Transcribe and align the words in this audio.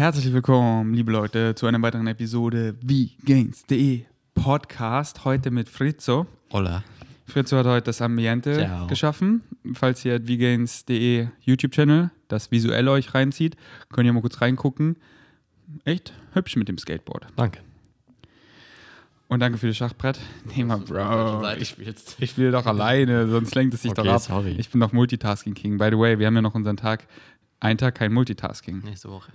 Herzlich 0.00 0.32
willkommen, 0.32 0.94
liebe 0.94 1.12
Leute, 1.12 1.54
zu 1.54 1.66
einer 1.66 1.82
weiteren 1.82 2.06
Episode 2.06 2.74
wie 2.80 3.18
Gains.de 3.26 4.06
Podcast. 4.32 5.26
Heute 5.26 5.50
mit 5.50 5.68
Frizzo. 5.68 6.26
Hola. 6.50 6.82
Frizzo 7.26 7.58
hat 7.58 7.66
heute 7.66 7.84
das 7.84 8.00
Ambiente 8.00 8.54
Ciao. 8.54 8.86
geschaffen. 8.86 9.42
Falls 9.74 10.02
ihr 10.06 10.26
vgains.de 10.26 11.28
YouTube-Channel 11.42 12.10
das 12.28 12.50
visuell 12.50 12.88
euch 12.88 13.12
reinzieht, 13.12 13.58
könnt 13.92 14.06
ihr 14.06 14.14
mal 14.14 14.22
kurz 14.22 14.40
reingucken. 14.40 14.96
Echt 15.84 16.14
hübsch 16.32 16.56
mit 16.56 16.68
dem 16.68 16.78
Skateboard. 16.78 17.26
Danke. 17.36 17.60
Und 19.28 19.40
danke 19.40 19.58
für 19.58 19.66
das 19.66 19.76
Schachbrett. 19.76 20.18
Nee, 20.46 20.64
mal, 20.64 20.78
Bro. 20.78 21.46
Ich, 21.58 21.76
ich 22.18 22.30
spiele 22.30 22.52
doch 22.52 22.64
alleine, 22.64 23.28
sonst 23.28 23.54
lenkt 23.54 23.74
es 23.74 23.82
sich 23.82 23.90
Okay, 23.90 24.04
doch 24.04 24.14
ab. 24.14 24.20
sorry. 24.22 24.52
Ich 24.52 24.70
bin 24.70 24.80
doch 24.80 24.94
Multitasking 24.94 25.52
King. 25.52 25.76
By 25.76 25.90
the 25.90 25.98
way, 25.98 26.18
wir 26.18 26.26
haben 26.26 26.36
ja 26.36 26.40
noch 26.40 26.54
unseren 26.54 26.78
Tag. 26.78 27.06
Ein 27.60 27.76
Tag 27.76 27.96
kein 27.96 28.14
Multitasking. 28.14 28.78
Nächste 28.78 29.10
Woche. 29.10 29.30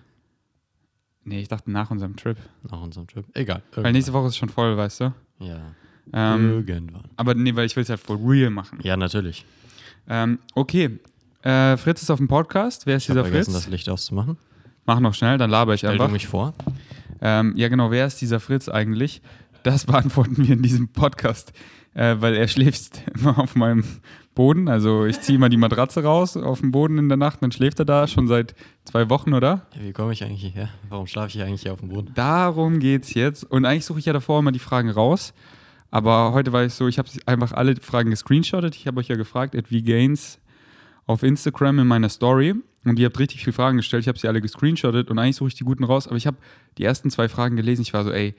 Nee, 1.25 1.41
ich 1.41 1.47
dachte 1.47 1.71
nach 1.71 1.89
unserem 1.91 2.15
Trip. 2.15 2.37
Nach 2.69 2.79
unserem 2.81 3.07
Trip. 3.07 3.25
Egal. 3.33 3.61
Weil 3.75 3.91
nächste 3.91 4.13
Woche 4.13 4.27
ist 4.27 4.37
schon 4.37 4.49
voll, 4.49 4.77
weißt 4.77 5.01
du? 5.01 5.13
Ja. 5.39 5.59
Ähm, 6.13 6.63
Irgendwann. 6.67 7.05
aber 7.17 7.33
nee, 7.33 7.55
weil 7.55 7.65
ich 7.65 7.75
will 7.75 7.81
es 7.83 7.89
halt 7.89 7.99
for 7.99 8.17
real 8.23 8.51
machen. 8.51 8.79
Ja, 8.83 8.95
natürlich. 8.95 9.43
Ähm, 10.07 10.37
okay. 10.53 10.99
Äh, 11.41 11.77
Fritz 11.77 12.03
ist 12.03 12.11
auf 12.11 12.19
dem 12.19 12.27
Podcast. 12.27 12.85
Wer 12.85 12.97
ist 12.97 13.03
Ich 13.03 13.07
dieser 13.07 13.23
vergessen, 13.23 13.53
Fritz? 13.53 13.63
das 13.63 13.71
Licht 13.71 13.89
auszumachen. 13.89 14.37
Mach 14.85 14.99
noch 14.99 15.15
schnell, 15.15 15.37
dann 15.39 15.49
laber 15.49 15.73
ich 15.73 15.79
Stell 15.79 15.93
einfach. 15.93 16.11
mich 16.11 16.27
vor. 16.27 16.53
Ähm, 17.21 17.53
ja, 17.57 17.69
genau. 17.69 17.89
Wer 17.89 18.05
ist 18.05 18.21
dieser 18.21 18.39
Fritz 18.39 18.69
eigentlich? 18.69 19.21
Das 19.63 19.85
beantworten 19.87 20.37
wir 20.37 20.53
in 20.53 20.61
diesem 20.61 20.89
Podcast, 20.89 21.53
äh, 21.95 22.17
weil 22.19 22.35
er 22.35 22.47
schläft 22.47 23.01
immer 23.15 23.39
auf 23.39 23.55
meinem 23.55 23.83
Boden. 24.35 24.67
Also 24.67 25.05
ich 25.05 25.19
ziehe 25.21 25.39
mal 25.39 25.49
die 25.49 25.57
Matratze 25.57 26.03
raus 26.03 26.37
auf 26.37 26.59
dem 26.59 26.71
Boden 26.71 26.99
in 26.99 27.09
der 27.09 27.17
Nacht, 27.17 27.41
dann 27.41 27.51
schläft 27.51 27.79
er 27.79 27.85
da 27.85 28.07
schon 28.07 28.27
seit 28.27 28.53
zwei 28.83 29.09
Wochen, 29.09 29.33
oder? 29.33 29.65
Wie 29.79 29.93
komme 29.93 30.13
ich 30.13 30.23
eigentlich 30.23 30.41
hierher? 30.41 30.69
Warum 30.89 31.07
schlafe 31.07 31.35
ich 31.35 31.41
eigentlich 31.41 31.63
hier 31.63 31.73
auf 31.73 31.79
dem 31.79 31.89
Boden? 31.89 32.11
Darum 32.13 32.79
geht's 32.79 33.13
jetzt. 33.13 33.43
Und 33.43 33.65
eigentlich 33.65 33.85
suche 33.85 33.99
ich 33.99 34.05
ja 34.05 34.13
davor 34.13 34.39
immer 34.39 34.51
die 34.51 34.59
Fragen 34.59 34.89
raus. 34.89 35.33
Aber 35.89 36.33
heute 36.33 36.51
war 36.51 36.65
ich 36.65 36.73
so, 36.73 36.87
ich 36.87 36.99
habe 36.99 37.09
einfach 37.25 37.53
alle 37.53 37.75
Fragen 37.77 38.09
gescreenshottet. 38.09 38.75
Ich 38.75 38.85
habe 38.85 38.99
euch 38.99 39.07
ja 39.07 39.15
gefragt, 39.15 39.55
at 39.55 39.71
vgains 39.71 40.39
auf 41.07 41.23
Instagram 41.23 41.79
in 41.79 41.87
meiner 41.87 42.09
Story. 42.09 42.55
Und 42.83 42.99
ihr 42.99 43.05
habt 43.05 43.17
richtig 43.17 43.43
viele 43.43 43.53
Fragen 43.53 43.77
gestellt. 43.77 44.01
Ich 44.03 44.07
habe 44.09 44.19
sie 44.19 44.27
alle 44.27 44.41
gescreenshottet 44.41 45.09
und 45.09 45.17
eigentlich 45.17 45.37
suche 45.37 45.47
ich 45.47 45.55
die 45.55 45.63
guten 45.63 45.85
raus. 45.85 46.07
Aber 46.07 46.17
ich 46.17 46.27
habe 46.27 46.37
die 46.77 46.83
ersten 46.83 47.09
zwei 47.09 47.29
Fragen 47.29 47.55
gelesen. 47.55 47.81
Ich 47.81 47.93
war 47.93 48.03
so, 48.03 48.11
ey, 48.11 48.35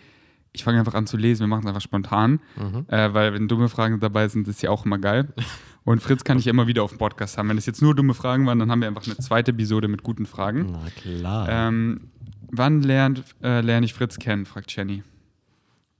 ich 0.57 0.65
fange 0.65 0.79
einfach 0.79 0.95
an 0.95 1.07
zu 1.07 1.17
lesen. 1.17 1.43
Wir 1.43 1.47
machen 1.49 1.62
es 1.62 1.67
einfach 1.69 1.81
spontan. 1.81 2.41
Mhm. 2.57 2.87
Äh, 2.89 3.15
weil 3.15 3.33
wenn 3.35 3.47
dumme 3.47 3.69
Fragen 3.69 4.01
dabei 4.01 4.27
sind, 4.29 4.49
ist 4.49 4.62
ja 4.62 4.71
auch 4.71 4.85
immer 4.85 4.99
geil. 4.99 5.33
Und 5.85 6.03
Fritz 6.03 6.25
kann 6.25 6.39
ich 6.39 6.47
ja 6.47 6.51
immer 6.51 6.67
wieder 6.67 6.83
auf 6.83 6.91
dem 6.91 6.99
Podcast 6.99 7.39
haben. 7.39 7.49
Wenn 7.49 7.59
es 7.59 7.67
jetzt 7.67 7.81
nur 7.81 7.95
dumme 7.95 8.15
Fragen 8.15 8.45
waren, 8.47 8.59
dann 8.59 8.73
haben 8.73 8.81
wir 8.81 8.89
einfach 8.89 9.07
eine 9.07 9.17
zweite 9.19 9.53
Episode 9.53 9.87
mit 9.87 10.03
guten 10.03 10.27
Fragen. 10.27 10.73
Na 10.73 10.91
klar. 10.91 11.49
Ähm, 11.49 12.11
wann 12.51 12.83
lernt, 12.83 13.23
äh, 13.41 13.61
lerne 13.61 13.87
ich 13.87 13.95
Fritz 13.95 14.19
kennen, 14.19 14.47
fragt 14.47 14.75
Jenny. 14.75 15.05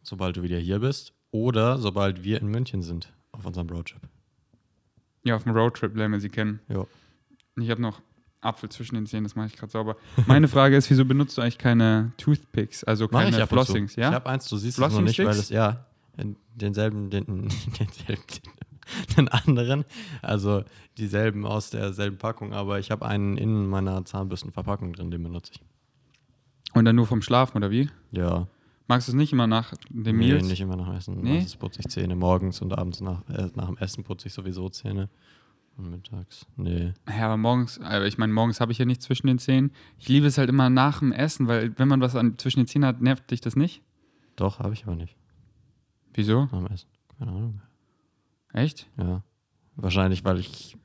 sobald 0.03 0.37
du 0.37 0.43
wieder 0.43 0.59
hier 0.59 0.81
bist 0.81 1.13
oder 1.31 1.79
sobald 1.79 2.25
wir 2.25 2.41
in 2.41 2.49
München 2.49 2.83
sind 2.83 3.13
auf 3.31 3.47
unserem 3.47 3.69
Roadtrip. 3.69 4.03
Ja, 5.25 5.37
auf 5.37 5.45
dem 5.45 5.53
Roadtrip 5.53 5.95
lernen 5.97 6.15
wir 6.15 6.21
sie 6.21 6.31
kennen. 6.31 6.59
Jo. 6.69 6.89
Ich 7.61 7.71
habe 7.71 7.81
noch 7.83 8.01
Apfel 8.47 8.69
zwischen 8.69 8.95
den 8.95 9.07
Zähnen, 9.07 9.25
das 9.25 9.37
mache 9.37 9.49
ich 9.49 9.57
gerade 9.57 9.73
sauber. 9.73 9.97
Meine 10.27 10.49
Frage 10.49 10.77
ist, 10.77 10.89
wieso 10.91 11.05
benutzt 11.05 11.37
du 11.37 11.43
eigentlich 11.43 11.59
keine 11.59 12.13
Toothpicks, 12.17 12.85
also 12.85 13.09
Mach 13.11 13.23
keine. 13.23 13.47
Flossings, 13.47 13.97
ja? 13.97 14.09
Ich 14.09 14.15
habe 14.15 14.29
eins, 14.29 14.49
du 14.49 14.57
siehst 14.57 14.79
es 14.79 14.93
noch 14.93 15.01
nicht, 15.01 15.19
weil 15.19 15.29
es, 15.29 15.51
ja, 15.51 15.87
denselben, 16.55 17.11
den, 17.11 17.25
denselben, 17.79 18.23
den 19.17 19.29
anderen, 19.29 19.85
also 20.23 20.65
dieselben 20.97 21.45
aus 21.45 21.71
derselben 21.71 22.19
Packung, 22.19 22.53
aber 22.53 22.79
ich 22.79 22.91
habe 22.91 23.05
einen 23.05 23.37
in 23.37 23.67
meiner 23.67 24.05
Zahnbürstenverpackung 24.05 24.93
drin, 24.93 25.11
den 25.11 25.23
benutze 25.23 25.53
ich. 25.55 25.61
Und 26.73 26.85
dann 26.85 26.97
nur 26.97 27.07
vom 27.07 27.23
Schlafen, 27.23 27.57
oder 27.57 27.71
wie? 27.71 27.91
Ja, 28.13 28.47
Magst 28.89 29.09
du 29.09 29.13
es 29.13 29.17
nicht 29.17 29.33
immer 29.33 29.47
nach 29.47 29.75
dem 29.89 30.19
nee, 30.19 30.29
Meals? 30.29 30.47
nicht 30.47 30.61
immer 30.61 30.77
nach 30.77 30.95
Essen. 30.95 31.21
Nee? 31.21 31.35
Meistens 31.35 31.57
putze 31.57 31.81
ich 31.81 31.89
Zähne 31.89 32.15
morgens 32.15 32.61
und 32.61 32.77
abends 32.77 33.01
nach, 33.01 33.29
äh, 33.29 33.51
nach 33.55 33.67
dem 33.67 33.77
Essen 33.79 34.05
putze 34.05 34.29
ich 34.29 34.35
sowieso 34.35 34.69
Zähne. 34.69 35.09
Mittags, 35.79 36.47
nee. 36.57 36.93
Ja, 37.09 37.27
aber 37.27 37.37
morgens, 37.37 37.79
aber 37.81 38.07
ich 38.07 38.19
meine, 38.19 38.33
morgens 38.33 38.61
habe 38.61 38.73
ich 38.73 38.79
ja 38.79 38.85
nichts 38.85 39.05
zwischen 39.05 39.27
den 39.27 39.39
Zähnen. 39.39 39.73
Ich 39.99 40.09
liebe 40.09 40.27
es 40.27 40.39
halt 40.39 40.49
immer 40.49 40.71
nach 40.71 41.01
dem 41.01 41.13
Essen, 41.13 41.49
weil 41.49 41.79
wenn 41.79 41.89
man 41.89 42.01
was 42.01 42.17
an, 42.17 42.39
zwischen 42.39 42.61
den 42.61 42.67
Zähnen 42.67 42.87
hat, 42.87 43.03
nervt 43.03 43.31
dich 43.31 43.41
das 43.41 43.57
nicht? 43.57 43.83
Doch, 44.37 44.59
habe 44.59 44.75
ich 44.75 44.85
aber 44.87 44.97
nicht. 44.97 45.17
Wieso? 46.15 46.45
Nach 46.45 46.51
dem 46.51 46.67
Essen. 46.69 46.89
Keine 47.19 47.31
Ahnung. 47.31 47.61
Echt? 48.53 48.89
Ja. 48.97 49.23
Wahrscheinlich, 49.77 50.25
weil 50.25 50.39
ich 50.39 50.77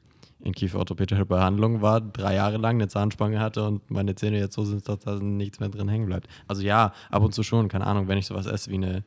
in 0.43 0.53
kieferorthopädischer 0.53 1.25
Behandlung 1.25 1.81
war, 1.81 2.01
drei 2.01 2.35
Jahre 2.35 2.57
lang 2.57 2.75
eine 2.75 2.87
Zahnspange 2.87 3.39
hatte 3.39 3.65
und 3.65 3.89
meine 3.89 4.15
Zähne 4.15 4.39
jetzt 4.39 4.55
so 4.55 4.65
sind, 4.65 4.87
dass 4.89 4.99
da 4.99 5.19
nichts 5.19 5.59
mehr 5.59 5.69
drin 5.69 5.87
hängen 5.87 6.07
bleibt. 6.07 6.27
Also 6.47 6.63
ja, 6.63 6.93
ab 7.09 7.23
und 7.23 7.33
zu 7.33 7.43
schon, 7.43 7.67
keine 7.67 7.87
Ahnung, 7.87 8.07
wenn 8.07 8.17
ich 8.17 8.25
sowas 8.25 8.45
esse 8.45 8.71
wie 8.71 8.75
eine 8.75 9.03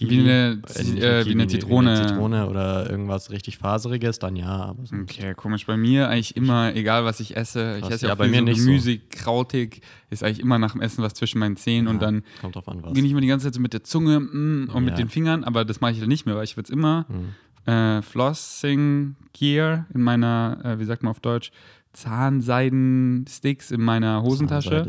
Wie 0.00 0.18
eine, 0.20 0.60
äh, 0.76 0.80
äh, 1.20 1.26
wie 1.26 1.30
eine 1.32 1.46
Zitrone. 1.46 1.90
Wie 1.92 1.96
eine 1.98 2.06
Zitrone 2.08 2.48
oder 2.48 2.90
irgendwas 2.90 3.30
richtig 3.30 3.58
Faseriges, 3.58 4.18
dann 4.18 4.36
ja. 4.36 4.48
Aber 4.48 4.84
sonst- 4.86 5.12
Okay, 5.18 5.34
komisch. 5.34 5.66
Bei 5.66 5.76
mir 5.76 6.08
eigentlich 6.08 6.36
immer, 6.36 6.74
egal 6.74 7.04
was 7.04 7.20
ich 7.20 7.36
esse, 7.36 7.76
ich 7.76 7.82
Krass, 7.82 7.94
esse 7.94 8.06
ja, 8.06 8.08
ja, 8.10 8.14
bei 8.16 8.28
mir 8.28 8.38
so 8.38 8.44
nicht 8.44 8.60
so. 8.60 8.66
Gemüse, 8.66 8.98
krautig, 9.10 9.80
ist 10.10 10.22
eigentlich 10.24 10.40
immer 10.40 10.58
nach 10.58 10.72
dem 10.72 10.80
Essen 10.80 11.02
was 11.02 11.14
zwischen 11.14 11.38
meinen 11.38 11.56
Zähnen 11.56 11.86
und 11.88 11.96
Ja, 11.96 12.06
dann 12.06 12.22
Kommt 12.40 12.56
drauf 12.56 12.68
an, 12.68 12.82
was. 12.82 12.92
bin 12.92 13.04
ich 13.04 13.10
immer 13.12 13.20
die 13.20 13.26
ganze 13.28 13.46
Zeit 13.46 13.54
so 13.54 13.60
mit 13.60 13.72
der 13.72 13.84
Zunge 13.84 14.20
mm, 14.20 14.70
und 14.74 14.84
mit 14.84 14.92
Ja. 14.94 14.96
den 14.96 15.08
Fingern, 15.08 15.44
aber 15.44 15.64
das 15.64 15.80
mache 15.80 15.92
ich 15.92 16.00
dann 16.00 16.08
nicht 16.08 16.26
mehr, 16.26 16.34
weil 16.36 16.44
ich 16.44 16.56
jetzt 16.56 16.70
immer 16.70 17.06
Hm. 17.08 17.72
äh, 17.72 18.02
Flossing 18.02 19.16
Gear 19.32 19.86
in 19.94 20.02
meiner, 20.02 20.58
äh, 20.64 20.78
wie 20.78 20.84
sagt 20.84 21.02
man 21.02 21.10
auf 21.10 21.20
Deutsch, 21.20 21.50
Zahnseiden-Sticks 21.92 23.70
in 23.70 23.80
meiner 23.80 24.22
Hosentasche, 24.22 24.86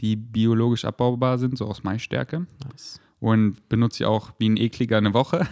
die 0.00 0.16
biologisch 0.16 0.84
abbaubar 0.84 1.38
sind, 1.38 1.56
so 1.58 1.66
aus 1.66 1.82
Maisstärke. 1.82 2.46
Nice. 2.70 3.00
Und 3.20 3.68
benutze 3.68 4.02
ich 4.02 4.06
auch 4.06 4.32
wie 4.38 4.48
ein 4.48 4.56
ekliger 4.56 4.98
eine 4.98 5.14
Woche. 5.14 5.46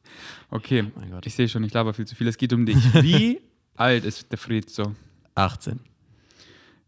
okay, 0.50 0.86
Mein 0.96 1.10
Gott. 1.10 1.26
ich 1.26 1.34
sehe 1.34 1.48
schon, 1.48 1.64
ich 1.64 1.72
laber 1.72 1.94
viel 1.94 2.06
zu 2.06 2.14
viel. 2.14 2.28
Es 2.28 2.38
geht 2.38 2.52
um 2.52 2.66
dich. 2.66 2.76
Wie 3.02 3.40
alt 3.76 4.04
ist 4.04 4.30
der 4.30 4.38
Fritz 4.38 4.74
so? 4.74 4.94
18. 5.34 5.80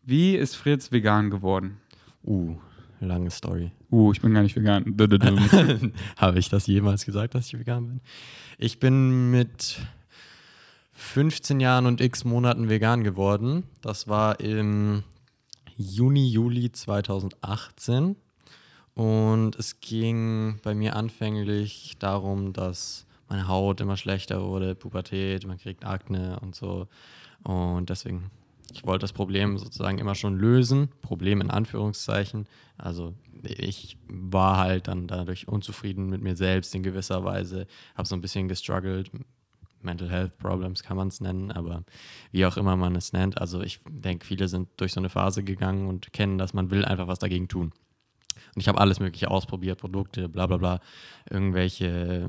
Wie 0.05 0.37
ist 0.37 0.57
Fritz 0.57 0.91
vegan 0.91 1.31
geworden? 1.31 1.79
Uh, 2.25 2.57
lange 3.01 3.31
Story. 3.31 3.71
Uh, 3.91 4.13
ich 4.13 4.21
bin 4.21 4.35
gar 4.35 4.43
nicht 4.43 4.57
vegan. 4.57 4.97
Habe 6.17 6.39
ich 6.39 6.49
das 6.49 6.67
jemals 6.67 7.05
gesagt, 7.05 7.35
dass 7.35 7.47
ich 7.47 7.59
vegan 7.59 7.87
bin? 7.87 8.01
Ich 8.59 8.81
bin 8.81 9.31
mit 9.31 9.81
15 10.93 11.61
Jahren 11.61 11.87
und 11.87 12.01
x 12.01 12.25
Monaten 12.25 12.69
vegan 12.69 13.05
geworden. 13.05 13.65
Das 13.81 14.09
war 14.09 14.41
im 14.41 15.03
Juni, 15.77 16.29
Juli 16.29 16.73
2018. 16.73 18.17
Und 18.95 19.57
es 19.57 19.81
ging 19.81 20.59
bei 20.63 20.75
mir 20.75 20.97
anfänglich 20.97 21.95
darum, 21.99 22.53
dass 22.53 23.07
meine 23.29 23.49
Haut 23.49 23.81
immer 23.81 23.97
schlechter 23.97 24.43
wurde, 24.43 24.75
Pubertät, 24.75 25.47
man 25.47 25.59
kriegt 25.59 25.87
Akne 25.87 26.39
und 26.41 26.55
so. 26.55 26.89
Und 27.43 27.89
deswegen, 27.89 28.31
ich 28.73 28.85
wollte 28.85 29.05
das 29.05 29.15
Problem 29.15 29.57
sozusagen 29.57 29.99
immer 29.99 30.15
schon 30.15 30.39
lösen. 30.39 30.91
Problem 31.01 31.41
in 31.41 31.51
Anführungszeichen. 31.51 32.47
Also 32.77 33.15
ich 33.43 33.97
war 34.09 34.59
halt 34.59 34.89
dann 34.89 35.07
dadurch 35.07 35.49
unzufrieden 35.49 36.11
mit 36.11 36.23
mir 36.23 36.37
selbst 36.37 36.75
in 36.75 36.83
gewisser 36.83 37.25
Weise, 37.25 37.67
habe 37.95 38.07
so 38.07 38.15
ein 38.15 38.21
bisschen 38.21 38.49
gestruggelt. 38.49 39.11
Mental 39.81 40.11
Health 40.11 40.39
Problems 40.39 40.83
kann 40.83 40.97
man 40.97 41.09
es 41.09 41.21
nennen, 41.21 41.51
aber 41.51 41.83
wie 42.31 42.47
auch 42.47 42.57
immer 42.57 42.77
man 42.77 42.95
es 42.95 43.13
nennt. 43.13 43.41
Also 43.41 43.63
ich 43.63 43.81
denke, 43.89 44.27
viele 44.27 44.47
sind 44.47 44.69
durch 44.77 44.93
so 44.93 45.01
eine 45.01 45.09
Phase 45.09 45.43
gegangen 45.43 45.89
und 45.89 46.13
kennen 46.13 46.39
das, 46.39 46.55
man 46.55 46.71
will 46.71 46.85
einfach 46.85 47.09
was 47.09 47.19
dagegen 47.19 47.49
tun. 47.49 47.73
Und 48.55 48.61
ich 48.61 48.69
habe 48.69 48.81
alles 48.81 49.01
Mögliche 49.01 49.31
ausprobiert, 49.31 49.81
Produkte, 49.81 50.29
bla 50.29 50.47
bla 50.47 50.57
bla, 50.57 50.81
irgendwelche 51.31 52.29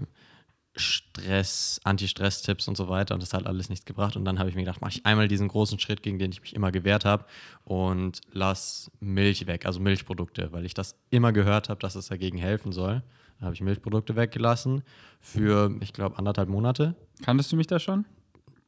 Stress, 0.76 1.80
Anti-Stress-Tipps 1.84 2.68
und 2.68 2.76
so 2.76 2.90
weiter 2.90 3.14
und 3.14 3.22
das 3.22 3.34
hat 3.34 3.46
alles 3.46 3.70
nichts 3.70 3.86
gebracht. 3.86 4.16
Und 4.16 4.26
dann 4.26 4.40
habe 4.40 4.50
ich 4.50 4.56
mir 4.56 4.64
gedacht, 4.64 4.82
mache 4.82 4.92
ich 4.92 5.06
einmal 5.06 5.28
diesen 5.28 5.48
großen 5.48 5.78
Schritt, 5.80 6.02
gegen 6.02 6.18
den 6.18 6.32
ich 6.32 6.42
mich 6.42 6.56
immer 6.56 6.72
gewehrt 6.72 7.06
habe 7.06 7.26
und 7.64 8.22
lass 8.32 8.92
Milch 9.00 9.46
weg, 9.46 9.66
also 9.66 9.80
Milchprodukte, 9.80 10.52
weil 10.52 10.66
ich 10.66 10.74
das 10.74 10.96
immer 11.12 11.32
gehört 11.32 11.70
habe, 11.70 11.80
dass 11.80 11.96
es 11.96 12.08
dagegen 12.08 12.38
helfen 12.38 12.72
soll. 12.72 13.04
Da 13.40 13.46
habe 13.46 13.56
ich 13.56 13.62
Milchprodukte 13.62 14.16
weggelassen 14.16 14.84
für, 15.20 15.76
ich 15.82 15.94
glaube, 15.94 16.18
anderthalb 16.18 16.50
Monate. 16.50 16.96
Kanntest 17.24 17.52
du 17.52 17.56
mich 17.56 17.68
da 17.68 17.78
schon? 17.78 18.06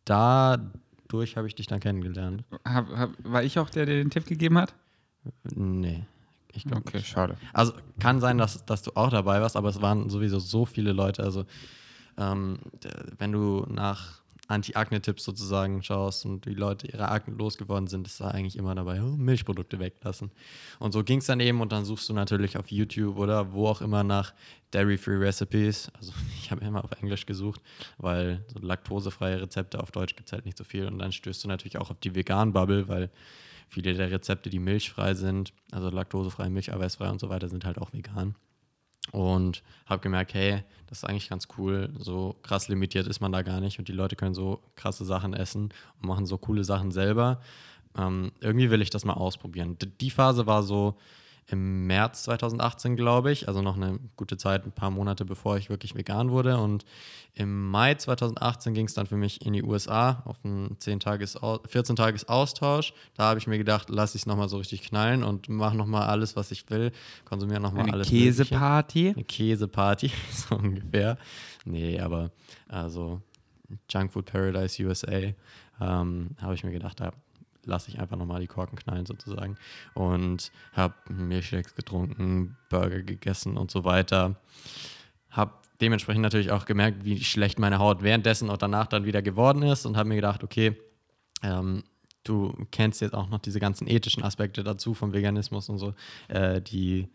Dadurch 0.06 1.38
habe 1.38 1.48
ich 1.48 1.56
dich 1.56 1.66
dann 1.66 1.80
kennengelernt. 1.80 2.44
Hab, 2.66 2.88
hab, 2.90 3.12
war 3.24 3.44
ich 3.44 3.58
auch 3.58 3.70
der, 3.70 3.88
der 3.88 3.96
den 3.96 4.12
Tipp 4.12 4.28
gegeben 4.28 4.60
hat? 4.60 4.76
Nee, 5.56 6.06
ich 6.56 6.64
glaube 6.66 6.84
Okay, 6.88 6.98
nicht. 6.98 7.08
schade. 7.08 7.38
Also 7.54 7.74
kann 8.00 8.20
sein, 8.20 8.38
dass, 8.38 8.66
dass 8.66 8.82
du 8.82 8.92
auch 8.96 9.10
dabei 9.10 9.42
warst, 9.42 9.56
aber 9.56 9.70
es 9.70 9.82
waren 9.82 10.10
sowieso 10.10 10.40
so 10.40 10.66
viele 10.66 10.92
Leute. 10.94 11.24
Also 11.24 11.46
ähm, 12.18 12.60
wenn 13.18 13.32
du 13.32 13.66
nach 13.70 14.22
Anti-Akne-Tipps 14.48 15.24
sozusagen 15.24 15.82
schaust 15.82 16.24
und 16.26 16.46
die 16.46 16.54
Leute 16.54 16.88
ihre 16.88 17.10
Akne 17.10 17.34
losgeworden 17.36 17.88
sind, 17.88 18.06
ist 18.06 18.22
da 18.22 18.28
eigentlich 18.28 18.58
immer 18.58 18.76
dabei, 18.76 19.02
oh, 19.02 19.16
Milchprodukte 19.18 19.80
weglassen. 19.80 20.32
Und 20.78 20.92
so 20.92 21.04
ging 21.04 21.18
es 21.18 21.26
dann 21.26 21.40
eben 21.40 21.62
und 21.62 21.72
dann 21.72 21.84
suchst 21.84 22.08
du 22.10 22.14
natürlich 22.14 22.56
auf 22.58 22.70
YouTube 22.70 23.18
oder 23.18 23.54
wo 23.54 23.68
auch 23.68 23.82
immer 23.82 24.04
nach 24.04 24.34
Dairy-Free 24.72 25.16
Recipes. 25.18 25.90
Also 25.98 26.14
ich 26.40 26.52
habe 26.52 26.64
immer 26.64 26.84
auf 26.84 26.92
Englisch 27.02 27.26
gesucht, 27.26 27.62
weil 27.98 28.46
so 28.54 28.60
laktosefreie 28.60 29.42
Rezepte 29.42 29.82
auf 29.82 29.90
Deutsch 29.92 30.16
gibt 30.16 30.30
es 30.30 30.34
halt 30.34 30.46
nicht 30.46 30.58
so 30.58 30.64
viel. 30.64 30.86
Und 30.86 31.00
dann 31.00 31.12
stößt 31.12 31.44
du 31.44 31.48
natürlich 31.48 31.80
auch 31.80 31.90
auf 31.90 32.00
die 32.00 32.14
Vegan-Bubble, 32.14 32.88
weil 32.88 33.10
viele 33.68 33.94
der 33.94 34.12
Rezepte, 34.12 34.50
die 34.50 34.60
milchfrei 34.60 35.14
sind, 35.14 35.54
also 35.72 35.90
laktosefrei, 35.90 36.50
milcheiweißfrei 36.50 37.10
und 37.10 37.20
so 37.20 37.30
weiter, 37.30 37.50
sind 37.50 37.66
halt 37.66 37.78
auch 37.78 37.94
vegan. 37.94 38.36
Und 39.12 39.62
habe 39.86 40.02
gemerkt, 40.02 40.34
hey, 40.34 40.64
das 40.88 41.00
ist 41.00 41.04
eigentlich 41.04 41.30
ganz 41.30 41.48
cool. 41.58 41.94
So 42.00 42.36
krass 42.42 42.70
limitiert 42.70 43.06
ist 43.06 43.20
man 43.20 43.32
da 43.32 43.44
gar 43.44 43.60
nicht 43.60 43.78
und 43.78 43.88
die 43.88 43.94
Leute 43.94 44.16
können 44.16 44.34
so 44.34 44.64
krasse 44.76 45.06
Sachen 45.06 45.34
essen 45.34 45.74
und 46.02 46.08
machen 46.08 46.26
so 46.26 46.38
coole 46.38 46.64
Sachen 46.64 46.92
selber. 46.92 47.40
Ähm, 47.98 48.32
irgendwie 48.40 48.72
will 48.72 48.82
ich 48.82 48.90
das 48.90 49.06
mal 49.06 49.14
ausprobieren. 49.14 49.78
Die 50.02 50.10
Phase 50.10 50.48
war 50.48 50.64
so, 50.64 50.98
im 51.48 51.86
März 51.86 52.24
2018, 52.24 52.96
glaube 52.96 53.32
ich, 53.32 53.48
also 53.48 53.62
noch 53.62 53.76
eine 53.76 54.00
gute 54.16 54.36
Zeit, 54.36 54.66
ein 54.66 54.72
paar 54.72 54.90
Monate 54.90 55.26
bevor 55.26 55.58
ich 55.58 55.70
wirklich 55.70 55.94
vegan 55.96 56.32
wurde. 56.32 56.58
Und 56.58 56.86
im 57.36 57.70
Mai 57.70 57.94
2018 57.94 58.74
ging 58.74 58.88
es 58.88 58.96
dann 58.96 59.06
für 59.06 59.18
mich 59.18 59.46
in 59.46 59.54
die 59.54 59.62
USA 59.62 60.24
auf 60.26 60.38
einen 60.44 60.80
10 60.80 61.00
-Tages 61.00 61.38
14 61.68 61.96
Tages 61.96 62.28
Austausch. 62.28 62.94
Da 63.14 63.24
habe 63.26 63.40
ich 63.40 63.46
mir 63.46 63.60
gedacht, 63.60 63.90
lasse 63.90 64.18
ich 64.18 64.24
es 64.24 64.26
nochmal 64.26 64.50
so 64.50 64.58
richtig 64.58 64.82
knallen 64.82 65.24
und 65.24 65.48
mache 65.48 65.78
nochmal 65.78 66.08
alles, 66.08 66.36
was 66.36 66.50
ich 66.52 66.68
will. 66.72 66.92
Konsumiere 67.26 67.60
nochmal 67.60 67.92
alles. 67.92 68.10
Eine 68.10 68.20
Käseparty? 68.20 69.10
Eine 69.10 69.24
Käseparty, 69.28 70.12
so 70.32 70.56
ungefähr. 70.56 71.18
Nee, 71.64 72.00
aber 72.00 72.32
also 72.68 73.22
Junk 73.90 74.14
Food 74.14 74.26
Paradise 74.26 74.84
USA 74.84 75.34
ähm, 75.80 76.30
habe 76.42 76.56
ich 76.56 76.64
mir 76.64 76.72
gedacht, 76.72 77.00
da 77.00 77.12
lasse 77.66 77.90
ich 77.90 78.00
einfach 78.00 78.18
nochmal 78.18 78.42
die 78.42 78.48
Korken 78.48 78.78
knallen 78.78 79.06
sozusagen. 79.06 79.58
Und 79.94 80.52
habe 80.74 80.94
Milchshakes 81.10 81.76
getrunken, 81.76 82.58
Burger 82.70 83.02
gegessen 83.02 83.58
und 83.58 83.72
so 83.72 83.84
weiter. 83.84 84.36
Habe 85.30 85.54
dementsprechend 85.82 86.22
natürlich 86.22 86.52
auch 86.52 86.66
gemerkt, 86.66 87.04
wie 87.04 87.24
schlecht 87.24 87.60
meine 87.60 87.80
Haut 87.80 88.02
währenddessen 88.02 88.50
und 88.50 88.62
danach 88.62 88.88
dann 88.88 89.06
wieder 89.06 89.22
geworden 89.22 89.64
ist 89.64 89.86
und 89.86 89.98
habe 89.98 90.10
mir 90.10 90.16
gedacht, 90.16 90.44
okay, 90.44 90.78
ähm, 91.44 91.84
du 92.24 92.56
kennst 92.72 93.02
jetzt 93.02 93.14
auch 93.14 93.30
noch 93.30 93.40
diese 93.40 93.60
ganzen 93.60 93.88
ethischen 93.88 94.24
Aspekte 94.24 94.64
dazu 94.64 94.94
vom 94.94 95.14
Veganismus 95.14 95.70
und 95.70 95.78
so, 95.78 95.94
äh, 96.28 96.62
die 96.62 97.10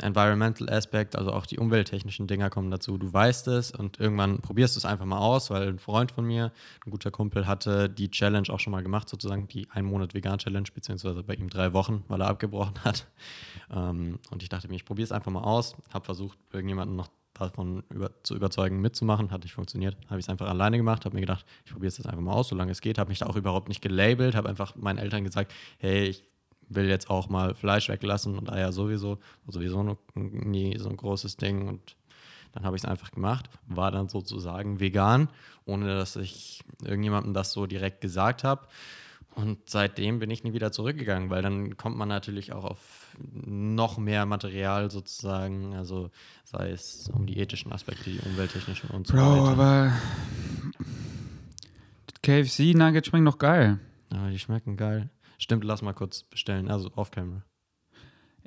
Environmental 0.00 0.68
Aspect, 0.68 1.16
also 1.16 1.32
auch 1.32 1.46
die 1.46 1.58
umwelttechnischen 1.58 2.26
Dinger 2.26 2.50
kommen 2.50 2.70
dazu. 2.70 2.98
Du 2.98 3.12
weißt 3.12 3.48
es 3.48 3.70
und 3.70 3.98
irgendwann 3.98 4.40
probierst 4.40 4.76
du 4.76 4.78
es 4.78 4.84
einfach 4.84 5.04
mal 5.04 5.18
aus, 5.18 5.50
weil 5.50 5.68
ein 5.68 5.78
Freund 5.78 6.12
von 6.12 6.24
mir, 6.24 6.52
ein 6.86 6.90
guter 6.90 7.10
Kumpel, 7.10 7.46
hatte 7.46 7.88
die 7.88 8.10
Challenge 8.10 8.48
auch 8.50 8.60
schon 8.60 8.70
mal 8.70 8.82
gemacht, 8.82 9.08
sozusagen 9.08 9.48
die 9.48 9.68
ein 9.70 9.84
Monat 9.84 10.14
Vegan 10.14 10.38
Challenge, 10.38 10.68
beziehungsweise 10.72 11.22
bei 11.22 11.34
ihm 11.34 11.48
drei 11.48 11.72
Wochen, 11.72 12.04
weil 12.08 12.20
er 12.20 12.28
abgebrochen 12.28 12.74
hat. 12.84 13.06
Ähm, 13.70 14.18
und 14.30 14.42
ich 14.42 14.48
dachte 14.48 14.68
mir, 14.68 14.76
ich 14.76 14.84
probiere 14.84 15.04
es 15.04 15.12
einfach 15.12 15.32
mal 15.32 15.42
aus, 15.42 15.76
habe 15.92 16.04
versucht, 16.04 16.38
irgendjemanden 16.52 16.96
noch 16.96 17.08
davon 17.34 17.84
über, 17.90 18.10
zu 18.22 18.34
überzeugen, 18.34 18.80
mitzumachen. 18.80 19.30
Hat 19.30 19.42
nicht 19.42 19.52
funktioniert. 19.52 19.96
Habe 20.08 20.18
ich 20.18 20.26
es 20.26 20.28
einfach 20.28 20.48
alleine 20.48 20.76
gemacht, 20.76 21.04
habe 21.04 21.14
mir 21.14 21.20
gedacht, 21.20 21.46
ich 21.64 21.72
probiere 21.72 21.88
es 21.88 21.98
jetzt 21.98 22.06
einfach 22.06 22.20
mal 22.20 22.32
aus, 22.32 22.48
solange 22.48 22.72
es 22.72 22.80
geht. 22.80 22.98
Habe 22.98 23.10
mich 23.10 23.20
da 23.20 23.26
auch 23.26 23.36
überhaupt 23.36 23.68
nicht 23.68 23.80
gelabelt, 23.80 24.34
habe 24.34 24.48
einfach 24.48 24.76
meinen 24.76 24.98
Eltern 24.98 25.24
gesagt, 25.24 25.52
hey, 25.78 26.08
ich 26.08 26.24
will 26.68 26.88
jetzt 26.88 27.10
auch 27.10 27.28
mal 27.28 27.54
Fleisch 27.54 27.88
weglassen 27.88 28.38
und 28.38 28.50
Eier 28.50 28.72
sowieso, 28.72 29.18
sowieso 29.46 29.98
nie 30.14 30.76
so 30.78 30.88
ein 30.88 30.96
großes 30.96 31.36
Ding 31.36 31.68
und 31.68 31.96
dann 32.52 32.64
habe 32.64 32.76
ich 32.76 32.82
es 32.82 32.88
einfach 32.88 33.10
gemacht, 33.10 33.50
war 33.66 33.90
dann 33.90 34.08
sozusagen 34.08 34.80
vegan, 34.80 35.28
ohne 35.64 35.94
dass 35.94 36.16
ich 36.16 36.62
irgendjemandem 36.82 37.34
das 37.34 37.52
so 37.52 37.66
direkt 37.66 38.00
gesagt 38.00 38.42
habe. 38.44 38.66
Und 39.34 39.70
seitdem 39.70 40.18
bin 40.18 40.30
ich 40.30 40.42
nie 40.42 40.52
wieder 40.52 40.72
zurückgegangen, 40.72 41.30
weil 41.30 41.42
dann 41.42 41.76
kommt 41.76 41.96
man 41.96 42.08
natürlich 42.08 42.52
auch 42.52 42.64
auf 42.64 43.16
noch 43.32 43.96
mehr 43.96 44.26
Material 44.26 44.90
sozusagen, 44.90 45.74
also 45.74 46.10
sei 46.44 46.70
es 46.70 47.08
um 47.12 47.26
die 47.26 47.38
ethischen 47.38 47.72
Aspekte, 47.72 48.10
die 48.10 48.18
umwelttechnischen 48.18 48.90
und 48.90 49.06
so 49.06 49.14
Bro, 49.14 49.46
weiter. 49.46 49.50
aber 49.52 49.92
KFC 52.22 52.74
Nuggets 52.74 53.08
schmecken 53.08 53.26
doch 53.26 53.38
geil. 53.38 53.78
Aber 54.10 54.30
die 54.30 54.38
schmecken 54.38 54.76
geil. 54.76 55.08
Stimmt, 55.38 55.64
lass 55.64 55.82
mal 55.82 55.94
kurz 55.94 56.24
bestellen, 56.24 56.68
also 56.68 56.90
off 56.96 57.10
camera. 57.10 57.42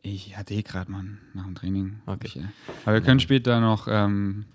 Ich 0.03 0.37
hatte 0.37 0.53
eh 0.53 0.61
gerade, 0.61 0.91
Mann, 0.91 1.19
nach 1.33 1.45
dem 1.45 1.55
Training. 1.55 2.01
Okay. 2.05 2.27
Ich, 2.27 2.35
äh, 2.37 2.43
aber 2.85 2.95
wir 2.95 3.01
können 3.01 3.19
später 3.19 3.61
noch 3.61 3.87
ähm, 3.89 4.45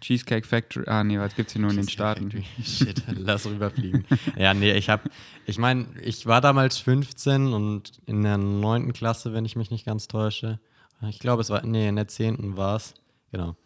Cheesecake 0.00 0.46
Factory, 0.46 0.86
ah 0.88 1.04
nee, 1.04 1.18
was 1.18 1.34
gibt's 1.34 1.52
hier 1.52 1.62
nur 1.62 1.70
in 1.70 1.76
den 1.76 1.88
Staaten? 1.88 2.30
Shit, 2.62 3.02
lass 3.08 3.46
rüberfliegen. 3.46 4.04
ja, 4.36 4.52
nee, 4.52 4.72
ich 4.72 4.90
hab, 4.90 5.08
ich 5.46 5.58
meine, 5.58 5.86
ich 6.02 6.26
war 6.26 6.40
damals 6.40 6.78
15 6.78 7.52
und 7.52 7.92
in 8.04 8.22
der 8.22 8.36
9. 8.36 8.92
Klasse, 8.92 9.32
wenn 9.32 9.46
ich 9.46 9.56
mich 9.56 9.70
nicht 9.70 9.86
ganz 9.86 10.06
täusche. 10.06 10.60
Ich 11.08 11.18
glaube, 11.18 11.40
es 11.40 11.50
war, 11.50 11.64
nee, 11.64 11.88
in 11.88 11.96
der 11.96 12.08
10. 12.08 12.56
war 12.56 12.76
es. 12.76 12.94
Genau. 13.32 13.56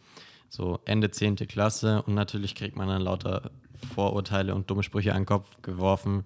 So 0.48 0.80
Ende 0.84 1.10
10. 1.10 1.36
Klasse 1.36 2.02
und 2.02 2.14
natürlich 2.14 2.54
kriegt 2.54 2.76
man 2.76 2.88
dann 2.88 3.02
lauter 3.02 3.50
Vorurteile 3.94 4.54
und 4.54 4.70
dumme 4.70 4.82
Sprüche 4.82 5.14
an 5.14 5.22
den 5.22 5.26
Kopf 5.26 5.62
geworfen 5.62 6.24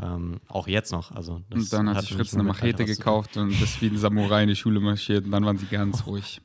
ähm, 0.00 0.40
auch 0.48 0.66
jetzt 0.66 0.92
noch. 0.92 1.12
Also 1.12 1.42
und 1.52 1.72
dann 1.72 1.88
hat, 1.94 2.02
sich 2.02 2.14
Fritz 2.14 2.34
eine 2.34 2.42
Machete 2.42 2.84
gekauft 2.84 3.36
und 3.36 3.50
ist 3.50 3.80
wie 3.80 3.86
ein 3.86 3.96
Samurai 3.96 4.42
in 4.42 4.48
die 4.48 4.56
Schule 4.56 4.80
marschiert 4.80 5.24
und 5.24 5.30
dann 5.30 5.44
waren 5.44 5.56
sie 5.56 5.66
ganz 5.66 6.06
ruhig, 6.06 6.40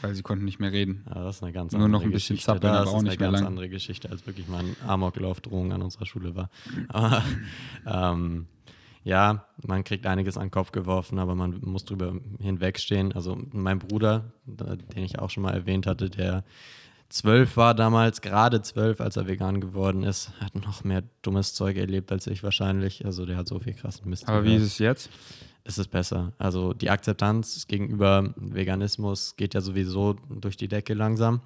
weil 0.00 0.14
sie 0.14 0.22
konnten 0.22 0.44
nicht 0.44 0.58
mehr 0.58 0.72
reden. 0.72 1.04
Ja, 1.08 1.24
das 1.24 1.36
ist 1.36 1.42
eine 1.42 1.52
ganz 1.52 1.72
Nur 1.72 1.88
noch 1.88 2.02
ein 2.02 2.10
bisschen 2.10 2.36
Geschichte. 2.36 2.52
zappeln, 2.52 2.72
aber 2.72 2.90
auch 2.90 3.02
nicht 3.02 3.20
mehr 3.20 3.30
Das 3.30 3.40
ist 3.40 3.46
eine 3.46 3.46
ganz 3.46 3.46
andere 3.46 3.68
Geschichte, 3.68 4.10
als 4.10 4.26
wirklich 4.26 4.48
mal 4.48 4.64
ein 4.64 4.76
Amoklauf-Drohung 4.86 5.72
an 5.72 5.82
unserer 5.82 6.06
Schule 6.06 6.34
war. 6.34 6.50
Aber 6.88 7.22
ähm, 7.86 8.46
ja, 9.02 9.44
man 9.62 9.84
kriegt 9.84 10.06
einiges 10.06 10.38
an 10.38 10.44
den 10.44 10.50
Kopf 10.50 10.72
geworfen, 10.72 11.18
aber 11.18 11.34
man 11.34 11.60
muss 11.62 11.84
drüber 11.84 12.14
hinwegstehen. 12.40 13.12
Also 13.12 13.38
mein 13.52 13.78
Bruder, 13.78 14.32
den 14.46 15.04
ich 15.04 15.18
auch 15.18 15.28
schon 15.28 15.42
mal 15.42 15.52
erwähnt 15.52 15.86
hatte, 15.86 16.08
der 16.08 16.42
zwölf 17.14 17.56
war 17.56 17.74
damals, 17.74 18.20
gerade 18.20 18.60
zwölf, 18.62 19.00
als 19.00 19.16
er 19.16 19.28
vegan 19.28 19.60
geworden 19.60 20.02
ist, 20.02 20.32
hat 20.40 20.54
noch 20.56 20.82
mehr 20.82 21.04
dummes 21.22 21.54
Zeug 21.54 21.76
erlebt 21.76 22.10
als 22.10 22.26
ich 22.26 22.42
wahrscheinlich. 22.42 23.04
Also 23.04 23.24
der 23.24 23.36
hat 23.36 23.46
so 23.46 23.60
viel 23.60 23.74
krassen 23.74 24.10
Mist. 24.10 24.28
Aber 24.28 24.44
wie 24.44 24.56
ist 24.56 24.62
es 24.62 24.78
jetzt? 24.78 25.10
Es 25.62 25.78
ist 25.78 25.88
besser. 25.88 26.32
Also 26.38 26.74
die 26.74 26.90
Akzeptanz 26.90 27.66
gegenüber 27.68 28.34
Veganismus 28.36 29.36
geht 29.36 29.54
ja 29.54 29.60
sowieso 29.60 30.16
durch 30.28 30.56
die 30.56 30.68
Decke 30.68 30.94
langsam. 30.94 31.40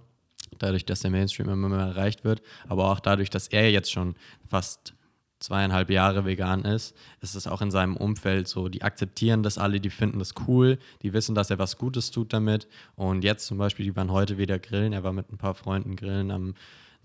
Dadurch, 0.58 0.86
dass 0.86 1.00
der 1.00 1.10
Mainstream 1.10 1.50
immer 1.50 1.68
mehr 1.68 1.80
erreicht 1.80 2.24
wird, 2.24 2.40
aber 2.66 2.90
auch 2.90 3.00
dadurch, 3.00 3.28
dass 3.28 3.48
er 3.48 3.70
jetzt 3.70 3.92
schon 3.92 4.14
fast 4.48 4.94
zweieinhalb 5.40 5.90
Jahre 5.90 6.24
vegan 6.24 6.64
ist, 6.64 6.96
ist 7.20 7.34
es 7.34 7.46
auch 7.46 7.62
in 7.62 7.70
seinem 7.70 7.96
Umfeld 7.96 8.48
so, 8.48 8.68
die 8.68 8.82
akzeptieren 8.82 9.42
das 9.42 9.58
alle, 9.58 9.80
die 9.80 9.90
finden 9.90 10.18
das 10.18 10.34
cool, 10.46 10.78
die 11.02 11.12
wissen, 11.12 11.34
dass 11.34 11.50
er 11.50 11.58
was 11.58 11.78
Gutes 11.78 12.10
tut 12.10 12.32
damit. 12.32 12.68
Und 12.96 13.24
jetzt 13.24 13.46
zum 13.46 13.58
Beispiel, 13.58 13.84
die 13.84 13.96
waren 13.96 14.10
heute 14.10 14.38
wieder 14.38 14.58
grillen, 14.58 14.92
er 14.92 15.04
war 15.04 15.12
mit 15.12 15.32
ein 15.32 15.38
paar 15.38 15.54
Freunden 15.54 15.96
grillen 15.96 16.30
am, 16.30 16.54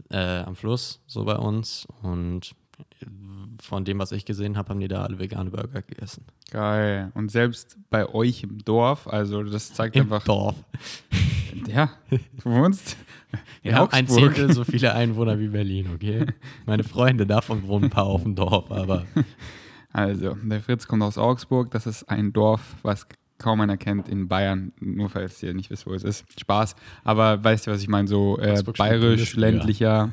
äh, 0.09 0.39
am 0.39 0.55
Fluss, 0.55 1.01
so 1.05 1.25
bei 1.25 1.35
uns. 1.35 1.87
Und 2.01 2.55
von 3.61 3.85
dem, 3.85 3.99
was 3.99 4.11
ich 4.11 4.25
gesehen 4.25 4.57
habe, 4.57 4.69
haben 4.69 4.79
die 4.79 4.87
da 4.87 5.03
alle 5.03 5.19
vegane 5.19 5.49
Burger 5.49 5.81
gegessen. 5.81 6.25
Geil. 6.51 7.11
Und 7.13 7.31
selbst 7.31 7.77
bei 7.89 8.07
euch 8.07 8.43
im 8.43 8.63
Dorf, 8.63 9.07
also 9.07 9.43
das 9.43 9.73
zeigt 9.73 9.95
Im 9.95 10.03
einfach. 10.03 10.23
Dorf. 10.23 10.55
Ja, 11.67 11.91
du 12.09 12.49
wohnst 12.49 12.97
in 13.31 13.39
Wir 13.71 13.75
haben 13.75 13.91
ein 13.91 14.05
Augsburg. 14.05 14.35
Zehntel 14.35 14.53
so 14.53 14.63
viele 14.63 14.93
Einwohner 14.93 15.39
wie 15.39 15.47
Berlin, 15.47 15.91
okay? 15.93 16.25
Meine 16.65 16.83
Freunde 16.83 17.25
davon 17.25 17.67
wohnen 17.67 17.85
ein 17.85 17.89
paar 17.89 18.05
auf 18.05 18.23
dem 18.23 18.35
Dorf, 18.35 18.71
aber 18.71 19.05
Also, 19.93 20.35
der 20.41 20.59
Fritz 20.59 20.87
kommt 20.87 21.03
aus 21.03 21.19
Augsburg. 21.19 21.69
Das 21.71 21.85
ist 21.85 22.09
ein 22.09 22.33
Dorf, 22.33 22.61
was 22.81 23.07
kaum 23.37 23.61
einer 23.61 23.77
kennt 23.77 24.09
in 24.09 24.27
Bayern. 24.27 24.73
Nur 24.79 25.09
falls 25.09 25.41
ihr 25.43 25.53
nicht 25.53 25.69
wisst, 25.69 25.85
wo 25.85 25.93
es 25.93 26.03
ist. 26.03 26.25
Spaß. 26.39 26.75
Aber 27.03 27.43
weißt 27.43 27.67
du, 27.67 27.71
was 27.71 27.81
ich 27.81 27.87
meine? 27.87 28.07
So 28.07 28.39
äh, 28.39 28.53
Augsburg 28.53 28.77
bayerisch, 28.77 29.35
ländlicher. 29.35 30.11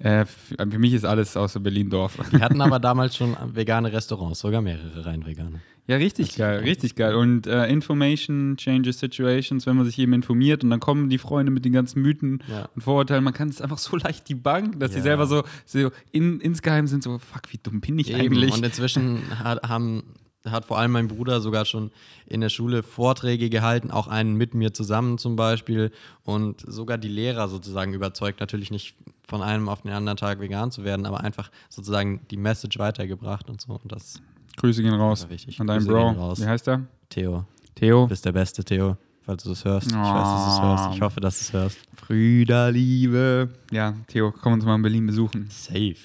Äh, 0.00 0.26
für 0.26 0.78
mich 0.78 0.92
ist 0.92 1.04
alles 1.04 1.36
außer 1.36 1.60
Berlin-Dorf. 1.60 2.18
wir 2.32 2.40
hatten 2.40 2.60
aber 2.60 2.78
damals 2.80 3.16
schon 3.16 3.36
vegane 3.54 3.92
Restaurants, 3.92 4.40
sogar 4.40 4.60
mehrere 4.60 5.04
rein 5.06 5.24
vegane. 5.24 5.60
Ja, 5.86 5.96
richtig 5.96 6.36
geil, 6.36 6.60
richtig 6.60 6.94
geil. 6.96 7.14
Und 7.14 7.46
äh, 7.46 7.66
Information 7.68 8.56
changes 8.56 8.98
situations, 9.00 9.66
wenn 9.66 9.76
man 9.76 9.84
sich 9.84 9.98
eben 9.98 10.14
informiert 10.14 10.64
und 10.64 10.70
dann 10.70 10.80
kommen 10.80 11.10
die 11.10 11.18
Freunde 11.18 11.52
mit 11.52 11.64
den 11.66 11.72
ganzen 11.74 12.00
Mythen 12.00 12.42
Ja. 12.48 12.70
und 12.74 12.80
Vorurteilen. 12.82 13.22
Man 13.22 13.34
kann 13.34 13.50
es 13.50 13.60
einfach 13.60 13.76
so 13.78 13.96
leicht 13.98 14.28
die 14.30 14.34
Bank, 14.34 14.80
dass 14.80 14.92
sie 14.92 14.98
Ja. 14.98 15.02
selber 15.04 15.26
so, 15.26 15.42
so 15.66 15.90
in, 16.10 16.40
insgeheim 16.40 16.86
sind, 16.86 17.02
so, 17.02 17.18
fuck, 17.18 17.52
wie 17.52 17.58
dumm 17.62 17.80
bin 17.82 17.98
ich 17.98 18.10
Eben. 18.10 18.20
eigentlich? 18.20 18.52
Und 18.54 18.64
inzwischen 18.64 19.18
haben, 19.38 20.04
hat 20.50 20.66
vor 20.66 20.78
allem 20.78 20.92
mein 20.92 21.08
Bruder 21.08 21.40
sogar 21.40 21.64
schon 21.64 21.90
in 22.26 22.40
der 22.40 22.48
Schule 22.48 22.82
Vorträge 22.82 23.48
gehalten, 23.48 23.90
auch 23.90 24.08
einen 24.08 24.36
mit 24.36 24.54
mir 24.54 24.74
zusammen 24.74 25.18
zum 25.18 25.36
Beispiel. 25.36 25.90
Und 26.24 26.62
sogar 26.66 26.98
die 26.98 27.08
Lehrer 27.08 27.48
sozusagen 27.48 27.94
überzeugt, 27.94 28.40
natürlich 28.40 28.70
nicht 28.70 28.94
von 29.26 29.42
einem 29.42 29.68
auf 29.68 29.82
den 29.82 29.92
anderen 29.92 30.18
Tag 30.18 30.40
vegan 30.40 30.70
zu 30.70 30.84
werden, 30.84 31.06
aber 31.06 31.20
einfach 31.20 31.50
sozusagen 31.68 32.20
die 32.30 32.36
Message 32.36 32.78
weitergebracht 32.78 33.48
und 33.48 33.60
so. 33.60 33.72
Und 33.72 33.90
das, 33.90 34.20
Grüße 34.56 34.82
gehen 34.82 34.94
raus. 34.94 35.22
Ja, 35.22 35.28
richtig. 35.28 35.60
An 35.60 35.66
deinen 35.66 35.86
Bro. 35.86 36.36
Wie 36.36 36.46
heißt 36.46 36.66
der? 36.66 36.82
Theo, 37.08 37.44
Theo. 37.74 38.02
du 38.02 38.08
bist 38.08 38.24
der 38.24 38.32
Beste, 38.32 38.64
Theo, 38.64 38.96
falls 39.22 39.42
du 39.44 39.52
es 39.52 39.64
hörst. 39.64 39.88
Ich 39.88 39.96
weiß, 39.96 40.02
dass 40.02 40.44
du 40.44 40.50
es 40.50 40.60
hörst. 40.60 40.94
Ich 40.96 41.00
hoffe, 41.00 41.20
dass 41.20 41.38
du 41.38 41.42
es 41.42 41.52
hörst. 41.52 41.78
Brüderliebe. 41.96 43.48
Ja, 43.70 43.94
Theo, 44.08 44.32
komm 44.32 44.54
uns 44.54 44.64
mal 44.64 44.76
in 44.76 44.82
Berlin 44.82 45.06
besuchen. 45.06 45.46
Safe. 45.50 45.96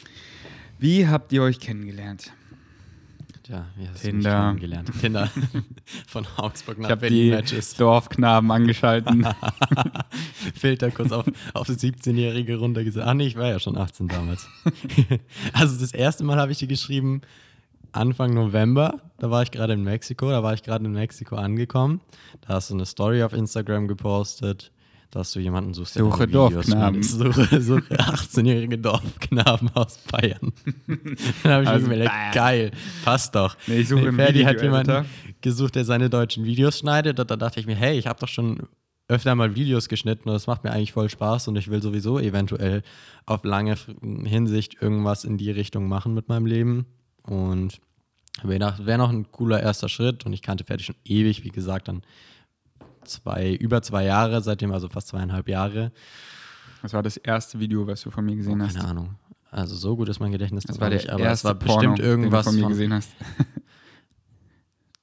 Wie 0.78 1.08
habt 1.08 1.34
ihr 1.34 1.44
euch 1.44 1.60
kennengelernt? 1.60 2.32
Tja, 3.50 3.66
wie 3.78 3.88
hast 3.88 4.02
Tinder. 4.02 4.30
du 4.30 4.36
mich 4.38 4.62
kennengelernt? 4.62 4.92
Tinder. 5.02 5.30
Von 6.08 6.28
Augsburg 6.38 6.78
Ich 6.78 6.84
nach 6.84 6.92
habe 6.92 7.02
Berlin 7.02 7.24
die 7.24 7.30
Matches. 7.32 7.74
Dorfknaben 7.74 8.52
angeschalten. 8.52 9.26
Filter 10.56 10.92
kurz 10.92 11.12
auf, 11.12 11.26
auf 11.56 11.66
das 11.66 11.80
17-Jährige 11.80 12.58
runtergesetzt. 12.58 13.08
Ach 13.08 13.16
nee, 13.16 13.26
ich 13.26 13.36
war 13.38 13.48
ja 13.48 13.58
schon 13.60 13.76
18 13.76 14.08
damals. 14.08 14.48
also 15.54 15.80
das 15.80 15.94
erste 15.94 16.24
Mal 16.26 16.38
habe 16.38 16.52
ich 16.52 16.60
dir 16.60 16.68
geschrieben, 16.68 17.22
Anfang 17.92 18.36
November, 18.36 19.02
da 19.18 19.32
war 19.32 19.42
ich 19.42 19.50
gerade 19.50 19.74
in 19.74 19.84
Mexiko, 19.84 20.30
da 20.30 20.44
war 20.44 20.54
ich 20.54 20.62
gerade 20.62 20.86
in 20.86 20.92
Mexiko 20.92 21.36
angekommen. 21.36 22.02
Da 22.42 22.54
hast 22.54 22.70
du 22.70 22.76
eine 22.76 22.86
Story 22.86 23.24
auf 23.24 23.34
Instagram 23.34 23.88
gepostet, 23.88 24.72
dass 25.12 25.32
du 25.32 25.40
jemanden 25.40 25.74
suchst, 25.74 25.96
der 25.96 26.04
Suche 26.04 26.28
Dorfknaben. 26.28 27.02
Suche, 27.04 27.62
suche 27.62 27.96
18-jährige 27.96 28.78
Dorfknaben 28.78 29.70
aus 29.74 29.98
Bayern. 30.12 30.54
Dann 31.44 31.52
habe 31.52 31.64
ich 31.64 31.70
Also, 31.70 31.88
mir 31.88 31.98
gedacht, 31.98 32.34
geil, 32.34 32.72
passt 33.04 33.34
doch. 33.36 33.58
Nee, 33.68 33.80
ich 33.80 33.88
suche 33.88 34.08
einen 34.08 34.16
Ferdi 34.16 34.44
hat 34.44 34.62
jemanden 34.62 35.06
gesucht, 35.42 35.76
der 35.76 35.86
seine 35.86 36.10
deutschen 36.10 36.46
Videos 36.46 36.80
schneidet. 36.80 37.20
Und 37.20 37.32
da 37.32 37.36
dachte 37.36 37.60
ich 37.60 37.66
mir, 37.66 37.76
hey, 37.76 37.98
ich 37.98 38.08
habe 38.08 38.20
doch 38.20 38.28
schon 38.28 38.68
öfter 39.08 39.34
mal 39.34 39.56
Videos 39.56 39.90
geschnitten 39.90 40.30
und 40.30 40.36
das 40.36 40.46
macht 40.46 40.64
mir 40.64 40.72
eigentlich 40.72 40.94
voll 40.94 41.10
Spaß 41.10 41.48
und 41.48 41.56
ich 41.56 41.70
will 41.72 41.82
sowieso 41.82 42.20
eventuell 42.20 42.84
auf 43.26 43.44
lange 43.44 43.76
Hinsicht 44.24 44.80
irgendwas 44.82 45.24
in 45.24 45.40
die 45.40 45.50
Richtung 45.50 45.88
machen 45.88 46.14
mit 46.14 46.30
meinem 46.30 46.46
Leben. 46.46 46.86
Und 47.24 47.80
wäre 48.44 48.98
noch 48.98 49.10
ein 49.10 49.32
cooler 49.32 49.62
erster 49.62 49.90
Schritt 49.90 50.26
und 50.28 50.34
ich 50.34 50.44
kannte 50.44 50.64
Ferdi 50.64 50.84
schon 50.84 50.96
ewig, 51.04 51.44
wie 51.44 51.50
gesagt, 51.50 51.88
dann 51.88 52.04
zwei, 53.04 53.54
über 53.54 53.82
zwei 53.82 54.06
Jahre, 54.06 54.42
seitdem 54.42 54.72
also 54.72 54.90
fast 54.90 55.10
zweieinhalb 55.10 55.48
Jahre. 55.48 55.92
Das 56.82 56.94
war 56.94 57.04
das 57.04 57.18
erste 57.18 57.60
Video, 57.60 57.86
was 57.88 58.02
du 58.02 58.12
von 58.12 58.26
mir 58.26 58.36
gesehen 58.36 58.62
hast. 58.62 58.76
Keine 58.76 58.88
Ahnung. 58.88 59.16
Also 59.52 59.76
so 59.76 59.96
gut 59.96 60.10
ist 60.10 60.20
mein 60.20 60.32
Gedächtnis 60.32 60.64
Das 60.64 60.76
noch 60.76 60.82
war 60.82 60.90
der 60.90 61.00
nicht, 61.00 61.10
aber 61.10 61.24
erste 61.24 61.48
es 61.48 61.54
war 61.54 61.60
Porno, 61.60 61.92
bestimmt 61.94 62.00
irgendwas 62.00 62.46
den 62.46 62.46
du 62.46 62.50
von 62.52 62.56
mir 62.56 62.62
von 62.62 62.72
gesehen 62.72 62.94
hast. 62.94 63.12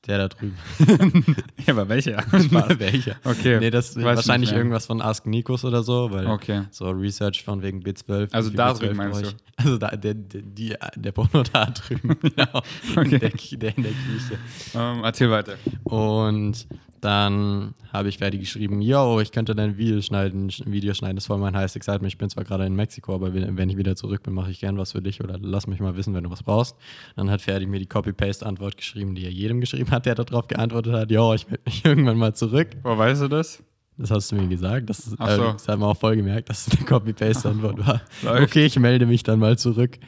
der 0.07 0.19
da 0.19 0.29
drüben. 0.29 0.57
ja, 1.67 1.73
aber 1.73 1.89
welcher? 1.89 2.23
Spaß. 2.29 2.79
Welcher? 2.79 3.17
Okay. 3.25 3.59
Nee, 3.59 3.71
das 3.71 3.91
ist 3.91 4.03
wahrscheinlich 4.03 4.53
irgendwas 4.53 4.87
von 4.87 5.03
Ask 5.03 5.27
Nikos 5.27 5.65
oder 5.65 5.83
so, 5.83 6.11
weil 6.11 6.27
Okay. 6.27 6.63
so 6.71 6.89
Research 6.91 7.43
von 7.43 7.63
wegen 7.63 7.83
B12. 7.83 8.33
Also 8.33 8.51
da 8.51 8.71
B12 8.71 8.79
drüben 8.79 8.97
meinst 8.97 9.23
ich? 9.23 9.37
Also 9.57 9.79
da, 9.79 9.89
der, 9.89 10.15
der, 10.15 10.43
die, 10.43 10.75
der 10.97 11.13
Porno 11.13 11.43
da 11.43 11.67
drüben, 11.67 12.17
genau. 12.21 12.63
Okay. 12.97 13.19
der, 13.19 13.31
der 13.31 13.77
in 13.77 13.83
der 13.83 13.93
Küche. 13.93 14.39
Ähm, 14.75 15.03
erzähl 15.03 15.31
weiter. 15.31 15.57
Und 15.85 16.67
dann 17.01 17.75
habe 17.93 18.09
ich 18.09 18.19
fertig 18.19 18.41
geschrieben, 18.41 18.81
yo, 18.81 19.21
ich 19.21 19.33
könnte 19.33 19.55
dein 19.55 19.77
Video 19.77 20.01
schneiden, 20.01 20.47
ein 20.49 20.73
Video 20.73 20.95
schneiden, 20.95 21.17
das 21.17 21.25
ist 21.25 21.29
voll 21.29 21.39
mein 21.39 21.57
heißes 21.57 21.77
Excitement. 21.77 22.13
Ich 22.13 22.19
bin 22.19 22.31
zwar 22.31 22.45
gerade 22.45 22.67
in 22.67 22.75
Mexiko, 22.75 23.15
aber 23.15 23.33
wenn 23.35 23.71
ich 23.71 23.77
wieder 23.77 23.97
zurück 23.97 24.23
bin, 24.23 24.35
mache 24.35 24.51
ich 24.51 24.61
gern 24.61 24.79
was 24.79 24.93
für 24.93 25.03
dich 25.03 25.23
oder 25.23 25.39
lass 25.41 25.67
mich 25.67 25.81
mal 25.81 25.97
wissen, 25.97 26.15
wenn 26.15 26.25
du 26.25 26.31
was 26.31 26.43
brauchst. 26.43 26.77
Dann 27.17 27.31
hat 27.31 27.41
Ferdi 27.41 27.67
mir 27.67 27.79
die 27.79 27.87
Copy-Paste-Antwort 27.87 28.77
geschrieben, 28.77 29.15
die 29.15 29.25
er 29.25 29.33
jedem 29.33 29.61
geschrieben 29.61 29.91
hat, 29.91 30.07
der 30.07 30.15
darauf 30.15 30.49
geantwortet 30.49 30.95
hat, 30.95 31.11
yo, 31.11 31.35
ich 31.35 31.47
melde 31.47 31.63
mich 31.67 31.85
irgendwann 31.85 32.19
mal 32.19 32.35
zurück. 32.35 32.69
Woher 32.83 32.99
weißt 32.99 33.23
du 33.23 33.29
das? 33.29 33.63
Das 33.99 34.11
hast 34.11 34.31
du 34.31 34.37
mir 34.37 34.49
gesagt. 34.49 34.91
Das, 34.91 35.07
ist, 35.07 35.19
äh, 35.19 35.37
so. 35.37 35.53
das 35.53 35.69
hat 35.69 35.79
man 35.79 35.89
auch 35.89 35.97
voll 35.97 36.17
gemerkt, 36.17 36.51
dass 36.51 36.67
es 36.67 36.77
eine 36.77 36.87
Copy-Paste-Antwort 36.87 37.87
war. 37.87 38.03
Läuft. 38.23 38.43
Okay, 38.43 38.67
ich 38.67 38.79
melde 38.79 39.07
mich 39.07 39.23
dann 39.23 39.39
mal 39.39 39.57
zurück. 39.57 39.99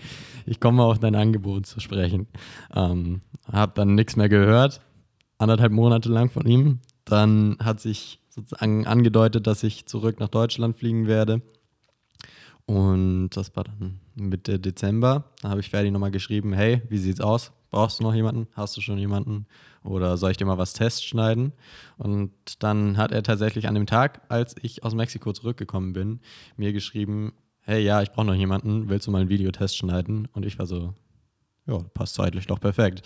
Ich 0.44 0.60
komme 0.60 0.78
mal 0.78 0.84
auf 0.84 0.98
dein 0.98 1.14
Angebot 1.14 1.66
zu 1.66 1.80
sprechen. 1.80 2.26
Ähm, 2.74 3.22
hab 3.50 3.74
dann 3.74 3.94
nichts 3.94 4.16
mehr 4.16 4.28
gehört. 4.28 4.80
Anderthalb 5.38 5.72
Monate 5.72 6.08
lang 6.08 6.30
von 6.30 6.46
ihm. 6.46 6.80
Dann 7.04 7.56
hat 7.60 7.80
sich 7.80 8.20
sozusagen 8.28 8.86
angedeutet, 8.86 9.46
dass 9.46 9.62
ich 9.62 9.86
zurück 9.86 10.20
nach 10.20 10.28
Deutschland 10.28 10.76
fliegen 10.76 11.06
werde. 11.06 11.42
Und 12.66 13.30
das 13.30 13.56
war 13.56 13.64
dann 13.64 14.00
Mitte 14.14 14.60
Dezember. 14.60 15.32
Da 15.40 15.48
habe 15.48 15.60
ich 15.60 15.70
Ferdi 15.70 15.90
nochmal 15.90 16.10
geschrieben: 16.10 16.52
Hey, 16.52 16.82
wie 16.88 16.98
sieht's 16.98 17.20
aus? 17.20 17.52
Brauchst 17.70 18.00
du 18.00 18.02
noch 18.02 18.14
jemanden? 18.14 18.46
Hast 18.52 18.76
du 18.76 18.80
schon 18.80 18.98
jemanden? 18.98 19.46
Oder 19.84 20.16
soll 20.16 20.32
ich 20.32 20.36
dir 20.36 20.44
mal 20.44 20.58
was 20.58 20.72
Test 20.72 21.06
schneiden? 21.06 21.52
Und 21.96 22.32
dann 22.62 22.96
hat 22.96 23.12
er 23.12 23.22
tatsächlich 23.22 23.68
an 23.68 23.74
dem 23.74 23.86
Tag, 23.86 24.22
als 24.28 24.54
ich 24.60 24.84
aus 24.84 24.94
Mexiko 24.94 25.32
zurückgekommen 25.32 25.92
bin, 25.94 26.20
mir 26.56 26.72
geschrieben: 26.72 27.32
Hey, 27.60 27.82
ja, 27.82 28.02
ich 28.02 28.10
brauche 28.12 28.26
noch 28.26 28.34
jemanden. 28.34 28.88
Willst 28.88 29.06
du 29.06 29.10
mal 29.10 29.20
einen 29.20 29.30
Videotest 29.30 29.76
schneiden? 29.76 30.28
Und 30.32 30.44
ich 30.44 30.58
war 30.58 30.66
so: 30.66 30.94
Ja, 31.66 31.78
passt 31.94 32.16
zeitlich 32.16 32.46
doch 32.46 32.60
perfekt. 32.60 33.02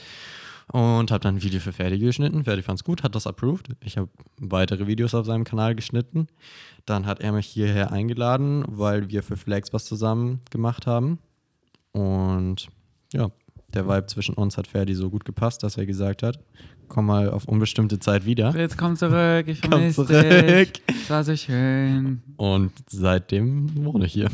Und 0.68 1.10
habe 1.10 1.20
dann 1.20 1.36
ein 1.36 1.42
Video 1.42 1.60
für 1.60 1.72
Ferdi 1.72 1.98
geschnitten. 1.98 2.44
Ferdi 2.44 2.62
fand 2.62 2.78
es 2.80 2.84
gut, 2.84 3.02
hat 3.02 3.14
das 3.14 3.26
approved. 3.26 3.68
Ich 3.80 3.96
habe 3.98 4.08
weitere 4.38 4.86
Videos 4.86 5.14
auf 5.14 5.26
seinem 5.26 5.44
Kanal 5.44 5.74
geschnitten. 5.74 6.28
Dann 6.86 7.06
hat 7.06 7.20
er 7.20 7.32
mich 7.32 7.46
hierher 7.46 7.92
eingeladen, 7.92 8.64
weil 8.68 9.08
wir 9.10 9.22
für 9.22 9.36
Flex 9.36 9.72
was 9.72 9.84
zusammen 9.84 10.40
gemacht 10.50 10.86
haben. 10.86 11.18
Und 11.92 12.68
ja, 13.12 13.30
der 13.74 13.88
Vibe 13.88 14.06
zwischen 14.06 14.34
uns 14.34 14.56
hat 14.56 14.66
Ferdi 14.66 14.94
so 14.94 15.10
gut 15.10 15.24
gepasst, 15.24 15.62
dass 15.62 15.76
er 15.76 15.86
gesagt 15.86 16.22
hat, 16.22 16.38
komm 16.88 17.06
mal 17.06 17.30
auf 17.30 17.46
unbestimmte 17.46 17.98
Zeit 17.98 18.24
wieder. 18.26 18.54
Jetzt 18.56 18.76
komm 18.78 18.96
zurück, 18.96 19.46
ich 19.48 19.60
Komm 19.62 19.70
vermisse 19.92 20.06
zurück. 20.06 20.72
dich. 20.86 21.10
War 21.10 21.24
so 21.24 21.36
schön. 21.36 22.22
Und 22.36 22.72
seitdem 22.88 23.84
wohne 23.84 24.06
ich 24.06 24.12
hier. 24.12 24.28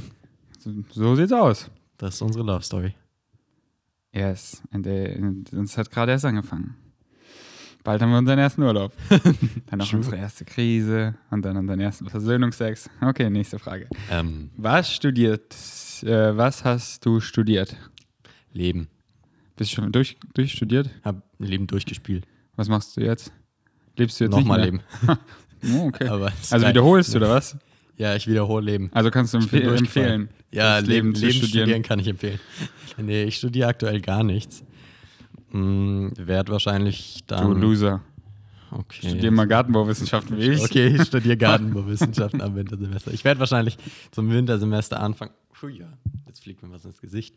So, 0.59 0.71
so 0.91 1.15
sieht's 1.15 1.33
aus. 1.33 1.71
Das 1.99 2.15
ist 2.15 2.23
unsere 2.23 2.45
Love 2.45 2.63
Story. 2.63 2.95
Yes, 4.13 4.63
und 4.73 4.87
äh, 4.87 5.19
uns 5.53 5.77
hat 5.77 5.91
gerade 5.91 6.13
erst 6.13 6.25
angefangen. 6.25 6.77
Bald 7.85 8.03
haben 8.03 8.11
wir 8.11 8.19
unseren 8.19 8.39
ersten 8.39 8.63
Urlaub. 8.63 8.93
dann 9.67 9.79
True. 9.81 9.99
unsere 9.99 10.17
erste 10.17 10.45
Krise 10.45 11.15
und 11.31 11.45
dann 11.45 11.57
unseren 11.57 11.81
ersten 11.81 12.09
Versöhnungsex. 12.09 12.91
Okay, 13.01 13.31
nächste 13.31 13.59
Frage. 13.59 13.89
Ähm, 14.11 14.51
Was 14.57 14.93
studiert, 14.93 15.55
äh, 16.03 16.37
was 16.37 16.65
hast 16.65 17.07
du 17.07 17.21
studiert? 17.21 17.77
Leben. 18.53 18.89
Bist 19.57 19.73
du 19.73 19.77
schon 19.77 19.93
durch, 19.93 20.17
durchstudiert? 20.35 20.91
Hab 21.05 21.23
Leben 21.39 21.67
durchgespielt. 21.67 22.27
Was 22.57 22.69
machst 22.69 22.97
du 22.97 23.03
jetzt? 23.03 23.33
Lebst 23.97 24.21
du 24.21 24.25
jetzt 24.25 24.33
Nochmal 24.33 24.59
nicht 24.61 24.73
Leben. 24.73 24.83
Leben? 25.03 25.19
Oh, 25.75 25.89
okay. 25.89 26.09
Also 26.51 26.69
wiederholst 26.69 27.13
du 27.15 27.19
oder 27.19 27.31
was? 27.31 27.57
Ja, 27.99 28.15
ich 28.15 28.27
wiederhole 28.29 28.65
Leben. 28.65 28.91
Also 28.95 29.11
kannst 29.11 29.35
du 29.35 29.39
Ich 29.39 29.53
empfe 29.53 29.63
empfehlen, 29.77 30.29
Ja, 30.53 30.79
Leben, 30.79 31.15
zu 31.15 31.23
Leben 31.27 31.33
studieren. 31.39 31.65
studieren 31.65 31.83
kann 31.83 31.99
ich 31.99 32.07
empfehlen. 32.09 32.39
Nee, 32.97 33.25
ich 33.25 33.37
studiere 33.37 33.69
aktuell 33.69 34.01
gar 34.01 34.23
nichts. 34.25 34.65
Hm, 35.51 36.13
werd 36.17 36.49
wahrscheinlich 36.49 37.21
Du 37.27 37.35
dann. 37.35 37.61
Loser. 37.61 38.03
Okay. 38.71 39.09
Studier 39.09 39.31
mal 39.31 39.47
Gartenbauwissenschaften 39.47 40.37
wie 40.39 40.51
ich. 40.51 40.61
Okay, 40.63 40.89
ich 40.95 41.03
studiere 41.03 41.37
Gartenbauwissenschaften 41.39 42.41
am 42.43 42.55
Wintersemester. 42.55 43.13
Ich 43.13 43.25
werde 43.25 43.41
wahrscheinlich 43.41 43.79
zum 44.11 44.31
Wintersemester 44.31 45.01
anfangen. 45.01 45.33
Puh, 45.53 45.69
ja, 45.69 45.87
jetzt 46.27 46.43
fliegt 46.43 46.63
mir 46.63 46.71
was 46.71 46.85
ins 46.85 47.01
Gesicht. 47.01 47.35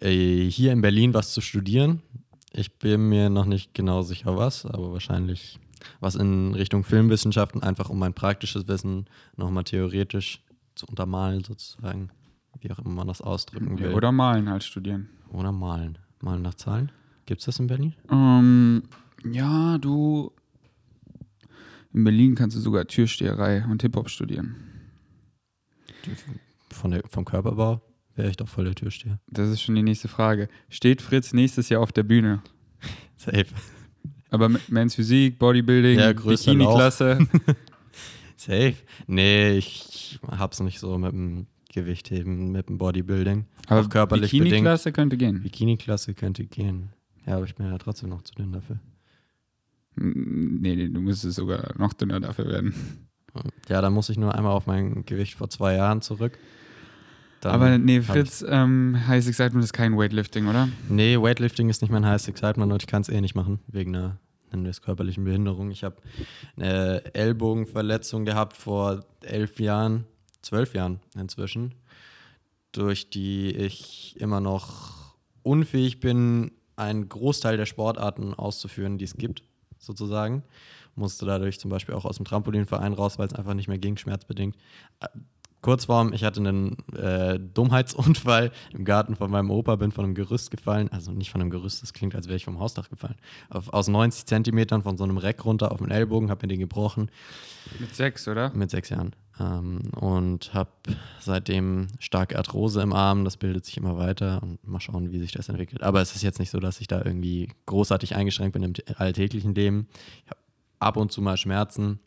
Äh, 0.00 0.44
hier 0.50 0.72
in 0.72 0.80
Berlin 0.82 1.14
was 1.14 1.32
zu 1.32 1.40
studieren. 1.40 2.02
Ich 2.52 2.78
bin 2.78 3.08
mir 3.08 3.30
noch 3.30 3.44
nicht 3.46 3.74
genau 3.74 4.02
sicher 4.02 4.36
was, 4.36 4.66
aber 4.66 4.92
wahrscheinlich 4.92 5.58
was 6.00 6.14
in 6.14 6.54
Richtung 6.54 6.84
Filmwissenschaften, 6.84 7.62
einfach 7.62 7.90
um 7.90 7.98
mein 7.98 8.14
praktisches 8.14 8.68
Wissen 8.68 9.06
nochmal 9.36 9.64
theoretisch 9.64 10.42
zu 10.74 10.86
untermalen, 10.86 11.44
sozusagen. 11.44 12.10
Wie 12.60 12.70
auch 12.70 12.78
immer 12.78 12.90
man 12.90 13.06
das 13.06 13.22
ausdrücken 13.22 13.78
will. 13.78 13.94
Oder 13.94 14.12
malen 14.12 14.48
halt 14.48 14.64
studieren. 14.64 15.08
Oder 15.30 15.52
malen. 15.52 15.98
Malen 16.20 16.42
nach 16.42 16.54
Zahlen. 16.54 16.92
Gibt 17.26 17.40
es 17.40 17.46
das 17.46 17.58
in 17.58 17.68
Berlin? 17.68 17.94
Ähm, 18.10 18.82
ja, 19.24 19.78
du. 19.78 20.32
In 21.92 22.04
Berlin 22.04 22.34
kannst 22.34 22.56
du 22.56 22.60
sogar 22.60 22.86
Türsteherei 22.86 23.64
und 23.64 23.82
Hip-Hop 23.82 24.10
studieren. 24.10 24.56
Von 26.70 26.92
der, 26.92 27.02
vom 27.08 27.24
Körperbau 27.24 27.80
wäre 28.14 28.30
ich 28.30 28.36
doch 28.36 28.48
voll 28.48 28.64
der 28.64 28.74
Türsteher. 28.74 29.18
Das 29.26 29.48
ist 29.48 29.60
schon 29.62 29.74
die 29.74 29.82
nächste 29.82 30.08
Frage. 30.08 30.48
Steht 30.68 31.02
Fritz 31.02 31.32
nächstes 31.32 31.68
Jahr 31.68 31.80
auf 31.80 31.92
der 31.92 32.02
Bühne? 32.02 32.42
Safe. 33.16 33.46
Aber 34.30 34.48
Men's 34.68 34.94
Physik, 34.94 35.38
Bodybuilding, 35.38 35.98
Ja. 35.98 36.12
Bikini-Klasse. 36.12 37.18
Safe. 38.36 38.74
Nee, 39.06 39.52
ich 39.58 40.18
hab's 40.26 40.60
nicht 40.60 40.78
so 40.78 40.96
mit 40.98 41.12
dem 41.12 41.46
Gewichtheben, 41.72 42.52
mit 42.52 42.68
dem 42.68 42.78
Bodybuilding. 42.78 43.44
Aber 43.66 43.80
Auch 43.82 43.88
körperlich. 43.88 44.30
Bikini-Klasse 44.30 44.92
könnte 44.92 45.16
gehen. 45.16 45.42
Bikini-Klasse 45.42 46.14
könnte 46.14 46.44
gehen. 46.44 46.90
Ja, 47.26 47.36
aber 47.36 47.44
ich 47.44 47.54
bin 47.54 47.66
ja 47.66 47.76
trotzdem 47.78 48.08
noch 48.08 48.22
zu 48.22 48.34
dünn 48.34 48.52
dafür. 48.52 48.76
Mm, 49.96 50.60
Nee, 50.60 50.76
nee, 50.76 50.88
du 50.88 51.00
müsstest 51.00 51.36
sogar 51.36 51.74
noch 51.78 51.92
dünner 51.92 52.20
dafür 52.20 52.46
werden. 52.46 52.74
Ja, 53.68 53.80
dann 53.80 53.92
muss 53.92 54.08
ich 54.08 54.16
nur 54.18 54.34
einmal 54.34 54.52
auf 54.52 54.66
mein 54.66 55.04
Gewicht 55.04 55.34
vor 55.34 55.48
zwei 55.50 55.74
Jahren 55.76 56.02
zurück. 56.02 56.38
Aber 57.42 57.78
nee, 57.78 58.02
Fritz, 58.02 58.44
ähm, 58.46 58.96
heißt 59.06 59.28
Excitement 59.28 59.64
ist 59.64 59.72
kein 59.72 59.96
Weightlifting, 59.96 60.46
oder? 60.48 60.68
Nee, 60.88 61.16
Weightlifting 61.16 61.68
ist 61.68 61.80
nicht 61.82 61.90
mein 61.90 62.04
heißes 62.04 62.28
Excitement 62.28 62.72
und 62.72 62.82
ich 62.82 62.86
kann 62.86 63.02
es 63.02 63.08
eh 63.08 63.20
nicht 63.20 63.34
machen, 63.34 63.60
wegen 63.66 63.96
einer, 63.96 64.18
nennen 64.50 64.64
wir 64.64 64.70
es 64.70 64.82
körperlichen 64.82 65.24
Behinderung. 65.24 65.70
Ich 65.70 65.84
habe 65.84 65.96
eine 66.56 67.14
Ellbogenverletzung 67.14 68.24
gehabt 68.24 68.56
vor 68.56 69.04
elf 69.22 69.58
Jahren, 69.58 70.04
zwölf 70.42 70.74
Jahren 70.74 71.00
inzwischen, 71.18 71.74
durch 72.72 73.10
die 73.10 73.50
ich 73.50 74.16
immer 74.20 74.40
noch 74.40 75.14
unfähig 75.42 76.00
bin, 76.00 76.52
einen 76.76 77.08
Großteil 77.08 77.56
der 77.56 77.66
Sportarten 77.66 78.34
auszuführen, 78.34 78.98
die 78.98 79.04
es 79.04 79.14
gibt, 79.14 79.42
sozusagen. 79.78 80.42
Musste 80.94 81.24
dadurch 81.24 81.58
zum 81.58 81.70
Beispiel 81.70 81.94
auch 81.94 82.04
aus 82.04 82.16
dem 82.16 82.26
Trampolinverein 82.26 82.92
raus, 82.92 83.18
weil 83.18 83.28
es 83.28 83.34
einfach 83.34 83.54
nicht 83.54 83.68
mehr 83.68 83.78
ging, 83.78 83.96
schmerzbedingt. 83.96 84.56
Kurzform, 85.62 86.12
ich 86.12 86.24
hatte 86.24 86.40
einen 86.40 86.76
äh, 86.94 87.38
Dummheitsunfall 87.38 88.50
im 88.72 88.84
Garten 88.84 89.14
von 89.14 89.30
meinem 89.30 89.50
Opa, 89.50 89.76
bin 89.76 89.92
von 89.92 90.04
einem 90.04 90.14
Gerüst 90.14 90.50
gefallen. 90.50 90.88
Also 90.90 91.12
nicht 91.12 91.30
von 91.30 91.40
einem 91.40 91.50
Gerüst, 91.50 91.82
das 91.82 91.92
klingt, 91.92 92.14
als 92.14 92.26
wäre 92.26 92.36
ich 92.36 92.44
vom 92.44 92.58
Hausdach 92.58 92.88
gefallen. 92.88 93.16
Auf, 93.50 93.72
aus 93.72 93.88
90 93.88 94.26
Zentimetern 94.26 94.82
von 94.82 94.96
so 94.96 95.04
einem 95.04 95.18
Reck 95.18 95.44
runter 95.44 95.72
auf 95.72 95.78
den 95.78 95.90
Ellbogen, 95.90 96.30
habe 96.30 96.46
mir 96.46 96.48
den 96.48 96.60
gebrochen 96.60 97.10
Mit 97.78 97.94
sechs, 97.94 98.26
oder? 98.26 98.50
mit 98.54 98.70
sechs 98.70 98.88
Jahren. 98.88 99.14
Ähm, 99.38 99.82
und 99.96 100.54
habe 100.54 100.70
seitdem 101.18 101.88
starke 101.98 102.36
Arthrose 102.38 102.80
im 102.80 102.92
Arm. 102.92 103.24
Das 103.24 103.36
bildet 103.36 103.64
sich 103.66 103.76
immer 103.76 103.98
weiter 103.98 104.42
und 104.42 104.66
mal 104.66 104.80
schauen, 104.80 105.12
wie 105.12 105.18
sich 105.18 105.32
das 105.32 105.48
entwickelt. 105.48 105.82
Aber 105.82 106.00
es 106.00 106.14
ist 106.14 106.22
jetzt 106.22 106.38
nicht 106.38 106.50
so, 106.50 106.58
dass 106.60 106.80
ich 106.80 106.86
da 106.86 107.02
irgendwie 107.04 107.52
großartig 107.66 108.16
eingeschränkt 108.16 108.54
bin 108.54 108.62
im 108.62 108.72
alltäglichen 108.96 109.54
Leben. 109.54 109.88
Ich 110.24 110.30
habe 110.30 110.40
ab 110.78 110.96
und 110.96 111.12
zu 111.12 111.20
mal 111.20 111.36
Schmerzen, 111.36 112.00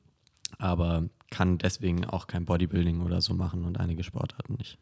aber 0.57 1.10
kann 1.34 1.58
deswegen 1.58 2.06
auch 2.06 2.28
kein 2.28 2.46
Bodybuilding 2.46 3.02
oder 3.02 3.20
so 3.20 3.34
machen 3.34 3.66
und 3.66 3.80
einige 3.80 4.04
Sportarten 4.04 4.54
nicht. 4.54 4.78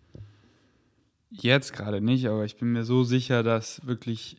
Jetzt 1.30 1.72
gerade 1.72 2.02
nicht, 2.02 2.28
aber 2.28 2.44
ich 2.44 2.58
bin 2.58 2.74
mir 2.74 2.84
so 2.84 3.06
sicher, 3.06 3.42
dass 3.42 3.88
wirklich 3.88 4.36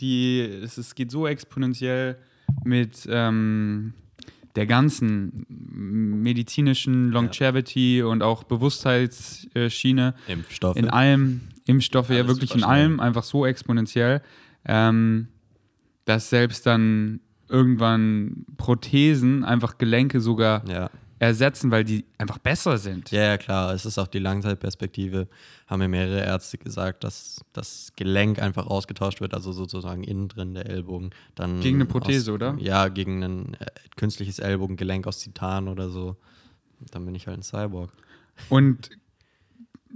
die, 0.00 0.40
es, 0.40 0.78
es 0.78 0.96
geht 0.96 1.12
so 1.12 1.28
exponentiell 1.28 2.18
mit 2.64 3.06
ähm, 3.08 3.94
der 4.56 4.66
ganzen 4.66 5.46
medizinischen 5.48 7.10
Longevity 7.10 7.98
ja. 7.98 8.06
und 8.06 8.24
auch 8.24 8.42
Bewusstheitsschiene. 8.42 10.14
Impfstoffe. 10.26 10.76
In 10.76 10.88
allem, 10.90 11.42
Impfstoffe, 11.66 12.10
Alles 12.10 12.22
ja 12.22 12.26
wirklich 12.26 12.54
in 12.56 12.64
allem, 12.64 12.98
einfach 12.98 13.22
so 13.22 13.46
exponentiell, 13.46 14.22
ähm, 14.64 15.28
dass 16.04 16.30
selbst 16.30 16.66
dann 16.66 17.20
irgendwann 17.48 18.44
Prothesen, 18.56 19.44
einfach 19.44 19.78
Gelenke 19.78 20.20
sogar 20.20 20.68
ja 20.68 20.90
ersetzen, 21.18 21.70
weil 21.70 21.84
die 21.84 22.04
einfach 22.18 22.38
besser 22.38 22.78
sind. 22.78 23.10
Ja, 23.10 23.22
ja, 23.22 23.38
klar. 23.38 23.72
Es 23.72 23.86
ist 23.86 23.98
auch 23.98 24.06
die 24.06 24.18
Langzeitperspektive. 24.18 25.28
Haben 25.66 25.78
mir 25.80 25.88
mehrere 25.88 26.24
Ärzte 26.24 26.58
gesagt, 26.58 27.04
dass 27.04 27.40
das 27.52 27.92
Gelenk 27.96 28.40
einfach 28.40 28.66
ausgetauscht 28.66 29.20
wird, 29.20 29.34
also 29.34 29.52
sozusagen 29.52 30.04
innen 30.04 30.28
drin 30.28 30.54
der 30.54 30.66
Ellbogen. 30.66 31.10
Dann 31.34 31.60
gegen 31.60 31.76
eine 31.76 31.86
Prothese, 31.86 32.32
aus, 32.32 32.34
oder? 32.34 32.56
Ja, 32.58 32.88
gegen 32.88 33.22
ein 33.22 33.54
äh, 33.54 33.66
künstliches 33.96 34.38
Ellbogengelenk 34.38 35.06
aus 35.06 35.18
Titan 35.18 35.68
oder 35.68 35.88
so. 35.88 36.16
Dann 36.90 37.06
bin 37.06 37.14
ich 37.14 37.26
halt 37.26 37.38
ein 37.38 37.42
Cyborg. 37.42 37.92
Und 38.48 38.90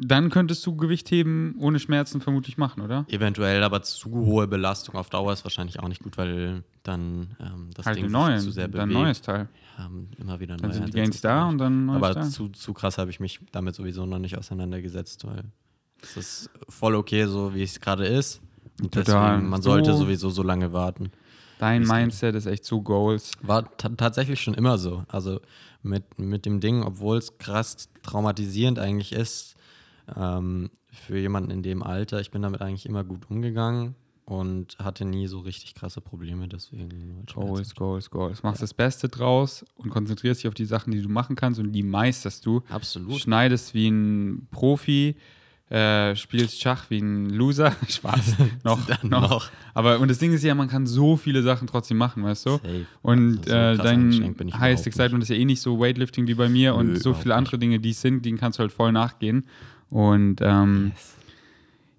dann 0.00 0.31
könntest 0.31 0.64
du 0.64 0.76
Gewicht 0.76 1.11
heben 1.11 1.57
ohne 1.59 1.81
Schmerzen 1.81 2.21
vermutlich 2.21 2.57
machen, 2.57 2.83
oder? 2.83 3.05
Eventuell, 3.09 3.64
aber 3.64 3.83
zu 3.83 4.11
hohe 4.11 4.47
Belastung 4.47 4.95
auf 4.95 5.11
Dauer 5.11 5.33
ist 5.33 5.45
wahrscheinlich 5.45 5.81
auch 5.81 5.88
nicht 5.88 6.02
gut, 6.02 6.17
weil 6.17 6.62
dann 6.85 7.37
ähm, 7.40 7.71
das 7.75 7.85
halt 7.85 7.99
Ding 7.99 8.09
neuen, 8.09 8.38
sich 8.38 8.49
zu 8.49 8.52
sehr 8.52 8.69
bewegt. 8.69 8.83
Dann 8.83 8.93
neues 8.93 9.21
Teil. 9.21 9.49
Ja, 9.76 9.90
immer 10.19 10.38
wieder 10.38 10.57
dann 10.57 10.73
sind 10.73 10.88
die 10.88 10.93
Gains 10.93 11.21
da 11.21 11.49
und 11.49 11.59
dann 11.59 11.87
neues 11.87 11.97
Aber 11.97 12.14
da. 12.14 12.23
zu, 12.23 12.49
zu 12.49 12.73
krass 12.75 12.97
habe 12.97 13.11
ich 13.11 13.19
mich 13.19 13.40
damit 13.50 13.75
sowieso 13.75 14.07
noch 14.07 14.21
nicht 14.21 14.38
auseinandergesetzt, 14.38 15.26
weil 15.26 15.43
es 16.00 16.17
ist 16.17 16.50
voll 16.69 16.95
okay, 16.95 17.26
so 17.26 17.52
wie 17.55 17.64
es 17.64 17.81
gerade 17.81 18.07
ist. 18.07 18.40
Und 18.81 18.95
Total. 18.95 19.33
deswegen, 19.33 19.50
man 19.50 19.62
sollte 19.62 19.95
sowieso 19.95 20.31
so 20.31 20.45
lange 20.45 20.73
warten. 20.73 21.11
Dein 21.59 21.83
Mindset 21.83 22.37
ist 22.37 22.47
echt 22.47 22.64
so 22.64 22.83
Goals. 22.83 23.33
War 23.43 23.76
tatsächlich 23.76 24.40
schon 24.40 24.55
immer 24.55 24.78
so. 24.78 25.05
Also 25.09 25.40
mit, 25.83 26.21
mit 26.21 26.47
dem 26.47 26.61
Ding, 26.61 26.85
obwohl 26.85 27.19
es 27.19 27.37
krass 27.38 27.88
traumatisierend 28.05 28.78
eigentlich 28.78 29.12
ist, 29.12 29.57
ähm, 30.17 30.71
für 30.91 31.19
jemanden 31.19 31.50
in 31.50 31.62
dem 31.62 31.83
Alter, 31.83 32.21
ich 32.21 32.31
bin 32.31 32.43
damit 32.43 32.61
eigentlich 32.61 32.87
immer 32.87 33.05
gut 33.05 33.31
umgegangen 33.31 33.95
und 34.29 34.77
hatte 34.79 35.07
nie 35.07 35.27
so 35.27 35.38
richtig 35.41 35.75
krasse 35.75 36.03
Probleme, 36.03 36.49
deswegen. 36.49 37.25
Goals, 37.33 37.75
Goals, 37.75 38.11
Goals. 38.11 38.43
Machst 38.43 38.61
ja. 38.61 38.65
das 38.65 38.75
Beste 38.75 39.09
draus 39.09 39.65
und 39.77 39.88
konzentrierst 39.88 40.43
dich 40.43 40.49
auf 40.49 40.55
die 40.55 40.67
Sachen, 40.67 40.93
die 40.93 41.00
du 41.00 41.09
machen 41.09 41.35
kannst 41.35 41.59
und 41.59 41.73
die 41.73 41.83
meisterst 41.83 42.45
du. 42.45 42.62
Absolut. 42.69 43.21
Schneidest 43.21 43.73
wie 43.73 43.88
ein 43.88 44.47
Profi, 44.50 45.17
äh, 45.71 46.15
spielst 46.15 46.61
Schach 46.61 46.91
wie 46.91 46.99
ein 46.99 47.31
Loser. 47.31 47.75
Spaß. 47.88 48.37
noch, 48.65 48.87
noch. 49.03 49.31
noch. 49.31 49.50
Aber 49.73 49.99
und 49.99 50.09
das 50.09 50.19
Ding 50.19 50.33
ist 50.33 50.45
ja, 50.45 50.55
man 50.55 50.69
kann 50.69 50.87
so 50.87 51.17
viele 51.17 51.43
Sachen 51.43 51.67
trotzdem 51.67 51.97
machen, 51.97 52.23
weißt 52.23 52.47
du? 52.47 52.50
Safe. 52.50 52.87
Und 53.00 53.47
so 53.47 53.55
äh, 53.55 53.77
dein 53.79 54.35
Highest 54.59 54.87
Excitement 54.87 55.23
ist 55.23 55.31
ja 55.31 55.37
eh 55.37 55.45
nicht 55.47 55.62
so 55.62 55.81
Weightlifting 55.81 56.27
wie 56.27 56.35
bei 56.35 56.50
mir 56.50 56.73
Nö, 56.73 56.79
und 56.79 57.03
so 57.03 57.15
viele 57.15 57.35
andere 57.35 57.59
Dinge, 57.59 57.81
die 57.81 57.91
es 57.91 58.00
sind, 58.03 58.27
denen 58.27 58.37
kannst 58.37 58.59
du 58.59 58.61
halt 58.61 58.73
voll 58.73 58.93
nachgehen. 58.93 59.47
Und 59.90 60.40
ähm, 60.42 60.92
yes. 60.95 61.16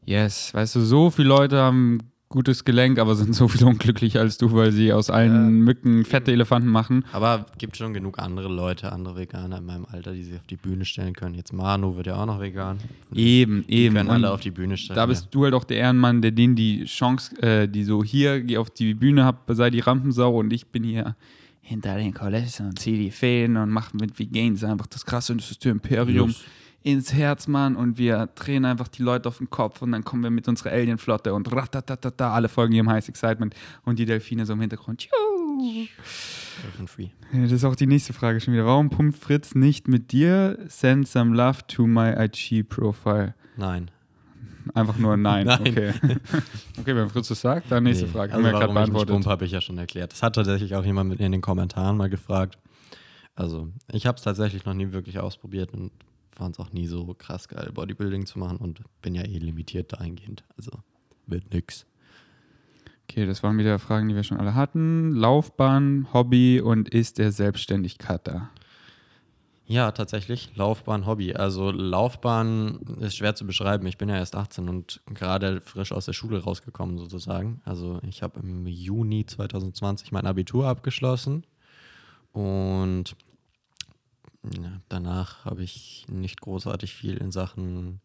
yes, 0.06 0.54
weißt 0.54 0.76
du, 0.76 0.82
so 0.82 1.10
viele 1.10 1.30
Leute 1.30 1.58
haben 1.58 2.00
gutes 2.30 2.64
Gelenk, 2.64 3.00
aber 3.00 3.16
sind 3.16 3.34
so 3.34 3.48
viel 3.48 3.66
unglücklicher 3.66 4.20
als 4.20 4.38
du, 4.38 4.54
weil 4.54 4.72
sie 4.72 4.94
aus 4.94 5.10
allen 5.10 5.34
ja, 5.34 5.50
Mücken 5.50 6.06
fette 6.06 6.32
Elefanten 6.32 6.70
machen. 6.70 7.04
Aber 7.12 7.48
gibt 7.58 7.76
schon 7.76 7.94
genug 7.94 8.20
andere 8.20 8.48
Leute, 8.48 8.92
andere 8.92 9.18
Veganer 9.18 9.58
in 9.58 9.66
meinem 9.66 9.86
Alter, 9.86 10.14
die 10.14 10.24
sich 10.24 10.36
auf 10.36 10.46
die 10.46 10.56
Bühne 10.56 10.86
stellen 10.86 11.14
können. 11.14 11.34
Jetzt 11.34 11.52
Manu 11.52 11.96
wird 11.96 12.08
ja 12.08 12.16
auch 12.16 12.28
noch 12.28 12.40
vegan. 12.40 12.78
Eben, 13.14 13.66
die 13.68 13.74
eben. 13.74 13.96
können 13.96 14.12
alle 14.12 14.32
auf 14.32 14.42
die 14.42 14.52
Bühne 14.52 14.78
stellen. 14.78 14.96
Da 14.96 15.08
bist 15.08 15.24
ja. 15.26 15.30
du 15.32 15.44
halt 15.44 15.56
auch 15.56 15.64
der 15.64 15.78
Ehrenmann, 15.78 16.22
der 16.22 16.32
denen 16.32 16.56
die 16.56 16.86
Chance, 16.86 17.36
äh, 17.42 17.68
die 17.68 17.84
so 17.84 18.04
hier, 18.04 18.42
geh 18.42 18.58
auf 18.58 18.70
die 18.70 18.94
Bühne, 18.94 19.26
hab, 19.26 19.50
sei 19.50 19.72
die 19.72 19.80
Rampensau 19.80 20.38
und 20.38 20.54
ich 20.54 20.68
bin 20.68 20.84
hier 20.84 21.16
hinter 21.62 21.98
den 21.98 22.14
Kulissen 22.14 22.68
und 22.68 22.80
zieh 22.80 22.98
die 22.98 23.12
Fäden 23.12 23.58
und 23.58 23.70
mach 23.70 23.94
mit 23.94 24.18
wie 24.20 24.28
Gains 24.28 24.64
einfach 24.64 24.88
das 24.88 25.06
krasse 25.06 25.36
Imperium. 25.64 26.30
Yes 26.30 26.44
ins 26.82 27.14
Herz, 27.14 27.48
Mann, 27.48 27.76
und 27.76 27.98
wir 27.98 28.30
drehen 28.36 28.66
einfach 28.66 28.88
die 28.88 29.04
Leute 29.04 29.28
auf 29.28 29.40
den 29.40 29.50
Kopf 29.50 29.82
und 29.82 29.92
dann 29.92 30.04
kommen 30.04 30.24
wir 30.24 30.30
mit 30.30 30.48
unserer 30.48 30.72
Alien-Flotte 30.72 31.34
und 31.34 31.52
ratatatata, 31.52 32.34
alle 32.34 32.48
folgen 32.48 32.74
ihrem 32.74 32.90
Heiß 32.90 33.10
Excitement 33.10 33.54
und 33.84 34.00
die 34.00 34.06
Delfine 34.06 34.46
so 34.46 34.54
im 34.54 34.62
Hintergrund. 34.62 35.10
Das 37.34 37.52
ist 37.52 37.66
auch 37.66 37.76
die 37.76 37.88
nächste 37.88 38.14
Frage 38.14 38.40
schon 38.40 38.54
wieder. 38.54 38.66
Warum 38.66 38.90
pumpt 38.90 39.18
Fritz 39.18 39.56
nicht 39.56 39.88
mit 39.88 40.12
dir 40.12 40.58
Send 40.68 41.08
some 41.08 41.36
love 41.36 41.60
to 41.68 41.86
my 41.86 42.12
IG-Profile? 42.12 43.36
Nein. 43.58 43.92
Einfach 44.74 44.98
nur 44.98 45.18
nein. 45.18 45.46
nein. 45.48 45.62
Okay. 45.62 45.94
okay, 46.80 46.96
wenn 46.96 47.10
Fritz 47.10 47.28
das 47.28 47.42
sagt, 47.42 47.72
dann 47.72 47.84
nächste 47.84 48.06
nee. 48.06 48.12
Frage. 48.12 48.34
Also 48.34 48.50
gerade 48.50 48.74
beantwortet. 48.74 49.14
Pump 49.14 49.26
habe 49.26 49.46
ich 49.46 49.52
ja 49.52 49.62
schon 49.62 49.78
erklärt. 49.78 50.12
Das 50.14 50.24
hat 50.24 50.36
tatsächlich 50.36 50.76
auch 50.76 50.86
jemand 50.86 51.20
in 51.20 51.32
den 51.32 51.42
Kommentaren 51.42 51.98
mal 51.98 52.10
gefragt. 52.10 52.58
Also, 53.36 53.70
ich 53.92 54.06
habe 54.06 54.18
es 54.18 54.24
tatsächlich 54.24 54.66
noch 54.66 54.74
nie 54.74 54.92
wirklich 54.92 55.20
ausprobiert 55.20 55.74
und 55.74 55.92
fand 56.40 56.56
es 56.56 56.60
auch 56.60 56.72
nie 56.72 56.88
so 56.88 57.14
krass 57.14 57.48
geil, 57.48 57.72
Bodybuilding 57.74 58.26
zu 58.26 58.40
machen 58.40 58.58
und 58.58 58.82
bin 59.02 59.14
ja 59.14 59.24
eh 59.24 59.38
limitiert 59.38 59.94
dahingehend. 59.94 60.44
Also 60.58 60.72
wird 61.28 61.54
nix. 61.54 61.86
Okay, 63.04 63.26
das 63.26 63.44
waren 63.44 63.58
wieder 63.58 63.78
Fragen, 63.80 64.08
die 64.08 64.16
wir 64.16 64.24
schon 64.24 64.40
alle 64.40 64.56
hatten. 64.56 65.12
Laufbahn, 65.12 66.08
Hobby 66.14 66.62
und 66.62 66.90
ist 66.90 67.18
der 67.18 67.32
Selbstständigkeit 67.32 68.28
da? 68.28 68.50
Ja, 69.66 69.92
tatsächlich. 69.92 70.50
Laufbahn, 70.56 71.06
Hobby. 71.06 71.34
Also 71.34 71.70
Laufbahn 71.70 72.80
ist 73.02 73.18
schwer 73.18 73.36
zu 73.36 73.46
beschreiben. 73.46 73.86
Ich 73.86 74.00
bin 74.00 74.10
ja 74.10 74.16
erst 74.16 74.36
18 74.36 74.68
und 74.70 75.02
gerade 75.14 75.62
frisch 75.62 75.92
aus 75.92 76.06
der 76.06 76.14
Schule 76.14 76.44
rausgekommen 76.44 76.98
sozusagen. 76.98 77.62
Also 77.66 78.00
ich 78.08 78.24
habe 78.24 78.40
im 78.40 78.66
Juni 78.66 79.26
2020 79.26 80.12
mein 80.12 80.26
Abitur 80.26 80.68
abgeschlossen 80.68 81.46
und 82.32 83.16
ja, 84.44 84.82
danach 84.90 85.46
habe 85.46 85.64
ich 85.64 86.06
nicht 86.10 86.42
großartig 86.42 86.94
viel 86.94 87.18
in 87.18 87.32
Sachen 87.32 88.02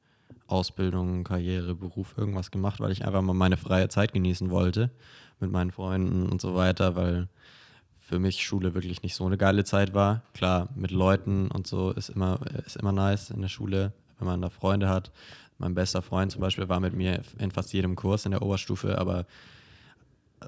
Ausbildung, 0.46 1.24
Karriere, 1.24 1.74
Beruf 1.74 2.14
irgendwas 2.16 2.50
gemacht, 2.50 2.80
weil 2.80 2.92
ich 2.92 3.04
einfach 3.04 3.22
mal 3.22 3.34
meine 3.34 3.56
freie 3.56 3.88
Zeit 3.88 4.12
genießen 4.12 4.50
wollte 4.50 4.90
mit 5.40 5.50
meinen 5.50 5.70
Freunden 5.70 6.28
und 6.28 6.40
so 6.40 6.54
weiter, 6.54 6.96
weil 6.96 7.28
für 7.98 8.18
mich 8.18 8.42
Schule 8.42 8.74
wirklich 8.74 9.02
nicht 9.02 9.14
so 9.14 9.24
eine 9.24 9.38
geile 9.38 9.64
Zeit 9.64 9.94
war. 9.94 10.22
Klar, 10.34 10.68
mit 10.74 10.90
Leuten 10.90 11.48
und 11.50 11.66
so 11.66 11.90
ist 11.92 12.10
immer, 12.10 12.40
ist 12.66 12.76
immer 12.76 12.92
nice 12.92 13.30
in 13.30 13.40
der 13.40 13.48
Schule, 13.48 13.92
wenn 14.18 14.26
man 14.26 14.42
da 14.42 14.50
Freunde 14.50 14.88
hat. 14.88 15.10
Mein 15.58 15.74
bester 15.74 16.02
Freund 16.02 16.32
zum 16.32 16.40
Beispiel 16.40 16.68
war 16.68 16.80
mit 16.80 16.94
mir 16.94 17.22
in 17.38 17.50
fast 17.50 17.72
jedem 17.72 17.96
Kurs 17.96 18.26
in 18.26 18.32
der 18.32 18.42
Oberstufe, 18.42 18.98
aber 18.98 19.24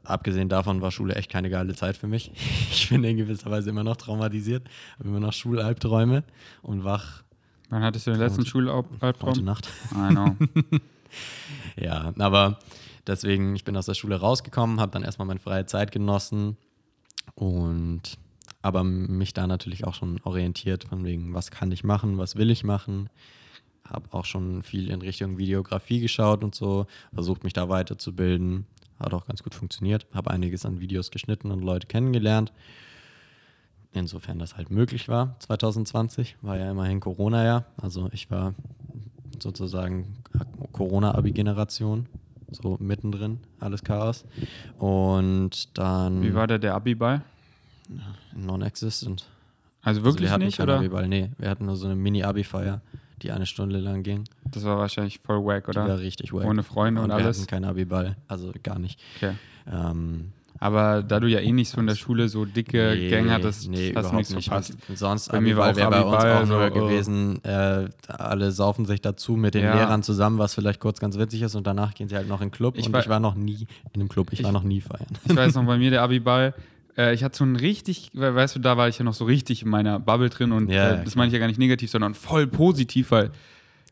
abgesehen 0.05 0.49
davon 0.49 0.81
war 0.81 0.91
Schule 0.91 1.15
echt 1.15 1.31
keine 1.31 1.51
geile 1.51 1.75
Zeit 1.75 1.97
für 1.97 2.07
mich. 2.07 2.31
Ich 2.71 2.91
bin 2.91 3.03
in 3.05 3.17
gewisser 3.17 3.51
Weise 3.51 3.71
immer 3.71 3.85
noch 3.85 3.97
traumatisiert, 3.97 4.69
habe 4.99 5.09
immer 5.09 5.21
noch 5.21 5.33
Schulalbträume 5.33 6.23
und 6.63 6.85
wach. 6.85 7.23
Wann 7.71 7.83
hattest 7.83 8.07
du 8.07 8.13
den 8.13 8.21
letzten 8.21 8.47
Schulalbtraum? 8.47 9.31
Heute 9.31 9.43
Nacht. 9.43 9.69
I 9.93 10.11
know. 10.11 10.37
ja, 11.77 12.13
aber 12.19 12.59
deswegen, 13.07 13.57
ich 13.57 13.65
bin 13.65 13.77
aus 13.77 13.87
der 13.87 13.95
Schule 13.95 14.17
rausgekommen, 14.17 14.79
habe 14.79 14.93
dann 14.93 15.03
erstmal 15.03 15.27
meine 15.27 15.41
freie 15.41 15.67
Zeit 15.67 15.91
genossen 15.91 16.57
und 17.35 18.19
aber 18.63 18.83
mich 18.85 19.33
da 19.33 19.47
natürlich 19.47 19.85
auch 19.87 19.95
schon 19.95 20.21
orientiert, 20.25 20.85
von 20.85 21.05
wegen, 21.05 21.35
was 21.35 21.51
kann 21.51 21.71
ich 21.71 21.85
machen, 21.85 22.19
was 22.19 22.37
will 22.37 22.51
ich 22.51 22.65
machen. 22.65 23.09
Habe 23.85 24.13
auch 24.13 24.25
schon 24.25 24.65
viel 24.65 24.91
in 24.91 25.03
Richtung 25.03 25.39
Videografie 25.39 26.01
geschaut 26.01 26.43
und 26.43 26.55
so, 26.55 26.87
versucht 27.15 27.45
mich 27.45 27.53
da 27.53 27.69
weiterzubilden. 27.69 28.67
Hat 28.99 29.15
auch 29.15 29.27
ganz 29.27 29.43
gut 29.43 29.55
funktioniert. 29.55 30.07
Habe 30.15 30.31
einiges 30.31 30.65
an 30.65 30.81
Videos 30.81 31.11
geschnitten 31.11 31.51
und 31.51 31.63
Leute 31.63 31.87
kennengelernt. 31.87 32.53
Insofern 33.93 34.39
das 34.39 34.57
halt 34.57 34.71
möglich 34.71 35.09
war. 35.09 35.37
2020 35.41 36.37
war 36.43 36.57
ja 36.59 36.71
immerhin 36.71 37.01
Corona-Jahr. 37.01 37.65
Also 37.81 38.09
ich 38.13 38.31
war 38.31 38.55
sozusagen 39.43 40.19
Corona-Abi-Generation. 40.73 42.07
So 42.51 42.77
mittendrin, 42.81 43.41
alles 43.59 43.83
Chaos. 43.83 44.25
Und 44.79 45.77
dann. 45.77 46.23
Wie 46.23 46.35
war 46.35 46.47
der, 46.47 46.59
der 46.59 46.75
Abi-Ball? 46.75 47.23
Non-existent. 48.35 49.27
Also 49.83 50.05
wirklich 50.05 50.31
also 50.31 50.41
wir 50.41 50.47
nicht, 50.47 50.61
oder? 50.61 50.77
Abi-Ball. 50.77 51.09
Nee, 51.09 51.31
wir 51.39 51.51
hatten 51.51 51.67
nur 51.67 51.77
so 51.77 51.87
eine 51.87 51.97
Mini-Abi-Feier 51.97 52.81
die 53.23 53.33
eine 53.33 53.47
Stunde 53.47 53.79
lang 53.79 54.03
ging. 54.03 54.25
Das 54.51 54.65
war 54.65 54.79
wahrscheinlich 54.79 55.21
voll 55.21 55.45
wack, 55.45 55.69
oder? 55.69 55.85
Die 55.85 55.89
war 55.91 55.99
richtig 55.99 56.33
wack. 56.33 56.45
Ohne 56.45 56.63
Freunde 56.63 57.01
und, 57.03 57.11
und 57.11 57.17
wir 57.19 57.25
alles. 57.25 57.39
hatten 57.39 57.47
keinen 57.49 57.65
Abiball, 57.65 58.17
also 58.29 58.53
gar 58.63 58.79
nicht. 58.79 59.01
Okay. 59.17 59.33
Ähm, 59.71 60.33
Aber 60.59 61.03
da 61.03 61.21
du 61.21 61.27
ja 61.27 61.41
eh 61.41 61.53
nicht 61.53 61.69
so 61.71 61.79
in 61.81 61.87
der 61.87 61.97
Schule 61.97 62.29
so 62.29 62.45
dicke 62.47 62.95
Nee, 62.97 63.11
Gang 63.11 63.29
hattest, 63.31 63.69
nee, 63.69 63.93
hast 63.95 64.11
du 64.13 64.17
nichts 64.17 64.35
nicht. 64.35 64.49
verpasst. 64.49 64.77
Und 64.89 64.97
sonst 64.97 65.31
Bei 65.31 65.41
mir 65.41 65.57
war 65.57 65.71
auch 65.73 65.77
wäre 65.77 65.91
bei 65.91 66.03
uns 66.03 66.25
auch 66.25 66.47
nur 66.47 66.69
so, 66.69 66.75
oh. 66.75 66.87
gewesen, 66.87 67.45
äh, 67.45 67.89
alle 68.09 68.51
saufen 68.53 68.87
sich 68.87 69.01
dazu 69.03 69.33
mit 69.37 69.55
den 69.55 69.65
Ja. 69.65 69.75
Lehrern 69.75 70.03
zusammen, 70.03 70.39
was 70.39 70.55
vielleicht 70.55 70.81
kurz 70.81 70.99
ganz 71.01 71.19
witzig 71.19 71.43
ist 71.43 71.55
und 71.57 71.67
danach 71.67 71.95
gehen 71.95 72.09
sie 72.09 72.17
halt 72.17 72.29
noch 72.29 72.41
in 72.41 72.49
den 72.49 72.53
Club 72.53 72.77
Ich 72.79 72.87
und 72.87 72.93
war- 72.93 73.01
ich 73.01 73.09
war 73.09 73.21
noch 73.21 73.35
nie 73.35 73.67
in 73.93 74.01
einem 74.01 74.09
Club, 74.09 74.29
ich, 74.33 74.43
war 74.43 74.51
Ich- 74.51 74.55
noch 74.55 74.63
nie 74.63 74.81
feiern. 74.81 75.07
Ich 75.29 75.37
weiß 75.37 75.55
noch, 75.57 75.65
bei 75.65 75.77
mir 75.79 75.91
der 75.91 76.03
Abiball, 76.03 76.55
äh, 76.97 77.15
ich 77.15 77.23
hatte 77.25 77.37
so 77.39 77.45
ein 77.45 77.57
richtig, 77.57 78.11
we- 78.15 78.35
weißt 78.35 78.57
du, 78.57 78.59
da 78.61 78.77
war 78.77 78.89
ich 78.89 78.99
ja 78.99 79.05
noch 79.05 79.15
so 79.15 79.25
richtig 79.25 79.63
in 79.63 79.69
meiner 79.69 79.99
Bubble 80.01 80.31
drin 80.31 80.53
und 80.53 80.71
Ja, 80.71 80.95
äh, 80.95 81.05
das 81.05 81.15
meine 81.17 81.29
ich 81.29 81.33
ja 81.33 81.39
gar 81.39 81.47
nicht 81.49 81.59
negativ, 81.59 81.91
sondern 81.91 82.15
voll 82.15 82.47
positiv, 82.47 83.11
weil 83.11 83.31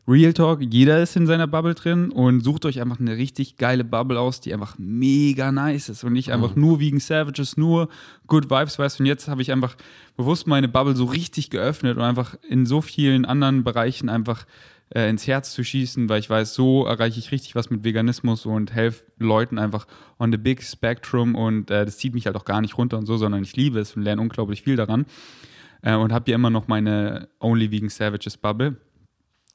Real 0.07 0.33
Talk, 0.33 0.61
jeder 0.61 1.01
ist 1.01 1.15
in 1.15 1.25
seiner 1.25 1.47
Bubble 1.47 1.73
drin 1.73 2.11
und 2.11 2.41
sucht 2.41 2.65
euch 2.65 2.79
einfach 2.79 2.99
eine 2.99 3.17
richtig 3.17 3.57
geile 3.57 3.83
Bubble 3.83 4.19
aus, 4.19 4.39
die 4.39 4.53
einfach 4.53 4.75
mega 4.77 5.51
nice 5.51 5.89
ist 5.89 6.03
und 6.03 6.13
nicht 6.13 6.31
einfach 6.31 6.55
Mhm. 6.55 6.61
nur 6.61 6.79
wegen 6.79 6.99
Savages, 6.99 7.57
nur 7.57 7.89
Good 8.27 8.51
Vibes, 8.51 8.77
weißt 8.77 8.99
du, 8.99 9.03
und 9.03 9.07
jetzt 9.07 9.27
habe 9.27 9.41
ich 9.41 9.51
einfach 9.51 9.75
bewusst 10.15 10.45
meine 10.45 10.67
Bubble 10.67 10.95
so 10.95 11.05
richtig 11.05 11.49
geöffnet 11.49 11.97
und 11.97 12.03
einfach 12.03 12.35
in 12.47 12.67
so 12.67 12.81
vielen 12.81 13.25
anderen 13.25 13.63
Bereichen 13.63 14.07
einfach 14.09 14.45
äh, 14.93 15.09
ins 15.09 15.27
Herz 15.27 15.53
zu 15.53 15.63
schießen, 15.63 16.09
weil 16.09 16.19
ich 16.19 16.29
weiß, 16.29 16.53
so 16.53 16.85
erreiche 16.85 17.19
ich 17.19 17.31
richtig 17.31 17.55
was 17.55 17.69
mit 17.69 17.83
Veganismus 17.83 18.45
und 18.45 18.73
helfe 18.73 19.03
Leuten 19.17 19.57
einfach 19.57 19.87
on 20.19 20.31
the 20.31 20.37
big 20.37 20.63
spectrum 20.63 21.35
und 21.35 21.71
äh, 21.71 21.85
das 21.85 21.97
zieht 21.97 22.13
mich 22.13 22.25
halt 22.25 22.35
auch 22.35 22.45
gar 22.45 22.61
nicht 22.61 22.77
runter 22.77 22.97
und 22.97 23.05
so, 23.05 23.17
sondern 23.17 23.43
ich 23.43 23.55
liebe 23.55 23.79
es 23.79 23.95
und 23.95 24.03
lerne 24.03 24.21
unglaublich 24.21 24.61
viel 24.61 24.75
daran 24.75 25.05
äh, 25.81 25.95
und 25.95 26.11
habe 26.11 26.25
hier 26.25 26.35
immer 26.35 26.49
noch 26.49 26.67
meine 26.67 27.29
Only 27.39 27.71
Vegan 27.71 27.89
Savages 27.89 28.37
Bubble. 28.37 28.77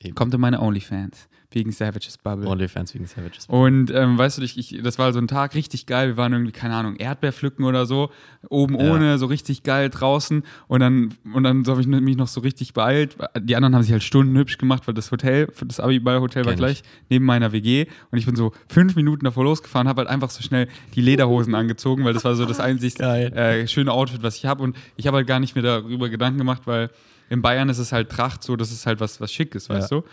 Eben. 0.00 0.14
Kommt 0.14 0.32
in 0.32 0.40
meine 0.40 0.60
OnlyFans. 0.60 1.28
Vegan 1.52 1.72
Savages 1.72 2.16
Bubble. 2.18 2.46
Onlyfans 2.46 2.94
wegen 2.94 3.06
Savages. 3.06 3.46
Und 3.46 3.90
ähm, 3.90 4.16
weißt 4.16 4.38
du, 4.38 4.42
ich, 4.42 4.56
ich, 4.56 4.82
das 4.82 4.98
war 4.98 5.12
so 5.12 5.18
ein 5.18 5.26
Tag 5.26 5.54
richtig 5.54 5.86
geil. 5.86 6.08
Wir 6.10 6.16
waren 6.16 6.32
irgendwie, 6.32 6.52
keine 6.52 6.74
Ahnung, 6.74 6.96
Erdbeer 6.96 7.32
pflücken 7.32 7.64
oder 7.64 7.86
so, 7.86 8.10
oben 8.48 8.78
Ja. 8.78 8.92
ohne, 8.92 9.18
so 9.18 9.26
richtig 9.26 9.62
geil 9.64 9.90
draußen. 9.90 10.44
Und 10.68 10.80
dann, 10.80 11.14
und 11.34 11.42
dann 11.42 11.64
so 11.64 11.72
habe 11.72 11.80
ich 11.80 11.88
mich 11.88 12.16
noch 12.16 12.28
so 12.28 12.40
richtig 12.40 12.72
beeilt. 12.72 13.16
Die 13.40 13.56
anderen 13.56 13.74
haben 13.74 13.82
sich 13.82 13.92
halt 13.92 14.04
Stunden 14.04 14.36
hübsch 14.36 14.58
gemacht, 14.58 14.86
weil 14.86 14.94
das 14.94 15.10
Hotel, 15.10 15.48
das 15.66 15.80
Abiball-Hotel 15.80 16.44
war 16.44 16.54
gleich 16.54 16.82
neben 17.08 17.24
meiner 17.24 17.50
WG. 17.52 17.86
Und 18.10 18.18
ich 18.18 18.26
bin 18.26 18.36
so 18.36 18.52
fünf 18.68 18.94
Minuten 18.94 19.24
davor 19.24 19.44
losgefahren, 19.44 19.88
habe 19.88 20.02
halt 20.02 20.08
einfach 20.08 20.30
so 20.30 20.42
schnell 20.42 20.68
die 20.94 21.00
Lederhosen 21.00 21.54
angezogen, 21.54 22.04
weil 22.04 22.12
das 22.12 22.24
war 22.24 22.34
so 22.36 22.46
das 22.46 22.60
einzig 22.60 22.98
äh, 23.00 23.66
schöne 23.66 23.92
Outfit, 23.92 24.22
was 24.22 24.36
ich 24.36 24.46
habe. 24.46 24.62
Und 24.62 24.76
ich 24.96 25.06
habe 25.08 25.16
halt 25.16 25.26
gar 25.26 25.40
nicht 25.40 25.54
mehr 25.56 25.64
darüber 25.64 26.08
Gedanken 26.08 26.38
gemacht, 26.38 26.62
weil 26.66 26.90
in 27.28 27.42
Bayern 27.42 27.68
ist 27.68 27.78
es 27.78 27.92
halt 27.92 28.08
Tracht 28.10 28.42
so, 28.42 28.56
das 28.56 28.72
ist 28.72 28.86
halt 28.86 29.00
was, 29.00 29.20
was 29.20 29.32
schick 29.32 29.54
ist, 29.54 29.68
weißt 29.68 29.90
du? 29.92 30.04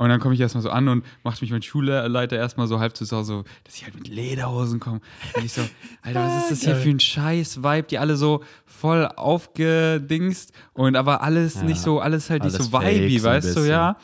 Und 0.00 0.08
dann 0.08 0.18
komme 0.18 0.32
ich 0.34 0.40
erstmal 0.40 0.62
so 0.62 0.70
an 0.70 0.88
und 0.88 1.04
macht 1.24 1.42
mich 1.42 1.50
mein 1.50 1.60
Schulleiter 1.60 2.34
erstmal 2.34 2.66
so 2.66 2.80
halb 2.80 2.96
zu 2.96 3.04
Sau, 3.04 3.22
so, 3.22 3.44
dass 3.64 3.74
ich 3.76 3.84
halt 3.84 3.94
mit 3.94 4.08
Lederhosen 4.08 4.80
komme. 4.80 5.02
Und 5.36 5.44
ich 5.44 5.52
so, 5.52 5.68
Alter, 6.02 6.24
was 6.24 6.34
ist 6.36 6.50
das 6.50 6.62
hier 6.62 6.74
für 6.74 6.88
ein 6.88 7.00
scheiß 7.00 7.62
Vibe, 7.62 7.82
die 7.86 7.98
alle 7.98 8.16
so 8.16 8.42
voll 8.64 9.06
aufgedingst 9.14 10.52
und 10.72 10.96
aber 10.96 11.22
alles 11.22 11.56
Ja. 11.56 11.62
nicht 11.64 11.82
so, 11.82 12.00
alles 12.00 12.30
halt 12.30 12.44
nicht 12.44 12.54
Alles 12.54 12.70
so 12.70 12.72
vibey, 12.72 13.10
fake 13.10 13.20
so 13.20 13.28
ein 13.28 13.34
weißt 13.34 13.56
du, 13.56 13.60
ja. 13.68 13.96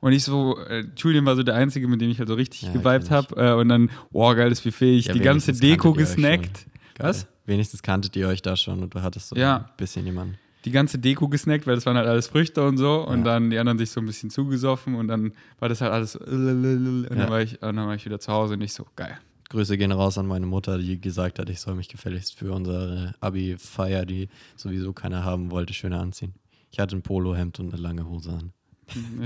Und 0.00 0.12
ich 0.12 0.24
so, 0.24 0.58
äh, 0.58 0.84
Julian 0.94 1.24
war 1.24 1.36
so 1.36 1.42
der 1.42 1.54
Einzige, 1.54 1.88
mit 1.88 2.02
dem 2.02 2.10
ich 2.10 2.18
halt 2.18 2.28
so 2.28 2.34
richtig 2.34 2.62
Ja, 2.62 2.72
geweibt 2.72 3.10
habe. 3.10 3.34
Äh, 3.36 3.54
und 3.54 3.70
dann, 3.70 3.90
boah, 4.12 4.34
geiles 4.34 4.60
Buffet, 4.60 4.96
ich 4.98 5.06
Ja, 5.06 5.12
die 5.14 5.20
ganze 5.20 5.52
Deko 5.54 5.94
gesnackt. 5.94 6.66
Was? 6.98 7.26
Wenigstens 7.46 7.82
kanntet 7.82 8.14
ihr 8.16 8.28
euch 8.28 8.42
da 8.42 8.56
schon 8.56 8.82
und 8.82 8.94
du 8.94 9.00
hattest 9.00 9.28
so 9.30 9.36
Ja. 9.36 9.56
ein 9.56 9.64
bisschen 9.78 10.04
jemanden. 10.04 10.36
Die 10.64 10.70
ganze 10.70 10.98
Deko 10.98 11.28
gesnackt, 11.28 11.66
weil 11.66 11.74
das 11.74 11.86
waren 11.86 11.96
halt 11.96 12.06
alles 12.08 12.26
Früchte 12.26 12.66
und 12.66 12.76
so. 12.76 13.06
Und 13.06 13.18
Ja. 13.18 13.24
dann 13.24 13.50
die 13.50 13.58
anderen 13.58 13.78
sich 13.78 13.90
so 13.90 14.00
ein 14.00 14.06
bisschen 14.06 14.30
zugesoffen 14.30 14.94
und 14.94 15.08
dann 15.08 15.32
war 15.58 15.68
das 15.68 15.80
halt 15.80 15.92
alles. 15.92 16.16
Und 16.16 17.04
Ja. 17.08 17.14
dann, 17.16 17.30
war 17.30 17.40
ich, 17.42 17.54
und 17.62 17.76
dann 17.76 17.86
war 17.86 17.94
ich 17.94 18.04
wieder 18.04 18.20
zu 18.20 18.32
Hause 18.32 18.54
und 18.54 18.60
ich 18.60 18.72
so, 18.72 18.86
geil. 18.96 19.16
Grüße 19.48 19.76
gehen 19.76 19.90
raus 19.90 20.16
an 20.16 20.26
meine 20.26 20.46
Mutter, 20.46 20.78
die 20.78 21.00
gesagt 21.00 21.38
hat, 21.40 21.50
ich 21.50 21.58
soll 21.60 21.74
mich 21.74 21.88
gefälligst 21.88 22.38
für 22.38 22.52
unsere 22.52 23.14
Abi-Feier, 23.20 24.06
die 24.06 24.28
sowieso 24.54 24.92
keiner 24.92 25.24
haben 25.24 25.50
wollte, 25.50 25.72
schöner 25.74 26.00
anziehen. 26.00 26.34
Ich 26.70 26.78
hatte 26.78 26.94
ein 26.94 27.02
Polohemd 27.02 27.58
und 27.58 27.72
eine 27.72 27.82
lange 27.82 28.06
Hose 28.08 28.30
an. 28.30 28.52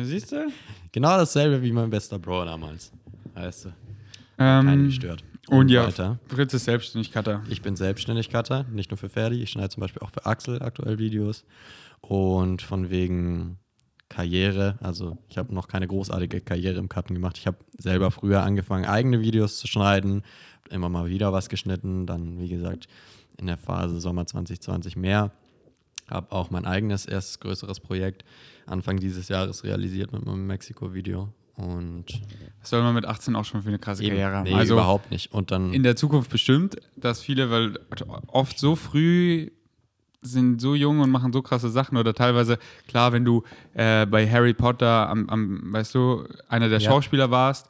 Siehst 0.03 0.33
du? 0.33 0.47
Genau 0.93 1.17
dasselbe 1.19 1.63
wie 1.63 1.73
mein 1.73 1.91
bester 1.91 2.19
Bro 2.19 2.47
damals. 2.47 2.91
Weißt 3.35 3.67
du, 3.67 3.69
keinen 4.39 4.69
Ähm, 4.81 4.87
gestört. 4.87 5.23
Und 5.49 5.71
ja, 5.71 5.87
weiter. 5.87 6.19
Fritz 6.29 6.55
ist 6.55 6.65
selbstständig 6.65 7.13
Cutter. 7.13 7.43
Ich 7.49 7.63
bin 7.63 7.77
selbstständig 7.77 8.31
Cutter, 8.31 8.65
nicht 8.71 8.91
nur 8.91 8.99
für 8.99 9.09
Ferdi. 9.09 9.43
Ich 9.43 9.51
schneide 9.51 9.71
zum 9.71 9.81
Beispiel 9.81 10.03
auch 10.03 10.11
für 10.11 10.27
Axel 10.27 10.63
aktuell 10.63 10.99
Videos. 10.99 11.45
Und 12.01 12.63
von 12.63 12.91
wegen 12.91 13.59
Karriere, 14.09 14.79
also 14.81 15.19
ich 15.29 15.39
habe 15.39 15.55
noch 15.55 15.69
keine 15.69 15.89
großartige 15.89 16.41
Karriere 16.41 16.79
im 16.79 16.89
Cutten 16.89 17.15
gemacht. 17.15 17.39
Ich 17.39 17.47
habe 17.47 17.59
selber 17.79 18.11
früher 18.11 18.43
angefangen, 18.43 18.85
eigene 18.85 19.21
Videos 19.21 19.59
zu 19.59 19.67
schneiden, 19.67 20.23
immer 20.71 20.89
mal 20.89 21.09
wieder 21.09 21.33
was 21.33 21.49
geschnitten. 21.49 22.07
Dann, 22.07 22.39
wie 22.39 22.49
gesagt, 22.49 22.87
in 23.39 23.47
der 23.47 23.57
Phase 23.57 24.01
Sommer 24.01 24.27
2020 24.27 24.97
mehr. 24.97 25.33
Habe 26.09 26.33
auch 26.33 26.51
mein 26.51 26.67
eigenes 26.67 27.07
erstes 27.07 27.41
größeres 27.41 27.81
Projekt 27.81 28.25
Anfang 28.67 28.99
dieses 28.99 29.29
Jahres 29.29 29.65
realisiert 29.65 30.13
mit 30.13 30.25
meinem 30.25 30.47
Mexiko-Video. 30.47 31.33
Und 31.57 32.07
Was 32.61 32.71
soll 32.71 32.83
man 32.83 32.95
mit 32.95 33.05
18 33.07 33.37
auch 33.37 33.45
schon 33.45 33.63
für 33.63 33.69
eine 33.69 33.79
krasse 33.79 34.03
eben, 34.03 34.11
Karriere 34.17 34.37
haben? 34.37 34.45
nee, 34.45 34.55
also 34.55 34.75
überhaupt 34.75 35.11
nicht. 35.11 35.33
Und 35.33 35.51
dann 35.51 35.73
in 35.73 35.83
der 35.85 35.95
Zukunft 35.97 36.31
bestimmt, 36.31 36.77
dass 36.97 37.21
viele, 37.23 37.51
weil 37.51 37.79
oft 38.29 38.59
so 38.59 38.75
früh 38.75 39.51
sind 40.21 40.61
so 40.61 40.75
jung 40.75 41.01
und 41.01 41.11
machen 41.11 41.33
so 41.33 41.43
krasse 41.43 41.69
Sachen 41.69 41.97
oder 41.99 42.15
teilweise, 42.15 42.59
klar, 42.89 43.13
wenn 43.13 43.25
du 43.25 43.43
äh, 43.75 44.07
bei 44.07 44.29
Harry 44.29 44.55
Potter 44.55 45.09
am, 45.09 45.29
am, 45.29 45.73
weißt 45.73 45.95
du, 45.95 46.25
einer 46.49 46.69
der 46.69 46.81
Ja. 46.81 46.91
Schauspieler 46.91 47.31
warst, 47.31 47.69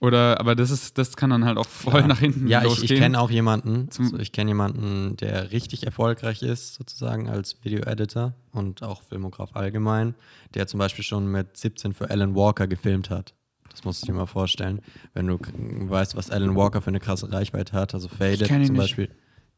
oder, 0.00 0.40
aber 0.40 0.54
das 0.54 0.70
ist, 0.70 0.96
das 0.98 1.16
kann 1.16 1.30
dann 1.30 1.44
halt 1.44 1.58
auch 1.58 1.68
voll 1.68 2.00
Ja. 2.00 2.06
nach 2.06 2.18
hinten 2.18 2.46
Ja, 2.48 2.60
ich, 2.60 2.64
losgehen. 2.68 2.92
ich 2.94 2.98
kenne 3.00 3.20
auch 3.20 3.30
jemanden, 3.30 3.90
Zum- 3.90 4.06
so, 4.08 4.18
ich 4.18 4.32
kenne 4.32 4.50
jemanden, 4.50 5.16
der 5.16 5.52
richtig 5.52 5.84
erfolgreich 5.84 6.42
ist, 6.42 6.74
sozusagen 6.74 7.28
als 7.28 7.56
Video-Editor 7.62 8.34
und 8.52 8.82
auch 8.82 9.02
Filmograf 9.02 9.54
allgemein, 9.54 10.14
der 10.54 10.66
zum 10.66 10.78
Beispiel 10.78 11.04
schon 11.04 11.26
mit 11.30 11.56
17 11.56 11.92
für 11.92 12.10
Alan 12.10 12.34
Walker 12.34 12.66
gefilmt 12.66 13.10
hat. 13.10 13.34
Das 13.70 13.84
musst 13.84 14.02
du 14.02 14.06
dir 14.06 14.14
mal 14.14 14.26
vorstellen. 14.26 14.80
Wenn 15.14 15.28
du 15.28 15.38
weißt, 15.38 16.16
was 16.16 16.30
Alan 16.30 16.56
Walker 16.56 16.80
für 16.80 16.88
eine 16.88 16.98
krasse 16.98 17.30
Reichweite 17.30 17.72
hat, 17.74 17.94
also 17.94 18.08
Faded 18.08 18.48
zum 18.48 18.58
nicht. 18.74 19.10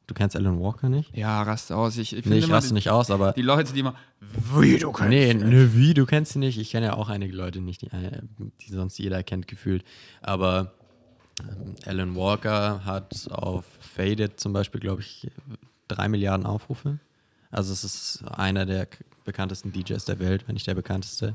Du 0.06 0.14
kennst 0.14 0.36
Alan 0.36 0.60
Walker 0.60 0.88
nicht? 0.88 1.16
Ja, 1.16 1.42
raste 1.42 1.76
aus. 1.76 1.96
Ich, 1.96 2.12
ich 2.12 2.24
Nee, 2.24 2.32
finde 2.32 2.38
ich 2.38 2.50
raste 2.50 2.68
die, 2.68 2.74
nicht 2.74 2.90
aus, 2.90 3.10
aber. 3.10 3.32
die 3.32 3.42
Leute, 3.42 3.72
die 3.72 3.80
immer, 3.80 3.94
wie 4.56 4.78
du 4.78 4.90
kannst. 4.92 5.10
Nee, 5.10 5.32
ne, 5.32 5.74
wie, 5.74 5.94
du 5.94 6.06
kennst 6.06 6.34
ihn 6.34 6.40
nicht. 6.40 6.58
Ich 6.58 6.70
kenne 6.70 6.86
ja 6.86 6.94
auch 6.94 7.08
einige 7.08 7.34
Leute 7.34 7.60
nicht, 7.60 7.82
die, 7.82 7.86
äh, 7.86 8.20
die 8.60 8.72
sonst 8.72 8.98
jeder 8.98 9.22
kennt, 9.22 9.46
gefühlt. 9.46 9.84
Aber 10.20 10.72
ähm, 11.40 11.74
Alan 11.86 12.16
Walker 12.16 12.84
hat 12.84 13.30
auf 13.30 13.64
Faded 13.80 14.40
zum 14.40 14.52
Beispiel, 14.52 14.80
glaube 14.80 15.02
ich, 15.02 15.30
drei 15.88 16.08
Milliarden 16.08 16.46
Aufrufe. 16.46 16.98
Also 17.50 17.72
es 17.72 17.84
ist 17.84 18.24
einer 18.26 18.66
der 18.66 18.88
bekanntesten 19.24 19.72
DJs 19.72 20.04
der 20.04 20.18
Welt, 20.18 20.48
wenn 20.48 20.54
nicht 20.54 20.66
der 20.66 20.74
bekannteste. 20.74 21.34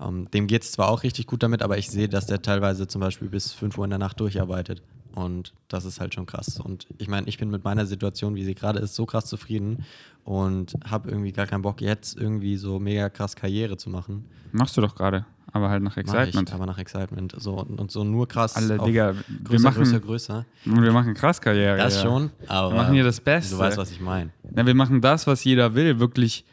Ähm, 0.00 0.30
dem 0.30 0.46
geht 0.46 0.62
es 0.62 0.72
zwar 0.72 0.88
auch 0.88 1.02
richtig 1.02 1.26
gut 1.26 1.42
damit, 1.42 1.62
aber 1.62 1.78
ich 1.78 1.90
sehe, 1.90 2.08
dass 2.08 2.26
der 2.26 2.42
teilweise 2.42 2.86
zum 2.86 3.00
Beispiel 3.00 3.28
bis 3.28 3.52
5 3.52 3.76
Uhr 3.78 3.84
in 3.84 3.90
der 3.90 3.98
Nacht 3.98 4.20
durcharbeitet. 4.20 4.82
Und 5.14 5.52
das 5.68 5.84
ist 5.84 6.00
halt 6.00 6.14
schon 6.14 6.26
krass. 6.26 6.58
Und 6.58 6.88
ich 6.98 7.08
meine, 7.08 7.28
ich 7.28 7.38
bin 7.38 7.48
mit 7.48 7.62
meiner 7.62 7.86
Situation, 7.86 8.34
wie 8.34 8.44
sie 8.44 8.54
gerade 8.54 8.80
ist, 8.80 8.96
so 8.96 9.06
krass 9.06 9.26
zufrieden 9.26 9.84
und 10.24 10.74
habe 10.84 11.08
irgendwie 11.08 11.30
gar 11.30 11.46
keinen 11.46 11.62
Bock, 11.62 11.80
jetzt 11.80 12.16
irgendwie 12.16 12.56
so 12.56 12.80
mega 12.80 13.08
krass 13.10 13.36
Karriere 13.36 13.76
zu 13.76 13.90
machen. 13.90 14.24
Machst 14.50 14.76
du 14.76 14.80
doch 14.80 14.96
gerade, 14.96 15.24
aber 15.52 15.70
halt 15.70 15.84
nach 15.84 15.96
Excitement. 15.96 16.48
Ich, 16.48 16.54
aber 16.54 16.66
nach 16.66 16.78
Excitement. 16.78 17.34
So, 17.38 17.54
und, 17.60 17.78
und 17.78 17.92
so 17.92 18.02
nur 18.02 18.26
krass. 18.26 18.56
Alle, 18.56 18.78
Digga, 18.78 19.14
wir 19.14 19.24
größer, 19.44 19.62
machen, 19.62 19.84
größer, 19.84 20.00
größer. 20.00 20.46
und 20.66 20.82
wir 20.82 20.92
machen 20.92 21.14
krass 21.14 21.40
Karriere. 21.40 21.76
Das 21.76 21.96
ja. 21.96 22.02
schon, 22.02 22.30
aber 22.48 22.70
Wir 22.70 22.76
machen 22.76 22.94
hier 22.94 23.04
das 23.04 23.20
Beste. 23.20 23.54
du 23.54 23.60
weißt, 23.60 23.76
was 23.76 23.92
ich 23.92 24.00
meine. 24.00 24.30
Wir 24.42 24.74
machen 24.74 25.00
das, 25.00 25.28
was 25.28 25.44
jeder 25.44 25.76
will, 25.76 26.00
wirklich, 26.00 26.44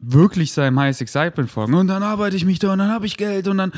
wirklich 0.00 0.52
seinem 0.52 0.78
Highest 0.80 1.02
Excitement 1.02 1.50
folgen. 1.50 1.74
Und 1.74 1.88
dann 1.88 2.02
arbeite 2.02 2.36
ich 2.36 2.44
mich 2.44 2.58
da 2.58 2.72
und 2.72 2.78
dann 2.78 2.90
habe 2.90 3.06
ich 3.06 3.16
Geld 3.16 3.48
und 3.48 3.58
dann, 3.58 3.72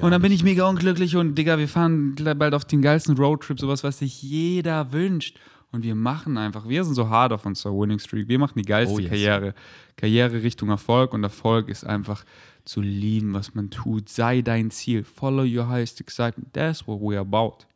und 0.00 0.10
dann 0.10 0.20
bin 0.20 0.32
ich 0.32 0.42
mega 0.42 0.68
unglücklich 0.68 1.16
und 1.16 1.36
Digga, 1.36 1.58
wir 1.58 1.68
fahren 1.68 2.14
bald 2.36 2.54
auf 2.54 2.64
den 2.64 2.82
geilsten 2.82 3.16
Roadtrip, 3.16 3.60
sowas, 3.60 3.84
was 3.84 3.98
sich 3.98 4.22
jeder 4.22 4.92
wünscht. 4.92 5.38
Und 5.70 5.84
wir 5.84 5.94
machen 5.94 6.38
einfach, 6.38 6.66
wir 6.66 6.82
sind 6.82 6.94
so 6.94 7.10
hart 7.10 7.30
auf 7.32 7.44
unserer 7.44 7.72
Winning 7.74 7.98
Streak. 7.98 8.26
Wir 8.26 8.38
machen 8.38 8.54
die 8.56 8.62
geilste 8.64 8.94
Oh, 8.94 8.98
yes. 8.98 9.10
Karriere. 9.10 9.54
Karriere 9.96 10.42
Richtung 10.42 10.70
Erfolg 10.70 11.12
und 11.12 11.22
Erfolg 11.22 11.68
ist 11.68 11.84
einfach 11.84 12.24
zu 12.64 12.80
lieben, 12.80 13.34
was 13.34 13.54
man 13.54 13.68
tut. 13.68 14.08
Sei 14.08 14.40
dein 14.40 14.70
Ziel. 14.70 15.04
Follow 15.04 15.42
your 15.42 15.68
highest 15.68 16.00
excitement. 16.00 16.54
That's 16.54 16.86
what 16.86 17.00
we're 17.00 17.20
about. 17.20 17.66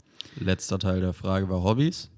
Letzter 0.40 0.78
Teil 0.78 1.02
der 1.02 1.12
Frage 1.12 1.50
war 1.50 1.62
Hobbys. 1.62 2.08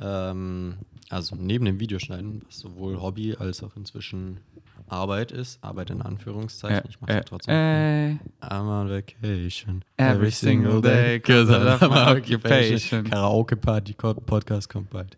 Ähm, 0.00 0.74
also 1.08 1.36
neben 1.36 1.64
dem 1.64 1.78
Videoschneiden, 1.80 2.42
was 2.46 2.58
sowohl 2.58 3.00
Hobby 3.00 3.36
als 3.38 3.62
auch 3.62 3.76
inzwischen 3.76 4.40
Arbeit 4.88 5.32
ist. 5.32 5.62
Arbeit 5.62 5.90
in 5.90 6.02
Anführungszeichen. 6.02 6.84
ich 6.88 7.00
mache 7.00 7.12
äh, 7.12 7.16
ja 7.16 7.22
trotzdem. 7.22 7.54
äh, 7.54 8.10
I'm 8.44 8.68
on 8.82 8.88
vacation. 8.88 9.84
Every 9.96 10.30
single 10.30 10.80
day, 10.80 11.18
'cause 11.20 11.50
I 11.52 11.56
love 11.62 11.88
my 11.88 12.18
occupation. 12.18 13.04
Karaoke-Party, 13.04 13.94
Podcast 13.94 14.68
kommt 14.68 14.90
bald. 14.90 15.16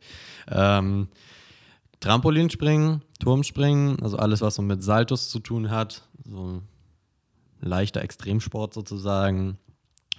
Ähm, 0.51 1.09
Trampolinspringen, 2.01 3.03
Turmspringen, 3.19 4.01
also 4.03 4.17
alles, 4.19 4.41
was 4.41 4.55
so 4.55 4.63
mit 4.63 4.83
Saltos 4.83 5.31
zu 5.31 5.41
tun 5.41 5.71
hat. 5.71 6.03
So 6.25 6.45
ein 6.47 6.63
leichter 7.61 8.03
Extremsport 8.03 8.73
sozusagen. 8.73 9.59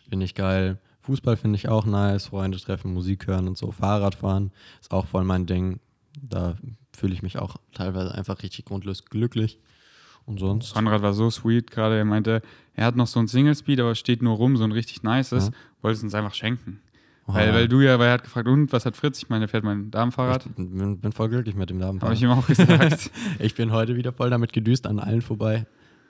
Finde 0.10 0.26
ich 0.26 0.36
geil. 0.36 0.80
Fußball 1.02 1.38
finde 1.38 1.58
ich 1.58 1.70
auch 1.70 1.86
nice, 1.86 2.28
Freunde 2.28 2.60
treffen, 2.60 2.94
Musik 2.94 3.28
hören 3.28 3.48
und 3.48 3.58
so. 3.58 3.72
Fahrradfahren 3.72 4.52
ist 4.82 4.92
auch 4.92 5.06
voll 5.08 5.24
mein 5.24 5.46
Ding. 5.46 5.80
Da 6.22 6.56
fühle 6.96 7.14
ich 7.14 7.22
mich 7.22 7.38
auch 7.38 7.58
teilweise 7.74 8.14
einfach 8.14 8.44
richtig 8.44 8.66
grundlos 8.66 9.06
glücklich. 9.06 9.60
Und 10.26 10.40
sonst? 10.40 10.74
Konrad 10.74 11.02
war 11.02 11.14
so 11.14 11.30
sweet 11.32 11.72
gerade. 11.72 11.98
Er 11.98 12.06
meinte, 12.06 12.42
er 12.76 12.86
hat 12.86 12.96
noch 12.96 13.08
so 13.08 13.20
ein 13.20 13.28
Single 13.28 13.56
Speed, 13.56 13.80
aber 13.80 13.96
steht 13.96 14.22
nur 14.22 14.36
rum, 14.36 14.58
so 14.58 14.64
ein 14.64 14.72
richtig 14.72 15.02
nices. 15.02 15.48
Ja. 15.48 15.54
Wollte 15.82 15.98
es 15.98 16.04
uns 16.04 16.14
einfach 16.14 16.34
schenken. 16.36 16.82
Oh, 17.26 17.34
Weil, 17.34 17.54
weil 17.54 17.68
du 17.68 17.82
ja, 17.82 17.98
weil 18.00 18.08
er 18.08 18.14
hat 18.14 18.24
gefragt, 18.24 18.48
und 18.48 18.72
was 18.74 18.86
hat 18.86 18.96
Fritz? 18.96 19.20
Ich 19.20 19.30
meine, 19.30 19.46
er 19.46 19.48
fährt 19.48 19.64
mein 19.64 19.92
Damenfahrrad. 19.92 20.46
Ich 20.46 20.52
bin, 20.56 21.00
bin 21.00 21.12
voll 21.12 21.30
glücklich 21.30 21.56
mit 21.56 21.70
dem 21.70 21.78
Namen. 21.78 22.02
Habe 22.02 22.14
ich 22.14 22.22
ihm 22.22 22.32
auch 22.32 22.46
gesagt. 22.46 23.12
Ich 23.40 23.56
bin 23.56 23.72
heute 23.72 23.96
wieder 23.96 24.12
voll 24.12 24.30
damit 24.30 24.52
gedüst, 24.52 24.88
an 24.88 25.00
allen 25.00 25.22
vorbei, 25.22 25.66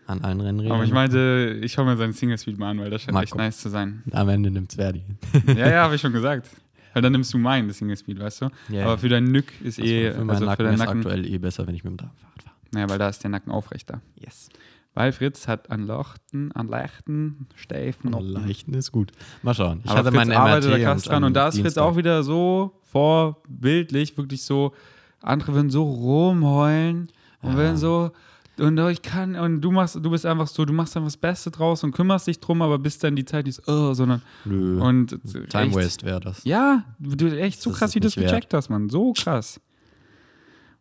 an 0.10 0.22
allen 0.22 0.42
Rennrädern. 0.42 0.74
aber 0.74 0.84
ich 0.84 0.92
meinte, 0.92 1.60
ich 1.64 1.72
schaue 1.72 1.86
mir 1.86 1.96
seinen 1.98 2.14
Single 2.14 2.38
Speed 2.38 2.58
mal 2.58 2.72
an, 2.72 2.80
weil 2.80 2.90
das 2.90 3.04
scheint 3.04 3.14
Mal 3.14 3.24
echt 3.24 3.36
nice 3.36 3.58
zu 3.60 3.70
sein. 3.70 4.04
Am 4.12 4.28
Ende 4.30 4.50
nimmt's 4.52 4.76
Verdi. 4.76 5.04
Ja, 5.48 5.70
ja, 5.70 5.84
habe 5.84 5.96
ich 5.96 6.02
schon 6.02 6.14
gesagt. 6.14 6.50
Weil 6.94 7.04
dann 7.04 7.12
nimmst 7.12 7.32
du 7.34 7.38
meinen, 7.38 7.68
das 7.68 7.78
Single 7.78 7.96
Speed, 7.98 8.20
weißt 8.20 8.42
du? 8.42 8.50
Ja, 8.70 8.86
aber 8.86 8.98
für 8.98 9.10
deinen 9.10 9.32
Nück 9.32 9.54
ist 9.62 9.78
eh, 9.80 10.08
Also 10.08 10.20
für 10.20 10.26
meinen 10.26 10.30
also 10.32 10.46
Nacken 10.46 10.58
für 10.58 10.64
deinen 10.64 10.74
ist 10.74 10.80
Nacken, 10.80 10.98
aktuell 11.02 11.26
eh 11.28 11.38
besser, 11.38 11.68
wenn 11.68 11.76
ich 11.76 11.84
mit 11.84 11.92
dem 11.94 11.98
Damenfahrrad 11.98 12.44
fahre. 12.44 12.56
naja, 12.72 12.90
weil 12.90 12.98
da 12.98 13.10
ist 13.10 13.24
der 13.24 13.30
Nacken 13.30 13.52
aufrechter. 13.52 14.02
Yes. 14.16 14.50
Weil 14.96 15.12
Fritz 15.12 15.48
hat 15.48 15.70
an 15.70 15.86
Lochten, 15.86 16.52
an 16.54 16.68
leichten, 16.68 17.48
steifen 17.56 18.10
Noppen. 18.10 18.30
Leichten 18.30 18.74
ist 18.74 18.92
gut. 18.92 19.12
Mal 19.44 19.54
schauen. 19.54 19.82
Ich 19.84 19.90
Aber 19.92 20.00
hatte 20.00 20.10
Fritz 20.10 20.18
meinen 20.18 20.32
arbeitet 20.32 20.72
MRT 20.72 20.82
krass 20.84 21.04
dran 21.04 21.24
und 21.24 21.36
da 21.36 21.48
ist 21.50 21.54
Fritz 21.56 21.64
Dienstag. 21.66 21.84
auch 21.84 21.96
wieder 21.96 22.24
so 22.24 22.74
vorbildlich, 22.92 24.18
wirklich 24.18 24.42
so, 24.44 24.74
andere 25.22 25.54
würden 25.54 25.70
so 25.70 25.84
rumheulen 25.84 27.10
und 27.42 27.52
Ja. 27.52 27.56
würden 27.58 27.78
so, 27.78 28.12
und 28.60 28.78
ich 28.90 29.02
kann, 29.02 29.36
und 29.36 29.62
du 29.62 29.72
machst, 29.72 29.96
du 29.96 30.10
bist 30.10 30.26
einfach 30.26 30.48
so, 30.48 30.66
du 30.66 30.74
machst 30.74 30.96
einfach 30.96 31.08
das 31.08 31.18
Beste 31.18 31.52
draus 31.52 31.84
und 31.84 31.92
kümmerst 31.92 32.28
dich 32.28 32.40
drum, 32.40 32.62
aber 32.62 32.80
bist 32.80 33.04
dann 33.04 33.16
die 33.16 33.26
Zeit 33.26 33.46
nicht 33.46 33.64
so, 33.64 33.72
oh, 33.72 33.94
sondern, 33.94 34.22
Nö. 34.46 34.82
und 34.82 35.20
Time 35.50 35.68
echt, 35.68 35.76
Waste 35.76 36.06
wäre 36.06 36.20
das. 36.20 36.44
Ja, 36.44 36.84
du 37.00 37.28
echt 37.28 37.62
so 37.62 37.70
Das 37.70 37.80
krass, 37.80 37.90
ist 37.92 37.96
wie 37.96 38.00
du 38.00 38.08
das 38.08 38.16
gecheckt 38.16 38.54
hast, 38.54 38.70
Mann, 38.70 38.90
so 38.90 39.14
krass. 39.14 39.60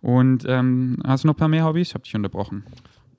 Und 0.01 0.45
ähm, 0.47 0.99
hast 1.05 1.25
du 1.25 1.29
noch 1.29 1.35
ein 1.35 1.39
paar 1.39 1.49
mehr 1.49 1.65
Hobbys? 1.65 1.89
Ich 1.89 1.95
hab 1.95 2.05
dich 2.05 2.15
unterbrochen. 2.15 2.65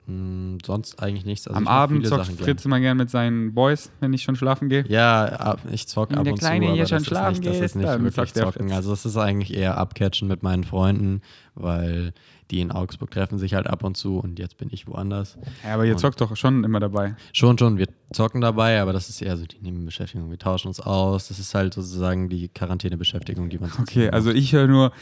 Hm, 0.06 0.58
sonst 0.64 1.00
eigentlich 1.00 1.24
nichts. 1.24 1.46
Also 1.46 1.56
Am 1.56 1.68
Abend 1.68 2.06
zockt 2.06 2.24
Sachen 2.24 2.38
Fritz 2.38 2.64
immer 2.64 2.80
gern 2.80 2.96
mit 2.96 3.10
seinen 3.10 3.54
Boys, 3.54 3.92
wenn 4.00 4.12
ich 4.12 4.22
schon 4.22 4.34
schlafen 4.34 4.68
gehe. 4.68 4.84
Ja, 4.88 5.56
ich 5.70 5.86
zock 5.86 6.10
Wenn 6.10 6.18
ab 6.18 6.24
der 6.24 6.32
und 6.32 6.38
Kleine 6.38 6.66
zu, 6.66 6.72
hier 6.72 6.82
aber 6.82 6.88
schon 6.88 6.98
das 6.98 7.06
schlafen 7.06 7.34
ist 7.34 7.40
nicht, 7.40 7.48
das 7.48 7.56
geht, 7.56 7.64
ist 7.64 7.76
nicht 7.76 7.88
dann 7.88 8.04
wirklich 8.04 8.34
zocken. 8.34 8.72
Also 8.72 8.92
es 8.92 9.04
ist 9.04 9.16
eigentlich 9.16 9.54
eher 9.54 9.78
abcatchen 9.78 10.26
mit 10.26 10.42
meinen 10.42 10.64
Freunden, 10.64 11.20
weil 11.54 12.12
die 12.50 12.60
in 12.60 12.70
Augsburg 12.72 13.10
treffen 13.10 13.38
sich 13.38 13.54
halt 13.54 13.66
ab 13.66 13.84
und 13.84 13.96
zu 13.96 14.18
und 14.18 14.38
jetzt 14.38 14.56
bin 14.56 14.68
ich 14.72 14.86
woanders. 14.86 15.38
Ja, 15.64 15.74
aber 15.74 15.84
ihr 15.86 15.92
Und- 15.92 15.98
zockt 15.98 16.20
doch 16.20 16.36
schon 16.36 16.64
immer 16.64 16.80
dabei. 16.80 17.14
Schon, 17.32 17.56
schon, 17.58 17.78
wir 17.78 17.86
zocken 18.12 18.40
dabei, 18.40 18.80
aber 18.80 18.92
das 18.92 19.08
ist 19.08 19.22
eher 19.22 19.36
so 19.36 19.46
die 19.46 19.58
Nebenbeschäftigung. 19.60 20.30
Wir 20.30 20.38
tauschen 20.38 20.68
uns 20.68 20.80
aus. 20.80 21.28
Das 21.28 21.38
ist 21.38 21.54
halt 21.54 21.74
sozusagen 21.74 22.28
die 22.28 22.48
Quarantänebeschäftigung, 22.48 23.48
die 23.50 23.58
man 23.58 23.70
Okay, 23.80 24.10
also 24.10 24.30
ich 24.30 24.52
höre 24.52 24.66
nur, 24.66 24.92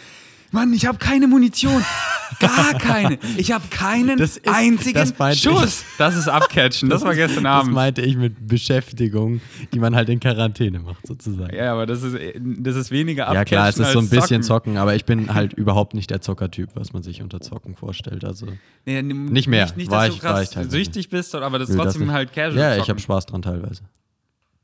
Mann, 0.50 0.72
ich 0.72 0.86
habe 0.86 0.98
keine 0.98 1.26
Munition. 1.26 1.84
Gar 2.40 2.74
keine. 2.78 3.18
Ich 3.36 3.52
habe 3.52 3.66
keinen 3.68 4.16
Das 4.18 4.36
ist- 4.38 4.48
einzigen 4.48 4.94
das 4.98 5.18
meinte 5.18 5.36
ich. 5.36 5.42
Schuss. 5.42 5.84
Das 5.98 6.16
ist 6.16 6.28
Abcatchen. 6.28 6.88
Das, 6.88 7.02
war 7.02 7.14
gestern 7.14 7.44
Das 7.44 7.52
Abend. 7.60 7.72
meinte 7.74 8.00
ich 8.02 8.16
mit 8.16 8.46
Beschäftigung, 8.46 9.40
die 9.72 9.78
man 9.78 9.94
halt 9.94 10.08
in 10.08 10.20
Quarantäne 10.20 10.78
macht, 10.80 11.06
sozusagen. 11.06 11.54
ja, 11.54 11.72
aber 11.72 11.84
das 11.86 12.02
ist, 12.02 12.16
das 12.40 12.76
ist 12.76 12.90
weniger 12.90 13.26
Abcatchen 13.28 13.36
Ja, 13.38 13.44
klar, 13.44 13.68
es 13.68 13.78
ist 13.78 13.92
so 13.92 13.98
ein 13.98 14.08
bisschen 14.08 14.42
Zocken. 14.42 14.72
zocken, 14.72 14.76
aber 14.78 14.94
ich 14.94 15.04
bin 15.04 15.34
halt 15.34 15.52
überhaupt 15.54 15.94
nicht 15.94 16.10
der 16.10 16.20
Zockertyp, 16.20 16.70
was 16.74 16.92
man 16.92 17.02
sich 17.02 17.20
unter 17.22 17.40
Zocken 17.40 17.74
vorstellt. 17.74 18.24
Also, 18.24 18.46
Nee, 18.86 19.02
Nicht 19.02 19.48
mehr. 19.48 19.64
Nicht, 19.66 19.76
nicht 19.76 19.90
War 19.90 20.06
dass 20.06 20.14
ich- 20.14 20.20
du 20.20 20.26
war 20.26 20.32
krass 20.34 20.42
ich 20.44 20.50
teilweise. 20.50 20.70
süchtig 20.70 21.08
bist, 21.10 21.34
aber 21.34 21.58
das 21.58 21.68
ist 21.68 21.76
das 21.78 21.84
trotzdem 21.84 22.02
nicht. 22.06 22.12
halt 22.14 22.32
casual 22.32 22.56
ja, 22.58 22.70
ich 22.72 22.76
zocken. 22.78 22.88
habe 22.90 23.00
Spaß 23.00 23.26
dran 23.26 23.42
teilweise. 23.42 23.82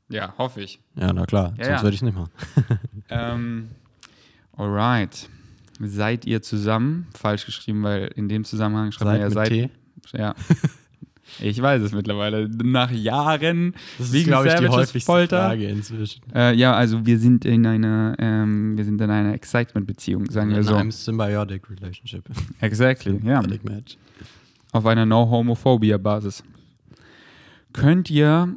Ja, 0.09 0.33
hoffe 0.37 0.61
ich. 0.61 0.79
Ja, 0.95 1.11
na 1.13 1.25
klar, 1.25 1.53
Ja, 1.57 1.65
sonst 1.65 1.77
ja. 1.77 1.83
würde 1.83 1.93
ich 1.95 2.01
es 2.01 2.01
nicht 2.03 2.15
machen. 2.15 2.29
Ähm, 3.09 3.69
alright. 4.55 5.29
Seid 5.81 6.25
ihr 6.25 6.41
zusammen? 6.41 7.07
Falsch 7.13 7.45
geschrieben, 7.45 7.83
weil 7.83 8.11
in 8.15 8.29
dem 8.29 8.43
Zusammenhang 8.43 8.91
schreibt 8.91 9.11
man 9.11 9.19
ja 9.19 9.29
seid. 9.29 9.49
T. 9.49 9.69
Ja. 10.13 10.35
Ich 11.39 11.59
weiß 11.59 11.81
es 11.81 11.91
mittlerweile. 11.91 12.47
Nach 12.63 12.91
Jahren 12.91 13.73
Das 13.97 14.13
ist, 14.13 14.25
glaube 14.25 14.47
ich, 14.47 14.53
die 14.53 14.57
Savages 14.59 14.75
häufigste 14.77 15.11
Folter. 15.11 15.47
Frage 15.47 15.67
inzwischen. 15.67 16.21
Äh, 16.33 16.53
ja, 16.55 16.73
also 16.73 17.05
wir 17.05 17.17
sind 17.17 17.45
in 17.45 17.65
einer, 17.65 18.15
ähm, 18.19 18.77
wir 18.77 18.85
sind 18.85 19.01
in 19.01 19.09
einer 19.09 19.33
Excitement-Beziehung, 19.33 20.29
sagen 20.29 20.51
wir 20.51 20.57
In 20.57 20.63
so. 20.63 20.75
einem 20.75 20.91
Symbiotic 20.91 21.69
Relationship. 21.69 22.23
Exactly, 22.61 23.19
ja. 23.23 23.41
Match. 23.63 23.97
Auf 24.71 24.85
einer 24.85 25.05
No-Homophobia-Basis. 25.05 26.43
Könnt 27.73 28.09
ihr 28.09 28.55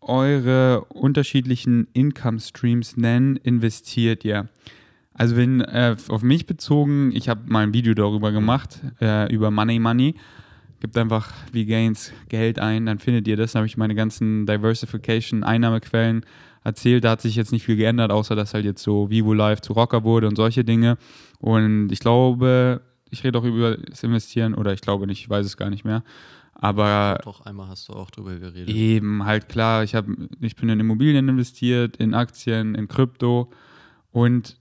eure 0.00 0.84
unterschiedlichen 0.86 1.86
Income-Streams 1.92 2.96
nennen? 2.96 3.36
Investiert 3.36 4.24
ihr? 4.24 4.48
Also 5.18 5.36
wenn 5.36 5.60
äh, 5.60 5.96
auf 6.08 6.22
mich 6.22 6.46
bezogen, 6.46 7.10
ich 7.12 7.28
habe 7.28 7.40
mal 7.46 7.64
ein 7.64 7.74
Video 7.74 7.92
darüber 7.92 8.30
gemacht, 8.30 8.80
äh, 9.00 9.32
über 9.34 9.50
Money 9.50 9.80
Money. 9.80 10.14
Gebt 10.78 10.96
einfach 10.96 11.32
wie 11.50 11.66
Gains 11.66 12.12
Geld 12.28 12.60
ein, 12.60 12.86
dann 12.86 13.00
findet 13.00 13.26
ihr 13.26 13.36
das. 13.36 13.52
Da 13.52 13.58
habe 13.58 13.66
ich 13.66 13.76
meine 13.76 13.96
ganzen 13.96 14.46
Diversification 14.46 15.42
Einnahmequellen 15.42 16.24
erzählt. 16.62 17.02
Da 17.02 17.10
hat 17.10 17.20
sich 17.20 17.34
jetzt 17.34 17.50
nicht 17.50 17.64
viel 17.64 17.74
geändert, 17.74 18.12
außer 18.12 18.36
dass 18.36 18.54
halt 18.54 18.64
jetzt 18.64 18.80
so 18.80 19.10
Vivo 19.10 19.34
Live 19.34 19.60
zu 19.60 19.72
Rocker 19.72 20.04
wurde 20.04 20.28
und 20.28 20.36
solche 20.36 20.64
Dinge. 20.64 20.98
Und 21.40 21.90
ich 21.90 21.98
glaube, 21.98 22.80
ich 23.10 23.24
rede 23.24 23.40
auch 23.40 23.44
über 23.44 23.76
das 23.76 24.04
Investieren 24.04 24.54
oder 24.54 24.72
ich 24.72 24.82
glaube 24.82 25.08
nicht, 25.08 25.20
ich 25.20 25.28
weiß 25.28 25.44
es 25.44 25.56
gar 25.56 25.68
nicht 25.68 25.84
mehr. 25.84 26.04
Aber 26.54 27.18
Doch, 27.24 27.40
einmal 27.40 27.66
hast 27.66 27.88
du 27.88 27.94
auch 27.94 28.12
drüber 28.12 28.36
geredet. 28.36 28.68
Eben, 28.68 29.24
halt 29.24 29.48
klar, 29.48 29.82
ich, 29.82 29.96
hab, 29.96 30.06
ich 30.40 30.54
bin 30.54 30.68
in 30.68 30.78
Immobilien 30.78 31.28
investiert, 31.28 31.96
in 31.96 32.14
Aktien, 32.14 32.76
in 32.76 32.86
Krypto 32.86 33.50
und 34.12 34.56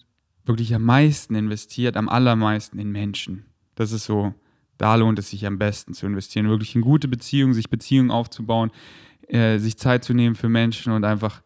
wirklich 0.47 0.73
am 0.73 0.83
meisten 0.83 1.35
investiert, 1.35 1.97
am 1.97 2.09
allermeisten 2.09 2.79
in 2.79 2.91
Menschen. 2.91 3.45
Das 3.75 3.91
ist 3.91 4.05
so, 4.05 4.33
da 4.77 4.95
lohnt 4.95 5.19
es 5.19 5.29
sich 5.29 5.45
am 5.45 5.57
besten 5.57 5.93
zu 5.93 6.05
investieren. 6.05 6.49
Wirklich 6.49 6.75
in 6.75 6.81
gute 6.81 7.07
Beziehungen, 7.07 7.53
sich 7.53 7.69
Beziehungen 7.69 8.11
aufzubauen, 8.11 8.71
äh, 9.27 9.57
sich 9.57 9.77
Zeit 9.77 10.03
zu 10.03 10.13
nehmen 10.13 10.35
für 10.35 10.49
Menschen 10.49 10.93
und 10.93 11.03
einfach 11.03 11.41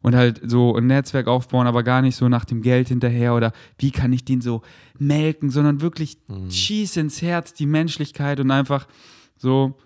und 0.00 0.14
halt 0.14 0.40
so 0.44 0.76
ein 0.76 0.86
Netzwerk 0.86 1.26
aufbauen, 1.26 1.66
aber 1.66 1.82
gar 1.82 2.02
nicht 2.02 2.16
so 2.16 2.28
nach 2.28 2.44
dem 2.44 2.62
Geld 2.62 2.88
hinterher 2.88 3.34
oder 3.34 3.52
wie 3.78 3.90
kann 3.90 4.12
ich 4.12 4.24
den 4.24 4.40
so 4.40 4.62
melken, 4.98 5.50
sondern 5.50 5.80
wirklich 5.80 6.18
schieß 6.48 6.96
ins 6.98 7.20
Herz 7.20 7.52
die 7.52 7.66
Menschlichkeit 7.66 8.38
und 8.38 8.50
einfach 8.50 8.86
so, 9.36 9.76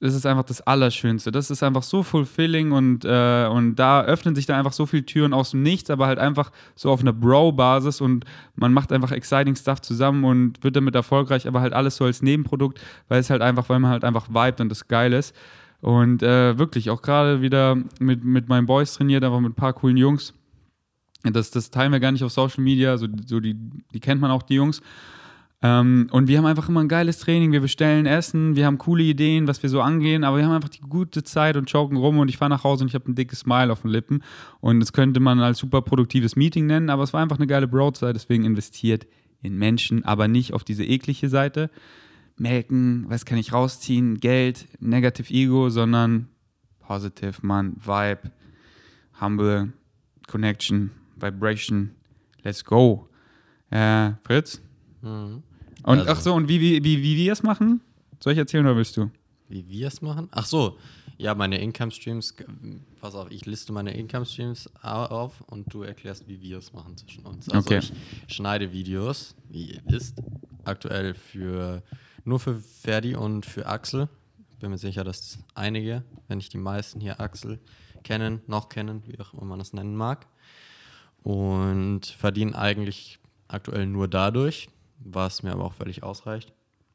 das 0.00 0.14
ist 0.14 0.24
einfach 0.24 0.44
das 0.44 0.62
Allerschönste. 0.62 1.30
Das 1.30 1.50
ist 1.50 1.62
einfach 1.62 1.82
so 1.82 2.02
fulfilling 2.02 2.72
und, 2.72 3.04
äh, 3.04 3.46
und 3.46 3.76
da 3.76 4.02
öffnen 4.02 4.34
sich 4.34 4.46
dann 4.46 4.56
einfach 4.56 4.72
so 4.72 4.86
viele 4.86 5.04
Türen 5.04 5.34
aus 5.34 5.50
dem 5.50 5.62
Nichts, 5.62 5.90
aber 5.90 6.06
halt 6.06 6.18
einfach 6.18 6.50
so 6.74 6.90
auf 6.90 7.00
einer 7.00 7.12
Bro-Basis 7.12 8.00
und 8.00 8.24
man 8.56 8.72
macht 8.72 8.92
einfach 8.92 9.12
exciting 9.12 9.54
Stuff 9.56 9.82
zusammen 9.82 10.24
und 10.24 10.64
wird 10.64 10.74
damit 10.76 10.94
erfolgreich, 10.94 11.46
aber 11.46 11.60
halt 11.60 11.74
alles 11.74 11.96
so 11.96 12.06
als 12.06 12.22
Nebenprodukt, 12.22 12.80
weil 13.08 13.20
es 13.20 13.28
halt 13.28 13.42
einfach, 13.42 13.68
weil 13.68 13.78
man 13.78 13.90
halt 13.90 14.04
einfach 14.04 14.28
vibet 14.30 14.62
und 14.62 14.70
das 14.70 14.88
geil 14.88 15.12
ist. 15.12 15.36
Und 15.82 16.22
äh, 16.22 16.58
wirklich, 16.58 16.88
auch 16.88 17.02
gerade 17.02 17.42
wieder 17.42 17.76
mit, 17.98 18.24
mit 18.24 18.48
meinen 18.48 18.66
Boys 18.66 18.94
trainiert, 18.94 19.22
einfach 19.22 19.40
mit 19.40 19.52
ein 19.52 19.54
paar 19.54 19.74
coolen 19.74 19.98
Jungs. 19.98 20.32
Das, 21.22 21.50
das 21.50 21.70
teilen 21.70 21.92
wir 21.92 22.00
gar 22.00 22.12
nicht 22.12 22.24
auf 22.24 22.32
Social 22.32 22.64
Media, 22.64 22.96
so, 22.96 23.06
so 23.26 23.40
die, 23.40 23.54
die 23.92 24.00
kennt 24.00 24.22
man 24.22 24.30
auch, 24.30 24.42
die 24.42 24.54
Jungs. 24.54 24.80
Ähm, 25.62 26.08
und 26.10 26.26
wir 26.26 26.38
haben 26.38 26.46
einfach 26.46 26.68
immer 26.68 26.80
ein 26.80 26.88
geiles 26.88 27.18
Training. 27.18 27.52
Wir 27.52 27.60
bestellen 27.60 28.06
Essen, 28.06 28.56
wir 28.56 28.64
haben 28.64 28.78
coole 28.78 29.02
Ideen, 29.02 29.46
was 29.46 29.62
wir 29.62 29.68
so 29.68 29.82
angehen, 29.82 30.24
aber 30.24 30.38
wir 30.38 30.46
haben 30.46 30.54
einfach 30.54 30.70
die 30.70 30.80
gute 30.80 31.22
Zeit 31.22 31.56
und 31.56 31.70
joken 31.70 31.98
rum 31.98 32.18
und 32.18 32.28
ich 32.28 32.38
fahre 32.38 32.48
nach 32.48 32.64
Hause 32.64 32.84
und 32.84 32.88
ich 32.88 32.94
habe 32.94 33.10
ein 33.10 33.14
dickes 33.14 33.40
Smile 33.40 33.70
auf 33.70 33.82
den 33.82 33.90
Lippen. 33.90 34.22
Und 34.60 34.80
das 34.80 34.92
könnte 34.92 35.20
man 35.20 35.40
als 35.40 35.58
super 35.58 35.82
produktives 35.82 36.34
Meeting 36.34 36.66
nennen, 36.66 36.88
aber 36.88 37.02
es 37.02 37.12
war 37.12 37.20
einfach 37.20 37.36
eine 37.36 37.46
geile 37.46 37.68
Broadzeit, 37.68 38.14
deswegen 38.14 38.44
investiert 38.44 39.06
in 39.42 39.56
Menschen, 39.56 40.04
aber 40.04 40.28
nicht 40.28 40.54
auf 40.54 40.64
diese 40.64 40.84
eklige 40.84 41.28
Seite. 41.28 41.70
Melken, 42.36 43.04
was 43.08 43.26
kann 43.26 43.36
ich 43.36 43.52
rausziehen, 43.52 44.18
Geld, 44.18 44.66
Negative 44.80 45.32
Ego, 45.32 45.68
sondern 45.68 46.28
Positive, 46.78 47.34
Mann, 47.42 47.76
Vibe, 47.84 48.30
Humble, 49.20 49.74
Connection, 50.26 50.90
Vibration, 51.16 51.90
let's 52.42 52.64
go. 52.64 53.08
Äh, 53.70 54.12
Fritz? 54.24 54.62
Mhm. 55.02 55.42
Und 55.82 55.98
Also- 56.00 56.10
ach 56.12 56.20
so, 56.20 56.34
und 56.34 56.48
wie, 56.48 56.60
wie, 56.60 56.82
wie, 56.84 57.02
wie 57.02 57.16
wir 57.16 57.32
es 57.32 57.42
machen? 57.42 57.80
Soll 58.20 58.32
ich 58.34 58.38
erzählen 58.38 58.64
oder 58.66 58.76
willst 58.76 58.96
du? 58.96 59.10
Wie 59.48 59.68
wir 59.68 59.88
es 59.88 60.00
machen? 60.02 60.28
Ach 60.30 60.46
so, 60.46 60.78
ja, 61.18 61.34
meine 61.34 61.58
Income-Streams. 61.60 62.34
Pass 63.00 63.14
auf, 63.14 63.30
ich 63.30 63.46
liste 63.46 63.72
meine 63.72 63.94
Income-Streams 63.96 64.70
auf 64.82 65.40
und 65.42 65.72
du 65.72 65.82
erklärst, 65.82 66.28
wie 66.28 66.40
wir 66.40 66.58
es 66.58 66.72
machen 66.72 66.96
zwischen 66.96 67.24
uns. 67.26 67.48
Also 67.48 67.66
Okay. 67.66 67.78
ich 68.28 68.34
schneide 68.34 68.72
Videos, 68.72 69.34
wie 69.48 69.72
ihr 69.72 69.80
wisst, 69.86 70.18
aktuell 70.64 71.14
für 71.14 71.82
nur 72.24 72.38
für 72.38 72.60
Ferdi 72.60 73.14
und 73.16 73.44
für 73.46 73.66
Axel. 73.66 74.08
Bin 74.60 74.70
mir 74.70 74.78
sicher, 74.78 75.02
dass 75.04 75.38
einige, 75.54 76.04
wenn 76.28 76.36
nicht 76.38 76.52
die 76.52 76.58
meisten 76.58 77.00
hier 77.00 77.18
Axel 77.20 77.58
kennen, 78.04 78.40
noch 78.46 78.68
kennen, 78.68 79.02
wie 79.06 79.18
auch 79.18 79.32
immer 79.32 79.44
man 79.46 79.58
das 79.58 79.72
nennen 79.72 79.96
mag. 79.96 80.26
Und 81.22 82.06
verdienen 82.06 82.54
eigentlich 82.54 83.18
aktuell 83.48 83.86
nur 83.86 84.08
dadurch, 84.08 84.68
was 85.00 85.42
mir 85.42 85.52
aber 85.52 85.64
auch 85.64 85.72
völlig 85.74 86.02
ausreicht. 86.02 86.52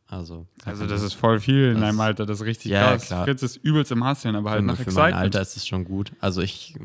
Also, 0.08 0.46
Also 0.65 0.86
das 0.86 1.02
ist 1.02 1.13
voll 1.13 1.39
viel 1.39 1.72
in 1.72 1.82
deinem 1.82 2.00
Alter, 2.00 2.28
das 2.28 2.39
ist 2.39 2.46
richtig 2.46 2.72
Ja, 2.72 2.91
krass. 2.91 3.08
klar. 3.08 3.24
Fritz 3.26 3.41
ist 3.41 3.56
übelst 3.58 3.91
im 3.91 4.04
Hasseln, 4.04 4.36
aber 4.36 4.52
halt 4.52 4.60
für, 4.62 4.65
nach 4.68 4.76
für 4.76 4.82
mein 4.84 4.89
Excitement. 4.89 5.15
Alter 5.15 5.41
ist 5.41 5.58
es 5.58 5.65
schon 5.68 5.84
gut. 5.84 6.12
Also 6.20 6.41
ich 6.44 6.76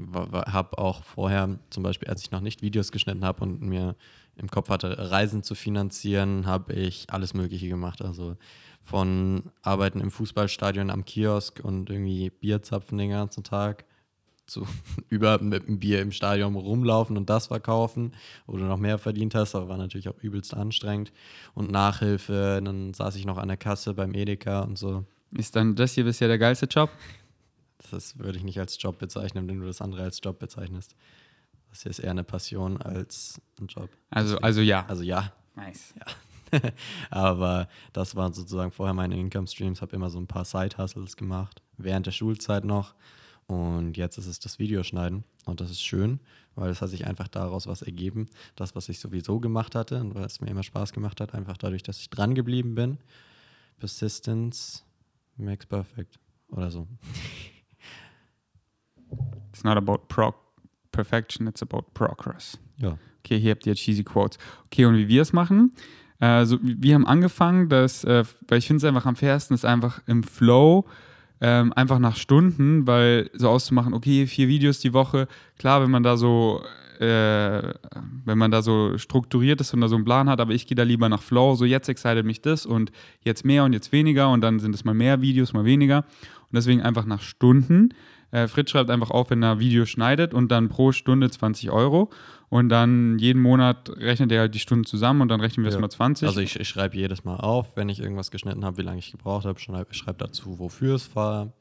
habe 0.46 0.78
auch 0.78 1.04
vorher, 1.04 1.58
zum 1.68 1.82
Beispiel 1.82 2.08
als 2.08 2.22
ich 2.22 2.30
noch 2.30 2.40
nicht 2.40 2.62
Videos 2.62 2.92
geschnitten 2.92 3.22
habe 3.24 3.42
und 3.42 3.60
mir 3.60 3.94
im 4.36 4.48
Kopf 4.50 4.70
hatte, 4.70 5.10
Reisen 5.10 5.42
zu 5.42 5.54
finanzieren, 5.54 6.46
habe 6.46 6.72
ich 6.72 7.12
alles 7.12 7.34
Mögliche 7.34 7.68
gemacht. 7.68 8.00
Also 8.00 8.38
von 8.84 9.42
Arbeiten 9.60 10.00
im 10.00 10.10
Fußballstadion 10.10 10.88
am 10.88 11.04
Kiosk 11.04 11.60
und 11.62 11.90
irgendwie 11.90 12.30
Bier 12.30 12.62
zapfen 12.62 12.96
den 12.96 13.10
ganzen 13.10 13.44
Tag 13.44 13.84
zu 14.50 14.66
über 15.08 15.40
mit 15.40 15.66
dem 15.66 15.78
Bier 15.78 16.02
im 16.02 16.12
Stadion 16.12 16.54
rumlaufen 16.54 17.16
und 17.16 17.30
das 17.30 17.46
verkaufen, 17.46 18.12
wo 18.46 18.56
du 18.56 18.64
noch 18.64 18.78
mehr 18.78 18.98
verdient 18.98 19.34
hast, 19.34 19.54
aber 19.54 19.68
war 19.68 19.78
natürlich 19.78 20.08
auch 20.08 20.18
übelst 20.18 20.54
anstrengend. 20.54 21.12
Und 21.54 21.70
Nachhilfe, 21.70 22.60
dann 22.62 22.92
saß 22.92 23.16
ich 23.16 23.24
noch 23.24 23.38
an 23.38 23.48
der 23.48 23.56
Kasse 23.56 23.94
beim 23.94 24.14
Edeka 24.14 24.60
und 24.60 24.76
so. 24.76 25.04
Ist 25.32 25.56
dann 25.56 25.76
das 25.76 25.92
hier 25.92 26.04
bisher 26.04 26.28
der 26.28 26.38
geilste 26.38 26.66
Job? 26.66 26.90
Das 27.90 28.18
würde 28.18 28.38
ich 28.38 28.44
nicht 28.44 28.58
als 28.58 28.80
Job 28.80 28.98
bezeichnen, 28.98 29.48
wenn 29.48 29.60
du 29.60 29.66
das 29.66 29.80
andere 29.80 30.02
als 30.02 30.20
Job 30.22 30.38
bezeichnest. 30.38 30.94
Das 31.70 31.82
hier 31.82 31.90
ist 31.90 32.00
eher 32.00 32.10
eine 32.10 32.24
Passion 32.24 32.76
als 32.82 33.40
ein 33.60 33.68
Job. 33.68 33.88
Also, 34.10 34.38
also 34.38 34.60
ja. 34.60 34.84
Also 34.86 35.02
ja, 35.02 35.32
nice. 35.54 35.94
aber 37.10 37.68
das 37.92 38.16
waren 38.16 38.32
sozusagen 38.32 38.72
vorher 38.72 38.94
meine 38.94 39.16
Income 39.16 39.46
Streams. 39.46 39.80
Habe 39.80 39.94
immer 39.96 40.10
so 40.10 40.18
ein 40.18 40.26
paar 40.26 40.44
Side 40.44 40.76
Hustles 40.78 41.16
gemacht, 41.16 41.62
während 41.76 42.06
der 42.06 42.12
Schulzeit 42.12 42.64
noch. 42.64 42.94
Und 43.50 43.96
jetzt 43.96 44.16
ist 44.16 44.28
es 44.28 44.38
das 44.38 44.60
Videoschneiden. 44.60 45.24
Und 45.44 45.60
das 45.60 45.72
ist 45.72 45.82
schön, 45.82 46.20
weil 46.54 46.70
es 46.70 46.80
hat 46.80 46.90
sich 46.90 47.08
einfach 47.08 47.26
daraus 47.26 47.66
was 47.66 47.82
ergeben. 47.82 48.26
Das, 48.54 48.76
was 48.76 48.88
ich 48.88 49.00
sowieso 49.00 49.40
gemacht 49.40 49.74
hatte 49.74 50.00
und 50.00 50.14
weil 50.14 50.24
es 50.24 50.40
mir 50.40 50.48
immer 50.48 50.62
Spaß 50.62 50.92
gemacht 50.92 51.20
hat, 51.20 51.34
einfach 51.34 51.56
dadurch, 51.56 51.82
dass 51.82 51.98
ich 51.98 52.10
dran 52.10 52.36
geblieben 52.36 52.76
bin. 52.76 52.98
Persistence 53.80 54.84
makes 55.36 55.66
perfect. 55.66 56.20
Oder 56.50 56.70
so. 56.70 56.86
It's 59.50 59.64
not 59.64 59.76
about 59.76 60.06
pro 60.06 60.32
perfection, 60.92 61.48
it's 61.48 61.60
about 61.60 61.86
progress. 61.92 62.56
Ja. 62.76 62.96
Okay, 63.24 63.40
hier 63.40 63.50
habt 63.50 63.66
ihr 63.66 63.74
cheesy 63.74 64.04
Quotes. 64.04 64.38
Okay, 64.66 64.84
und 64.84 64.96
wie 64.96 65.08
wir 65.08 65.22
es 65.22 65.32
machen? 65.32 65.74
Äh, 66.20 66.46
so, 66.46 66.56
wir 66.62 66.94
haben 66.94 67.06
angefangen, 67.06 67.68
dass, 67.68 68.04
äh, 68.04 68.22
weil 68.46 68.58
ich 68.58 68.68
finde 68.68 68.78
es 68.78 68.84
einfach 68.84 69.06
am 69.06 69.16
fairsten, 69.16 69.56
ist 69.56 69.64
einfach 69.64 70.00
im 70.06 70.22
Flow, 70.22 70.86
ähm, 71.40 71.72
einfach 71.72 71.98
nach 71.98 72.16
Stunden, 72.16 72.86
weil 72.86 73.30
so 73.34 73.48
auszumachen, 73.48 73.94
okay, 73.94 74.26
vier 74.26 74.48
Videos 74.48 74.80
die 74.80 74.92
Woche, 74.92 75.26
klar, 75.58 75.82
wenn 75.82 75.90
man 75.90 76.02
da 76.02 76.16
so, 76.16 76.62
äh, 76.98 77.72
wenn 78.24 78.38
man 78.38 78.50
da 78.50 78.60
so 78.62 78.98
strukturiert 78.98 79.60
ist 79.60 79.72
und 79.72 79.80
da 79.80 79.88
so 79.88 79.96
einen 79.96 80.04
Plan 80.04 80.28
hat, 80.28 80.40
aber 80.40 80.52
ich 80.52 80.66
gehe 80.66 80.74
da 80.74 80.82
lieber 80.82 81.08
nach 81.08 81.22
Flow, 81.22 81.54
so 81.54 81.64
jetzt 81.64 81.88
excited 81.88 82.26
mich 82.26 82.42
das 82.42 82.66
und 82.66 82.92
jetzt 83.24 83.44
mehr 83.44 83.64
und 83.64 83.72
jetzt 83.72 83.90
weniger 83.92 84.30
und 84.30 84.42
dann 84.42 84.60
sind 84.60 84.74
es 84.74 84.84
mal 84.84 84.94
mehr 84.94 85.22
Videos, 85.22 85.52
mal 85.52 85.64
weniger 85.64 85.98
und 85.98 86.56
deswegen 86.56 86.82
einfach 86.82 87.06
nach 87.06 87.22
Stunden. 87.22 87.94
Äh, 88.32 88.46
Fritz 88.46 88.70
schreibt 88.70 88.90
einfach 88.90 89.10
auf, 89.10 89.30
wenn 89.30 89.42
er 89.42 89.58
Video 89.58 89.86
schneidet 89.86 90.34
und 90.34 90.52
dann 90.52 90.68
pro 90.68 90.92
Stunde 90.92 91.30
20 91.30 91.70
Euro. 91.70 92.10
Und 92.50 92.68
dann 92.68 93.16
jeden 93.20 93.40
Monat 93.40 93.90
rechnet 93.96 94.32
er 94.32 94.40
halt 94.40 94.54
die 94.56 94.58
Stunden 94.58 94.84
zusammen 94.84 95.20
und 95.22 95.28
dann 95.28 95.40
rechnen 95.40 95.62
wir 95.64 95.68
es 95.68 95.76
Ja. 95.76 95.80
mal 95.80 95.88
20. 95.88 96.26
Also 96.26 96.40
ich, 96.40 96.58
ich 96.58 96.68
schreibe 96.68 96.96
jedes 96.96 97.24
Mal 97.24 97.36
auf, 97.36 97.76
wenn 97.76 97.88
ich 97.88 98.00
irgendwas 98.00 98.32
geschnitten 98.32 98.64
habe, 98.64 98.76
wie 98.76 98.82
lange 98.82 98.98
ich 98.98 99.12
gebraucht 99.12 99.46
habe. 99.46 99.58
Schreib, 99.60 99.86
ich 99.92 99.96
schreibe 99.98 100.18
dazu, 100.18 100.58
wofür 100.58 100.96
es 100.96 101.14
war. 101.14 101.52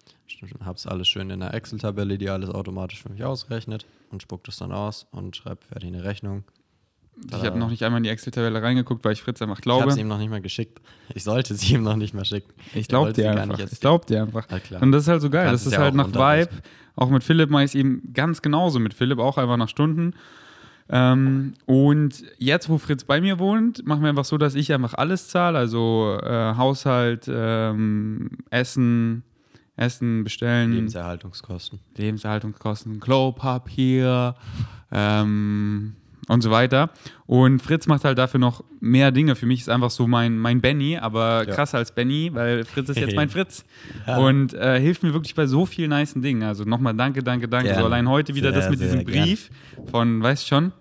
Habe 0.66 0.76
es 0.78 0.88
alles 0.88 1.08
schön 1.08 1.30
in 1.30 1.40
der 1.42 1.54
Excel-Tabelle, 1.54 2.18
die 2.18 2.30
alles 2.30 2.50
automatisch 2.50 3.02
für 3.04 3.10
mich 3.10 3.24
ausrechnet 3.24 3.86
und 4.12 4.22
spuckt 4.24 4.48
es 4.48 4.58
dann 4.58 4.72
aus 4.72 5.06
und 5.12 5.36
schreibe 5.36 5.64
fertig 5.64 5.90
eine 5.90 6.04
Rechnung. 6.04 6.44
ich 7.28 7.34
habe 7.44 7.60
noch 7.60 7.70
nicht 7.70 7.84
einmal 7.84 7.98
in 8.00 8.04
die 8.04 8.10
Excel-Tabelle 8.10 8.62
reingeguckt, 8.62 9.06
weil 9.06 9.14
ich 9.14 9.22
Fritz 9.22 9.42
einfach 9.44 9.58
Ich 9.58 9.62
glaube. 9.62 9.82
habe 9.84 9.92
sie 9.92 10.02
ihm 10.02 10.08
noch 10.08 10.18
nicht 10.18 10.30
mal 10.30 10.42
geschickt. 10.42 10.82
Ich 11.14 11.24
sollte 11.24 11.54
sie 11.54 11.76
ihm 11.76 11.84
noch 11.84 11.98
nicht 11.98 12.14
mal 12.16 12.26
schicken. 12.26 12.52
Ich 12.74 12.88
glaube 12.88 13.08
wollte 13.08 13.22
sie 13.22 13.28
dir 13.28 13.34
gar 13.36 13.44
einfach. 13.44 13.60
Ich 13.60 13.80
glaube 13.80 14.06
dir 14.08 14.22
einfach. 14.24 14.48
Und 14.82 14.92
das 14.92 15.04
ist 15.04 15.08
halt 15.10 15.22
so 15.22 15.30
geil. 15.30 15.46
Kannst 15.46 15.66
das 15.68 15.68
es 15.68 15.74
ist 15.74 15.78
ja 15.78 15.84
halt 15.84 15.94
auch 16.00 16.12
nach 16.12 16.40
Vibe. 16.48 16.50
Auch 16.96 17.10
mit 17.10 17.24
Philipp 17.24 17.50
mache 17.52 17.64
ich 17.64 17.72
es 17.72 17.76
eben 17.76 18.12
ganz 18.14 18.42
genauso 18.42 18.80
mit 18.80 18.94
Philipp, 18.96 19.20
auch 19.20 19.38
einfach 19.38 19.58
nach 19.58 19.70
Stunden. 19.70 20.14
Ähm, 20.92 21.54
und 21.66 22.24
jetzt, 22.40 22.68
wo 22.70 22.78
Fritz 22.78 23.04
bei 23.04 23.22
mir 23.22 23.38
wohnt, 23.38 23.86
machen 23.86 24.02
wir 24.02 24.10
einfach 24.10 24.26
so, 24.26 24.38
dass 24.38 24.56
ich 24.56 24.74
einfach 24.74 24.96
alles 24.96 25.28
zahle. 25.28 25.58
Also 25.58 26.18
äh, 26.24 26.56
Haushalt, 26.56 27.30
ähm, 27.32 28.32
Essen, 28.50 29.24
Essen 29.76 30.24
bestellen. 30.24 30.74
Lebenserhaltungskosten. 30.74 31.80
Lebenserhaltungskosten, 31.96 33.00
Klopapier 33.00 34.36
ähm, 34.92 35.96
und 36.30 36.42
so 36.42 36.52
weiter. 36.52 36.92
Und 37.26 37.62
Fritz 37.62 37.88
macht 37.88 38.06
halt 38.06 38.18
dafür 38.18 38.40
noch 38.40 38.64
mehr 38.80 39.12
Dinge. 39.12 39.36
Für 39.36 39.46
mich 39.46 39.62
ist 39.62 39.70
einfach 39.70 39.90
so 39.90 40.08
mein, 40.08 40.38
mein 40.38 40.62
Benny, 40.62 40.98
aber 40.98 41.46
Ja. 41.48 41.54
krasser 41.56 41.80
als 41.80 41.92
Benny, 41.92 42.30
weil 42.34 42.64
Fritz 42.66 42.88
ist 42.90 43.00
jetzt 43.00 43.16
mein 43.18 43.30
Fritz. 43.30 43.66
Ja. 44.08 44.18
Und 44.18 44.54
äh, 44.54 44.80
hilft 44.80 45.04
mir 45.04 45.12
wirklich 45.14 45.34
bei 45.36 45.48
so 45.48 45.66
vielen 45.66 45.90
nice 45.90 46.14
Dingen. 46.14 46.44
Also 46.44 46.64
nochmal 46.64 46.94
danke, 46.94 47.24
danke, 47.24 47.48
danke. 47.50 47.68
Gerne. 47.70 47.80
So 47.82 47.86
allein 47.86 48.08
heute 48.08 48.36
wieder 48.36 48.52
das 48.52 48.66
Sehr, 48.66 48.72
mit 48.72 48.80
diesem 48.80 49.06
gerne. 49.06 49.26
Brief 49.26 49.50
von, 49.92 50.22
weißt 50.24 50.48
schon, 50.48 50.72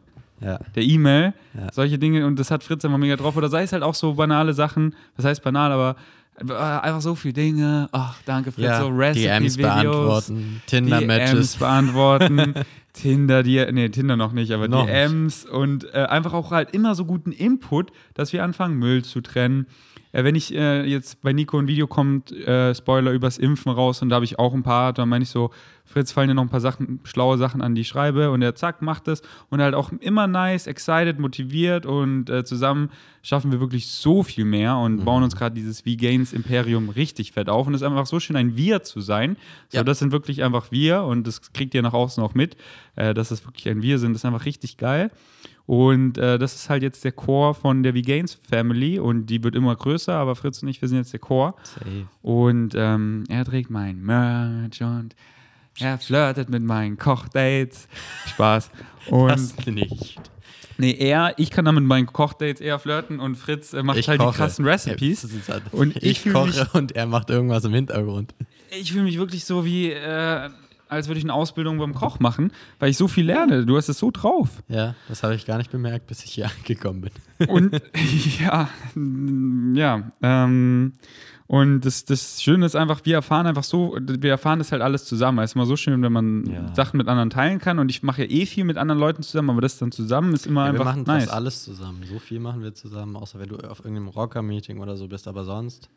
Ja. 0.41 0.59
der 0.77 0.83
E-Mail, 0.83 1.33
solche 1.73 1.99
Dinge 1.99 2.27
und 2.27 2.39
das 2.39 2.51
hat 2.51 2.63
Fritz 2.63 2.85
einfach 2.85 2.99
mega 2.99 3.17
drauf. 3.17 3.37
Oder 3.37 3.49
sei 3.49 3.63
es 3.63 3.73
halt 3.73 3.83
auch 3.83 3.95
so 3.95 4.15
banale 4.15 4.53
Sachen, 4.53 4.95
das 5.17 5.25
heißt 5.25 5.43
banal, 5.43 5.73
aber 5.73 5.97
äh, 6.41 6.53
einfach 6.53 7.01
so 7.01 7.15
viele 7.17 7.35
Dinge. 7.35 7.89
Ach, 7.91 8.17
danke 8.25 8.53
Fritz, 8.53 8.65
ja. 8.67 8.81
so 8.81 8.89
Recipe-Videos. 8.89 9.57
beantworten, 9.57 10.35
DMs 10.35 10.67
Tinder-Matches. 10.67 11.57
beantworten, 11.57 12.55
Tinder, 12.99 13.43
die, 13.43 13.65
nee, 13.73 13.89
Tinder 13.91 14.17
noch 14.17 14.33
nicht, 14.33 14.53
aber 14.53 14.69
Noch 14.69 14.87
DMs 14.87 15.45
und 15.45 15.93
äh, 15.95 16.07
einfach 16.09 16.33
auch 16.33 16.51
halt 16.51 16.73
immer 16.75 16.95
so 16.95 17.05
guten 17.05 17.33
Input, 17.33 17.93
dass 18.15 18.33
wir 18.33 18.43
anfangen, 18.43 18.77
Müll 18.79 19.05
zu 19.05 19.21
trennen. 19.21 19.67
Äh, 20.13 20.25
wenn 20.25 20.35
ich 20.35 20.55
äh, 20.55 20.85
jetzt 20.85 21.21
bei 21.23 21.33
Nico 21.33 21.59
ein 21.59 21.69
Video 21.69 21.87
kommt, 21.87 22.33
äh, 22.33 22.75
Spoiler 22.75 23.13
übers 23.13 23.39
Impfen 23.39 23.71
raus 23.73 24.01
und 24.03 24.09
da 24.09 24.17
habe 24.17 24.25
ich 24.25 24.39
auch 24.39 24.55
ein 24.55 24.63
paar, 24.63 24.93
dann 24.93 25.09
meine 25.09 25.23
ich 25.23 25.29
so, 25.31 25.51
Fritz, 25.85 26.13
fallen 26.13 26.29
dir 26.29 26.35
noch 26.35 26.43
ein 26.43 26.49
paar 26.51 26.61
Sachen, 26.61 27.01
schlaue 27.05 27.39
Sachen 27.39 27.63
an, 27.63 27.75
die 27.75 27.81
ich 27.81 27.89
schreibe 27.89 28.31
und 28.31 28.43
er 28.43 28.55
zack, 28.55 28.83
macht 28.83 29.09
es 29.09 29.23
und 29.49 29.61
halt 29.63 29.75
auch 29.75 29.91
immer 30.01 30.27
nice, 30.27 30.67
excited, 30.67 31.19
motiviert 31.19 31.87
und 31.87 32.29
äh, 32.29 32.45
zusammen 32.45 32.91
schaffen 33.23 33.53
wir 33.53 33.61
wirklich 33.61 33.87
so 33.89 34.23
viel 34.23 34.45
mehr 34.45 34.77
und 34.77 34.97
Mhm. 35.01 35.05
bauen 35.05 35.23
uns 35.23 35.35
gerade 35.37 35.55
dieses 35.55 35.81
V-Gains 35.83 36.33
Imperium 36.33 36.89
richtig 36.91 37.33
fett 37.33 37.49
auf 37.49 37.67
und 37.67 37.75
es 37.75 37.81
ist 37.83 37.87
einfach 37.87 38.07
so 38.07 38.21
schön, 38.21 38.37
ein 38.37 38.57
Wir 38.57 38.83
zu 38.83 39.01
sein. 39.01 39.37
So, 39.69 39.79
Ja. 39.79 39.85
das 39.85 39.99
sind 39.99 40.13
wirklich 40.13 40.43
einfach 40.43 40.71
wir 40.71 41.03
und 41.05 41.27
das 41.27 41.53
kriegt 41.53 41.75
ihr 41.75 41.83
nach 41.83 41.95
außen 41.95 42.23
auch 42.23 42.35
mit, 42.35 42.57
äh, 42.97 43.15
dass 43.15 43.31
es 43.31 43.45
wirklich 43.47 43.69
ein 43.69 43.81
Wir 43.83 43.99
sind. 43.99 44.13
Das 44.13 44.21
ist 44.23 44.25
einfach 44.27 44.45
richtig 44.45 44.77
geil. 44.77 45.11
Und 45.69 46.17
äh, 46.17 46.39
das 46.39 46.55
ist 46.55 46.71
halt 46.71 46.83
jetzt 46.83 47.05
der 47.05 47.13
Core 47.13 47.53
von 47.53 47.83
der 47.83 47.93
V-Gains 47.93 48.39
Family 48.49 48.99
und 48.99 49.27
die 49.27 49.45
wird 49.45 49.55
immer 49.55 49.77
größer, 49.77 50.15
aber 50.15 50.35
Fritz 50.35 50.63
und 50.63 50.69
ich, 50.71 50.81
wir 50.81 50.89
sind 50.89 50.97
jetzt 50.97 51.13
der 51.13 51.21
Core. 51.21 51.53
Safe. 51.63 52.07
Und 52.23 52.73
ähm, 52.75 53.25
er 53.29 53.45
trägt 53.45 53.69
mein 53.69 54.01
Merch 54.03 54.81
und 54.81 55.15
er 55.79 55.99
flirtet 55.99 56.49
mit 56.49 56.63
meinen 56.63 56.97
Kochdates. 56.97 57.87
Spaß. 58.29 58.71
Und 59.11 59.29
Das 59.31 59.55
nicht. 59.67 60.19
nee, 60.79 60.93
er, 60.99 61.35
ich 61.39 61.51
kann 61.51 61.67
damit 61.67 61.83
mit 61.83 61.89
meinen 61.89 62.07
Kochdates 62.07 62.61
eher 62.63 62.79
flirten 62.79 63.21
und 63.21 63.37
Fritz 63.37 63.73
äh, 63.75 63.83
macht 63.83 64.07
halt 64.09 64.21
die 64.23 64.27
krassen 64.27 64.65
Recipes. 64.67 65.23
Ja, 65.47 65.55
halt- 65.55 65.63
Und 65.73 65.97
ich 66.03 66.25
ich 66.27 66.33
koche 66.33 66.47
mich- 66.49 66.75
und 66.75 66.93
er 66.93 67.07
macht 67.07 67.29
irgendwas 67.31 67.65
im 67.65 67.75
Hintergrund. 67.75 68.35
Ich 68.71 68.93
fühle 68.93 69.05
mich 69.05 69.19
wirklich 69.19 69.45
so 69.45 69.65
wie, 69.67 69.91
äh, 69.93 70.49
als 70.89 71.09
würde 71.09 71.19
ich 71.19 71.25
eine 71.25 71.35
Ausbildung 71.35 71.79
beim 71.79 71.95
Koch 71.95 72.21
machen, 72.21 72.53
weil 72.79 72.91
ich 72.91 72.97
so 72.97 73.09
viel 73.09 73.27
lerne. 73.27 73.67
Du 73.67 73.77
hast 73.77 73.89
es 73.89 73.99
so 73.99 74.11
drauf. 74.11 74.63
Ja, 74.69 74.95
das 75.09 75.23
habe 75.23 75.35
ich 75.35 75.47
gar 75.47 75.59
nicht 75.59 75.71
bemerkt, 75.71 76.07
bis 76.07 76.25
ich 76.25 76.33
hier 76.33 76.51
angekommen 76.59 77.03
bin. 77.03 77.49
Und 77.49 77.81
ja, 78.41 78.69
ja. 79.75 80.11
Ähm, 80.23 80.93
und 81.47 81.81
das, 81.81 82.05
das 82.05 82.43
Schöne 82.43 82.67
ist 82.67 82.77
einfach, 82.77 83.01
wir 83.05 83.15
erfahren 83.15 83.47
einfach 83.47 83.65
so, 83.65 83.97
wir 84.03 84.31
erfahren 84.31 84.59
das 84.59 84.71
halt 84.71 84.83
alles 84.83 85.07
zusammen. 85.07 85.39
Es 85.39 85.53
ist 85.53 85.55
immer 85.55 85.65
so 85.65 85.77
schön, 85.77 86.03
wenn 86.03 86.13
man 86.13 86.45
Ja. 86.45 86.75
Sachen 86.75 86.99
mit 86.99 87.09
anderen 87.09 87.31
teilen 87.31 87.59
kann. 87.59 87.79
Und 87.79 87.91
ich 87.91 88.03
mache 88.03 88.25
ja 88.25 88.31
eh 88.31 88.45
viel 88.45 88.65
mit 88.65 88.77
anderen 88.77 88.99
Leuten 89.01 89.23
zusammen, 89.23 89.49
aber 89.51 89.63
das 89.63 89.79
dann 89.79 89.91
zusammen 89.91 90.35
ist 90.35 90.47
immer 90.47 90.67
Ja, 90.67 90.73
wir 90.75 90.81
einfach 90.81 90.85
machen 90.97 91.05
nice. 91.07 91.25
fast 91.25 91.35
alles 91.35 91.65
zusammen. 91.65 92.03
So 92.07 92.19
viel 92.19 92.39
machen 92.39 92.63
wir 92.63 92.75
zusammen, 92.75 93.17
außer 93.17 93.39
wenn 93.41 93.49
du 93.49 93.57
auf 93.57 93.79
irgendeinem 93.79 94.09
Rocker-Meeting 94.09 94.79
oder 94.79 94.97
so 94.99 95.09
bist, 95.09 95.27
aber 95.27 95.45
sonst 95.45 95.89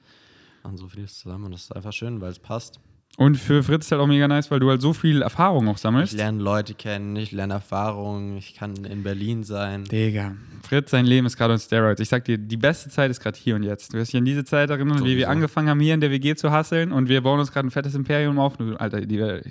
machen 0.64 0.78
so 0.78 0.88
vieles 0.88 1.20
zusammen 1.20 1.46
und 1.46 1.52
das 1.52 1.64
ist 1.64 1.76
einfach 1.76 1.92
schön, 1.92 2.22
weil 2.22 2.32
es 2.32 2.40
passt. 2.40 2.80
Und 3.18 3.36
für 3.36 3.62
Fritz 3.62 3.86
ist 3.86 3.92
halt 3.92 4.02
auch 4.02 4.08
mega 4.08 4.28
nice, 4.28 4.50
weil 4.50 4.60
du 4.60 4.70
halt 4.70 4.82
so 4.82 4.94
viel 4.94 5.22
Erfahrung 5.22 5.68
auch 5.68 5.76
Ich 5.76 5.82
sammelst. 5.82 6.14
lerne 6.14 6.42
Leute 6.42 6.74
kennen, 6.74 7.16
ich 7.18 7.32
lerne 7.32 7.56
Erfahrungen, 7.56 8.38
ich 8.38 8.56
kann 8.56 8.74
in 8.86 9.04
Berlin 9.04 9.44
sein. 9.44 9.84
Digga, 9.84 10.36
Fritz, 10.64 10.92
sein 10.92 11.06
Leben 11.06 11.28
ist 11.28 11.38
gerade 11.38 11.54
on 11.54 11.60
Steroids. 11.60 12.00
Ich 12.00 12.10
sag 12.10 12.24
dir, 12.26 12.38
die 12.38 12.58
beste 12.58 12.90
Zeit 12.90 13.12
ist 13.12 13.20
gerade 13.20 13.38
hier 13.38 13.56
und 13.56 13.64
jetzt. 13.64 13.94
Du 13.94 13.98
wirst 13.98 14.14
dich 14.14 14.18
an 14.18 14.26
diese 14.26 14.44
Zeit 14.46 14.70
erinnern, 14.70 15.00
wie 15.00 15.04
wir 15.04 15.12
Sowieso. 15.14 15.28
angefangen 15.30 15.70
haben, 15.70 15.80
hier 15.82 15.94
in 15.94 16.02
der 16.02 16.10
WG 16.10 16.36
zu 16.36 16.52
hasseln 16.52 16.92
und 16.92 17.10
wir 17.10 17.22
bauen 17.22 17.40
uns 17.40 17.52
gerade 17.52 17.68
ein 17.68 17.72
fettes 17.72 17.96
Imperium 17.96 18.40
auf. 18.40 18.54
Alter, 18.78 19.02
die, 19.02 19.18
hier, 19.18 19.42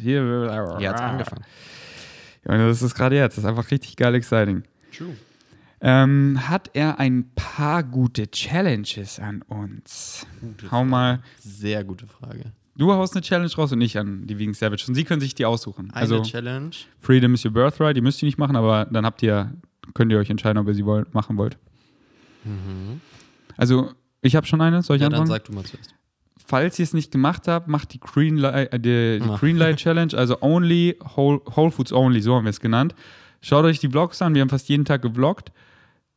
Hier 0.79 0.91
hat's 0.91 1.01
angefangen. 1.01 1.45
Ja, 2.49 2.55
und 2.55 2.61
das 2.61 2.81
ist 2.83 2.95
gerade 2.95 3.17
jetzt. 3.17 3.37
Das 3.37 3.45
ist 3.45 3.49
einfach 3.51 3.71
richtig 3.71 3.95
geil 3.97 4.15
exciting. 4.15 4.63
True. 4.97 5.15
Ähm, 5.83 6.41
hat 6.49 6.71
er 6.75 6.99
ein 6.99 7.31
paar 7.35 7.83
gute 7.83 8.31
Challenges 8.31 9.19
an 9.21 9.43
uns? 9.43 10.27
Hau 10.71 10.85
mal. 10.85 11.21
Sehr 11.39 11.85
gute 11.85 12.07
Frage. 12.07 12.53
Du 12.81 12.91
haust 12.95 13.15
eine 13.15 13.21
Challenge 13.21 13.53
raus 13.59 13.73
und 13.73 13.81
ich 13.83 13.99
an 13.99 14.27
die 14.27 14.39
Vegan 14.39 14.55
Savage. 14.55 14.85
Und 14.89 14.95
sie 14.95 15.05
können 15.05 15.21
sich 15.21 15.35
die 15.35 15.45
aussuchen. 15.45 15.91
Eine 15.91 16.01
also, 16.01 16.23
Challenge. 16.23 16.71
Freedom 16.99 17.35
is 17.35 17.45
your 17.45 17.51
birthright. 17.51 17.95
Die 17.95 18.01
müsst 18.01 18.23
ihr 18.23 18.27
nicht 18.27 18.39
machen, 18.39 18.57
aber 18.57 18.87
dann 18.87 19.05
habt 19.05 19.23
ihr, 19.23 19.53
könnt 19.93 20.11
ihr 20.11 20.17
euch 20.19 20.31
entscheiden, 20.31 20.57
ob 20.57 20.67
ihr 20.67 20.73
sie 20.73 20.87
wollt, 20.87 21.13
machen 21.13 21.37
wollt. 21.37 21.59
Mhm. 22.45 23.03
Also, 23.59 23.91
Ich 24.23 24.35
habe 24.35 24.47
schon 24.47 24.63
eine, 24.63 24.81
soll 24.83 24.97
ich 24.97 25.03
Ja, 25.03 25.11
dann 25.11 25.21
anfangen? 25.21 25.41
sag 25.41 25.45
du 25.45 25.53
mal 25.53 25.65
zuerst. 25.65 25.95
Falls 26.47 26.79
ihr 26.79 26.85
es 26.85 26.95
nicht 26.95 27.11
gemacht 27.13 27.49
habt, 27.49 27.69
macht 27.69 27.93
die 27.93 28.01
Greenlight, 28.01 28.73
äh, 28.73 28.81
die, 28.81 29.23
die. 29.23 29.37
Greenlight 29.37 29.77
Challenge, 29.77 30.15
also 30.17 30.39
only, 30.41 30.97
Whole, 31.17 31.41
Whole 31.55 31.71
Foods 31.71 31.93
Only, 31.93 32.23
so 32.23 32.35
haben 32.35 32.45
wir 32.45 32.51
es 32.51 32.61
genannt. 32.61 32.95
Schaut 33.43 33.67
euch 33.67 33.79
die 33.79 33.89
Vlogs 33.91 34.23
an, 34.23 34.35
wir 34.35 34.41
haben 34.41 34.49
fast 34.49 34.71
jeden 34.71 34.87
Tag 34.87 35.03
gevloggt. 35.03 35.53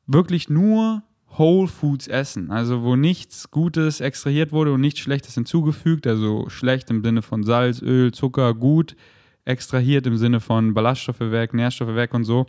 Wirklich 0.08 0.50
nur 0.50 1.04
Whole 1.38 1.68
Foods 1.68 2.08
essen, 2.08 2.52
also 2.52 2.84
wo 2.84 2.96
nichts 2.96 3.50
Gutes 3.50 4.02
extrahiert 4.02 4.52
wurde 4.52 4.74
und 4.74 4.82
nichts 4.82 5.00
Schlechtes 5.00 5.34
hinzugefügt, 5.34 6.06
also 6.06 6.50
schlecht 6.50 6.90
im 6.90 7.04
Sinne 7.04 7.22
von 7.22 7.44
Salz, 7.44 7.82
Öl, 7.82 8.12
Zucker, 8.12 8.54
gut 8.54 8.96
extrahiert 9.46 10.08
im 10.08 10.18
Sinne 10.18 10.40
von 10.40 10.74
Ballaststoffe 10.74 11.20
weg, 11.20 11.54
Nährstoffe 11.54 11.96
weg 11.96 12.14
und 12.14 12.24
so. 12.24 12.46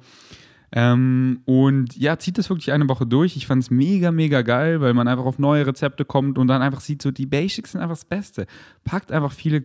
Ähm, 0.73 1.41
und 1.45 1.97
ja, 1.97 2.19
zieht 2.19 2.39
das 2.39 2.51
wirklich 2.51 2.73
eine 2.73 2.89
Woche 2.89 3.07
durch. 3.07 3.37
Ich 3.37 3.47
fand 3.47 3.63
es 3.63 3.71
mega, 3.71 4.11
mega 4.11 4.43
geil, 4.43 4.81
weil 4.81 4.95
man 4.95 5.07
einfach 5.07 5.25
auf 5.25 5.39
neue 5.39 5.67
Rezepte 5.67 6.05
kommt 6.05 6.39
und 6.39 6.49
dann 6.49 6.63
einfach 6.63 6.81
sieht, 6.81 7.03
so 7.03 7.11
die 7.11 7.27
Basics 7.27 7.73
sind 7.73 7.81
einfach 7.81 7.97
das 7.97 8.05
Beste. 8.05 8.47
Packt 8.85 9.13
einfach 9.13 9.33
viele, 9.33 9.65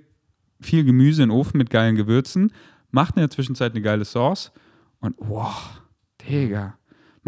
viel 0.62 0.84
Gemüse 0.84 1.24
in 1.24 1.30
den 1.30 1.38
Ofen 1.38 1.58
mit 1.58 1.70
geilen 1.70 1.96
Gewürzen, 1.96 2.52
macht 2.92 3.16
in 3.16 3.22
der 3.22 3.30
Zwischenzeit 3.30 3.74
eine 3.74 3.82
geile 3.82 4.06
Sauce 4.06 4.52
und 5.00 5.16
wow, 5.18 5.82
Digga. 6.28 6.79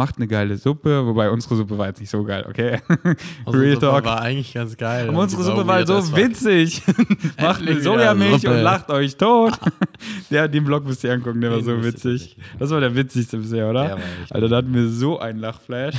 Macht 0.02 0.18
eine 0.18 0.28
geile 0.28 0.58
Suppe, 0.58 1.06
wobei 1.06 1.30
unsere 1.30 1.56
Suppe 1.56 1.78
war 1.78 1.86
jetzt 1.86 2.00
nicht 2.00 2.10
so 2.10 2.24
geil, 2.24 2.44
okay? 2.50 2.80
Unsere 3.46 3.64
Real 3.64 3.76
Suppe 3.76 3.86
Talk. 3.86 4.06
war 4.06 4.22
eigentlich 4.24 4.52
ganz 4.52 4.76
geil. 4.76 5.08
Aber 5.08 5.20
unsere 5.20 5.44
Suppe 5.44 5.68
war 5.68 5.86
so 5.86 6.16
witzig. 6.16 6.82
Macht 7.40 7.62
eine 7.62 7.80
Sojamilch 7.80 8.48
und 8.48 8.64
lacht 8.64 8.90
euch 8.90 9.16
tot. 9.16 9.54
ja, 10.32 10.48
den 10.48 10.66
Vlog 10.66 10.88
müsst 10.88 11.04
ihr 11.04 11.14
angucken, 11.14 11.40
der 11.40 11.52
war 11.52 11.58
Den 11.60 11.66
so 11.66 11.72
müsst 11.74 12.04
ihr 12.04 12.14
witzig. 12.14 12.38
Das 12.58 12.72
war 12.72 12.80
der 12.80 12.96
witzigste 12.96 13.38
bisher, 13.38 13.70
oder? 13.70 13.84
Der 13.84 13.98
war 13.98 14.04
echt 14.24 14.34
Alter, 14.34 14.50
da 14.50 14.56
hatten 14.56 14.74
wir 14.74 14.90
so 14.90 15.20
einen 15.20 15.38
Lachflash. 15.38 15.94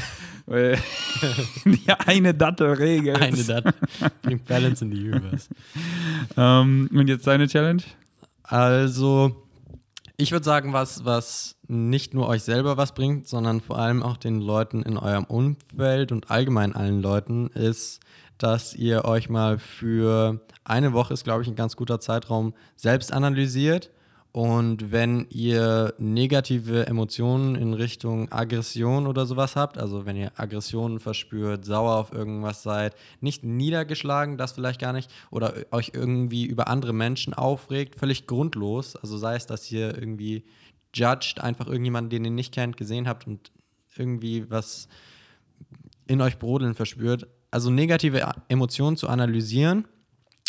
die 1.64 1.80
eine 2.04 2.34
Dattel 2.34 2.72
regelt. 2.72 3.20
Eine 3.20 3.44
dat 3.44 3.72
bringt 4.22 4.46
Balance 4.46 4.84
in 4.84 4.90
die 4.90 4.98
Universe. 4.98 5.48
Ähm, 6.36 6.90
und 6.92 7.06
jetzt 7.06 7.24
deine 7.24 7.46
Challenge? 7.46 7.84
Also, 8.42 9.41
ich 10.22 10.30
würde 10.30 10.44
sagen, 10.44 10.72
was, 10.72 11.04
was 11.04 11.56
nicht 11.66 12.14
nur 12.14 12.28
euch 12.28 12.44
selber 12.44 12.76
was 12.76 12.94
bringt, 12.94 13.26
sondern 13.26 13.60
vor 13.60 13.78
allem 13.78 14.02
auch 14.04 14.16
den 14.16 14.40
Leuten 14.40 14.82
in 14.82 14.96
eurem 14.96 15.24
Umfeld 15.24 16.12
und 16.12 16.30
allgemein 16.30 16.74
allen 16.74 17.02
Leuten, 17.02 17.48
ist, 17.48 18.00
dass 18.38 18.72
ihr 18.74 19.04
euch 19.04 19.28
mal 19.28 19.58
für 19.58 20.40
eine 20.64 20.92
Woche, 20.92 21.12
ist 21.12 21.24
glaube 21.24 21.42
ich 21.42 21.48
ein 21.48 21.56
ganz 21.56 21.74
guter 21.74 21.98
Zeitraum, 21.98 22.54
selbst 22.76 23.12
analysiert. 23.12 23.90
Und 24.32 24.90
wenn 24.90 25.26
ihr 25.28 25.92
negative 25.98 26.86
Emotionen 26.86 27.54
in 27.54 27.74
Richtung 27.74 28.32
Aggression 28.32 29.06
oder 29.06 29.26
sowas 29.26 29.56
habt, 29.56 29.76
also 29.76 30.06
wenn 30.06 30.16
ihr 30.16 30.32
Aggressionen 30.36 31.00
verspürt, 31.00 31.66
sauer 31.66 31.96
auf 31.96 32.12
irgendwas 32.12 32.62
seid, 32.62 32.96
nicht 33.20 33.44
niedergeschlagen, 33.44 34.38
das 34.38 34.52
vielleicht 34.52 34.80
gar 34.80 34.94
nicht, 34.94 35.10
oder 35.30 35.52
euch 35.70 35.92
irgendwie 35.94 36.46
über 36.46 36.68
andere 36.68 36.94
Menschen 36.94 37.34
aufregt, 37.34 37.98
völlig 37.98 38.26
grundlos, 38.26 38.96
also 38.96 39.18
sei 39.18 39.36
es, 39.36 39.44
dass 39.44 39.70
ihr 39.70 39.98
irgendwie 39.98 40.44
judged, 40.94 41.40
einfach 41.40 41.66
irgendjemanden, 41.66 42.08
den 42.08 42.24
ihr 42.24 42.30
nicht 42.30 42.54
kennt, 42.54 42.78
gesehen 42.78 43.06
habt 43.06 43.26
und 43.26 43.52
irgendwie 43.96 44.50
was 44.50 44.88
in 46.06 46.22
euch 46.22 46.38
brodeln 46.38 46.74
verspürt. 46.74 47.26
Also 47.50 47.70
negative 47.70 48.26
Emotionen 48.48 48.96
zu 48.96 49.08
analysieren 49.08 49.86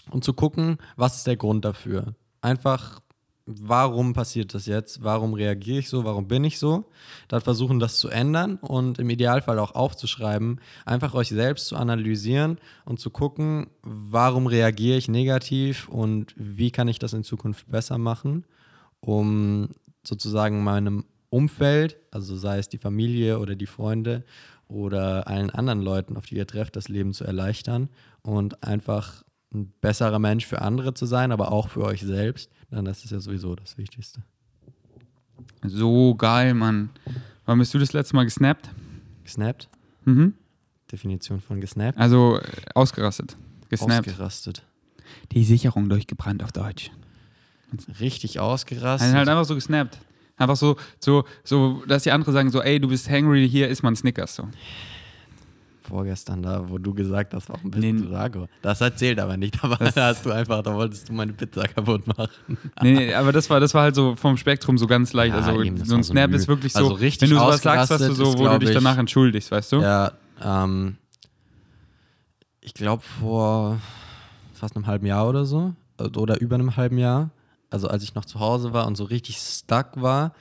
und 0.10 0.24
zu 0.24 0.34
gucken, 0.34 0.78
was 0.96 1.18
ist 1.18 1.28
der 1.28 1.36
Grund 1.36 1.66
dafür. 1.66 2.16
Einfach, 2.40 3.02
warum 3.46 4.14
passiert 4.14 4.54
das 4.54 4.66
jetzt? 4.66 5.04
Warum 5.04 5.34
reagiere 5.34 5.80
ich 5.80 5.90
so? 5.90 6.06
Warum 6.06 6.28
bin 6.28 6.44
ich 6.44 6.60
so? 6.60 6.86
Dann 7.28 7.42
versuchen, 7.42 7.80
das 7.80 7.98
zu 7.98 8.10
ändern 8.10 8.58
und 8.58 9.00
im 9.00 9.10
Idealfall 9.10 9.60
auch 9.60 9.76
aufzuschreiben. 9.76 10.62
Einfach 10.86 11.14
euch 11.14 11.30
selbst 11.30 11.68
zu 11.68 11.76
analysieren 11.76 12.58
und 12.86 13.00
zu 13.00 13.10
gucken, 13.10 13.68
warum 13.82 14.48
reagiere 14.48 14.98
ich 14.98 15.08
negativ 15.08 15.90
und 15.90 16.34
wie 16.38 16.72
kann 16.72 16.88
ich 16.88 17.00
das 17.00 17.14
in 17.14 17.24
Zukunft 17.24 17.70
besser 17.70 17.98
machen, 17.98 18.46
um 19.00 19.70
sozusagen 20.04 20.64
meinem 20.64 21.06
Umfeld, 21.30 21.98
also 22.12 22.36
sei 22.38 22.60
es 22.60 22.70
die 22.70 22.78
Familie 22.78 23.40
oder 23.40 23.56
die 23.56 23.66
Freunde 23.66 24.24
oder 24.68 25.28
allen 25.28 25.50
anderen 25.50 25.82
Leuten, 25.82 26.16
auf 26.16 26.26
die 26.26 26.36
ihr 26.36 26.48
trefft, 26.48 26.76
das 26.76 26.88
Leben 26.88 27.14
zu 27.14 27.24
erleichtern 27.24 27.90
und 28.22 28.64
einfach 28.64 29.24
ein 29.54 29.72
besserer 29.82 30.20
Mensch 30.20 30.46
für 30.46 30.62
andere 30.62 30.94
zu 30.94 31.06
sein, 31.06 31.32
aber 31.32 31.52
auch 31.52 31.70
für 31.70 31.84
euch 31.84 32.02
selbst. 32.02 32.50
Dann 32.72 32.86
das 32.86 33.04
ist 33.04 33.12
ja 33.12 33.20
sowieso 33.20 33.56
das 33.56 33.78
Wichtigste. 33.78 34.22
So 35.66 36.16
geil, 36.16 36.54
Mann. 36.54 36.90
Wann 37.46 37.60
bist 37.60 37.74
du 37.74 37.80
das 37.80 37.94
letzte 37.94 38.16
Mal 38.16 38.24
gesnappt? 38.24 38.70
Gesnappt? 39.24 39.70
Mhm. 40.06 40.34
Definition 40.92 41.40
von 41.40 41.62
gesnappt? 41.62 41.98
Also 41.98 42.40
äh, 42.40 42.44
ausgerastet. 42.76 43.38
Gesnappt. 43.70 44.08
Ausgerastet. 44.08 44.64
Die 45.32 45.44
Sicherung 45.44 45.90
durchgebrannt 45.90 46.44
auf 46.44 46.52
Deutsch. 46.52 46.92
Richtig 48.00 48.40
Also 48.40 48.52
ausgerastet. 48.52 49.14
halt 49.14 49.28
einfach 49.28 49.46
so 49.46 49.56
gesnappt. 49.56 49.98
Einfach 50.38 50.56
so, 50.56 50.78
so, 51.00 51.26
so, 51.44 51.84
dass 51.88 52.04
die 52.04 52.12
anderen 52.12 52.34
sagen 52.34 52.50
so, 52.52 52.62
ey, 52.62 52.80
du 52.80 52.88
bist 52.88 53.10
hangry, 53.10 53.48
hier 53.48 53.68
isst 53.70 53.84
man 53.84 53.96
Snickers. 53.96 54.36
So. 54.36 54.48
Vorgestern 55.88 56.42
da, 56.42 56.70
wo 56.70 56.78
du 56.78 56.94
gesagt 56.94 57.34
hast, 57.34 57.50
warum 57.50 57.70
bist 57.72 57.84
Nee. 57.84 57.92
du 57.94 58.08
Drago? 58.10 58.48
Das 58.62 58.80
erzählt 58.82 59.20
aber 59.20 59.36
nicht, 59.38 59.58
aber 59.64 59.76
da 59.92 60.08
hast 60.08 60.26
du 60.26 60.32
einfach, 60.32 60.62
da 60.64 60.74
wolltest 60.74 61.10
du 61.10 61.14
meine 61.14 61.34
Pizza 61.34 61.68
kaputt 61.68 62.08
machen. 62.08 62.30
Nee, 62.82 62.94
nee, 62.94 63.14
aber 63.14 63.32
das 63.34 63.50
war, 63.50 63.60
das 63.60 63.74
war 63.74 63.84
halt 63.84 63.96
so 63.96 64.16
vom 64.16 64.38
Spektrum 64.38 64.78
so 64.78 64.88
ganz 64.88 65.12
leicht. 65.14 65.36
Ja, 65.36 65.42
also 65.42 65.62
eben, 65.62 65.78
das 65.78 65.88
so 65.90 65.96
ein 65.96 66.04
so 66.04 66.14
Snap 66.14 66.30
Mühe. 66.30 66.40
ist 66.40 66.48
wirklich 66.48 66.72
so, 66.74 66.80
Also 66.80 66.94
richtig 66.94 67.30
wenn 67.30 67.36
du 67.38 67.42
sowas 67.44 67.62
sagst, 67.62 67.90
was 67.90 68.02
du 68.02 68.14
so, 68.14 68.32
ist, 68.32 68.38
wo 68.40 68.48
du 68.48 68.60
dich 68.60 68.70
ich- 68.70 68.76
danach 68.76 68.98
entschuldigst, 68.98 69.52
weißt 69.52 69.74
du? 69.74 69.82
Ja, 69.82 70.14
ähm, 70.42 70.96
ich 72.62 72.74
glaube 72.74 73.04
vor 73.20 73.80
fast 74.54 74.76
einem 74.76 74.88
halben 74.88 75.06
Jahr 75.06 75.28
oder 75.28 75.46
so, 75.46 75.74
äh, 76.00 76.04
oder 76.18 76.40
über 76.40 76.56
einem 76.56 76.78
halben 76.78 76.98
Jahr, 76.98 77.30
also 77.70 77.88
als 77.88 78.04
ich 78.04 78.16
noch 78.16 78.26
zu 78.26 78.40
Hause 78.40 78.72
war 78.74 78.88
und 78.88 78.96
so 78.96 79.04
richtig 79.04 79.38
stuck 79.38 80.02
war. 80.02 80.34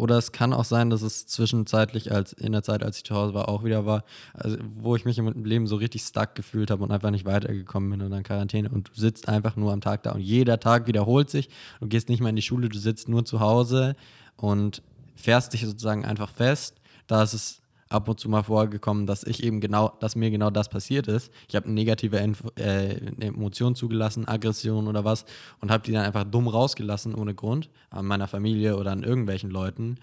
Oder 0.00 0.16
es 0.16 0.32
kann 0.32 0.54
auch 0.54 0.64
sein, 0.64 0.88
dass 0.88 1.02
es 1.02 1.26
zwischenzeitlich, 1.26 2.10
als 2.10 2.32
in 2.32 2.52
der 2.52 2.62
Zeit, 2.62 2.82
als 2.82 2.96
ich 2.96 3.04
zu 3.04 3.14
Hause 3.14 3.34
war, 3.34 3.50
auch 3.50 3.64
wieder 3.64 3.84
war, 3.84 4.04
also 4.32 4.56
wo 4.74 4.96
ich 4.96 5.04
mich 5.04 5.18
im 5.18 5.44
Leben 5.44 5.66
so 5.66 5.76
richtig 5.76 6.00
stuck 6.00 6.34
gefühlt 6.34 6.70
habe 6.70 6.82
und 6.82 6.90
einfach 6.90 7.10
nicht 7.10 7.26
weitergekommen 7.26 7.90
bin 7.90 8.00
und 8.00 8.10
dann 8.10 8.22
Quarantäne 8.22 8.70
und 8.70 8.88
du 8.88 8.92
sitzt 8.98 9.28
einfach 9.28 9.56
nur 9.56 9.74
am 9.74 9.82
Tag 9.82 10.02
da 10.04 10.12
und 10.12 10.22
jeder 10.22 10.58
Tag 10.58 10.86
wiederholt 10.86 11.28
sich. 11.28 11.50
Du 11.80 11.86
gehst 11.86 12.08
nicht 12.08 12.20
mehr 12.20 12.30
in 12.30 12.36
die 12.36 12.40
Schule, 12.40 12.70
du 12.70 12.78
sitzt 12.78 13.10
nur 13.10 13.26
zu 13.26 13.40
Hause 13.40 13.94
und 14.38 14.82
fährst 15.16 15.52
dich 15.52 15.66
sozusagen 15.66 16.06
einfach 16.06 16.30
fest. 16.30 16.76
Da 17.06 17.22
ist 17.22 17.34
es 17.34 17.60
ab 17.90 18.08
und 18.08 18.18
zu 18.18 18.28
mal 18.28 18.44
vorgekommen, 18.44 19.06
dass 19.06 19.24
ich 19.24 19.42
eben 19.42 19.60
genau, 19.60 19.92
dass 20.00 20.16
mir 20.16 20.30
genau 20.30 20.50
das 20.50 20.68
passiert 20.68 21.08
ist. 21.08 21.32
Ich 21.48 21.56
habe 21.56 21.66
eine 21.66 21.74
negative 21.74 22.16
Info, 22.18 22.48
äh, 22.54 22.96
eine 23.16 23.26
Emotion 23.26 23.74
zugelassen, 23.74 24.26
Aggression 24.26 24.86
oder 24.86 25.04
was 25.04 25.26
und 25.60 25.70
habe 25.70 25.82
die 25.82 25.92
dann 25.92 26.04
einfach 26.04 26.24
dumm 26.24 26.48
rausgelassen 26.48 27.14
ohne 27.14 27.34
Grund 27.34 27.68
an 27.90 28.06
meiner 28.06 28.28
Familie 28.28 28.76
oder 28.76 28.92
an 28.92 29.02
irgendwelchen 29.02 29.50
Leuten. 29.50 29.98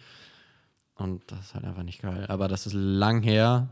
Und 0.95 1.23
das 1.27 1.39
ist 1.39 1.55
halt 1.55 1.63
einfach 1.63 1.83
nicht 1.83 2.01
geil. 2.01 2.25
Aber 2.27 2.47
das 2.47 2.67
ist 2.67 2.73
lang 2.73 3.23
her. 3.23 3.69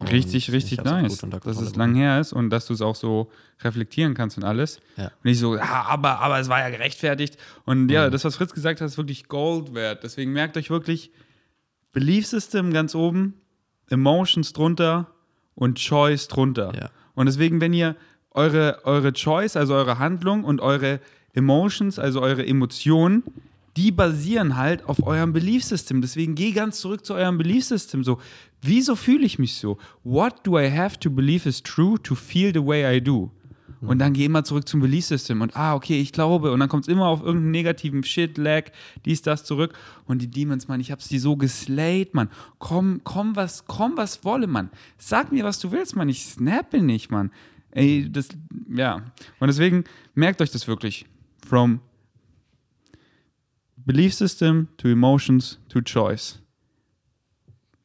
Richtig, 0.00 0.48
ich 0.48 0.52
richtig 0.52 0.82
nice, 0.84 1.24
dass 1.42 1.60
es 1.60 1.74
lang 1.74 1.96
her 1.96 2.20
ist 2.20 2.32
und 2.32 2.50
dass 2.50 2.66
du 2.66 2.74
es 2.74 2.80
auch 2.80 2.94
so 2.94 3.30
reflektieren 3.62 4.14
kannst 4.14 4.36
und 4.36 4.44
alles. 4.44 4.80
Ja. 4.96 5.06
Und 5.06 5.24
nicht 5.24 5.38
so, 5.40 5.56
ja, 5.56 5.84
aber, 5.88 6.20
aber 6.20 6.38
es 6.38 6.48
war 6.48 6.60
ja 6.60 6.70
gerechtfertigt. 6.70 7.36
Und 7.64 7.88
ja, 7.90 8.08
das, 8.08 8.24
was 8.24 8.36
Fritz 8.36 8.52
gesagt 8.52 8.80
hat, 8.80 8.86
ist 8.86 8.96
wirklich 8.96 9.26
Gold 9.26 9.74
wert. 9.74 10.04
Deswegen 10.04 10.32
merkt 10.32 10.56
euch 10.56 10.70
wirklich, 10.70 11.10
Belief 11.92 12.26
System 12.26 12.72
ganz 12.72 12.94
oben, 12.94 13.34
Emotions 13.90 14.52
drunter 14.52 15.08
und 15.54 15.78
Choice 15.78 16.28
drunter. 16.28 16.72
Ja. 16.74 16.90
Und 17.14 17.26
deswegen, 17.26 17.60
wenn 17.60 17.72
ihr 17.72 17.96
eure, 18.30 18.80
eure 18.84 19.12
Choice, 19.12 19.56
also 19.56 19.74
eure 19.74 19.98
Handlung 19.98 20.44
und 20.44 20.60
eure 20.60 21.00
Emotions, 21.34 21.98
also 21.98 22.20
eure 22.20 22.46
Emotionen, 22.46 23.22
die 23.76 23.90
basieren 23.90 24.56
halt 24.56 24.86
auf 24.88 25.06
eurem 25.06 25.32
Belief 25.32 25.64
System. 25.64 26.02
Deswegen 26.02 26.34
geh 26.34 26.52
ganz 26.52 26.80
zurück 26.80 27.04
zu 27.06 27.14
eurem 27.14 27.38
Belief 27.38 27.64
System. 27.64 28.04
So, 28.04 28.18
wieso 28.60 28.96
fühle 28.96 29.24
ich 29.24 29.38
mich 29.38 29.54
so? 29.54 29.78
What 30.04 30.46
do 30.46 30.58
I 30.58 30.70
have 30.70 30.98
to 31.00 31.10
believe 31.10 31.48
is 31.48 31.62
true 31.62 31.98
to 32.02 32.14
feel 32.14 32.52
the 32.52 32.64
way 32.64 32.96
I 32.96 33.00
do? 33.00 33.30
Und 33.82 33.98
dann 33.98 34.12
geh 34.12 34.24
immer 34.24 34.44
zurück 34.44 34.68
zum 34.68 34.80
Belief 34.80 35.06
System 35.06 35.40
und 35.40 35.56
ah, 35.56 35.74
okay, 35.74 36.00
ich 36.00 36.12
glaube. 36.12 36.52
Und 36.52 36.60
dann 36.60 36.68
kommt 36.68 36.84
es 36.84 36.88
immer 36.88 37.06
auf 37.06 37.20
irgendeinen 37.20 37.50
negativen 37.50 38.04
Shit, 38.04 38.38
Lag, 38.38 38.70
dies, 39.04 39.22
das 39.22 39.44
zurück. 39.44 39.76
Und 40.06 40.22
die 40.22 40.28
Demons, 40.28 40.68
Mann, 40.68 40.80
ich 40.80 40.92
hab 40.92 41.02
sie 41.02 41.18
so 41.18 41.36
geslayed, 41.36 42.14
Mann. 42.14 42.28
Komm, 42.60 43.00
komm, 43.02 43.34
was, 43.34 43.66
komm, 43.66 43.96
was 43.96 44.24
wolle, 44.24 44.46
Mann. 44.46 44.70
Sag 44.98 45.32
mir, 45.32 45.44
was 45.44 45.58
du 45.58 45.72
willst, 45.72 45.96
Mann. 45.96 46.08
Ich 46.08 46.24
snappe 46.24 46.80
nicht, 46.80 47.10
Mann. 47.10 47.32
Ey, 47.72 48.08
das, 48.08 48.28
ja. 48.68 49.02
Und 49.40 49.48
deswegen 49.48 49.84
merkt 50.14 50.40
euch 50.40 50.50
das 50.50 50.68
wirklich. 50.68 51.06
From 51.44 51.80
belief 53.84 54.14
system 54.14 54.68
to 54.76 54.88
emotions 54.88 55.58
to 55.68 55.80
choice. 55.80 56.41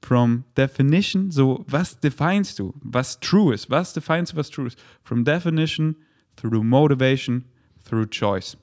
From 0.02 0.44
definition, 0.56 1.32
so 1.32 1.66
was 1.68 2.00
definest 2.00 2.60
du, 2.60 2.74
was 2.82 3.20
true 3.20 3.54
ist, 3.54 3.70
was 3.70 3.94
definest 3.94 4.34
du, 4.34 4.38
was 4.38 4.50
true 4.50 4.68
ist? 4.68 4.78
From 5.04 5.26
definition 5.26 5.96
through 6.36 6.64
motivation 6.64 7.46
through 7.84 8.08
choice. 8.10 8.58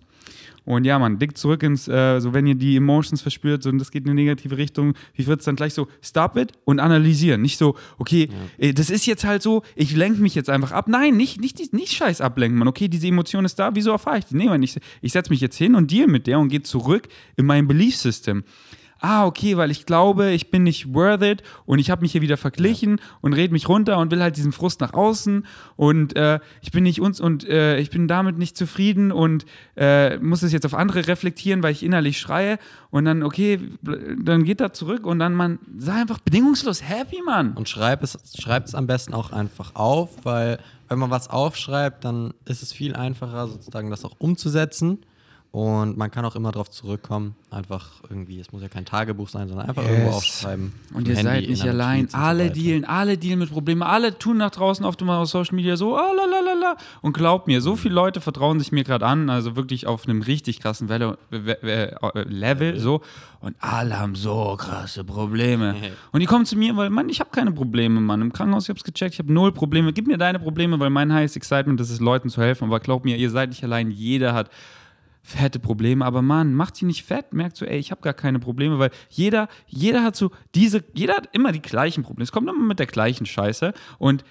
Und 0.64 0.84
ja, 0.84 0.98
man, 0.98 1.18
dick 1.18 1.36
zurück 1.36 1.62
ins, 1.62 1.88
äh, 1.88 2.20
so 2.20 2.32
wenn 2.32 2.46
ihr 2.46 2.54
die 2.54 2.76
Emotions 2.76 3.20
verspürt 3.20 3.62
so, 3.62 3.68
und 3.68 3.78
das 3.78 3.90
geht 3.90 4.04
in 4.04 4.10
eine 4.10 4.20
negative 4.20 4.56
Richtung, 4.56 4.94
wie 5.14 5.24
Fritz 5.24 5.44
dann 5.44 5.56
gleich 5.56 5.74
so, 5.74 5.88
stop 6.02 6.36
it 6.38 6.52
und 6.64 6.80
analysieren. 6.80 7.42
Nicht 7.42 7.58
so, 7.58 7.76
okay, 7.98 8.30
ja. 8.30 8.68
äh, 8.68 8.72
das 8.72 8.88
ist 8.88 9.04
jetzt 9.04 9.24
halt 9.24 9.42
so, 9.42 9.62
ich 9.76 9.94
lenke 9.94 10.22
mich 10.22 10.34
jetzt 10.34 10.48
einfach 10.48 10.72
ab. 10.72 10.88
Nein, 10.88 11.16
nicht, 11.16 11.40
nicht, 11.40 11.74
nicht 11.74 11.92
scheiß 11.92 12.22
ablenken, 12.22 12.58
man. 12.58 12.68
Okay, 12.68 12.88
diese 12.88 13.08
Emotion 13.08 13.44
ist 13.44 13.58
da, 13.58 13.74
wieso 13.74 13.90
erfahre 13.90 14.18
ich 14.18 14.24
die? 14.24 14.36
Nee, 14.36 14.46
man, 14.46 14.62
ich, 14.62 14.78
ich 15.02 15.12
setze 15.12 15.30
mich 15.30 15.40
jetzt 15.40 15.56
hin 15.56 15.74
und 15.74 15.90
deal 15.90 16.06
mit 16.06 16.26
der 16.26 16.38
und 16.38 16.48
gehe 16.48 16.62
zurück 16.62 17.08
in 17.36 17.44
mein 17.44 17.68
Belief 17.68 17.96
System 17.96 18.42
ah, 19.04 19.26
okay, 19.26 19.56
weil 19.58 19.70
ich 19.70 19.84
glaube, 19.84 20.30
ich 20.30 20.50
bin 20.50 20.62
nicht 20.62 20.94
worth 20.94 21.22
it 21.22 21.42
und 21.66 21.78
ich 21.78 21.90
habe 21.90 22.00
mich 22.00 22.12
hier 22.12 22.22
wieder 22.22 22.38
verglichen 22.38 22.96
ja. 22.96 23.04
und 23.20 23.34
red 23.34 23.52
mich 23.52 23.68
runter 23.68 23.98
und 23.98 24.10
will 24.10 24.22
halt 24.22 24.36
diesen 24.36 24.52
Frust 24.52 24.80
nach 24.80 24.94
außen 24.94 25.44
und 25.76 26.16
äh, 26.16 26.40
ich 26.62 26.72
bin 26.72 26.84
nicht 26.84 27.02
uns 27.02 27.20
und 27.20 27.46
äh, 27.46 27.78
ich 27.78 27.90
bin 27.90 28.08
damit 28.08 28.38
nicht 28.38 28.56
zufrieden 28.56 29.12
und 29.12 29.44
äh, 29.76 30.16
muss 30.18 30.42
es 30.42 30.52
jetzt 30.52 30.64
auf 30.64 30.72
andere 30.74 31.06
reflektieren, 31.06 31.62
weil 31.62 31.72
ich 31.72 31.82
innerlich 31.82 32.18
schreie 32.18 32.58
und 32.90 33.04
dann, 33.04 33.22
okay, 33.22 33.60
dann 33.82 34.44
geht 34.44 34.62
er 34.62 34.72
zurück 34.72 35.04
und 35.04 35.18
dann 35.18 35.34
man, 35.34 35.58
sei 35.76 35.92
einfach 35.92 36.20
bedingungslos 36.20 36.82
happy, 36.82 37.20
Mann. 37.22 37.52
Und 37.52 37.68
schreib 37.68 38.02
es, 38.02 38.18
schreibt 38.40 38.68
es 38.68 38.74
am 38.74 38.86
besten 38.86 39.12
auch 39.12 39.32
einfach 39.32 39.74
auf, 39.74 40.10
weil 40.24 40.58
wenn 40.88 40.98
man 40.98 41.10
was 41.10 41.28
aufschreibt, 41.28 42.04
dann 42.04 42.32
ist 42.46 42.62
es 42.62 42.72
viel 42.72 42.96
einfacher, 42.96 43.48
sozusagen 43.48 43.90
das 43.90 44.04
auch 44.04 44.14
umzusetzen. 44.18 45.00
Und 45.54 45.96
man 45.96 46.10
kann 46.10 46.24
auch 46.24 46.34
immer 46.34 46.50
darauf 46.50 46.68
zurückkommen. 46.68 47.36
Einfach 47.48 47.92
irgendwie, 48.10 48.40
es 48.40 48.50
muss 48.50 48.60
ja 48.60 48.66
kein 48.66 48.84
Tagebuch 48.84 49.28
sein, 49.28 49.46
sondern 49.46 49.68
einfach 49.68 49.84
yes. 49.84 49.92
irgendwo 49.92 50.16
aufschreiben. 50.16 50.72
Und 50.92 51.06
ihr 51.06 51.14
Handy 51.14 51.30
seid 51.30 51.48
nicht 51.48 51.62
allein. 51.62 52.08
Alle 52.12 52.48
so 52.48 52.54
dealen, 52.54 52.84
alle 52.84 53.16
dealen 53.16 53.38
mit 53.38 53.52
Problemen. 53.52 53.84
Alle 53.84 54.18
tun 54.18 54.38
nach 54.38 54.50
draußen 54.50 54.84
oft 54.84 55.00
immer 55.00 55.18
auf 55.18 55.28
Social 55.28 55.54
Media 55.54 55.76
so, 55.76 55.96
ah, 55.96 56.10
la, 56.10 56.24
la, 56.24 56.40
la, 56.40 56.60
la. 56.60 56.76
Und 57.02 57.12
glaubt 57.12 57.46
mir, 57.46 57.60
so 57.60 57.76
viele 57.76 57.94
Leute 57.94 58.20
vertrauen 58.20 58.58
sich 58.58 58.72
mir 58.72 58.82
gerade 58.82 59.06
an, 59.06 59.30
also 59.30 59.54
wirklich 59.54 59.86
auf 59.86 60.08
einem 60.08 60.22
richtig 60.22 60.58
krassen 60.58 60.88
Level, 60.88 61.16
Level 61.30 62.80
so. 62.80 63.02
Und 63.38 63.54
alle 63.60 63.96
haben 63.96 64.16
so 64.16 64.56
krasse 64.58 65.04
Probleme. 65.04 65.76
Und 66.10 66.18
die 66.18 66.26
kommen 66.26 66.46
zu 66.46 66.56
mir, 66.56 66.76
weil, 66.76 66.90
Mann, 66.90 67.08
ich 67.08 67.20
habe 67.20 67.30
keine 67.30 67.52
Probleme, 67.52 68.00
Mann. 68.00 68.20
Im 68.22 68.32
Krankenhaus, 68.32 68.64
ich 68.64 68.70
habe 68.70 68.78
es 68.78 68.84
gecheckt, 68.84 69.14
ich 69.14 69.20
habe 69.20 69.32
null 69.32 69.52
Probleme. 69.52 69.92
Gib 69.92 70.08
mir 70.08 70.18
deine 70.18 70.40
Probleme, 70.40 70.80
weil 70.80 70.90
mein 70.90 71.12
highest 71.12 71.36
excitement 71.36 71.80
ist 71.80 71.90
es, 71.90 72.00
Leuten 72.00 72.28
zu 72.28 72.42
helfen. 72.42 72.64
Aber 72.64 72.80
glaubt 72.80 73.04
mir, 73.04 73.16
ihr 73.16 73.30
seid 73.30 73.50
nicht 73.50 73.62
allein. 73.62 73.92
Jeder 73.92 74.34
hat 74.34 74.50
fette 75.26 75.58
Probleme, 75.58 76.04
aber 76.04 76.20
Mann, 76.20 76.52
macht 76.52 76.76
sie 76.76 76.84
nicht 76.84 77.02
fett, 77.02 77.32
merkt 77.32 77.56
so, 77.56 77.64
ey, 77.64 77.78
ich 77.78 77.90
habe 77.90 78.02
gar 78.02 78.12
keine 78.12 78.38
Probleme, 78.38 78.78
weil 78.78 78.90
jeder, 79.08 79.48
jeder 79.66 80.04
hat 80.04 80.16
so 80.16 80.30
diese, 80.54 80.84
jeder 80.92 81.14
hat 81.16 81.30
immer 81.32 81.50
die 81.50 81.62
gleichen 81.62 82.04
Probleme. 82.04 82.24
Es 82.24 82.30
kommt 82.30 82.48
immer 82.48 82.62
mit 82.62 82.78
der 82.78 82.86
gleichen 82.86 83.24
Scheiße. 83.24 83.72
Und 83.98 84.22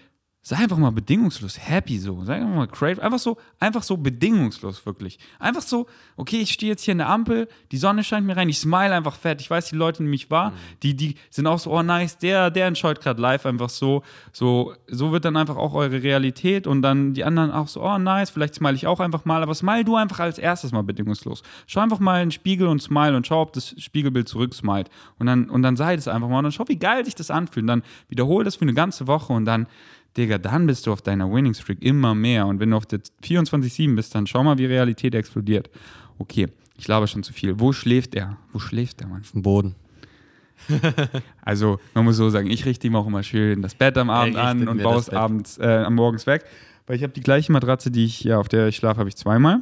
Sei 0.46 0.58
einfach 0.58 0.78
mal 0.78 0.92
bedingungslos 0.92 1.58
happy 1.58 1.98
so. 2.00 2.22
Sei 2.26 2.36
einfach 2.36 2.54
mal 2.54 2.68
crave. 2.68 3.02
Einfach 3.02 3.18
so, 3.18 3.38
einfach 3.62 3.82
so 3.82 3.96
bedingungslos 3.96 4.86
wirklich. 4.86 5.18
Einfach 5.40 5.62
so, 5.62 5.88
okay, 6.18 6.42
ich 6.42 6.52
stehe 6.52 6.70
jetzt 6.70 6.84
hier 6.84 6.92
in 6.92 6.98
der 6.98 7.08
Ampel, 7.08 7.48
die 7.72 7.78
Sonne 7.78 8.04
scheint 8.04 8.28
mir 8.28 8.36
rein, 8.36 8.50
ich 8.50 8.60
smile 8.60 8.94
einfach 8.94 9.16
fett. 9.16 9.40
Ich 9.40 9.50
weiß, 9.50 9.70
die 9.70 9.78
Leute, 9.78 10.04
die 10.04 10.10
mich 10.10 10.30
wahr, 10.30 10.50
mhm. 10.50 10.56
die, 10.84 10.96
die 10.98 11.16
sind 11.30 11.48
auch 11.48 11.60
so, 11.60 11.72
oh 11.72 11.82
nice, 11.82 12.18
der, 12.18 12.52
der 12.52 12.68
entscheut 12.68 13.00
gerade 13.00 13.22
live 13.22 13.46
einfach 13.46 13.70
so. 13.70 14.04
So, 14.34 14.74
so 14.88 15.14
wird 15.14 15.24
dann 15.24 15.38
einfach 15.38 15.56
auch 15.56 15.76
eure 15.76 16.04
Realität 16.04 16.68
und 16.68 16.82
dann 16.82 17.14
die 17.14 17.24
anderen 17.24 17.52
auch 17.52 17.70
so, 17.70 17.82
oh 17.82 17.98
nice, 17.98 18.30
vielleicht 18.30 18.56
smile 18.56 18.76
ich 18.76 18.86
auch 18.86 19.00
einfach 19.00 19.24
mal, 19.24 19.42
aber 19.42 19.56
smile 19.56 19.86
du 19.86 19.96
einfach 19.96 20.20
als 20.20 20.38
erstes 20.38 20.74
mal 20.74 20.84
bedingungslos. 20.84 21.42
Schau 21.68 21.80
einfach 21.80 22.00
mal 22.00 22.22
in 22.22 22.28
den 22.28 22.32
Spiegel 22.32 22.68
und 22.68 22.82
smile 22.82 23.16
und 23.16 23.26
schau, 23.26 23.44
ob 23.44 23.54
das 23.54 23.82
Spiegelbild 23.82 24.28
zurücksmilet. 24.28 24.90
Und 25.20 25.28
dann, 25.28 25.50
und 25.50 25.62
dann 25.62 25.78
sei 25.78 25.96
das 25.96 26.10
einfach 26.10 26.28
mal 26.28 26.40
und 26.40 26.44
dann 26.44 26.52
schau, 26.52 26.68
wie 26.68 26.76
geil 26.76 27.06
sich 27.06 27.16
das 27.16 27.32
anfühlt. 27.32 27.64
Und 27.64 27.68
dann 27.68 27.84
wiederhole 28.10 28.44
das 28.44 28.58
für 28.58 28.64
eine 28.64 28.74
ganze 28.74 29.08
Woche 29.08 29.32
und 29.32 29.46
dann 29.46 29.68
Digga, 30.18 30.38
dann 30.38 30.68
bist 30.68 30.86
du 30.86 30.92
auf 30.92 31.02
deiner 31.02 31.32
Winning 31.32 31.54
Streak 31.54 31.82
immer 31.82 32.14
mehr. 32.14 32.46
Und 32.46 32.60
wenn 32.60 32.70
du 32.70 32.78
auf 32.78 32.86
der 32.86 33.00
24-7 33.24 33.96
bist, 33.96 34.14
dann 34.14 34.28
schau 34.28 34.44
mal, 34.44 34.58
wie 34.58 34.66
Realität 34.66 35.16
explodiert. 35.16 35.70
Okay, 36.20 36.48
ich 36.78 36.86
glaube 36.86 37.08
schon 37.08 37.24
zu 37.24 37.34
viel. 37.34 37.60
Wo 37.60 37.74
schläft 37.74 38.16
er? 38.16 38.38
Wo 38.52 38.60
schläft 38.60 39.00
der 39.00 39.08
Mann? 39.08 39.22
Auf 39.22 39.32
dem 39.32 39.42
Boden. 39.42 39.76
also, 41.42 41.80
man 41.94 42.06
muss 42.06 42.18
so 42.18 42.30
sagen, 42.30 42.50
ich 42.50 42.66
richte 42.66 42.88
ihm 42.88 42.96
auch 42.96 43.08
immer 43.08 43.24
schön 43.24 43.62
das 43.62 43.76
Bett 43.76 43.98
am 43.98 44.10
Abend 44.10 44.38
an 44.38 44.68
und 44.68 44.82
baue 44.82 45.00
es 45.00 45.10
abends, 45.10 45.58
äh, 45.58 45.84
am 45.86 45.96
Morgens 45.96 46.28
weg. 46.28 46.46
Weil 46.86 46.98
ich 46.98 47.04
habe 47.04 47.14
die 47.14 47.22
gleiche 47.22 47.52
Matratze, 47.52 47.92
die 47.92 48.06
ich, 48.06 48.24
ja, 48.24 48.40
auf 48.40 48.50
der 48.50 48.68
ich 48.68 48.76
schlafe, 48.76 49.00
habe 49.00 49.10
ich 49.10 49.16
zweimal. 49.16 49.62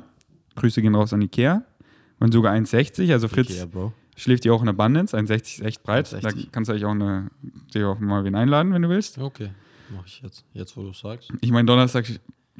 Grüße 0.56 0.82
gehen 0.82 0.95
raus 0.95 1.14
an 1.14 1.22
Ikea. 1.22 1.64
Und 2.20 2.34
sogar 2.34 2.54
1,60. 2.54 3.12
Also 3.12 3.28
Fritz 3.28 3.52
Ikea, 3.52 3.93
schläft 4.16 4.43
die 4.43 4.52
auch 4.52 4.62
in 4.62 4.70
Abundance. 4.70 5.18
1,60 5.18 5.41
ist 5.41 5.62
echt 5.62 5.84
breit. 5.84 6.14
1, 6.14 6.24
da 6.24 6.30
kannst 6.52 6.70
du 6.70 6.74
eigentlich 6.74 6.86
auch, 6.86 6.91
eine, 6.91 7.30
dir 7.74 7.89
auch 7.89 7.99
mal 7.99 8.24
wen 8.24 8.36
einladen, 8.36 8.74
wenn 8.74 8.82
du 8.82 8.89
willst. 8.89 9.18
Okay. 9.18 9.49
Mach 9.95 10.05
ich 10.05 10.21
jetzt, 10.21 10.45
jetzt 10.53 10.75
wo 10.77 10.83
du 10.83 10.93
sagst. 10.93 11.31
Ich 11.41 11.51
meine, 11.51 11.65
Donnerstag 11.65 12.05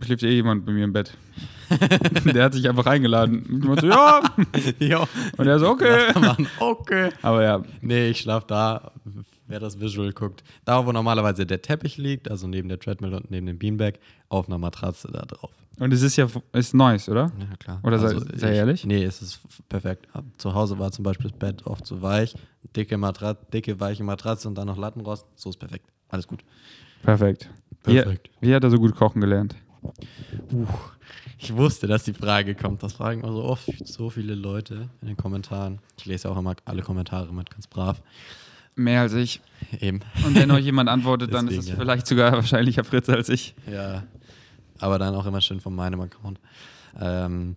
schläft 0.01 0.23
eh 0.23 0.32
jemand 0.32 0.65
bei 0.65 0.71
mir 0.71 0.84
im 0.84 0.93
Bett. 0.93 1.15
der 2.25 2.45
hat 2.45 2.53
sich 2.53 2.67
einfach 2.67 2.86
eingeladen. 2.86 3.63
Und 3.67 3.82
so, 3.82 3.88
ja. 3.88 4.21
ja. 4.79 5.07
Und 5.38 5.47
er 5.47 5.59
so, 5.59 5.69
okay. 5.69 6.13
okay. 6.59 7.09
Aber 7.21 7.43
ja. 7.43 7.63
Nee, 7.82 8.09
ich 8.09 8.21
schlaf 8.21 8.45
da, 8.45 8.91
wer 9.47 9.59
das 9.59 9.79
Visual 9.79 10.11
guckt. 10.11 10.43
Da, 10.65 10.86
wo 10.86 10.91
normalerweise 10.91 11.45
der 11.45 11.61
Teppich 11.61 11.97
liegt, 11.97 12.29
also 12.29 12.47
neben 12.47 12.69
der 12.69 12.79
Treadmill 12.79 13.13
und 13.13 13.32
neben 13.32 13.45
dem 13.45 13.59
Beanbag, 13.59 13.93
auf 14.29 14.47
einer 14.47 14.57
Matratze 14.57 15.09
da 15.11 15.21
drauf. 15.21 15.51
Und 15.79 15.93
es 15.93 16.01
ist 16.01 16.15
ja 16.15 16.27
ist 16.53 16.73
nice, 16.73 17.09
oder? 17.09 17.32
Ja, 17.39 17.55
klar. 17.57 17.79
Oder 17.84 17.99
also 17.99 18.19
sei, 18.19 18.38
sei 18.38 18.51
ich, 18.51 18.57
ehrlich? 18.57 18.86
Nee, 18.86 19.03
es 19.03 19.21
ist 19.21 19.39
perfekt. 19.67 20.07
Zu 20.38 20.53
Hause 20.53 20.77
war 20.77 20.91
zum 20.91 21.03
Beispiel 21.03 21.29
das 21.29 21.39
Bett 21.39 21.65
oft 21.65 21.86
zu 21.86 22.01
weich, 22.01 22.36
dicke 22.75 22.97
Matratze, 22.97 23.45
dicke, 23.51 23.79
weiche 23.79 24.03
Matratze 24.03 24.47
und 24.47 24.55
dann 24.55 24.67
noch 24.67 24.77
Lattenrost. 24.77 25.25
So 25.36 25.49
ist 25.49 25.57
perfekt. 25.57 25.86
Alles 26.09 26.27
gut. 26.27 26.43
Perfekt. 27.04 27.49
Perfekt. 27.84 28.30
Wie, 28.39 28.49
wie 28.49 28.56
hat 28.56 28.64
er 28.64 28.70
so 28.70 28.78
gut 28.78 28.95
kochen 28.95 29.22
gelernt? 29.22 29.56
Uh, 30.54 30.68
ich 31.38 31.56
wusste, 31.56 31.88
dass 31.88 32.04
die 32.04 32.14
Frage 32.14 32.54
kommt. 32.54 32.84
Das 32.84 32.93
fragen 32.93 33.22
immer 33.22 33.34
so 33.34 33.43
oft 33.43 33.66
so 33.88 34.10
viele 34.10 34.36
Leute 34.36 34.89
in 35.02 35.08
den 35.08 35.18
Kommentaren. 35.18 35.80
Ich 35.97 36.06
lese 36.06 36.30
auch 36.30 36.38
immer 36.38 36.56
alle 36.66 36.84
Kommentare 36.84 37.34
mit, 37.34 37.49
ganz 37.49 37.68
brav. 37.68 38.02
Mehr 38.76 39.02
als 39.02 39.14
ich. 39.14 39.41
Eben. 39.80 40.02
Und 40.26 40.36
wenn 40.36 40.52
euch 40.52 40.64
jemand 40.64 40.89
antwortet, 40.89 41.34
dann 41.34 41.47
ist 41.47 41.58
es 41.58 41.70
ja. 41.70 41.76
vielleicht 41.76 42.08
sogar 42.08 42.32
wahrscheinlicher 42.34 42.84
Fritz 42.84 43.10
als 43.10 43.30
ich. 43.30 43.56
Ja, 43.70 44.04
aber 44.80 44.99
dann 44.99 45.16
auch 45.16 45.26
immer 45.26 45.41
schön 45.41 45.60
von 45.60 45.76
meinem 45.76 45.99
Account. 46.02 46.39
Ähm, 46.99 47.56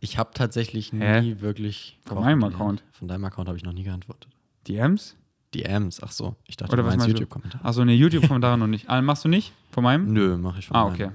ich 0.00 0.16
habe 0.16 0.30
tatsächlich 0.32 0.92
nie 0.92 1.00
Hä? 1.00 1.36
wirklich. 1.40 1.98
Von 2.04 2.20
meinem 2.20 2.42
Account? 2.44 2.82
Von 2.92 3.08
deinem 3.08 3.24
Account 3.24 3.48
habe 3.48 3.58
ich 3.58 3.64
noch 3.64 3.72
nie 3.72 3.84
geantwortet. 3.84 4.28
DMs? 4.66 5.16
DMs, 5.54 6.02
ach 6.02 6.12
so. 6.12 6.36
Ich 6.46 6.56
dachte, 6.56 6.72
Oder 6.72 6.82
du 6.82 6.88
was 6.88 6.96
meinst 6.96 7.08
YouTube-Kommentar. 7.08 7.60
Ach 7.64 7.72
so, 7.72 7.84
ne, 7.84 7.94
YouTube-Kommentare 7.94 8.58
noch 8.58 8.66
nicht. 8.66 8.88
Ah, 8.88 9.00
machst 9.00 9.24
du 9.24 9.28
nicht? 9.28 9.52
Von 9.70 9.84
meinem? 9.84 10.12
Nö, 10.12 10.36
mache 10.36 10.58
ich 10.58 10.66
von 10.66 10.76
Ah, 10.76 10.86
okay. 10.86 11.10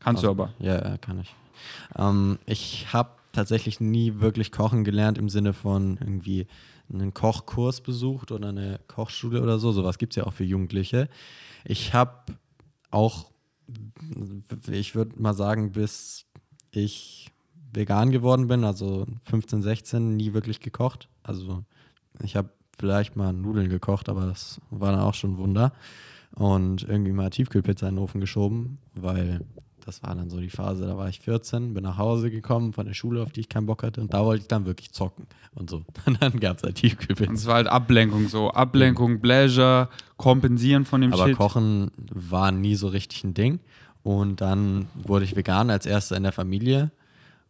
Kannst 0.00 0.24
also, 0.24 0.34
du 0.34 0.42
aber. 0.42 0.54
Ja, 0.58 0.90
ja, 0.90 0.98
kann 0.98 1.20
ich. 1.20 1.34
Ähm, 1.96 2.38
ich 2.46 2.92
habe 2.92 3.10
tatsächlich 3.32 3.80
nie 3.80 4.20
wirklich 4.20 4.52
kochen 4.52 4.84
gelernt 4.84 5.18
im 5.18 5.28
Sinne 5.28 5.52
von 5.52 5.98
irgendwie 6.00 6.46
einen 6.92 7.14
Kochkurs 7.14 7.80
besucht 7.80 8.32
oder 8.32 8.48
eine 8.48 8.80
Kochschule 8.86 9.42
oder 9.42 9.58
so. 9.58 9.72
Sowas 9.72 9.98
gibt 9.98 10.12
es 10.12 10.16
ja 10.16 10.24
auch 10.24 10.32
für 10.32 10.44
Jugendliche. 10.44 11.08
Ich 11.64 11.94
habe 11.94 12.34
auch, 12.90 13.30
ich 14.70 14.94
würde 14.94 15.20
mal 15.20 15.34
sagen, 15.34 15.72
bis 15.72 16.26
ich 16.70 17.30
vegan 17.72 18.10
geworden 18.10 18.46
bin, 18.46 18.64
also 18.64 19.06
15, 19.24 19.62
16, 19.62 20.16
nie 20.16 20.32
wirklich 20.32 20.60
gekocht. 20.60 21.08
Also 21.22 21.64
ich 22.22 22.36
habe 22.36 22.50
vielleicht 22.78 23.16
mal 23.16 23.32
Nudeln 23.32 23.68
gekocht, 23.68 24.08
aber 24.08 24.26
das 24.26 24.60
war 24.70 24.92
dann 24.92 25.00
auch 25.00 25.14
schon 25.14 25.34
ein 25.34 25.38
Wunder. 25.38 25.72
Und 26.34 26.82
irgendwie 26.82 27.12
mal 27.12 27.30
Tiefkühlpizza 27.30 27.88
in 27.88 27.94
den 27.94 28.02
Ofen 28.02 28.20
geschoben, 28.20 28.78
weil 28.94 29.40
das 29.84 30.02
war 30.02 30.14
dann 30.14 30.30
so 30.30 30.40
die 30.40 30.50
Phase, 30.50 30.86
da 30.86 30.96
war 30.96 31.08
ich 31.08 31.20
14, 31.20 31.74
bin 31.74 31.82
nach 31.84 31.98
Hause 31.98 32.30
gekommen 32.30 32.72
von 32.72 32.86
der 32.86 32.94
Schule, 32.94 33.22
auf 33.22 33.32
die 33.32 33.40
ich 33.40 33.48
keinen 33.48 33.66
Bock 33.66 33.82
hatte. 33.82 34.00
Und 34.00 34.14
da 34.14 34.24
wollte 34.24 34.42
ich 34.42 34.48
dann 34.48 34.64
wirklich 34.64 34.92
zocken 34.92 35.26
und 35.54 35.68
so. 35.68 35.84
Und 36.06 36.22
dann 36.22 36.40
gab 36.40 36.56
es 36.56 36.62
halt 36.62 36.76
Tiefkühlpizza. 36.76 37.30
Und 37.30 37.36
es 37.36 37.46
war 37.46 37.56
halt 37.56 37.68
Ablenkung 37.68 38.28
so. 38.28 38.50
Ablenkung, 38.50 39.20
Pleasure, 39.20 39.88
kompensieren 40.16 40.84
von 40.84 41.02
dem 41.02 41.12
Aber 41.12 41.28
Shit. 41.28 41.36
Kochen 41.36 41.90
war 41.96 42.50
nie 42.50 42.74
so 42.76 42.88
richtig 42.88 43.24
ein 43.24 43.34
Ding. 43.34 43.60
Und 44.02 44.40
dann 44.40 44.86
wurde 44.94 45.24
ich 45.24 45.36
vegan 45.36 45.70
als 45.70 45.86
erster 45.86 46.16
in 46.16 46.22
der 46.22 46.32
Familie. 46.32 46.90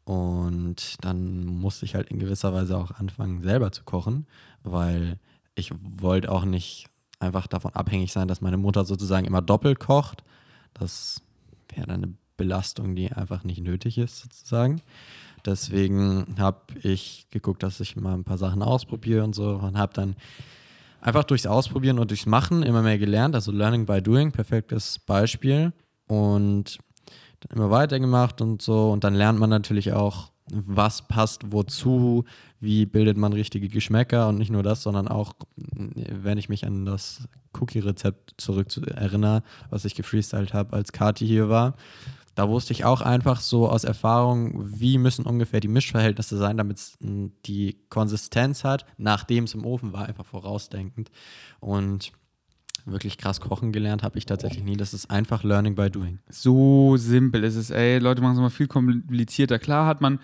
Und 0.05 1.03
dann 1.03 1.45
musste 1.47 1.87
ich 1.87 1.95
halt 1.95 2.11
in 2.11 2.19
gewisser 2.19 2.53
Weise 2.53 2.77
auch 2.77 2.91
anfangen, 2.93 3.43
selber 3.43 3.73
zu 3.73 3.85
kochen, 3.85 4.27
weil 4.63 5.19
ich 5.55 5.71
wollte 5.99 6.31
auch 6.31 6.45
nicht 6.45 6.87
einfach 7.21 7.47
davon 7.47 7.75
abhängig 7.75 8.13
sein, 8.13 8.29
dass 8.29 8.41
meine 8.41 8.59
Mutter 8.59 8.85
sozusagen 8.85 9.27
immer 9.27 9.41
doppelt 9.41 9.81
kocht. 9.81 10.23
Das 10.75 11.23
wäre 11.75 11.87
dann 11.87 12.05
eine 12.05 12.15
Belastung, 12.37 12.95
die 12.95 13.13
einfach 13.13 13.45
nicht 13.45 13.63
nötig 13.63 13.97
ist, 13.99 14.21
sozusagen. 14.21 14.83
Deswegen 15.47 16.37
habe 16.39 16.61
ich 16.83 17.27
geguckt, 17.31 17.63
dass 17.63 17.81
ich 17.81 17.97
mal 17.97 18.15
ein 18.15 18.25
paar 18.25 18.39
Sachen 18.39 18.63
ausprobiere 18.63 19.25
und 19.25 19.35
so 19.35 19.51
und 19.57 19.79
habe 19.79 19.93
dann 19.95 20.17
einfach 21.01 21.25
durchs 21.25 21.47
Ausprobieren 21.47 21.99
und 21.99 22.11
durchs 22.11 22.27
Machen 22.27 22.63
immer 22.63 22.83
mehr 22.83 22.99
gelernt. 22.99 23.35
Also 23.35 23.53
Learning 23.53 23.85
by 23.87 24.03
Doing, 24.03 24.33
perfektes 24.33 24.99
Beispiel. 24.99 25.73
Und 26.07 26.79
dann 27.41 27.57
immer 27.57 27.71
weitergemacht 27.71 28.41
und 28.41 28.63
so. 28.63 28.91
Und 28.91 29.05
dann 29.05 29.15
lernt 29.15 29.39
man 29.39 29.51
natürlich 29.51 29.93
auch, 29.93 30.31
was 30.51 31.07
passt 31.09 31.53
wozu, 31.53 32.25
wie 32.61 32.87
bildet 32.87 33.17
man 33.17 33.33
richtige 33.33 33.69
Geschmäcker 33.69 34.29
und 34.29 34.39
nicht 34.39 34.51
nur 34.51 34.63
das, 34.63 34.83
sondern 34.83 35.09
auch, 35.09 35.33
wenn 35.57 36.39
ich 36.39 36.49
mich 36.49 36.67
an 36.67 36.85
das 36.85 37.29
Cookie-Rezept 37.59 38.35
zurück 38.37 38.69
erinnere, 38.95 39.43
was 39.71 39.85
ich 39.85 39.95
gefreestylt 39.95 40.53
habe, 40.53 40.75
als 40.75 40.93
Kati 40.93 41.27
hier 41.27 41.49
war, 41.49 41.77
da 42.35 42.49
wusste 42.49 42.73
ich 42.73 42.85
auch 42.85 43.01
einfach 43.01 43.41
so 43.41 43.69
aus 43.69 43.85
Erfahrung, 43.85 44.79
wie 44.79 44.99
müssen 44.99 45.25
ungefähr 45.25 45.61
die 45.61 45.69
Mischverhältnisse 45.69 46.37
sein, 46.37 46.57
damit 46.57 46.79
es 46.79 46.99
die 47.01 47.79
Konsistenz 47.91 48.65
hat, 48.65 48.85
nachdem 48.99 49.45
es 49.45 49.55
im 49.55 49.65
Ofen 49.65 49.93
war, 49.93 50.07
einfach 50.07 50.27
vorausdenkend. 50.27 51.11
Und 51.61 52.13
wirklich 52.87 53.19
krass 53.19 53.41
kochen 53.41 53.73
gelernt 53.73 54.03
habe 54.03 54.19
ich 54.19 54.27
tatsächlich 54.27 54.65
nie. 54.65 54.77
Das 54.77 54.95
ist 54.95 55.11
einfach 55.11 55.43
Learning 55.45 55.75
by 55.75 55.91
Doing. 55.91 56.19
So 56.29 56.97
simpel 56.97 57.45
ist 57.45 57.57
es, 57.57 57.71
ey. 57.71 57.99
Leute 57.99 58.23
machen 58.23 58.33
es 58.33 58.39
immer 58.39 58.51
viel 58.51 58.67
komplizierter. 58.67 59.59
Klar 59.59 59.87
hat 59.87 60.01
man 60.01 60.19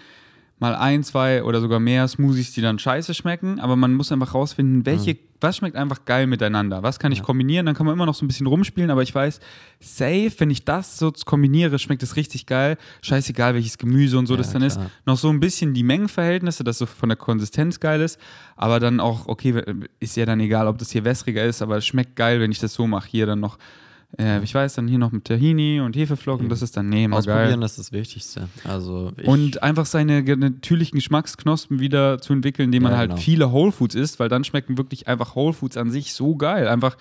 mal 0.61 0.75
ein, 0.77 1.03
zwei 1.03 1.43
oder 1.43 1.61
sogar 1.61 1.81
mehr 1.81 2.07
Smoothies, 2.07 2.53
die 2.53 2.61
dann 2.61 2.79
scheiße 2.79 3.15
schmecken, 3.15 3.59
aber 3.61 3.77
man 3.77 3.95
muss 3.95 4.13
einfach 4.13 4.35
rausfinden, 4.35 4.85
welche, 4.85 5.15
mhm. 5.15 5.19
was 5.41 5.57
schmeckt 5.57 5.75
einfach 5.75 6.05
geil 6.05 6.27
miteinander, 6.27 6.83
was 6.83 6.99
kann 6.99 7.13
ich 7.13 7.19
ja. 7.19 7.25
kombinieren, 7.25 7.65
dann 7.65 7.75
kann 7.75 7.87
man 7.87 7.95
immer 7.95 8.05
noch 8.05 8.15
so 8.15 8.25
ein 8.25 8.29
bisschen 8.29 8.47
rumspielen, 8.47 8.91
aber 8.91 9.03
ich 9.03 9.15
weiß, 9.15 9.41
safe, 9.81 10.33
wenn 10.37 10.51
ich 10.51 10.67
das 10.67 10.99
so 10.99 11.13
kombiniere, 11.25 11.79
schmeckt 11.79 12.03
es 12.03 12.17
richtig 12.17 12.45
geil, 12.45 12.77
scheißegal 13.01 13.55
welches 13.55 13.79
Gemüse 13.79 14.19
und 14.19 14.27
so 14.27 14.35
ja, 14.35 14.39
das 14.39 14.53
dann 14.53 14.63
klar. 14.63 14.85
ist, 14.85 14.91
noch 15.07 15.17
so 15.17 15.31
ein 15.31 15.41
bisschen 15.41 15.73
die 15.73 15.83
Mengenverhältnisse, 15.83 16.63
dass 16.63 16.77
so 16.77 16.85
von 16.85 17.09
der 17.09 17.17
Konsistenz 17.17 17.81
geil 17.81 18.03
ist, 18.03 18.21
aber 18.55 18.81
dann 18.81 19.01
auch, 19.01 19.27
okay, 19.29 19.63
ist 19.99 20.17
ja 20.17 20.27
dann 20.27 20.41
egal, 20.41 20.69
ob 20.69 20.77
das 20.77 20.91
hier 20.91 21.05
wässriger 21.05 21.43
ist, 21.43 21.63
aber 21.63 21.79
es 21.79 21.87
schmeckt 21.87 22.17
geil, 22.17 22.39
wenn 22.39 22.53
ich 22.53 22.59
das 22.59 22.75
so 22.75 22.87
mache, 22.87 23.09
hier 23.09 23.25
dann 23.25 23.41
noch 23.41 23.57
äh, 24.19 24.43
ich 24.43 24.55
weiß 24.55 24.75
dann 24.75 24.89
hier 24.89 24.99
noch 24.99 25.13
mit 25.13 25.25
Tahini 25.25 25.81
und 25.81 25.95
Hefeflocken, 25.97 26.49
das 26.49 26.63
ist 26.63 26.77
dann 26.77 26.89
nee, 26.89 27.07
mal 27.07 27.19
Ausprobieren 27.19 27.61
geil. 27.61 27.63
ist 27.63 27.79
das 27.79 27.93
Wichtigste. 27.93 28.49
Also 28.65 29.13
und 29.25 29.63
einfach 29.63 29.87
seine 29.87 30.23
natürlichen 30.23 30.97
Geschmacksknospen 30.99 31.79
wieder 31.79 32.21
zu 32.21 32.33
entwickeln, 32.33 32.67
indem 32.67 32.85
man 32.85 32.93
ja, 32.93 32.99
halt 32.99 33.11
genau. 33.11 33.21
viele 33.21 33.53
Whole 33.53 33.73
Foods 33.73 33.95
isst, 33.95 34.19
weil 34.19 34.29
dann 34.29 34.43
schmecken 34.43 34.79
wirklich 34.79 35.07
einfach 35.07 35.37
Whole 35.37 35.53
Foods 35.53 35.77
an 35.77 35.91
sich 35.91 36.13
so 36.15 36.35
geil. 36.37 36.67
Einfach 36.67 36.97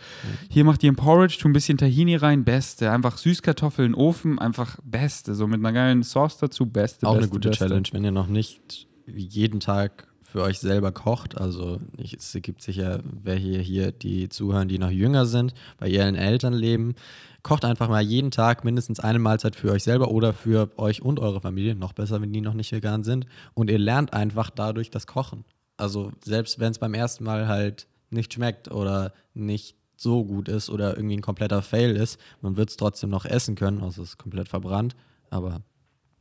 hier 0.49 0.64
macht 0.64 0.84
ihr 0.84 0.91
ein 0.91 0.95
Porridge, 0.95 1.38
tu 1.39 1.47
ein 1.47 1.53
bisschen 1.53 1.78
Tahini 1.78 2.16
rein, 2.16 2.43
beste. 2.43 2.91
Einfach 2.91 3.18
Süßkartoffeln, 3.18 3.95
Ofen, 3.95 4.38
einfach 4.38 4.78
beste. 4.84 5.34
So 5.34 5.47
mit 5.47 5.60
einer 5.60 5.74
geilen 5.74 6.03
Sauce 6.03 6.38
dazu, 6.38 6.68
beste. 6.68 7.07
Auch 7.07 7.14
beste, 7.14 7.24
eine 7.24 7.32
gute 7.32 7.49
beste. 7.49 7.66
Challenge, 7.66 7.88
wenn 7.91 8.03
ihr 8.03 8.12
noch 8.12 8.28
nicht 8.28 8.88
jeden 9.07 9.60
Tag 9.60 10.09
für 10.32 10.43
euch 10.43 10.59
selber 10.59 10.91
kocht. 10.91 11.38
Also 11.38 11.80
ich, 11.97 12.13
es 12.13 12.38
gibt 12.41 12.61
sicher 12.61 12.99
welche 13.03 13.59
hier, 13.59 13.91
die 13.91 14.30
zuhören, 14.30 14.67
die 14.67 14.77
noch 14.77 14.91
jünger 14.91 15.25
sind, 15.25 15.53
bei 15.77 15.88
ihren 15.88 16.15
Eltern 16.15 16.53
leben. 16.53 16.95
Kocht 17.41 17.65
einfach 17.65 17.89
mal 17.89 18.01
jeden 18.01 18.32
Tag 18.32 18.63
mindestens 18.63 18.99
eine 18.99 19.19
Mahlzeit 19.19 19.55
für 19.55 19.71
euch 19.71 19.84
selber 19.84 20.11
oder 20.11 20.34
für 20.34 20.69
euch 20.77 21.01
und 21.01 21.19
eure 21.19 21.41
Familie. 21.41 21.73
Noch 21.73 21.93
besser, 21.93 22.21
wenn 22.21 22.32
die 22.32 22.41
noch 22.41 22.53
nicht 22.53 22.71
vegan 22.71 23.03
sind. 23.03 23.25
Und 23.53 23.69
ihr 23.69 23.80
lernt 23.80 24.13
einfach 24.13 24.49
dadurch 24.49 24.91
das 24.91 25.07
Kochen. 25.07 25.45
Also 25.77 26.11
selbst 26.23 26.59
wenn 26.59 26.71
es 26.71 26.80
beim 26.80 26.93
ersten 26.93 27.23
Mal 27.23 27.47
halt 27.47 27.88
nicht 28.11 28.34
schmeckt 28.34 28.69
oder 28.69 29.13
nicht 29.34 29.77
so 29.95 30.23
gut 30.23 30.47
ist 30.47 30.69
oder 30.69 30.95
irgendwie 30.95 31.17
ein 31.17 31.21
kompletter 31.21 31.61
Fail 31.61 31.95
ist, 31.95 32.19
man 32.41 32.55
wird 32.55 32.69
es 32.69 32.77
trotzdem 32.77 33.09
noch 33.09 33.25
essen 33.25 33.55
können, 33.55 33.82
außer 33.82 34.01
es 34.01 34.09
ist 34.09 34.17
komplett 34.17 34.47
verbrannt. 34.47 34.95
Aber 35.30 35.61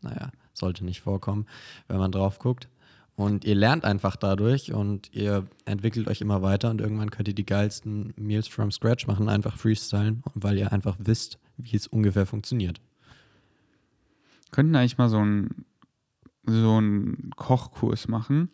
naja, 0.00 0.30
sollte 0.54 0.84
nicht 0.84 1.00
vorkommen, 1.00 1.46
wenn 1.88 1.98
man 1.98 2.12
drauf 2.12 2.38
guckt. 2.38 2.68
Und 3.18 3.44
ihr 3.44 3.56
lernt 3.56 3.84
einfach 3.84 4.14
dadurch 4.14 4.72
und 4.72 5.12
ihr 5.12 5.44
entwickelt 5.64 6.06
euch 6.06 6.20
immer 6.20 6.40
weiter 6.40 6.70
und 6.70 6.80
irgendwann 6.80 7.10
könnt 7.10 7.26
ihr 7.26 7.34
die 7.34 7.44
geilsten 7.44 8.14
Meals 8.16 8.46
from 8.46 8.70
scratch 8.70 9.08
machen, 9.08 9.28
einfach 9.28 9.56
freestylen, 9.56 10.22
weil 10.34 10.56
ihr 10.56 10.72
einfach 10.72 10.94
wisst, 11.00 11.40
wie 11.56 11.74
es 11.74 11.88
ungefähr 11.88 12.26
funktioniert. 12.26 12.80
Könnten 14.52 14.76
eigentlich 14.76 14.98
mal 14.98 15.08
so 15.08 15.18
einen 15.18 15.64
so 16.46 16.76
einen 16.76 17.32
Kochkurs 17.34 18.06
machen. 18.06 18.50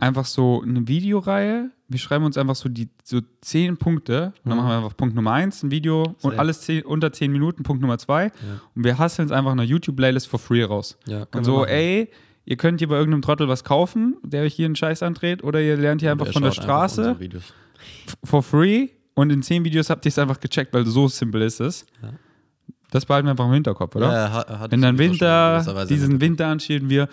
Einfach 0.00 0.24
so 0.24 0.60
eine 0.60 0.88
Videoreihe. 0.88 1.70
Wir 1.86 1.98
schreiben 2.00 2.24
uns 2.24 2.36
einfach 2.36 2.56
so 2.56 2.68
die 2.68 2.88
so 3.04 3.20
zehn 3.42 3.76
Punkte. 3.76 4.32
Und 4.42 4.50
dann 4.50 4.54
mhm. 4.54 4.58
machen 4.58 4.68
wir 4.70 4.76
einfach 4.78 4.96
Punkt 4.96 5.14
Nummer 5.14 5.34
eins, 5.34 5.62
ein 5.62 5.70
Video 5.70 6.16
und 6.22 6.36
alles 6.36 6.62
zehn, 6.62 6.82
unter 6.82 7.12
zehn 7.12 7.30
Minuten, 7.30 7.62
Punkt 7.62 7.80
Nummer 7.80 7.98
zwei. 7.98 8.24
Ja. 8.24 8.32
Und 8.74 8.82
wir 8.82 8.98
hasseln 8.98 9.26
es 9.26 9.32
einfach 9.32 9.52
eine 9.52 9.62
YouTube-Playlist 9.62 10.26
for 10.26 10.40
free 10.40 10.64
raus. 10.64 10.98
Ja, 11.06 11.28
und 11.32 11.44
so, 11.44 11.64
ey, 11.64 12.10
Ihr 12.44 12.56
könnt 12.56 12.80
hier 12.80 12.88
bei 12.88 12.96
irgendeinem 12.96 13.22
Trottel 13.22 13.48
was 13.48 13.64
kaufen, 13.64 14.16
der 14.22 14.42
euch 14.42 14.54
hier 14.54 14.66
einen 14.66 14.76
Scheiß 14.76 15.02
andreht, 15.02 15.44
oder 15.44 15.60
ihr 15.60 15.76
lernt 15.76 16.00
hier 16.00 16.10
einfach 16.10 16.32
von 16.32 16.42
der 16.42 16.52
Straße 16.52 17.16
for 18.24 18.42
free 18.42 18.88
und 19.14 19.30
in 19.30 19.42
zehn 19.42 19.64
Videos 19.64 19.90
habt 19.90 20.04
ihr 20.04 20.10
es 20.10 20.18
einfach 20.18 20.40
gecheckt, 20.40 20.72
weil 20.72 20.86
so 20.86 21.08
simpel 21.08 21.42
ist 21.42 21.60
es. 21.60 21.86
Ja. 22.02 22.10
Das 22.90 23.06
behalten 23.06 23.26
wir 23.26 23.32
einfach 23.32 23.46
im 23.46 23.52
Hinterkopf, 23.52 23.94
oder? 23.94 24.12
Ja, 24.12 24.32
hat, 24.32 24.48
hat 24.48 24.72
Wenn 24.72 24.82
dann 24.82 24.98
Winter, 24.98 25.86
diesen 25.88 26.20
Winter 26.20 26.50
und 26.50 26.68
wir, 26.68 27.08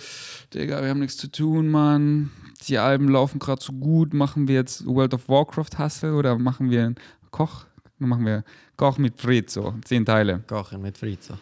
Digga, 0.53 0.81
wir 0.81 0.89
haben 0.89 0.99
nichts 0.99 1.17
zu 1.17 1.31
tun, 1.31 1.69
Mann. 1.69 2.31
Die 2.67 2.79
Alben 2.79 3.09
laufen 3.09 3.37
gerade 3.37 3.63
so 3.63 3.73
gut. 3.73 4.13
Machen 4.13 4.47
wir 4.47 4.55
jetzt 4.55 4.85
World 4.87 5.13
of 5.13 5.29
Warcraft 5.29 5.77
Hustle 5.77 6.15
oder 6.15 6.37
machen 6.37 6.71
wir 6.71 6.83
einen 6.83 6.95
Koch? 7.29 7.65
Machen 7.99 8.25
wir 8.25 8.43
Koch 8.75 8.97
mit 8.97 9.19
Frizzo, 9.19 9.75
zehn 9.83 10.05
Teile. 10.05 10.43
Kochen 10.47 10.81
mit 10.81 10.97
Frizzo. 10.97 11.35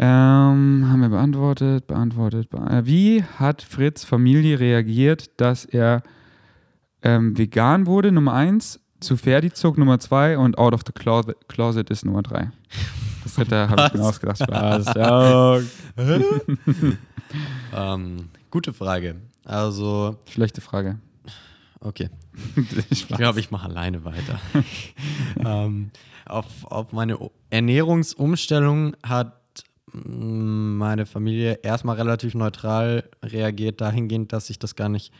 Ähm, 0.00 0.86
haben 0.88 1.00
wir 1.00 1.08
beantwortet, 1.08 1.88
beantwortet. 1.88 2.50
Be 2.50 2.58
äh, 2.58 2.86
Wie 2.86 3.24
hat 3.24 3.62
Fritz 3.62 4.04
Familie 4.04 4.60
reagiert, 4.60 5.40
dass 5.40 5.64
er 5.64 6.04
ähm, 7.02 7.36
vegan 7.36 7.86
wurde, 7.86 8.12
Nummer 8.12 8.32
eins, 8.32 8.78
zu 9.00 9.16
Ferdi 9.16 9.52
zog, 9.52 9.76
Nummer 9.76 9.98
zwei 9.98 10.38
und 10.38 10.56
Out 10.56 10.72
of 10.72 10.82
the 10.86 10.92
Closet, 10.92 11.36
Closet 11.48 11.90
ist 11.90 12.04
Nummer 12.04 12.22
drei. 12.22 12.50
Das 13.24 13.34
dritte 13.34 13.68
habe 13.68 13.88
ich 13.88 13.94
mir 13.94 14.04
ausgedacht. 14.06 14.38
Spaß. 14.42 14.94
Ja. 14.96 15.58
ähm, 17.76 18.30
gute 18.50 18.72
Frage. 18.72 19.16
Also. 19.44 20.16
Schlechte 20.30 20.62
Frage. 20.62 20.98
Okay. 21.80 22.08
ich 22.88 23.06
glaube, 23.06 23.40
ich 23.40 23.50
mache 23.50 23.68
alleine 23.68 24.04
weiter. 24.06 24.40
ähm, 25.44 25.90
auf, 26.24 26.46
auf 26.64 26.92
meine 26.92 27.18
Ernährungsumstellung 27.50 28.96
hat 29.02 29.38
meine 29.92 31.06
Familie 31.06 31.60
erstmal 31.62 31.96
relativ 31.96 32.34
neutral 32.34 33.08
reagiert, 33.22 33.80
dahingehend, 33.80 34.32
dass 34.32 34.50
ich 34.50 34.58
das 34.58 34.76
gar 34.76 34.88
nicht, 34.88 35.12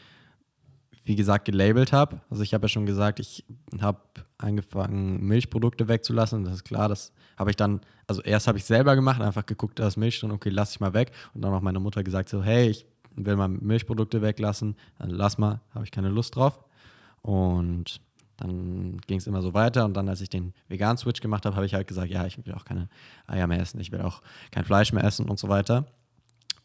wie 1.05 1.17
gesagt, 1.17 1.47
gelabelt 1.47 1.93
habe. 1.93 2.21
Also 2.31 2.43
ich 2.43 2.55
habe 2.55 2.65
ja 2.65 2.69
schon 2.69 2.87
gesagt, 2.87 3.21
ich 3.21 3.45
habe 3.81 4.01
angefangen, 4.37 5.25
Milchprodukte 5.27 5.89
wegzulassen. 5.89 6.45
Das 6.45 6.55
ist 6.55 6.65
klar, 6.65 6.89
das 6.89 7.13
habe 7.37 7.51
ich 7.51 7.57
dann, 7.57 7.81
also 8.07 8.23
erst 8.23 8.49
habe 8.49 8.59
ich 8.59 8.65
selber 8.65 8.95
gemacht, 8.95 9.21
einfach 9.21 9.47
geguckt, 9.47 9.79
da 9.79 9.87
ist 9.87 9.97
Milch 9.97 10.21
drin, 10.21 10.31
okay, 10.31 10.51
lass 10.51 10.73
ich 10.73 10.81
mal 10.81 10.95
weg. 10.95 11.13
Und 11.35 11.43
dann 11.43 11.53
auch 11.53 11.63
meine 11.63 11.81
Mutter 11.81 12.03
gesagt, 12.03 12.29
so, 12.29 12.43
hey, 12.43 12.69
ich 12.69 12.87
will 13.15 13.37
mal 13.37 13.49
Milchprodukte 13.49 14.23
weglassen, 14.23 14.77
dann 14.99 15.11
lass 15.11 15.39
mal, 15.39 15.61
habe 15.75 15.85
ich 15.85 15.91
keine 15.91 16.09
Lust 16.09 16.37
drauf. 16.37 16.61
Und 17.23 18.01
dann 18.39 19.01
ging 19.07 19.19
es 19.19 19.27
immer 19.27 19.43
so 19.43 19.53
weiter 19.53 19.85
und 19.85 19.95
dann, 19.95 20.09
als 20.09 20.21
ich 20.21 20.31
den 20.31 20.55
Vegan-Switch 20.69 21.21
gemacht 21.21 21.45
habe, 21.45 21.57
habe 21.57 21.67
ich 21.67 21.75
halt 21.75 21.89
gesagt, 21.89 22.11
ja, 22.11 22.25
ich 22.25 22.45
will 22.47 22.55
auch 22.55 22.65
keine 22.65 22.89
Eier 23.27 23.47
mehr 23.49 23.61
essen, 23.61 23.81
ich 23.81 23.93
will 23.93 24.01
auch 24.01 24.23
kein 24.53 24.65
Fleisch 24.65 24.93
mehr 24.93 25.05
essen 25.05 25.29
und 25.29 25.39
so 25.39 25.49
weiter. 25.49 25.87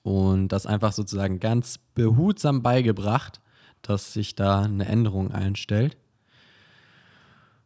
Und 0.04 0.50
das 0.50 0.68
einfach 0.68 0.92
sozusagen 0.92 1.40
ganz 1.40 1.80
behutsam 1.96 2.62
beigebracht, 2.62 3.42
dass 3.82 4.14
sich 4.14 4.36
da 4.36 4.62
eine 4.62 4.86
Änderung 4.86 5.32
einstellt. 5.32 5.98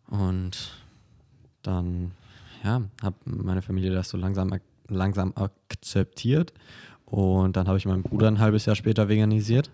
Und 0.10 0.72
dann, 1.62 2.12
ja, 2.64 2.84
hat 3.04 3.16
meine 3.26 3.62
Familie 3.62 3.92
das 3.92 4.10
so 4.10 4.18
langsam, 4.18 4.58
langsam 4.88 5.34
akzeptiert. 5.36 6.54
Und 7.06 7.58
dann 7.58 7.68
habe 7.68 7.78
ich 7.78 7.86
meinen 7.86 8.04
Bruder 8.04 8.28
ein 8.28 8.40
halbes 8.40 8.66
Jahr 8.66 8.76
später 8.76 9.10
veganisiert. 9.10 9.70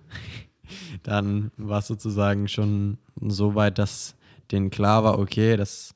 dann 1.03 1.51
war 1.57 1.79
es 1.79 1.87
sozusagen 1.87 2.47
schon 2.47 2.97
so 3.21 3.53
weit, 3.53 3.77
dass 3.77 4.15
denen 4.51 4.69
klar 4.69 5.03
war, 5.03 5.19
okay, 5.19 5.57
das 5.57 5.95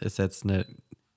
ist 0.00 0.18
jetzt 0.18 0.44
eine 0.44 0.66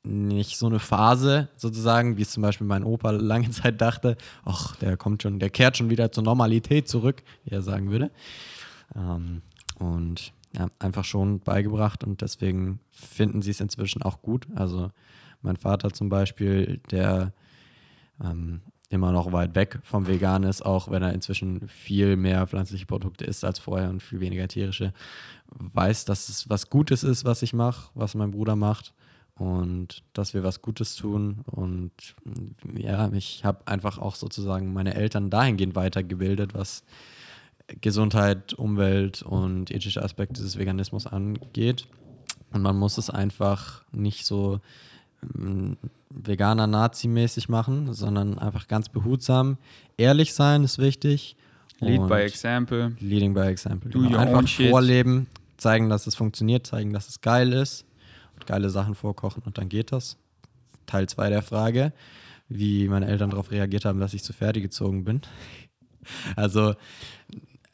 nicht 0.04 0.58
so 0.58 0.68
eine 0.68 0.80
Phase 0.80 1.50
sozusagen, 1.58 2.18
wie 2.18 2.22
es 2.22 2.32
zum 2.32 2.42
Beispiel 2.42 2.66
mein 2.68 2.84
Opa 2.84 3.12
lange 3.12 3.50
Zeit 3.52 3.82
dachte, 3.82 4.18
ach, 4.46 4.76
der 4.78 4.98
kommt 4.98 5.24
schon, 5.24 5.40
der 5.40 5.50
kehrt 5.50 5.78
schon 5.78 5.90
wieder 5.90 6.12
zur 6.12 6.24
Normalität 6.24 6.88
zurück, 6.88 7.24
wie 7.44 7.52
er 7.52 7.62
sagen 7.62 7.92
würde. 7.92 8.12
Ähm, 8.96 9.42
und 9.78 10.34
ja, 10.58 10.68
einfach 10.80 11.06
schon 11.06 11.40
beigebracht 11.42 12.04
und 12.04 12.22
deswegen 12.22 12.80
finden 12.90 13.42
sie 13.42 13.52
es 13.52 13.60
inzwischen 13.60 14.02
auch 14.02 14.22
gut. 14.22 14.48
Also 14.56 14.92
mein 15.42 15.58
Vater 15.58 15.92
zum 15.92 16.10
Beispiel, 16.10 16.80
der 16.92 17.34
ähm, 18.24 18.62
immer 18.90 19.12
noch 19.12 19.32
weit 19.32 19.56
weg 19.56 19.80
vom 19.84 20.08
Vegan 20.08 20.44
ist, 20.44 20.66
auch 20.66 20.90
wenn 20.90 21.04
er 21.04 21.14
inzwischen 21.14 21.68
viel 21.68 22.16
mehr 22.16 22.48
pflanzliche 22.48 22.88
Produkte 22.88 23.24
isst 23.26 23.46
als 23.46 23.60
vorher 23.60 23.90
und 23.90 24.02
viel 24.02 24.20
weniger 24.20 24.48
tierische, 24.48 24.94
weiß, 25.52 26.06
dass 26.06 26.30
es 26.30 26.50
was 26.50 26.70
Gutes 26.70 27.04
ist, 27.04 27.24
was 27.24 27.44
ich 27.44 27.54
mache, 27.54 27.92
was 27.94 28.16
mein 28.16 28.32
Bruder 28.32 28.56
macht 28.56 28.94
und 29.36 30.04
dass 30.14 30.34
wir 30.34 30.44
was 30.44 30.62
Gutes 30.62 30.96
tun. 30.96 31.44
Und 31.46 31.92
ja, 32.76 33.12
ich 33.14 33.46
habe 33.46 33.68
einfach 33.68 34.00
auch 34.00 34.16
sozusagen 34.16 34.74
meine 34.74 34.96
Eltern 34.96 35.30
dahingehend 35.30 35.76
weitergebildet, 35.76 36.56
was 36.56 36.84
Gesundheit, 37.82 38.54
Umwelt 38.54 39.22
und 39.22 39.70
ethische 39.70 40.04
Aspekte 40.04 40.42
des 40.42 40.58
Veganismus 40.58 41.06
angeht. 41.06 41.88
Und 42.52 42.64
man 42.64 42.76
muss 42.76 42.98
es 42.98 43.12
einfach 43.12 43.84
nicht 43.92 44.26
so 44.26 44.60
veganer 46.10 46.68
Nazi-mäßig 46.68 47.50
machen, 47.50 47.94
sondern 47.94 48.40
einfach 48.40 48.68
ganz 48.68 48.90
behutsam. 48.90 49.58
Ehrlich 49.98 50.34
sein 50.34 50.64
ist 50.64 50.80
wichtig. 50.80 51.36
Lead 51.80 52.08
by 52.08 52.22
example. 52.22 52.96
Leading 53.00 53.34
by 53.34 53.42
example. 53.42 53.90
Do 53.90 54.02
genau. 54.02 54.18
Einfach 54.18 54.48
vorleben, 54.48 55.28
zeigen, 55.58 55.90
dass 55.90 56.08
es 56.08 56.16
funktioniert, 56.16 56.68
zeigen, 56.68 56.92
dass 56.94 57.08
es 57.08 57.22
geil 57.22 57.54
ist 57.54 57.86
und 58.36 58.46
geile 58.46 58.70
Sachen 58.70 58.96
vorkochen 58.96 59.44
und 59.46 59.58
dann 59.58 59.70
geht 59.70 59.92
das. 59.92 60.18
Teil 60.86 61.08
2 61.08 61.30
der 61.30 61.42
Frage. 61.42 61.94
wie 62.50 62.88
meine 62.88 63.06
Eltern 63.06 63.30
darauf 63.30 63.52
reagiert 63.52 63.86
haben, 63.86 64.00
dass 64.00 64.16
ich 64.16 64.24
zu 64.24 64.34
Ferdi 64.34 64.62
gezogen 64.62 65.04
bin. 65.04 65.22
Also 66.36 66.74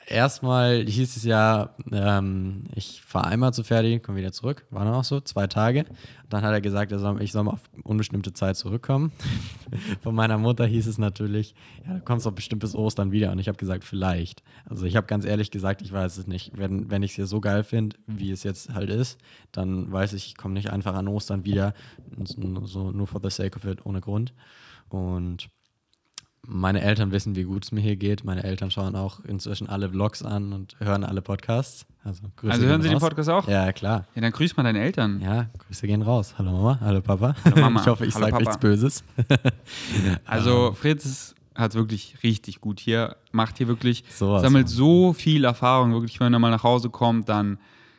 erstmal 0.07 0.85
hieß 0.85 1.17
es 1.17 1.23
ja, 1.23 1.75
ähm, 1.91 2.63
ich 2.75 3.01
fahre 3.01 3.27
einmal 3.27 3.53
zu 3.53 3.63
Ferdi, 3.63 3.99
komme 3.99 4.17
wieder 4.17 4.31
zurück, 4.31 4.65
war 4.69 4.85
dann 4.85 4.93
auch 4.93 5.03
so, 5.03 5.19
zwei 5.19 5.47
Tage. 5.47 5.85
Dann 6.29 6.43
hat 6.43 6.51
er 6.51 6.61
gesagt, 6.61 6.91
er 6.91 6.99
soll, 6.99 7.21
ich 7.21 7.31
soll 7.31 7.43
mal 7.43 7.51
auf 7.51 7.61
unbestimmte 7.83 8.33
Zeit 8.33 8.57
zurückkommen. 8.57 9.11
Von 10.01 10.15
meiner 10.15 10.37
Mutter 10.37 10.65
hieß 10.65 10.87
es 10.87 10.97
natürlich, 10.97 11.55
ja, 11.85 11.95
du 11.95 12.01
kommst 12.01 12.25
doch 12.25 12.31
bestimmt 12.31 12.61
bis 12.61 12.75
Ostern 12.75 13.11
wieder. 13.11 13.31
Und 13.31 13.39
ich 13.39 13.47
habe 13.47 13.57
gesagt, 13.57 13.83
vielleicht. 13.83 14.43
Also 14.65 14.85
ich 14.85 14.95
habe 14.95 15.07
ganz 15.07 15.25
ehrlich 15.25 15.51
gesagt, 15.51 15.81
ich 15.81 15.91
weiß 15.91 16.17
es 16.17 16.27
nicht. 16.27 16.57
Wenn, 16.57 16.89
wenn 16.89 17.03
ich 17.03 17.11
es 17.11 17.15
hier 17.15 17.27
so 17.27 17.41
geil 17.41 17.63
finde, 17.63 17.97
wie 18.07 18.31
es 18.31 18.43
jetzt 18.43 18.73
halt 18.73 18.89
ist, 18.89 19.19
dann 19.51 19.91
weiß 19.91 20.13
ich, 20.13 20.27
ich 20.27 20.37
komme 20.37 20.55
nicht 20.55 20.71
einfach 20.71 20.95
an 20.95 21.07
Ostern 21.07 21.45
wieder, 21.45 21.73
so 22.63 22.91
nur 22.91 23.07
for 23.07 23.21
the 23.23 23.29
sake 23.29 23.57
of 23.57 23.65
it, 23.65 23.85
ohne 23.85 24.01
Grund. 24.01 24.33
Und 24.89 25.49
meine 26.47 26.81
Eltern 26.81 27.11
wissen, 27.11 27.35
wie 27.35 27.43
gut 27.43 27.65
es 27.65 27.71
mir 27.71 27.81
hier 27.81 27.95
geht. 27.95 28.23
Meine 28.23 28.43
Eltern 28.43 28.71
schauen 28.71 28.95
auch 28.95 29.19
inzwischen 29.25 29.67
alle 29.67 29.89
Vlogs 29.89 30.23
an 30.23 30.53
und 30.53 30.75
hören 30.79 31.03
alle 31.03 31.21
Podcasts. 31.21 31.85
Also, 32.03 32.23
also 32.43 32.65
hören 32.65 32.81
sie 32.81 32.89
raus. 32.89 32.95
den 32.95 32.99
Podcast 32.99 33.29
auch? 33.29 33.47
Ja, 33.47 33.71
klar. 33.73 34.05
Ja, 34.15 34.21
dann 34.21 34.31
grüß 34.31 34.55
mal 34.57 34.63
deine 34.63 34.79
Eltern. 34.79 35.19
Ja, 35.21 35.47
Grüße 35.57 35.87
gehen 35.87 36.01
raus. 36.01 36.35
Hallo 36.37 36.51
Mama, 36.51 36.79
hallo 36.81 37.01
Papa. 37.01 37.35
Hallo 37.43 37.61
Mama. 37.61 37.81
Ich 37.85 37.87
hoffe, 37.87 38.05
ich 38.05 38.13
sage 38.13 38.37
nichts 38.37 38.57
Böses. 38.57 39.03
also 40.25 40.73
Fritz 40.73 41.35
hat 41.55 41.71
es 41.71 41.75
wirklich 41.75 42.17
richtig 42.23 42.61
gut 42.61 42.79
hier, 42.79 43.15
macht 43.31 43.57
hier 43.57 43.67
wirklich, 43.67 44.03
so 44.09 44.39
sammelt 44.39 44.69
so 44.69 45.13
viel 45.13 45.45
Erfahrung. 45.45 45.93
Wirklich, 45.93 46.19
wenn 46.19 46.33
er 46.33 46.39
mal 46.39 46.51
nach 46.51 46.63
Hause 46.63 46.89
kommt, 46.89 47.29
dann 47.29 47.57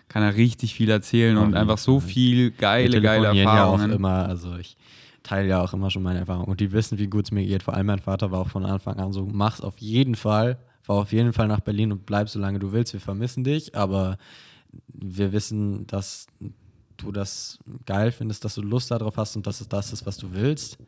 kann 0.09 0.23
er 0.23 0.37
richtig 0.37 0.75
viel 0.75 0.91
erzählen 0.91 1.37
oh, 1.37 1.43
und 1.43 1.55
einfach 1.55 1.79
so 1.79 2.01
viel 2.01 2.53
geile, 2.53 3.01
geile 3.01 3.27
Erfahrungen. 3.29 3.89
Ja 3.89 3.93
auch 3.93 3.97
immer, 3.97 4.29
also 4.29 4.57
ich 4.57 4.77
teile 5.27 5.49
ja 5.49 5.62
auch 5.62 5.72
immer 5.72 5.91
schon 5.91 6.03
meine 6.03 6.20
Erfahrungen. 6.20 6.49
Und 6.49 6.61
die 6.61 6.72
wissen, 6.72 6.99
wie 6.99 7.09
gut 7.09 7.27
es 7.27 7.31
mir 7.33 7.45
geht. 7.45 7.62
Vor 7.62 7.74
allem 7.74 7.87
mein 7.87 7.99
Vater 7.99 8.31
war 8.31 8.41
auch 8.41 8.49
von 8.49 8.64
Anfang 8.64 8.99
an 8.99 9.12
so, 9.12 9.27
mach's 9.27 9.61
auf 9.61 9.79
jeden 9.79 10.14
Fall, 10.14 10.59
fahr 10.83 10.97
auf 10.97 11.12
jeden 11.12 11.33
Fall 11.33 11.49
nach 11.49 11.61
Berlin 11.61 11.93
und 11.93 12.07
bleib 12.07 12.29
so 12.29 12.39
lange 12.39 12.59
du 12.59 12.72
willst. 12.72 12.93
Wir 12.93 13.01
vermissen 13.01 13.45
dich, 13.45 13.74
aber 13.74 14.18
wir 14.89 15.33
wissen, 15.33 15.87
dass 15.87 16.27
du 16.97 17.12
das 17.12 17.59
geil 17.85 18.12
findest, 18.12 18.45
dass 18.45 18.55
du 18.55 18.62
Lust 18.62 18.91
darauf 18.91 19.16
hast 19.16 19.37
und 19.37 19.47
dass 19.47 19.61
es 19.61 19.68
das 19.68 19.93
ist, 19.93 20.07
was 20.07 20.16
du 20.16 20.33
willst. 20.33 20.79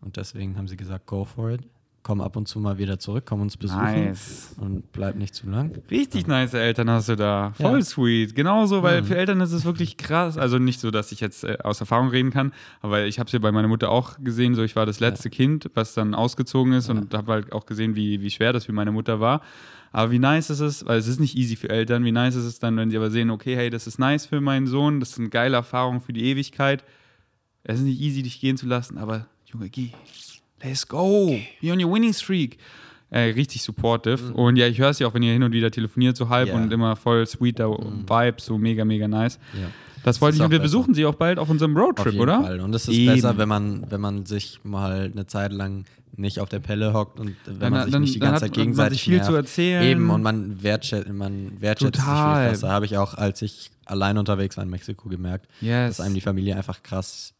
Und 0.00 0.16
deswegen 0.16 0.56
haben 0.56 0.68
sie 0.68 0.76
gesagt, 0.76 1.06
go 1.06 1.24
for 1.24 1.50
it 1.50 1.62
komm 2.02 2.20
ab 2.20 2.36
und 2.36 2.48
zu 2.48 2.58
mal 2.58 2.78
wieder 2.78 2.98
zurück, 2.98 3.24
komm 3.26 3.40
uns 3.40 3.56
besuchen 3.56 3.82
nice. 3.82 4.54
und 4.58 4.90
bleib 4.92 5.16
nicht 5.16 5.34
zu 5.34 5.48
lang. 5.48 5.80
Richtig 5.90 6.22
ja. 6.22 6.28
nice 6.28 6.54
Eltern 6.54 6.90
hast 6.90 7.08
du 7.08 7.16
da. 7.16 7.52
Voll 7.56 7.78
ja. 7.78 7.84
sweet. 7.84 8.34
Genauso, 8.34 8.82
weil 8.82 9.02
mhm. 9.02 9.06
für 9.06 9.16
Eltern 9.16 9.40
ist 9.40 9.52
es 9.52 9.64
wirklich 9.64 9.96
krass. 9.96 10.36
Also 10.36 10.58
nicht 10.58 10.80
so, 10.80 10.90
dass 10.90 11.12
ich 11.12 11.20
jetzt 11.20 11.44
äh, 11.44 11.58
aus 11.62 11.80
Erfahrung 11.80 12.08
reden 12.08 12.30
kann, 12.30 12.52
aber 12.80 13.04
ich 13.04 13.18
habe 13.18 13.28
es 13.28 13.32
ja 13.32 13.38
bei 13.38 13.52
meiner 13.52 13.68
Mutter 13.68 13.90
auch 13.90 14.18
gesehen. 14.22 14.54
So, 14.54 14.62
ich 14.62 14.74
war 14.74 14.84
das 14.84 15.00
letzte 15.00 15.28
ja. 15.28 15.34
Kind, 15.34 15.70
was 15.74 15.94
dann 15.94 16.14
ausgezogen 16.14 16.72
ist 16.72 16.88
und 16.90 17.14
habe 17.14 17.32
halt 17.32 17.52
auch 17.52 17.66
gesehen, 17.66 17.94
wie, 17.94 18.20
wie 18.20 18.30
schwer 18.30 18.52
das 18.52 18.66
für 18.66 18.72
meine 18.72 18.90
Mutter 18.90 19.20
war. 19.20 19.40
Aber 19.92 20.10
wie 20.10 20.18
nice 20.18 20.50
ist 20.50 20.60
es, 20.60 20.86
weil 20.86 20.98
es 20.98 21.06
ist 21.06 21.20
nicht 21.20 21.36
easy 21.36 21.54
für 21.54 21.68
Eltern, 21.68 22.04
wie 22.04 22.12
nice 22.12 22.34
ist 22.34 22.46
es 22.46 22.58
dann, 22.58 22.76
wenn 22.78 22.90
sie 22.90 22.96
aber 22.96 23.10
sehen, 23.10 23.30
okay, 23.30 23.54
hey, 23.54 23.68
das 23.68 23.86
ist 23.86 23.98
nice 23.98 24.26
für 24.26 24.40
meinen 24.40 24.66
Sohn, 24.66 25.00
das 25.00 25.10
ist 25.10 25.18
eine 25.18 25.28
geile 25.28 25.56
Erfahrung 25.56 26.00
für 26.00 26.14
die 26.14 26.24
Ewigkeit. 26.24 26.82
Es 27.62 27.78
ist 27.78 27.84
nicht 27.84 28.00
easy, 28.00 28.22
dich 28.22 28.40
gehen 28.40 28.56
zu 28.56 28.66
lassen, 28.66 28.96
aber 28.98 29.26
Junge, 29.44 29.68
geh. 29.68 29.90
Let's 30.62 30.86
go. 30.86 31.38
You're 31.60 31.72
on 31.72 31.82
your 31.82 31.92
winning 31.92 32.12
streak. 32.12 32.58
Äh, 33.10 33.32
richtig 33.34 33.62
supportive. 33.62 34.22
Mhm. 34.22 34.34
Und 34.34 34.56
ja, 34.56 34.66
ich 34.66 34.78
höre 34.78 34.90
es 34.90 34.98
ja 34.98 35.06
auch, 35.06 35.14
wenn 35.14 35.22
ihr 35.22 35.32
hin 35.32 35.42
und 35.42 35.52
wieder 35.52 35.70
telefoniert, 35.70 36.16
so 36.16 36.30
halb 36.30 36.48
yeah. 36.48 36.56
und 36.56 36.72
immer 36.72 36.96
voll 36.96 37.26
sweeter 37.26 37.68
mhm. 37.68 38.08
Vibe, 38.08 38.36
so 38.40 38.56
mega, 38.56 38.84
mega 38.84 39.06
nice. 39.06 39.38
Ja. 39.52 39.68
Das 40.02 40.20
wollte 40.20 40.36
ich 40.36 40.42
und 40.42 40.50
wir 40.50 40.58
besser. 40.58 40.62
besuchen 40.62 40.94
sie 40.94 41.04
auch 41.04 41.14
bald 41.14 41.38
auf 41.38 41.48
unserem 41.48 41.76
Roadtrip, 41.76 42.06
auf 42.06 42.12
jeden 42.12 42.22
oder? 42.22 42.42
Fall. 42.42 42.60
Und 42.60 42.74
es 42.74 42.88
ist 42.88 42.96
Eben. 42.96 43.14
besser, 43.14 43.36
wenn 43.38 43.48
man, 43.48 43.90
wenn 43.90 44.00
man 44.00 44.26
sich 44.26 44.60
mal 44.64 45.10
eine 45.12 45.26
Zeit 45.26 45.52
lang 45.52 45.84
nicht 46.16 46.40
auf 46.40 46.48
der 46.48 46.58
Pelle 46.58 46.92
hockt 46.92 47.20
und 47.20 47.36
wenn 47.44 47.58
dann, 47.58 47.72
man 47.72 47.82
sich 47.84 47.92
dann, 47.92 48.02
nicht 48.02 48.14
die 48.14 48.18
ganze 48.18 48.40
Zeit 48.42 48.52
gegenseitig 48.52 48.78
man 48.78 48.92
sich 48.92 49.02
viel 49.02 49.14
nervt. 49.16 49.26
zu 49.26 49.34
erzählen. 49.34 49.82
Eben, 49.82 50.10
und 50.10 50.22
man 50.22 50.62
wertschätzt, 50.62 51.08
man 51.12 51.60
wertschätzt 51.60 51.94
Total. 51.94 52.34
sich 52.34 52.42
viel 52.42 52.50
krasser. 52.50 52.74
Habe 52.74 52.86
ich 52.86 52.96
auch, 52.98 53.14
als 53.14 53.42
ich 53.42 53.70
allein 53.84 54.18
unterwegs 54.18 54.56
war 54.56 54.64
in 54.64 54.70
Mexiko 54.70 55.08
gemerkt, 55.08 55.48
yes. 55.60 55.96
dass 55.96 56.04
einem 56.04 56.14
die 56.14 56.20
Familie 56.20 56.56
einfach 56.56 56.82
krass 56.82 57.34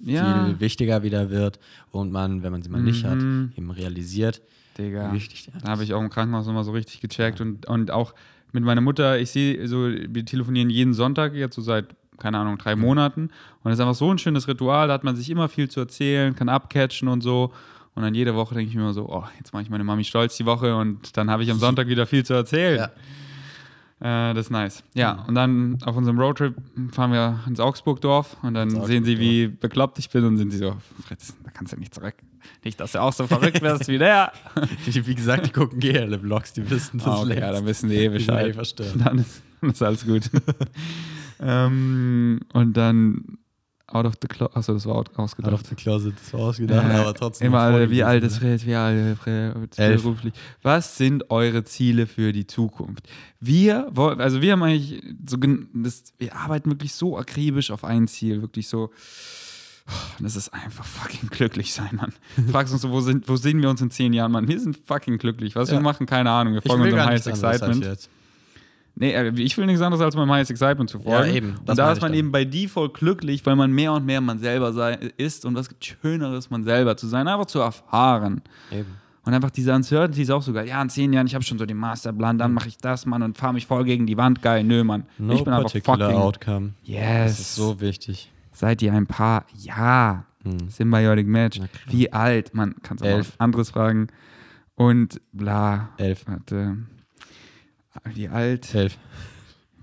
ja. 0.00 0.46
viel 0.46 0.60
wichtiger 0.60 1.02
wieder 1.02 1.30
wird 1.30 1.58
und 1.90 2.12
man, 2.12 2.42
wenn 2.42 2.52
man 2.52 2.62
sie 2.62 2.70
mal 2.70 2.82
nicht 2.82 3.04
hat, 3.04 3.18
mhm. 3.18 3.52
eben 3.56 3.70
realisiert, 3.70 4.42
Digga. 4.78 5.10
wie 5.10 5.16
wichtig 5.16 5.48
Da 5.62 5.70
habe 5.70 5.84
ich 5.84 5.94
auch 5.94 6.00
im 6.00 6.10
Krankenhaus 6.10 6.46
nochmal 6.46 6.64
so 6.64 6.72
richtig 6.72 7.00
gecheckt 7.00 7.40
ja. 7.40 7.44
und, 7.44 7.66
und 7.66 7.90
auch 7.90 8.14
mit 8.52 8.64
meiner 8.64 8.80
Mutter, 8.80 9.18
ich 9.18 9.30
sehe 9.30 9.66
so, 9.68 9.88
wir 9.88 10.24
telefonieren 10.24 10.70
jeden 10.70 10.94
Sonntag 10.94 11.34
jetzt 11.34 11.56
so 11.56 11.62
seit, 11.62 11.86
keine 12.18 12.38
Ahnung, 12.38 12.58
drei 12.58 12.76
Monaten 12.76 13.30
und 13.62 13.70
es 13.70 13.78
ist 13.78 13.80
einfach 13.80 13.94
so 13.94 14.10
ein 14.10 14.18
schönes 14.18 14.48
Ritual, 14.48 14.88
da 14.88 14.94
hat 14.94 15.04
man 15.04 15.16
sich 15.16 15.28
immer 15.30 15.48
viel 15.48 15.68
zu 15.68 15.80
erzählen, 15.80 16.34
kann 16.34 16.48
abcatchen 16.48 17.08
und 17.08 17.20
so. 17.20 17.52
Und 17.94 18.02
dann 18.02 18.14
jede 18.14 18.34
Woche 18.34 18.54
denke 18.54 18.68
ich 18.68 18.76
mir 18.76 18.82
immer 18.82 18.92
so, 18.92 19.08
oh, 19.08 19.24
jetzt 19.38 19.54
mache 19.54 19.62
ich 19.62 19.70
meine 19.70 19.82
Mami 19.82 20.04
stolz 20.04 20.36
die 20.36 20.44
Woche 20.44 20.76
und 20.76 21.16
dann 21.16 21.30
habe 21.30 21.42
ich 21.42 21.50
am 21.50 21.58
Sonntag 21.66 21.88
wieder 21.88 22.06
viel 22.06 22.26
zu 22.26 22.34
erzählen. 22.34 22.78
Ja. 22.78 22.90
Äh, 23.98 24.34
das 24.34 24.46
ist 24.46 24.50
nice. 24.50 24.84
Ja, 24.94 25.24
und 25.26 25.34
dann 25.34 25.78
auf 25.84 25.96
unserem 25.96 26.18
Roadtrip 26.18 26.54
fahren 26.92 27.12
wir 27.12 27.40
ins 27.46 27.60
Augsburgdorf 27.60 28.36
und 28.42 28.54
dann 28.54 28.70
sehen 28.84 29.04
sie, 29.04 29.18
wie 29.18 29.48
bekloppt 29.48 29.98
ich 29.98 30.10
bin 30.10 30.24
und 30.24 30.36
sind 30.36 30.50
sie 30.50 30.58
so, 30.58 30.76
Fritz, 31.06 31.34
da 31.42 31.50
kannst 31.50 31.72
du 31.72 31.78
nicht 31.78 31.94
zurück. 31.94 32.14
Nicht, 32.62 32.78
dass 32.78 32.92
du 32.92 33.00
auch 33.00 33.12
so 33.12 33.26
verrückt 33.28 33.62
wirst 33.62 33.88
wie 33.88 33.98
der. 33.98 34.32
wie 34.84 35.14
gesagt, 35.14 35.46
die 35.46 35.50
gucken 35.50 35.80
eh 35.82 35.98
alle 35.98 36.18
Vlogs, 36.18 36.52
die 36.52 36.68
wissen 36.68 36.98
das 36.98 37.06
ah, 37.06 37.22
okay, 37.22 37.40
Ja, 37.40 37.52
dann 37.52 37.64
wissen 37.64 37.88
die 37.88 37.96
eh 37.96 38.08
Bescheid. 38.08 38.54
Dann 39.02 39.18
ist, 39.18 39.42
dann 39.62 39.70
ist 39.70 39.82
alles 39.82 40.06
gut. 40.06 40.30
ähm, 41.40 42.40
und 42.52 42.76
dann 42.76 43.38
Out 43.88 44.04
of 44.04 44.14
the 44.20 44.26
Closet. 44.26 44.56
Achso, 44.56 44.74
das 44.74 44.86
war 44.86 45.04
ausgedacht. 45.16 45.52
Out 45.52 45.60
of 45.60 45.68
the 45.68 45.74
Closet, 45.76 46.14
das 46.20 46.32
war 46.32 46.40
ausgedacht, 46.40 46.90
äh, 46.90 46.94
aber 46.94 47.14
trotzdem. 47.14 47.46
Immer 47.46 47.60
alle, 47.60 47.88
wie 47.88 48.02
alt 48.02 48.24
ist 48.24 48.38
Fred, 48.38 48.66
wie 48.66 48.74
alt 48.74 49.16
ist 49.26 49.76
beruflich. 49.76 50.34
Was 50.62 50.96
sind 50.96 51.30
eure 51.30 51.62
Ziele 51.62 52.08
für 52.08 52.32
die 52.32 52.48
Zukunft? 52.48 53.08
Wir, 53.38 53.92
also 53.96 54.42
wir 54.42 54.52
haben 54.52 54.62
eigentlich 54.64 55.02
so, 55.28 55.36
das, 55.72 56.02
wir 56.18 56.34
arbeiten 56.34 56.70
wirklich 56.70 56.94
so 56.94 57.16
akribisch 57.16 57.70
auf 57.70 57.84
ein 57.84 58.08
Ziel, 58.08 58.42
wirklich 58.42 58.68
so. 58.68 58.90
Das 60.18 60.34
ist 60.34 60.48
einfach 60.48 60.84
fucking 60.84 61.28
glücklich 61.28 61.72
sein, 61.72 61.90
Mann. 61.92 62.12
Fragst 62.50 62.72
uns 62.72 62.82
so, 62.82 62.90
wo, 62.90 63.00
sind, 63.00 63.28
wo 63.28 63.36
sehen 63.36 63.62
wir 63.62 63.70
uns 63.70 63.80
in 63.80 63.92
zehn 63.92 64.12
Jahren, 64.12 64.32
Mann? 64.32 64.48
Wir 64.48 64.58
sind 64.58 64.76
fucking 64.84 65.16
glücklich. 65.18 65.54
Was 65.54 65.70
ja. 65.70 65.76
wir 65.76 65.80
machen, 65.80 66.06
keine 66.06 66.28
Ahnung. 66.28 66.54
Wir 66.54 66.62
folgen 66.62 66.82
unserem 66.82 67.04
Highest 67.04 67.28
Excitement. 67.28 68.08
Nee, 68.98 69.12
äh, 69.12 69.32
ich 69.36 69.56
will 69.56 69.66
nichts 69.66 69.82
anderes 69.82 70.02
als 70.02 70.16
mein 70.16 70.28
Highest 70.30 70.50
Excitement 70.50 70.88
zu 70.88 70.98
folgen. 70.98 71.28
Ja, 71.28 71.34
eben. 71.34 71.54
und 71.66 71.78
da 71.78 71.92
ist 71.92 72.00
man 72.00 72.14
eben 72.14 72.32
bei 72.32 72.44
Default 72.44 72.94
glücklich, 72.94 73.44
weil 73.44 73.54
man 73.54 73.70
mehr 73.70 73.92
und 73.92 74.06
mehr 74.06 74.20
man 74.20 74.38
selber 74.38 74.72
sei, 74.72 74.94
ist 75.18 75.44
und 75.44 75.54
was 75.54 75.68
gibt 75.68 75.84
Schöneres, 75.84 76.50
man 76.50 76.64
selber 76.64 76.96
zu 76.96 77.06
sein, 77.06 77.28
einfach 77.28 77.46
zu 77.46 77.60
erfahren. 77.60 78.40
Eben. 78.72 78.96
Und 79.26 79.34
einfach 79.34 79.50
diese 79.50 79.74
Uncertainty 79.74 80.22
ist 80.22 80.30
auch 80.30 80.42
sogar, 80.42 80.64
ja, 80.64 80.80
in 80.80 80.88
zehn 80.88 81.12
Jahren, 81.12 81.26
ich 81.26 81.34
habe 81.34 81.44
schon 81.44 81.58
so 81.58 81.66
den 81.66 81.76
Masterplan, 81.76 82.38
dann 82.38 82.54
mache 82.54 82.68
ich 82.68 82.78
das, 82.78 83.06
Mann, 83.06 83.22
und 83.22 83.36
fahre 83.36 83.52
mich 83.52 83.66
voll 83.66 83.84
gegen 83.84 84.06
die 84.06 84.16
Wand. 84.16 84.40
Geil, 84.40 84.64
nö, 84.64 84.82
Mann. 84.84 85.04
No 85.18 85.34
ich 85.34 85.44
bin 85.44 85.52
einfach 85.52 85.70
fucking. 85.70 86.16
Outcome. 86.16 86.74
Yes. 86.84 87.32
Das 87.32 87.40
ist 87.40 87.54
so 87.56 87.80
wichtig. 87.80 88.32
Seid 88.52 88.80
ihr 88.82 88.92
ein 88.92 89.06
Paar? 89.06 89.44
Ja. 89.58 90.24
Hm. 90.44 90.70
Symbiotic 90.70 91.26
Match. 91.26 91.60
Wie 91.88 92.12
alt? 92.12 92.54
Man 92.54 92.76
kann 92.82 92.98
es 92.98 93.02
auch 93.02 93.32
anderes 93.38 93.70
fragen. 93.70 94.06
Und 94.76 95.20
bla. 95.32 95.90
Elf. 95.98 96.24
Warte. 96.26 96.76
Wie 98.04 98.28
alt? 98.28 98.74
Elf. 98.74 98.98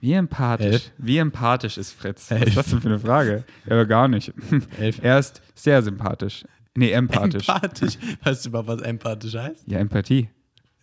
Wie 0.01 0.13
empathisch. 0.13 0.65
Elf. 0.65 0.91
Wie 0.97 1.17
empathisch 1.17 1.77
ist 1.77 1.93
Fritz? 1.93 2.29
Elf. 2.29 2.41
Was 2.41 2.47
ist 2.49 2.57
das 2.57 2.69
denn 2.71 2.81
für 2.81 2.87
eine 2.89 2.99
Frage? 2.99 3.43
Ja, 3.65 3.83
gar 3.85 4.07
nicht. 4.07 4.33
Elf. 4.79 4.99
Er 5.01 5.19
ist 5.19 5.41
sehr 5.55 5.81
sympathisch. 5.81 6.43
Nee, 6.75 6.91
empathisch. 6.91 7.47
Empathisch. 7.47 7.97
Weißt 8.23 8.45
du 8.45 8.49
überhaupt, 8.49 8.67
was 8.67 8.81
empathisch 8.81 9.35
heißt? 9.35 9.67
Ja, 9.67 9.79
Empathie. 9.79 10.29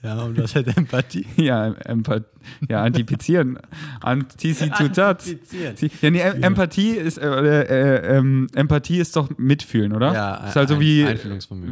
Ja, 0.03 0.23
und 0.23 0.39
was 0.39 0.55
heißt 0.55 0.75
Empathie? 0.77 1.27
ja, 1.37 1.73
Empath 1.85 2.25
ja, 2.69 2.83
antipizieren. 2.83 3.59
Anticiputat. 4.01 5.23
Ja, 5.27 6.11
nee, 6.11 6.21
Empathie 6.21 6.93
ist, 6.93 7.19
äh, 7.19 7.29
äh, 7.29 8.19
äh, 8.19 8.47
Empathie 8.55 8.99
ist 8.99 9.17
doch 9.17 9.29
mitfühlen, 9.37 9.93
oder? 9.93 10.15
Ja, 10.15 10.35
ist 10.47 10.57
also 10.57 10.75
ein, 10.75 10.81
wie, 10.81 11.07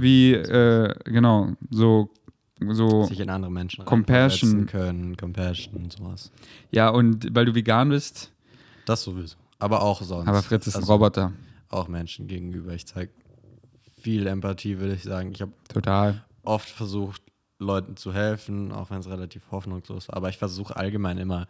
wie 0.01 0.35
äh, 0.35 0.95
genau, 1.05 1.53
so 1.71 2.11
so 2.71 3.05
sich 3.05 3.21
in 3.21 3.31
andere 3.31 3.51
Menschen 3.51 3.85
Compassion 3.85 4.67
können, 4.67 5.17
Compassion 5.17 5.77
und 5.77 5.93
sowas. 5.93 6.31
Ja, 6.71 6.89
und 6.89 7.35
weil 7.35 7.45
du 7.45 7.55
vegan 7.55 7.89
bist. 7.91 8.33
Das 8.87 9.03
sowieso. 9.03 9.37
Aber 9.59 9.83
auch 9.83 10.03
sonst. 10.03 10.29
Aber 10.29 10.43
Fritz 10.43 10.67
ist 10.67 10.77
also 10.77 10.87
ein 10.87 10.93
Roboter. 10.93 11.33
Auch 11.69 11.89
Menschen 11.89 12.27
gegenüber. 12.27 12.73
Ich 12.73 12.87
zeige 12.87 13.11
viel 14.01 14.27
Empathie, 14.27 14.79
würde 14.79 14.95
ich 14.95 15.03
sagen. 15.03 15.33
Ich 15.33 15.43
habe 15.43 15.53
total 15.69 16.25
oft 16.43 16.69
versucht, 16.69 17.23
Leuten 17.59 17.97
zu 17.97 18.15
helfen, 18.15 18.73
auch 18.73 18.91
wenn 18.91 19.01
es 19.01 19.09
relativ 19.09 19.43
hoffnungslos 19.51 20.09
war. 20.09 20.17
Aber 20.17 20.29
ich 20.29 20.39
versuche 20.39 20.77
allgemein 20.77 21.19
immer, 21.19 21.47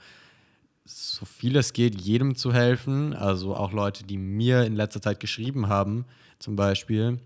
so 0.85 1.27
viel 1.27 1.57
es 1.57 1.75
geht, 1.75 2.01
jedem 2.01 2.35
zu 2.35 2.53
helfen. 2.53 3.13
Also 3.15 3.55
auch 3.55 3.73
Leute, 3.73 4.05
die 4.05 4.17
mir 4.17 4.65
in 4.65 4.75
letzter 4.75 5.03
Zeit 5.03 5.21
geschrieben 5.21 5.69
haben, 5.69 6.07
zum 6.39 6.57
Beispiel 6.57 7.19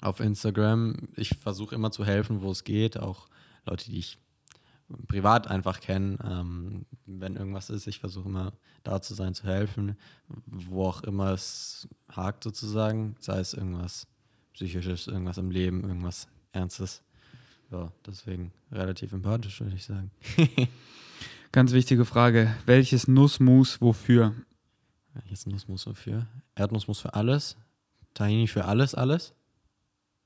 auf 0.00 0.20
Instagram. 0.20 1.08
Ich 1.16 1.30
versuche 1.40 1.74
immer 1.74 1.90
zu 1.90 2.04
helfen, 2.04 2.42
wo 2.42 2.50
es 2.50 2.64
geht. 2.64 2.98
Auch 2.98 3.28
Leute, 3.64 3.90
die 3.90 3.98
ich 3.98 4.18
privat 5.08 5.48
einfach 5.48 5.80
kenne. 5.80 6.18
Ähm, 6.24 6.86
wenn 7.06 7.36
irgendwas 7.36 7.70
ist, 7.70 7.86
ich 7.86 7.98
versuche 7.98 8.28
immer 8.28 8.52
da 8.84 9.00
zu 9.00 9.14
sein, 9.14 9.34
zu 9.34 9.44
helfen, 9.44 9.96
wo 10.46 10.84
auch 10.84 11.02
immer 11.02 11.32
es 11.32 11.88
hakt 12.10 12.44
sozusagen. 12.44 13.16
Sei 13.20 13.38
es 13.40 13.54
irgendwas 13.54 14.06
Psychisches, 14.52 15.06
irgendwas 15.06 15.38
im 15.38 15.50
Leben, 15.50 15.82
irgendwas 15.82 16.28
Ernstes. 16.52 17.02
Ja, 17.70 17.90
deswegen 18.06 18.52
relativ 18.70 19.12
empathisch, 19.12 19.60
würde 19.60 19.76
ich 19.76 19.84
sagen. 19.84 20.10
Ganz 21.52 21.72
wichtige 21.72 22.04
Frage. 22.04 22.54
Welches 22.64 23.08
Nussmus 23.08 23.80
wofür? 23.80 24.34
Welches 25.14 25.46
Nussmus 25.46 25.86
wofür? 25.86 26.26
Erdnussmus 26.54 27.00
für 27.00 27.14
alles, 27.14 27.56
Tahini 28.14 28.46
für 28.46 28.66
alles, 28.66 28.94
alles. 28.94 29.34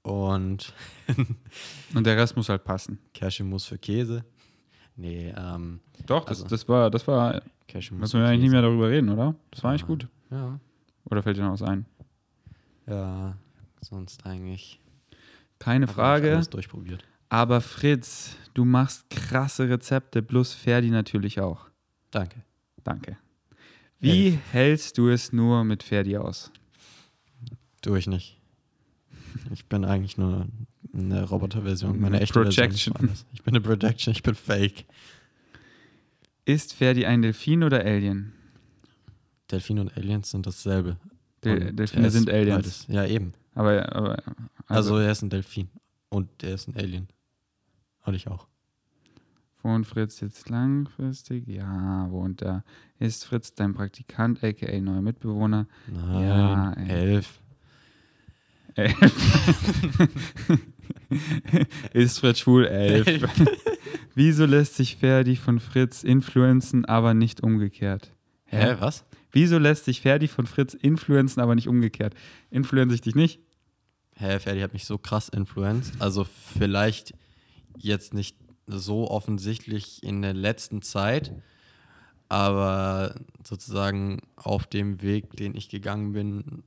Und 0.03 0.72
Und 1.94 2.07
der 2.07 2.16
Rest 2.16 2.36
muss 2.36 2.48
halt 2.48 2.64
passen. 2.64 2.98
Cashewmus 3.14 3.66
für 3.66 3.78
Käse. 3.78 4.24
Nee, 4.96 5.32
ähm, 5.36 5.80
Doch, 6.07 6.24
das, 6.24 6.38
Also- 6.42 6.48
das 6.48 6.68
war, 6.68 6.90
das 6.90 7.07
war, 7.07 7.42
müssen 7.92 8.20
wir 8.20 8.26
eigentlich 8.26 8.40
nicht 8.42 8.51
mehr 8.51 8.62
darüber 8.62 8.88
reden, 8.90 9.09
oder? 9.11 9.34
Das 9.51 9.62
war 9.62 9.70
eigentlich 9.70 9.82
Ja. 9.82 9.86
gut. 9.86 10.09
Ja, 10.30 10.61
Oder 11.11 11.22
fällt 11.22 11.36
dir 11.36 11.42
noch 11.42 11.53
was 11.53 11.62
ein? 11.62 11.86
ja, 12.86 13.36
sonst 13.80 14.26
eigentlich. 14.26 14.80
Keine 15.59 15.86
Frage. 15.86 16.34
Alles 16.34 16.51
durchprobiert. 16.51 17.05
Aber 17.28 17.61
Fritz, 17.61 18.36
du 18.55 18.64
machst 18.64 19.09
krasse 19.11 19.68
Rezepte, 19.68 20.22
plus 20.22 20.53
Ferdi 20.55 20.90
natürlich 20.90 21.40
auch. 21.40 21.66
Danke. 22.11 22.42
Danke. 22.82 23.16
Wie 24.01 24.38
hältst 24.53 24.96
du 24.98 25.09
es 25.09 25.32
nur 25.32 25.62
mit 25.64 25.82
Ferdi 25.82 26.16
aus? 26.16 26.51
Tue 27.82 27.98
ich 27.98 28.07
nicht. 28.07 28.39
Ich 29.53 29.66
bin 29.66 29.85
eigentlich 29.85 30.16
nur 30.18 30.47
eine 30.93 31.24
Roboterversion, 31.24 32.01
meine 32.01 32.16
Eine 32.16 32.20
echte 32.22 32.35
Projection. 32.41 32.95
Version. 32.95 33.12
ist. 33.14 33.26
Ich 33.33 33.43
bin 33.43 33.55
eine 33.55 33.61
Projection, 33.61 34.12
ich 34.12 34.22
bin 34.22 34.35
fake. 34.35 34.85
Ist 36.45 36.74
Ferdi 36.74 37.07
ein 37.07 37.22
Delfin 37.22 37.62
oder 37.62 37.85
Alien? 37.85 38.33
Delfine 39.51 39.83
und 39.83 39.97
Aliens 39.97 40.31
sind 40.31 40.47
dasselbe. 40.47 40.97
Del 41.45 41.68
Und 41.68 41.76
Delfine 41.78 42.11
sind 42.11 42.31
Aliens. 42.31 42.57
beides. 42.57 42.87
Ja, 42.89 43.05
eben. 43.07 43.33
Aber, 43.55 43.95
aber 43.95 44.22
Also, 44.66 44.97
er 44.99 45.11
ist 45.12 45.22
ein 45.22 45.31
Delfin. 45.31 45.68
Und 46.09 46.28
er 46.43 46.55
ist 46.55 46.68
ein 46.68 46.76
Alien. 46.76 47.09
Und 48.05 48.14
ich 48.14 48.26
auch. 48.28 48.47
wohnt 49.62 49.87
Fritz 49.87 50.20
jetzt 50.20 50.49
langfristig? 50.49 51.47
Ja, 51.47 52.07
wohnt 52.11 52.43
er. 52.43 52.64
Ist 52.99 53.24
Fritz 53.26 53.55
dein 53.55 53.74
Praktikant, 53.74 54.43
aka 54.43 54.81
neuer 54.81 55.03
Mitbewohner? 55.03 55.66
Nein, 55.87 56.22
Ja, 56.24 56.72
elf. 56.74 57.39
Ist 61.92 62.20
Fritz 62.20 62.38
schwul? 62.38 62.66
Elf. 62.66 63.06
Wieso 64.14 64.46
lässt 64.46 64.76
sich 64.76 64.96
Ferdi 64.96 65.36
von 65.36 65.60
Fritz 65.60 66.02
influenzen, 66.02 66.84
aber 66.84 67.14
nicht 67.14 67.42
umgekehrt? 67.42 68.12
Hä, 68.44 68.76
was? 68.80 69.04
Wieso 69.32 69.58
lässt 69.58 69.84
sich 69.84 70.00
Ferdi 70.00 70.28
von 70.28 70.46
Fritz 70.46 70.74
influenzen, 70.74 71.40
aber 71.40 71.54
nicht 71.54 71.68
umgekehrt? 71.68 72.14
Influenze 72.50 72.96
ich 72.96 73.00
dich 73.00 73.14
nicht? 73.14 73.40
Hä, 74.16 74.38
Ferdi 74.38 74.60
hat 74.60 74.72
mich 74.72 74.84
so 74.84 74.98
krass 74.98 75.28
influenced. 75.28 76.00
Also 76.00 76.24
vielleicht 76.24 77.14
jetzt 77.78 78.12
nicht 78.12 78.36
so 78.66 79.08
offensichtlich 79.08 80.02
in 80.02 80.22
der 80.22 80.34
letzten 80.34 80.82
Zeit, 80.82 81.32
aber 82.28 83.14
sozusagen 83.46 84.20
auf 84.36 84.66
dem 84.66 85.02
Weg, 85.02 85.36
den 85.36 85.56
ich 85.56 85.68
gegangen 85.68 86.12
bin, 86.12 86.62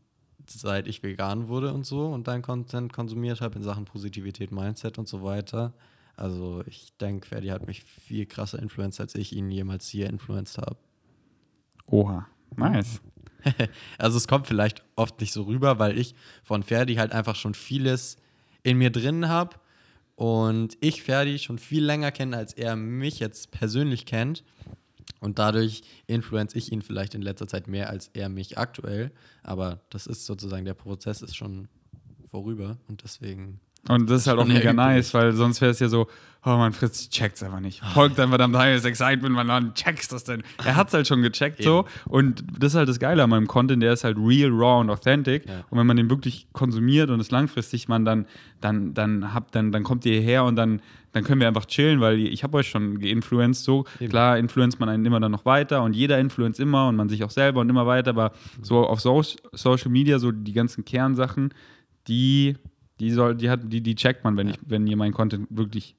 seit 0.54 0.88
ich 0.88 1.04
vegan 1.04 1.48
wurde 1.48 1.74
und 1.74 1.86
so 1.86 2.08
und 2.08 2.28
dein 2.28 2.42
Content 2.42 2.94
konsumiert 2.94 3.42
habe 3.42 3.58
in 3.58 3.64
Sachen 3.64 3.86
Positivität, 3.86 4.52
Mindset 4.52 4.98
und 4.98 5.08
so 5.08 5.24
weiter. 5.24 5.74
Also 6.16 6.64
ich 6.68 6.96
denke, 6.98 7.28
Ferdi 7.28 7.48
hat 7.48 7.66
mich 7.68 7.84
viel 7.84 8.26
krasser 8.26 8.60
influenced, 8.60 9.02
als 9.02 9.16
ich 9.16 9.36
ihn 9.36 9.50
jemals 9.50 9.88
hier 9.88 10.10
influenced 10.10 10.58
habe. 10.58 10.78
Oha, 11.88 12.28
nice. 12.56 13.02
Also 13.98 14.16
es 14.16 14.30
kommt 14.30 14.48
vielleicht 14.48 14.86
oft 14.96 15.20
nicht 15.20 15.34
so 15.34 15.44
rüber, 15.44 15.78
weil 15.78 15.98
ich 15.98 16.16
von 16.44 16.64
Ferdi 16.64 16.96
halt 16.96 17.12
einfach 17.12 17.36
schon 17.36 17.54
vieles 17.54 18.16
in 18.64 18.78
mir 18.78 18.90
drin 18.90 19.28
habe 19.28 19.58
und 20.16 20.78
ich 20.80 21.04
Ferdi 21.04 21.40
schon 21.40 21.58
viel 21.58 21.84
länger 21.84 22.12
kenne, 22.12 22.38
als 22.38 22.54
er 22.54 22.78
mich 22.78 23.20
jetzt 23.20 23.52
persönlich 23.52 24.06
kennt. 24.06 24.44
Und 25.20 25.40
dadurch 25.40 25.84
influenze 26.08 26.58
ich 26.58 26.72
ihn 26.72 26.82
vielleicht 26.82 27.16
in 27.16 27.22
letzter 27.22 27.48
Zeit 27.48 27.68
mehr 27.68 27.90
als 27.90 28.10
er 28.14 28.30
mich 28.30 28.58
aktuell. 28.58 29.12
Aber 29.42 29.82
das 29.90 30.08
ist 30.08 30.26
sozusagen, 30.26 30.66
der 30.66 30.74
Prozess 30.74 31.22
ist 31.22 31.36
schon 31.36 31.68
vorüber 32.30 32.78
und 32.88 33.04
deswegen. 33.04 33.60
Und 33.90 34.10
das 34.10 34.22
ist 34.22 34.28
halt 34.28 34.40
auch 34.40 34.46
mega 34.46 34.72
nice, 34.74 35.14
weil 35.14 35.34
sonst 35.34 35.60
wäre 35.60 35.72
es 35.72 35.80
ja 35.80 35.90
so, 35.90 36.08
oh 36.46 36.50
man, 36.52 36.72
Fritz 36.72 37.10
checkt's 37.10 37.44
einfach 37.44 37.60
nicht. 37.60 37.84
Folgt 37.94 38.20
einfach 38.20 38.38
dann 38.38 38.54
das 38.54 38.86
Excitement, 38.86 39.36
man 39.36 39.48
dann 39.48 39.74
checkst 39.74 40.12
das 40.12 40.24
denn. 40.24 40.44
Er 40.64 40.76
hat's 40.76 40.94
halt 40.94 41.08
schon 41.08 41.22
gecheckt 41.22 41.62
so. 41.62 41.86
Und 42.06 42.44
das 42.58 42.74
ist 42.74 42.78
halt 42.78 42.88
das 42.88 43.00
Geile 43.00 43.24
an 43.24 43.30
meinem 43.30 43.48
Content, 43.48 43.84
der 43.84 43.94
ist 43.94 44.04
halt 44.04 44.18
real, 44.18 44.52
raw 44.52 44.80
und 44.80 44.90
authentic. 44.90 45.46
Ja. 45.48 45.64
Und 45.70 45.78
wenn 45.78 45.88
man 45.88 45.98
den 45.98 46.10
wirklich 46.10 46.48
konsumiert 46.54 47.10
und 47.10 47.20
es 47.20 47.32
langfristig 47.32 47.88
man 47.88 48.06
dann, 48.06 48.26
dann, 48.62 48.94
dann 48.94 49.34
habt, 49.34 49.54
dann, 49.56 49.72
dann 49.72 49.84
kommt 49.84 50.06
ihr 50.06 50.14
hierher 50.14 50.44
und 50.46 50.56
dann, 50.56 50.82
dann 51.14 51.24
können 51.24 51.40
wir 51.40 51.48
einfach 51.48 51.66
chillen, 51.66 52.02
weil 52.02 52.20
ich 52.20 52.44
habe 52.44 52.58
euch 52.58 52.68
schon 52.68 53.00
geinfluenced 53.00 53.64
so. 53.64 53.86
Eben. 54.00 54.10
Klar, 54.10 54.38
influenzt 54.38 54.80
man 54.80 54.90
einen 54.90 55.06
immer 55.06 55.20
dann 55.20 55.32
noch 55.32 55.46
weiter 55.46 55.84
und 55.84 55.96
jeder 55.96 56.20
influenzt 56.20 56.60
immer 56.60 56.88
und 56.90 56.96
man 56.96 57.08
sich 57.08 57.24
auch 57.24 57.30
selber 57.30 57.62
und 57.62 57.70
immer 57.70 57.86
weiter, 57.88 58.10
aber 58.10 58.34
so 58.62 58.80
auf 58.86 59.00
so 59.00 59.22
Social 59.54 59.92
Media, 59.92 60.20
so 60.20 60.32
die 60.32 60.54
ganzen 60.54 60.84
Kernsachen, 60.84 61.54
die, 62.08 62.58
die 63.00 63.12
soll, 63.12 63.36
die 63.36 63.50
hat, 63.50 63.62
die, 63.64 63.82
die 63.82 63.96
checkt 63.96 64.24
man, 64.24 64.36
wenn 64.38 64.50
ich, 64.50 64.58
wenn 64.66 64.86
ihr 64.88 64.98
meinen 64.98 65.14
Content 65.14 65.48
wirklich 65.52 65.96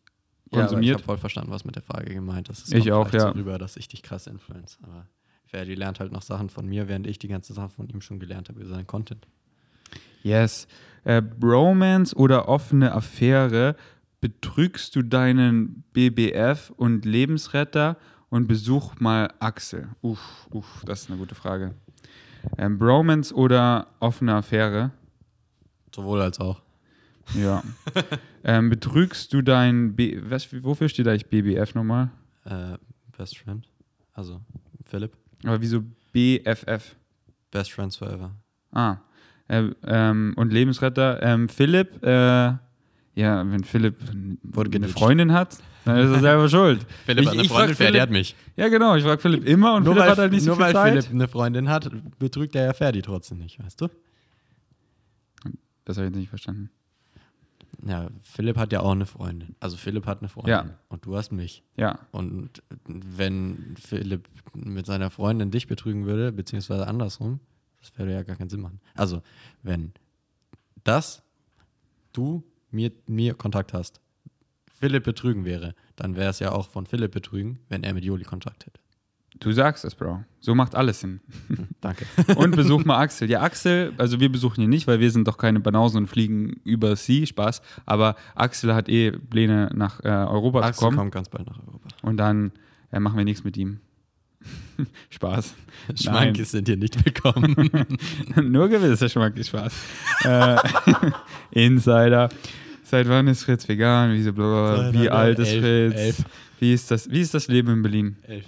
Ja, 0.52 0.58
aber 0.58 0.64
ich 0.64 0.68
konsumiert. 0.68 0.94
habe 0.96 1.04
voll 1.04 1.18
verstanden, 1.18 1.50
was 1.52 1.64
mit 1.64 1.76
der 1.76 1.82
Frage 1.82 2.12
gemeint 2.12 2.48
ist. 2.48 2.74
Ich 2.74 2.90
auch, 2.92 3.10
ja. 3.12 3.20
So 3.20 3.28
rüber, 3.30 3.56
dass 3.56 3.76
ich 3.76 3.88
dich 3.88 4.02
krass 4.02 4.26
influence. 4.26 4.78
Aber 4.82 5.06
Ferdi 5.46 5.76
lernt 5.76 6.00
halt 6.00 6.10
noch 6.10 6.22
Sachen 6.22 6.50
von 6.50 6.66
mir, 6.66 6.88
während 6.88 7.06
ich 7.06 7.20
die 7.20 7.28
ganzen 7.28 7.54
Sachen 7.54 7.70
von 7.70 7.88
ihm 7.88 8.00
schon 8.00 8.18
gelernt 8.18 8.48
habe 8.48 8.60
über 8.60 8.68
seinen 8.68 8.86
Content. 8.88 9.28
yes. 10.24 10.66
Äh, 11.06 11.20
Bromance 11.20 12.16
oder 12.16 12.48
offene 12.48 12.92
Affäre, 12.92 13.76
betrügst 14.24 14.96
du 14.96 15.02
deinen 15.02 15.84
BBF 15.92 16.72
und 16.78 17.04
Lebensretter 17.04 17.98
und 18.30 18.48
besuch 18.48 18.98
mal 18.98 19.30
Axel? 19.38 19.88
Uff, 20.00 20.48
uff, 20.50 20.82
das 20.86 21.02
ist 21.02 21.10
eine 21.10 21.18
gute 21.18 21.34
Frage. 21.34 21.74
Ähm, 22.56 22.78
Bromance 22.78 23.34
oder 23.34 23.88
offene 24.00 24.36
Affäre? 24.36 24.92
Sowohl 25.94 26.22
als 26.22 26.40
auch. 26.40 26.62
Ja. 27.34 27.62
ähm, 28.44 28.70
betrügst 28.70 29.30
du 29.34 29.42
dein 29.42 29.94
B 29.94 30.18
was, 30.24 30.48
wofür 30.64 30.88
steht 30.88 31.06
eigentlich 31.06 31.26
BBF 31.26 31.74
nochmal? 31.74 32.08
Äh, 32.46 32.78
Best 33.18 33.36
Friend. 33.36 33.68
Also 34.14 34.40
Philipp. 34.86 35.12
Aber 35.44 35.60
wieso 35.60 35.82
BFF? 36.14 36.96
Best 37.50 37.72
Friends 37.72 37.96
Forever. 37.96 38.30
Ah. 38.72 38.96
Äh, 39.48 39.64
ähm, 39.86 40.32
und 40.36 40.50
Lebensretter. 40.50 41.22
Ähm, 41.22 41.50
Philipp, 41.50 42.02
äh, 42.02 42.54
ja, 43.14 43.48
wenn 43.50 43.64
Philipp 43.64 43.96
Wurde 44.42 44.76
eine. 44.76 44.88
Freundin 44.88 45.32
hat, 45.32 45.58
dann 45.84 45.98
ist 45.98 46.10
er 46.10 46.20
selber 46.20 46.48
schuld. 46.48 46.84
Philipp 47.06 47.22
Ich- 47.22 47.26
hat 47.28 47.34
eine 47.34 47.42
ich 47.42 47.48
Freundin, 47.48 47.76
Ferdi 47.76 47.98
hat 47.98 48.10
mich. 48.10 48.34
Ja, 48.56 48.68
genau. 48.68 48.96
Ich 48.96 49.04
frage 49.04 49.20
Philipp 49.20 49.46
immer 49.46 49.74
und 49.74 49.84
nur 49.84 49.94
Philipp 49.94 50.04
weil, 50.04 50.10
hat 50.12 50.18
halt 50.18 50.32
nicht 50.32 50.42
so 50.42 50.48
nur 50.50 50.56
viel 50.56 50.64
weil 50.66 50.72
Zeit. 50.72 50.92
Philipp 51.04 51.10
eine 51.14 51.28
Freundin 51.28 51.68
hat, 51.68 51.90
betrügt 52.18 52.54
er 52.56 52.64
ja 52.66 52.72
Ferdi 52.72 53.02
trotzdem 53.02 53.38
nicht, 53.38 53.62
weißt 53.62 53.80
du? 53.80 53.88
Das 55.84 55.96
habe 55.96 56.06
ich 56.06 56.12
jetzt 56.12 56.18
nicht 56.20 56.28
verstanden. 56.30 56.70
Ja, 57.86 58.08
Philipp 58.22 58.56
hat 58.56 58.72
ja 58.72 58.80
auch 58.80 58.92
eine 58.92 59.04
Freundin. 59.04 59.56
Also 59.60 59.76
Philipp 59.76 60.06
hat 60.06 60.20
eine 60.20 60.28
Freundin. 60.28 60.50
Ja. 60.52 60.70
Und 60.88 61.04
du 61.04 61.16
hast 61.16 61.32
mich. 61.32 61.62
Ja. 61.76 61.98
Und 62.12 62.62
wenn 62.86 63.74
Philipp 63.78 64.26
mit 64.54 64.86
seiner 64.86 65.10
Freundin 65.10 65.50
dich 65.50 65.66
betrügen 65.66 66.06
würde, 66.06 66.32
beziehungsweise 66.32 66.86
andersrum, 66.86 67.40
das 67.80 67.92
würde 67.98 68.12
ja 68.12 68.22
gar 68.22 68.36
keinen 68.36 68.48
Sinn 68.48 68.62
machen. 68.62 68.80
Also, 68.94 69.22
wenn 69.62 69.92
das 70.84 71.22
du 72.14 72.42
mir, 72.74 72.92
mir 73.06 73.34
Kontakt 73.34 73.72
hast, 73.72 74.00
Philipp 74.78 75.04
betrügen 75.04 75.44
wäre, 75.44 75.74
dann 75.96 76.16
wäre 76.16 76.30
es 76.30 76.40
ja 76.40 76.52
auch 76.52 76.68
von 76.68 76.86
Philipp 76.86 77.12
betrügen, 77.12 77.60
wenn 77.68 77.84
er 77.84 77.94
mit 77.94 78.04
Joli 78.04 78.24
Kontakt 78.24 78.66
hätte. 78.66 78.80
Du 79.40 79.50
sagst 79.50 79.84
es, 79.84 79.94
Bro. 79.94 80.24
So 80.40 80.54
macht 80.54 80.74
alles 80.74 81.00
Sinn. 81.00 81.20
Danke. 81.80 82.06
Und 82.36 82.54
besuch 82.54 82.84
mal 82.84 82.98
Axel. 82.98 83.28
Ja, 83.28 83.40
Axel, 83.40 83.92
also 83.98 84.20
wir 84.20 84.30
besuchen 84.30 84.60
ihn 84.62 84.70
nicht, 84.70 84.86
weil 84.86 85.00
wir 85.00 85.10
sind 85.10 85.26
doch 85.26 85.38
keine 85.38 85.58
Banausen 85.58 85.98
und 85.98 86.06
fliegen 86.06 86.60
über 86.64 86.94
sie, 86.94 87.26
Spaß. 87.26 87.60
Aber 87.84 88.14
Axel 88.36 88.74
hat 88.74 88.88
eh 88.88 89.10
Pläne 89.10 89.70
nach 89.74 90.00
äh, 90.04 90.08
Europa 90.08 90.60
zu 90.60 90.66
Axel 90.66 90.84
kommen. 90.84 90.96
kommt 90.98 91.12
ganz 91.12 91.28
bald 91.28 91.48
nach 91.48 91.58
Europa. 91.58 91.88
Und 92.02 92.16
dann 92.18 92.52
äh, 92.92 93.00
machen 93.00 93.18
wir 93.18 93.24
nichts 93.24 93.42
mit 93.42 93.56
ihm. 93.56 93.80
Spaß. 95.10 95.54
Schwankes 96.00 96.52
sind 96.52 96.68
hier 96.68 96.76
nicht 96.76 97.04
willkommen. 97.04 97.70
Nur 98.36 98.68
gewisser 98.68 99.08
Schmack 99.08 99.36
ist 99.36 99.48
Spaß. 99.48 99.74
äh, 100.24 100.56
Insider. 101.50 102.28
Seit 102.84 103.08
wann 103.08 103.26
ist 103.28 103.44
Fritz 103.44 103.66
vegan? 103.68 104.12
Wieso 104.12 104.32
blablabla? 104.32 104.92
Wie 105.00 105.08
alt 105.08 105.38
ist 105.38 105.52
Fritz? 105.52 105.94
elf. 105.94 106.24
Wie, 106.60 106.72
ist 106.72 106.90
das, 106.90 107.10
wie 107.10 107.20
ist 107.20 107.34
das 107.34 107.48
Leben 107.48 107.72
in 107.72 107.82
Berlin? 107.82 108.16
Elf. 108.22 108.44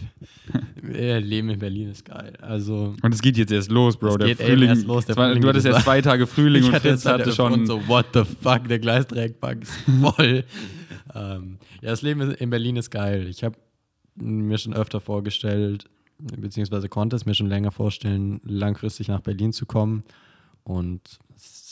Leben 1.25 1.51
in 1.51 1.59
Berlin 1.59 1.91
ist 1.91 2.05
geil. 2.05 2.33
Also, 2.41 2.95
Und 3.03 3.15
es 3.15 3.21
geht 3.21 3.37
jetzt 3.37 3.51
erst 3.53 3.71
los, 3.71 3.97
Bro. 3.97 4.17
Es 4.17 4.17
der 4.19 4.37
Frühling. 4.37 4.69
erst 4.69 4.87
los, 4.87 5.07
der 5.07 5.17
war, 5.17 5.27
Frühling 5.29 5.43
du 5.43 5.49
hattest 5.49 5.67
erst 5.67 5.83
zwei 5.83 6.01
Tage 6.01 6.27
Frühling 6.27 6.65
und 6.65 6.77
Fritz 6.77 7.05
hatte 7.05 7.33
schon. 7.33 7.67
so, 7.67 7.87
what 7.89 8.07
the 8.15 8.23
fuck, 8.25 8.69
der 8.69 8.79
Gleisdreieckbank 8.79 9.63
ist 9.63 9.73
voll. 10.01 10.45
ähm, 11.15 11.59
ja, 11.81 11.91
das 11.91 12.03
Leben 12.03 12.21
in 12.21 12.51
Berlin 12.51 12.77
ist 12.77 12.91
geil. 12.91 13.27
Ich 13.29 13.43
habe 13.43 13.57
mir 14.15 14.59
schon 14.59 14.75
öfter 14.75 15.01
vorgestellt, 15.01 15.87
beziehungsweise 16.19 16.89
konnte 16.89 17.17
es 17.17 17.27
mir 17.27 17.35
schon 17.35 17.49
länger 17.49 17.71
vorstellen, 17.71 18.41
langfristig 18.45 19.09
nach 19.09 19.21
Berlin 19.21 19.53
zu 19.53 19.67
kommen. 19.67 20.05
und 20.63 21.01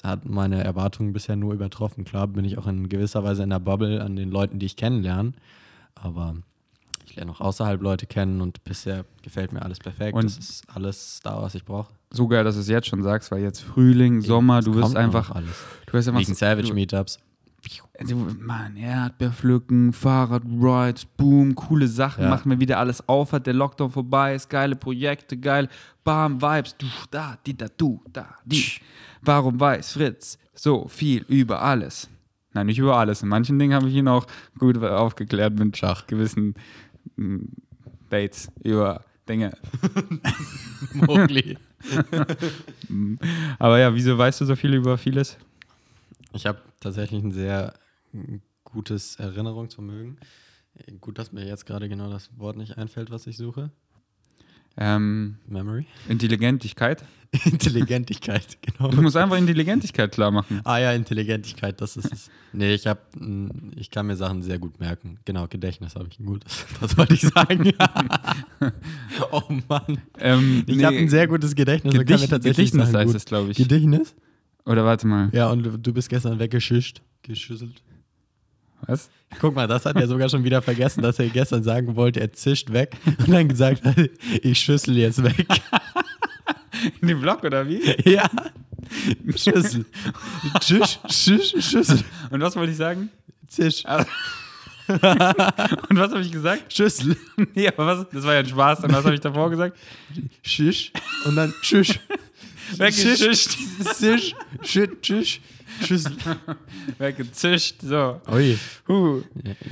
hat 0.04 0.24
meine 0.28 0.62
Erwartungen 0.62 1.12
bisher 1.12 1.34
nur 1.36 1.54
übertroffen. 1.54 2.04
Klar 2.04 2.26
bin 2.28 2.44
ich 2.44 2.58
auch 2.58 2.66
in 2.66 2.88
gewisser 2.88 3.24
Weise 3.24 3.42
in 3.42 3.50
der 3.50 3.58
Bubble 3.60 4.02
an 4.02 4.16
den 4.16 4.30
Leuten, 4.30 4.58
die 4.58 4.66
ich 4.66 4.76
kennenlerne, 4.76 5.32
aber 5.94 6.36
ich 7.06 7.16
lerne 7.16 7.30
auch 7.32 7.40
außerhalb 7.40 7.80
Leute 7.82 8.06
kennen 8.06 8.40
und 8.40 8.62
bisher 8.64 9.04
gefällt 9.22 9.52
mir 9.52 9.62
alles 9.62 9.78
perfekt. 9.78 10.14
Und- 10.14 10.24
das 10.24 10.38
ist 10.38 10.64
alles 10.74 11.20
da, 11.22 11.40
was 11.42 11.54
ich 11.54 11.64
brauche. 11.64 11.92
So 12.10 12.28
geil, 12.28 12.44
dass 12.44 12.54
du 12.54 12.60
es 12.60 12.68
jetzt 12.68 12.86
schon 12.86 13.02
sagst, 13.02 13.30
weil 13.32 13.42
jetzt 13.42 13.60
Frühling, 13.62 14.20
Sommer, 14.20 14.60
du 14.60 14.74
wirst 14.74 14.96
einfach, 14.96 15.30
alles. 15.30 15.56
du 15.86 15.92
wirst 15.94 16.08
einfach 16.08 16.20
Wegen 16.20 16.34
Savage 16.34 16.72
Meetups. 16.72 17.18
du, 18.06 18.14
Mann, 18.40 18.76
Erdbeer 18.76 19.30
pflücken, 19.32 19.92
Fahrradrides, 19.92 21.06
boom, 21.16 21.54
coole 21.54 21.88
Sachen, 21.88 22.24
Ja. 22.24 22.30
machen 22.30 22.50
wir 22.50 22.60
wieder 22.60 22.78
alles 22.78 23.08
auf, 23.08 23.32
hat 23.32 23.46
der 23.46 23.54
Lockdown 23.54 23.90
vorbei 23.90 24.34
ist, 24.34 24.48
geile 24.50 24.76
Projekte, 24.76 25.36
geil, 25.36 25.68
bam, 26.04 26.40
Vibes, 26.40 26.76
du, 26.76 26.86
da, 27.10 27.36
die, 27.46 27.56
da, 27.56 27.66
du, 27.76 28.00
da, 28.12 28.26
die. 28.44 28.64
Warum 29.24 29.58
weiß 29.58 29.92
Fritz 29.92 30.38
so 30.54 30.88
viel 30.88 31.24
über 31.28 31.62
alles? 31.62 32.08
Nein, 32.52 32.66
nicht 32.66 32.78
über 32.78 32.96
alles. 32.96 33.22
In 33.22 33.28
manchen 33.28 33.58
Dingen 33.58 33.74
habe 33.74 33.88
ich 33.88 33.94
ihn 33.94 34.08
auch 34.08 34.26
gut 34.58 34.76
aufgeklärt 34.82 35.58
mit 35.58 35.76
Schach. 35.76 36.06
gewissen 36.06 36.54
mm, 37.16 37.46
Dates 38.10 38.50
über 38.62 39.04
Dinge. 39.28 39.56
Mowgli. 40.92 41.58
Aber 43.58 43.78
ja, 43.78 43.94
wieso 43.94 44.16
weißt 44.16 44.40
du 44.40 44.44
so 44.44 44.56
viel 44.56 44.74
über 44.74 44.96
vieles? 44.98 45.36
Ich 46.32 46.46
habe 46.46 46.60
tatsächlich 46.80 47.22
ein 47.22 47.32
sehr 47.32 47.74
mm, 48.12 48.36
gutes 48.64 49.16
Erinnerungsvermögen. 49.16 50.18
Gut, 51.00 51.18
dass 51.18 51.32
mir 51.32 51.46
jetzt 51.46 51.66
gerade 51.66 51.88
genau 51.88 52.10
das 52.10 52.36
Wort 52.38 52.56
nicht 52.56 52.78
einfällt, 52.78 53.10
was 53.10 53.26
ich 53.26 53.36
suche. 53.36 53.70
Ähm, 54.76 55.36
Memory. 55.46 55.86
Intelligentigkeit. 56.08 57.04
Intelligentigkeit, 57.44 58.58
genau. 58.62 58.90
Du 58.90 59.02
musst 59.02 59.16
einfach 59.16 59.36
Intelligentigkeit 59.36 60.12
klar 60.12 60.30
machen. 60.30 60.60
Ah 60.62 60.78
ja, 60.78 60.92
Intelligentigkeit, 60.92 61.80
das 61.80 61.96
ist 61.96 62.12
es. 62.12 62.30
Nee, 62.52 62.74
ich 62.74 62.86
habe, 62.86 63.00
ich 63.74 63.90
kann 63.90 64.06
mir 64.06 64.14
Sachen 64.14 64.42
sehr 64.42 64.60
gut 64.60 64.78
merken. 64.78 65.18
Genau, 65.24 65.48
Gedächtnis 65.48 65.96
habe 65.96 66.06
ich 66.10 66.20
ein 66.20 66.26
gutes. 66.26 66.64
Das 66.80 66.96
wollte 66.96 67.14
ich 67.14 67.22
sagen. 67.22 67.72
oh 69.32 69.42
Mann. 69.68 69.98
Ähm, 70.18 70.62
Ich 70.66 70.76
nee, 70.76 70.84
habe 70.84 70.96
ein 70.96 71.08
sehr 71.08 71.26
gutes 71.26 71.54
Gedächtnis. 71.56 71.92
und 71.92 71.98
kann 71.98 72.06
Gedicht, 72.06 72.30
tatsächlich 72.30 72.70
Gedächtnis 72.70 72.94
heißt 72.94 73.06
gut- 73.08 73.16
es, 73.16 73.24
glaube 73.24 73.50
ich. 73.50 73.56
Gedächtnis? 73.56 74.14
Oder 74.64 74.84
warte 74.84 75.06
mal. 75.06 75.28
Ja, 75.32 75.50
und 75.50 75.62
du, 75.64 75.76
du 75.78 75.92
bist 75.92 76.08
gestern 76.08 76.38
weggeschischt. 76.38 77.02
Geschüsselt. 77.22 77.82
Was? 78.86 79.08
Guck 79.40 79.54
mal, 79.54 79.66
das 79.66 79.86
hat 79.86 79.96
er 79.96 80.06
sogar 80.06 80.28
schon 80.28 80.44
wieder 80.44 80.62
vergessen, 80.62 81.02
dass 81.02 81.18
er 81.18 81.28
gestern 81.28 81.62
sagen 81.62 81.96
wollte, 81.96 82.20
er 82.20 82.32
zischt 82.32 82.72
weg 82.72 82.96
und 83.18 83.30
dann 83.30 83.48
gesagt 83.48 83.84
hat, 83.84 83.96
ich 84.42 84.58
schüssel 84.58 84.96
jetzt 84.96 85.22
weg. 85.22 85.46
In 87.00 87.08
dem 87.08 87.20
Blog 87.20 87.42
oder 87.44 87.66
wie? 87.66 87.80
ja. 88.08 88.28
Schüssel. 89.34 89.86
Schisch, 90.62 90.98
schisch, 91.08 91.54
Schüssel. 91.58 92.00
Und 92.30 92.40
was 92.40 92.54
wollte 92.56 92.72
ich 92.72 92.76
sagen? 92.76 93.10
Zisch. 93.48 93.84
Und 94.86 95.00
was 95.98 96.10
habe 96.10 96.20
ich 96.20 96.30
gesagt? 96.30 96.72
Schüssel. 96.72 97.16
Nee, 97.54 97.68
aber 97.68 97.86
was? 97.86 98.06
Das 98.12 98.24
war 98.24 98.34
ja 98.34 98.40
ein 98.40 98.46
Spaß. 98.46 98.84
Und 98.84 98.92
was 98.92 99.04
habe 99.04 99.14
ich 99.14 99.20
davor 99.20 99.48
gesagt? 99.48 99.78
Schisch. 100.42 100.92
Und 101.24 101.36
dann 101.36 101.54
tschüss. 101.62 101.98
Weggeschischt. 102.76 103.56
Zisch. 103.94 104.34
Shit, 104.62 105.00
tschüss. 105.00 105.38
Schüssel. 105.82 106.16
Weggezischt. 106.98 107.80
So. 107.82 108.20
Ui. 108.30 108.58
Huh. 108.88 109.22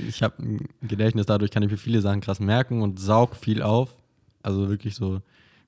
Ich 0.07 0.23
habe 0.23 0.41
ein 0.41 0.67
Gedächtnis, 0.81 1.25
dadurch 1.25 1.51
kann 1.51 1.63
ich 1.63 1.71
mir 1.71 1.77
viele 1.77 2.01
Sachen 2.01 2.21
krass 2.21 2.39
merken 2.39 2.81
und 2.81 2.99
saug 2.99 3.35
viel 3.35 3.61
auf. 3.61 3.89
Also 4.41 4.69
wirklich 4.69 4.95
so 4.95 5.21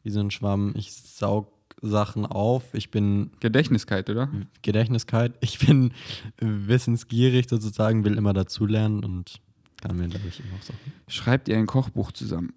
wie 0.03 0.09
so 0.09 0.19
ein 0.19 0.31
Schwamm. 0.31 0.73
Ich 0.75 0.93
saug 0.93 1.47
Sachen 1.81 2.25
auf. 2.25 2.73
Ich 2.73 2.91
bin 2.91 3.31
Gedächtniskeit, 3.39 4.09
oder? 4.09 4.29
Gedächtniskeit. 4.61 5.33
Ich 5.41 5.59
bin 5.59 5.93
wissensgierig 6.39 7.47
sozusagen, 7.49 8.03
will 8.03 8.17
immer 8.17 8.33
dazulernen 8.33 9.03
und 9.03 9.39
kann 9.81 9.97
mir 9.97 10.07
dadurch 10.07 10.39
immer 10.39 10.57
auch 10.59 10.63
Sachen. 10.63 10.93
Schreibt 11.07 11.47
ihr 11.47 11.57
ein 11.57 11.67
Kochbuch 11.67 12.11
zusammen? 12.11 12.53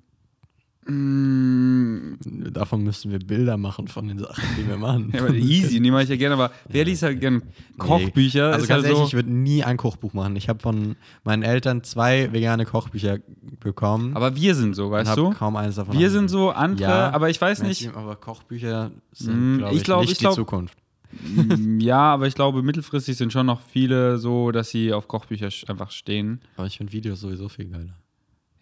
Mm, 0.91 2.15
Davon 2.53 2.83
müssten 2.83 3.11
wir 3.11 3.19
Bilder 3.19 3.57
machen 3.57 3.89
von 3.89 4.09
den 4.09 4.19
Sachen, 4.19 4.43
die 4.57 4.67
wir 4.67 4.77
machen. 4.79 5.11
ja, 5.15 5.21
aber 5.21 5.35
easy, 5.35 5.81
die 5.81 5.91
mache 5.91 6.05
ich 6.05 6.09
ja 6.09 6.17
gerne, 6.17 6.35
aber 6.35 6.51
wer 6.69 6.85
liest 6.85 7.03
halt 7.03 7.21
gerne 7.21 7.43
Kochbücher? 7.79 8.47
Also 8.53 8.63
Ist 8.63 8.69
ganz 8.69 8.85
halt 8.85 8.85
ehrlich, 8.87 8.99
so, 8.99 9.07
ich 9.09 9.15
würde 9.15 9.31
nie 9.31 9.63
ein 9.65 9.77
Kochbuch 9.77 10.13
machen. 10.15 10.37
Ich 10.37 10.49
habe 10.49 10.61
von 10.61 10.97
meinen 11.25 11.43
Eltern 11.43 11.83
zwei 11.85 12.33
vegane 12.33 12.65
Kochbücher 12.65 13.19
bekommen. 13.61 14.17
aber 14.17 14.35
wir 14.37 14.55
sind 14.55 14.75
so, 14.75 14.91
weißt 14.91 15.17
du? 15.17 15.31
kaum 15.31 15.57
eines 15.57 15.77
davon. 15.77 15.97
Wir 15.99 16.11
sind 16.11 16.29
so, 16.29 16.51
andere, 16.51 16.83
Ja, 16.83 17.11
aber 17.13 17.29
ich 17.31 17.41
weiß 17.41 17.63
nicht, 17.63 17.95
Aber 17.95 18.17
Kochbücher 18.17 18.89
Mm, 18.89 18.93
sind, 19.13 19.59
glaube 19.59 19.73
ich 19.75 19.79
ich, 19.79 19.85
glaub- 19.85 20.01
nicht 20.03 20.13
ich 20.13 20.19
glaub- 20.19 20.33
die 20.35 20.37
Zukunft. 20.41 20.79
Mm, 21.13 21.81
ja, 21.81 22.01
aber 22.15 22.27
ich 22.27 22.35
glaube, 22.35 22.63
mittelfristig 22.63 23.17
sind 23.17 23.33
schon 23.33 23.47
noch 23.47 23.61
viele 23.63 24.19
so, 24.19 24.51
dass 24.53 24.71
sie 24.71 24.93
auf 24.93 25.09
Kochbücher 25.09 25.49
einfach 25.69 25.91
stehen. 25.91 26.41
Aber 26.57 26.67
ich 26.67 26.77
finde 26.79 26.93
Videos 26.93 27.21
sowieso 27.21 27.49
viel 27.49 27.67
geiler. 27.67 27.95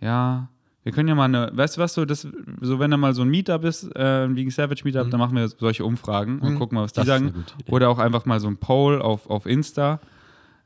Ja, 0.01 0.49
wir 0.87 0.93
können 0.93 1.09
ja 1.09 1.17
mal 1.17 1.25
eine, 1.25 1.51
weißt 1.53 1.77
du 1.77 1.81
was, 1.81 1.95
so, 1.95 2.05
das, 2.05 2.29
so 2.61 2.79
wenn 2.79 2.93
da 2.93 2.97
mal 2.97 3.13
so 3.13 3.23
ein 3.23 3.29
Meetup 3.29 3.65
ist, 3.65 3.83
äh, 3.97 4.25
ein 4.25 4.37
Vegan 4.37 4.53
Savage 4.53 4.83
Meetup, 4.85 5.07
Mhm. 5.07 5.11
dann 5.11 5.19
machen 5.19 5.35
wir 5.37 5.49
solche 5.49 5.85
Umfragen 5.85 6.39
und 6.39 6.53
Mhm. 6.55 6.59
gucken 6.59 6.77
mal, 6.77 6.83
was 6.85 6.93
die 6.93 7.01
Das 7.01 7.09
sagen. 7.09 7.45
Oder 7.69 7.89
auch 7.91 7.99
einfach 7.99 8.25
mal 8.25 8.39
so 8.39 8.47
ein 8.47 8.57
Poll 8.57 9.03
auf, 9.03 9.29
auf 9.29 9.47
Insta. 9.47 10.01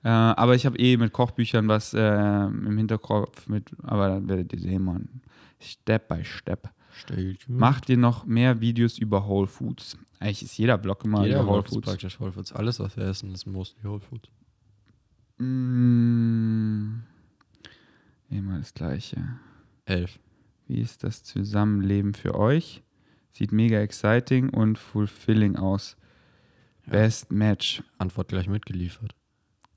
Äh, 0.02 0.08
aber 0.10 0.54
ich 0.54 0.66
habe 0.66 0.78
eh 0.78 0.98
mit 0.98 1.12
Kochbüchern 1.14 1.68
was 1.68 1.94
äh, 1.94 2.44
im 2.46 2.76
Hinterkopf 2.76 3.48
mit, 3.48 3.70
aber 3.82 4.08
dann 4.08 4.28
werdet 4.28 4.52
ihr 4.52 4.58
sehen, 4.60 4.84
man. 4.84 5.08
Step 5.58 6.08
by 6.08 6.22
Step. 6.22 6.68
Macht 7.48 7.88
ihr 7.88 7.96
noch 7.96 8.26
mehr 8.26 8.60
Videos 8.60 8.98
über 8.98 9.26
Whole 9.26 9.46
Foods? 9.46 9.96
Eigentlich 10.18 10.42
ist 10.42 10.58
jeder 10.58 10.76
Blog 10.76 11.02
immer 11.04 11.24
Jeder 11.24 11.36
über 11.40 11.46
Whole 11.46 11.58
Whole 11.60 11.68
Foods. 11.68 11.86
praktisch 11.86 12.20
Whole 12.20 12.32
Foods. 12.32 12.52
Alles, 12.52 12.78
was 12.78 12.94
wir 12.96 13.04
essen, 13.04 13.32
ist 13.32 13.46
mostly 13.46 13.82
Whole 13.88 14.00
Foods. 14.00 14.28
Mm, 15.38 17.00
immer 18.30 18.58
das 18.58 18.74
Gleiche. 18.74 19.16
Elf. 19.90 20.18
Wie 20.66 20.80
ist 20.80 21.02
das 21.04 21.24
Zusammenleben 21.24 22.14
für 22.14 22.34
euch? 22.36 22.82
Sieht 23.32 23.52
mega 23.52 23.80
exciting 23.80 24.48
und 24.50 24.78
fulfilling 24.78 25.56
aus. 25.56 25.96
Ja. 26.86 26.92
Best 26.92 27.30
Match. 27.32 27.82
Antwort 27.98 28.28
gleich 28.28 28.48
mitgeliefert. 28.48 29.14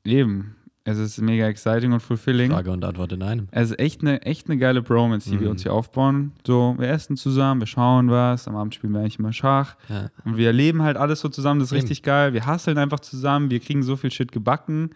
Eben. 0.03 0.55
Es 0.85 0.97
ist 0.97 1.21
mega 1.21 1.47
exciting 1.47 1.93
und 1.93 2.01
fulfilling. 2.01 2.51
Frage 2.51 2.69
und 2.71 2.83
Antwort 2.83 3.13
in 3.13 3.23
einem. 3.23 3.47
Es 3.51 3.71
ist 3.71 3.79
echt 3.79 4.01
eine, 4.01 4.21
echt 4.23 4.49
eine 4.49 4.57
geile 4.57 4.81
Bromance, 4.81 5.29
die 5.29 5.39
wir 5.39 5.47
Mhm. 5.47 5.51
uns 5.51 5.63
hier 5.63 5.71
aufbauen. 5.73 6.33
So, 6.45 6.75
wir 6.77 6.89
essen 6.89 7.15
zusammen, 7.15 7.61
wir 7.61 7.67
schauen 7.67 8.09
was, 8.11 8.49
am 8.49 8.57
Abend 8.57 8.75
spielen 8.75 8.91
wir 8.91 8.99
eigentlich 8.99 9.17
immer 9.17 9.31
Schach. 9.31 9.77
Ja. 9.87 10.09
Und 10.25 10.35
wir 10.35 10.47
erleben 10.47 10.81
halt 10.81 10.97
alles 10.97 11.21
so 11.21 11.29
zusammen, 11.29 11.61
das 11.61 11.69
ist 11.69 11.73
Eben. 11.73 11.81
richtig 11.83 12.03
geil. 12.03 12.33
Wir 12.33 12.45
hasseln 12.45 12.77
einfach 12.77 12.99
zusammen, 12.99 13.49
wir 13.49 13.61
kriegen 13.61 13.81
so 13.81 13.95
viel 13.95 14.11
Shit 14.11 14.33
gebacken. 14.33 14.89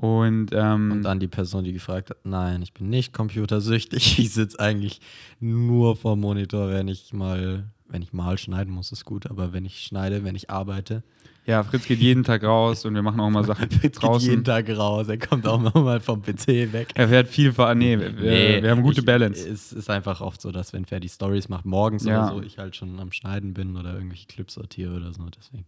Und, 0.00 0.50
ähm, 0.52 0.92
Und 0.92 1.02
dann 1.02 1.18
die 1.18 1.26
Person, 1.26 1.64
die 1.64 1.72
gefragt 1.72 2.10
hat, 2.10 2.18
nein, 2.22 2.62
ich 2.62 2.72
bin 2.72 2.88
nicht 2.88 3.12
computersüchtig. 3.12 4.18
Ich 4.18 4.32
sitze 4.32 4.60
eigentlich 4.60 5.00
nur 5.40 5.96
vorm 5.96 6.20
Monitor, 6.20 6.70
wenn 6.70 6.86
ich 6.86 7.12
mal, 7.12 7.64
wenn 7.88 8.02
ich 8.02 8.12
mal 8.12 8.38
schneiden 8.38 8.72
muss, 8.72 8.92
ist 8.92 9.04
gut, 9.04 9.28
aber 9.28 9.52
wenn 9.52 9.64
ich 9.64 9.80
schneide, 9.80 10.22
wenn 10.22 10.36
ich 10.36 10.50
arbeite, 10.50 11.02
ja, 11.46 11.64
Fritz 11.64 11.86
geht 11.86 11.98
jeden 11.98 12.24
Tag 12.24 12.44
raus 12.44 12.84
und 12.84 12.94
wir 12.94 13.00
machen 13.02 13.18
auch 13.20 13.30
mal 13.30 13.42
Sachen 13.52 13.70
Fritz 13.70 13.98
geht 13.98 14.02
draußen. 14.02 14.30
jeden 14.30 14.44
Tag 14.44 14.68
raus, 14.68 15.08
er 15.08 15.18
kommt 15.18 15.46
auch 15.46 15.58
mal 15.74 15.98
vom 15.98 16.22
PC 16.22 16.46
weg. 16.72 16.90
Er 16.94 17.08
fährt 17.08 17.28
viel. 17.28 17.52
Nee, 17.74 17.98
wir, 17.98 18.16
wir, 18.18 18.62
wir 18.62 18.70
haben 18.70 18.82
gute 18.82 19.00
ich, 19.00 19.06
Balance. 19.06 19.48
Es 19.48 19.72
ist 19.72 19.88
einfach 19.90 20.20
oft 20.20 20.40
so, 20.40 20.52
dass 20.52 20.72
wenn 20.74 20.84
Ferdi 20.84 21.08
Stories 21.08 21.48
macht, 21.48 21.64
morgens 21.64 22.04
Ja. 22.04 22.26
oder 22.28 22.36
so, 22.36 22.42
ich 22.46 22.58
halt 22.58 22.76
schon 22.76 23.00
am 23.00 23.10
Schneiden 23.12 23.54
bin 23.54 23.76
oder 23.76 23.94
irgendwelche 23.94 24.26
Clips 24.26 24.54
sortiere 24.54 24.94
oder 24.94 25.12
so. 25.12 25.22
Deswegen. 25.36 25.64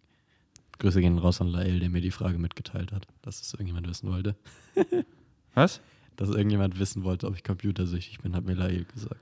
Grüße 0.81 1.01
gehen 1.01 1.19
raus 1.19 1.41
an 1.41 1.47
Lael, 1.49 1.79
der 1.81 1.89
mir 1.91 2.01
die 2.01 2.11
Frage 2.11 2.39
mitgeteilt 2.39 2.91
hat, 2.93 3.07
dass 3.23 3.41
es 3.41 3.53
irgendjemand 3.55 3.89
wissen 3.89 4.11
wollte. 4.11 4.35
Was? 5.55 5.81
Dass 6.17 6.29
irgendjemand 6.31 6.79
wissen 6.79 7.05
wollte, 7.05 7.27
ob 7.27 7.35
ich 7.37 7.45
computersüchtig 7.45 8.21
bin, 8.21 8.35
hat 8.35 8.45
mir 8.45 8.55
Lael 8.55 8.85
gesagt. 8.93 9.17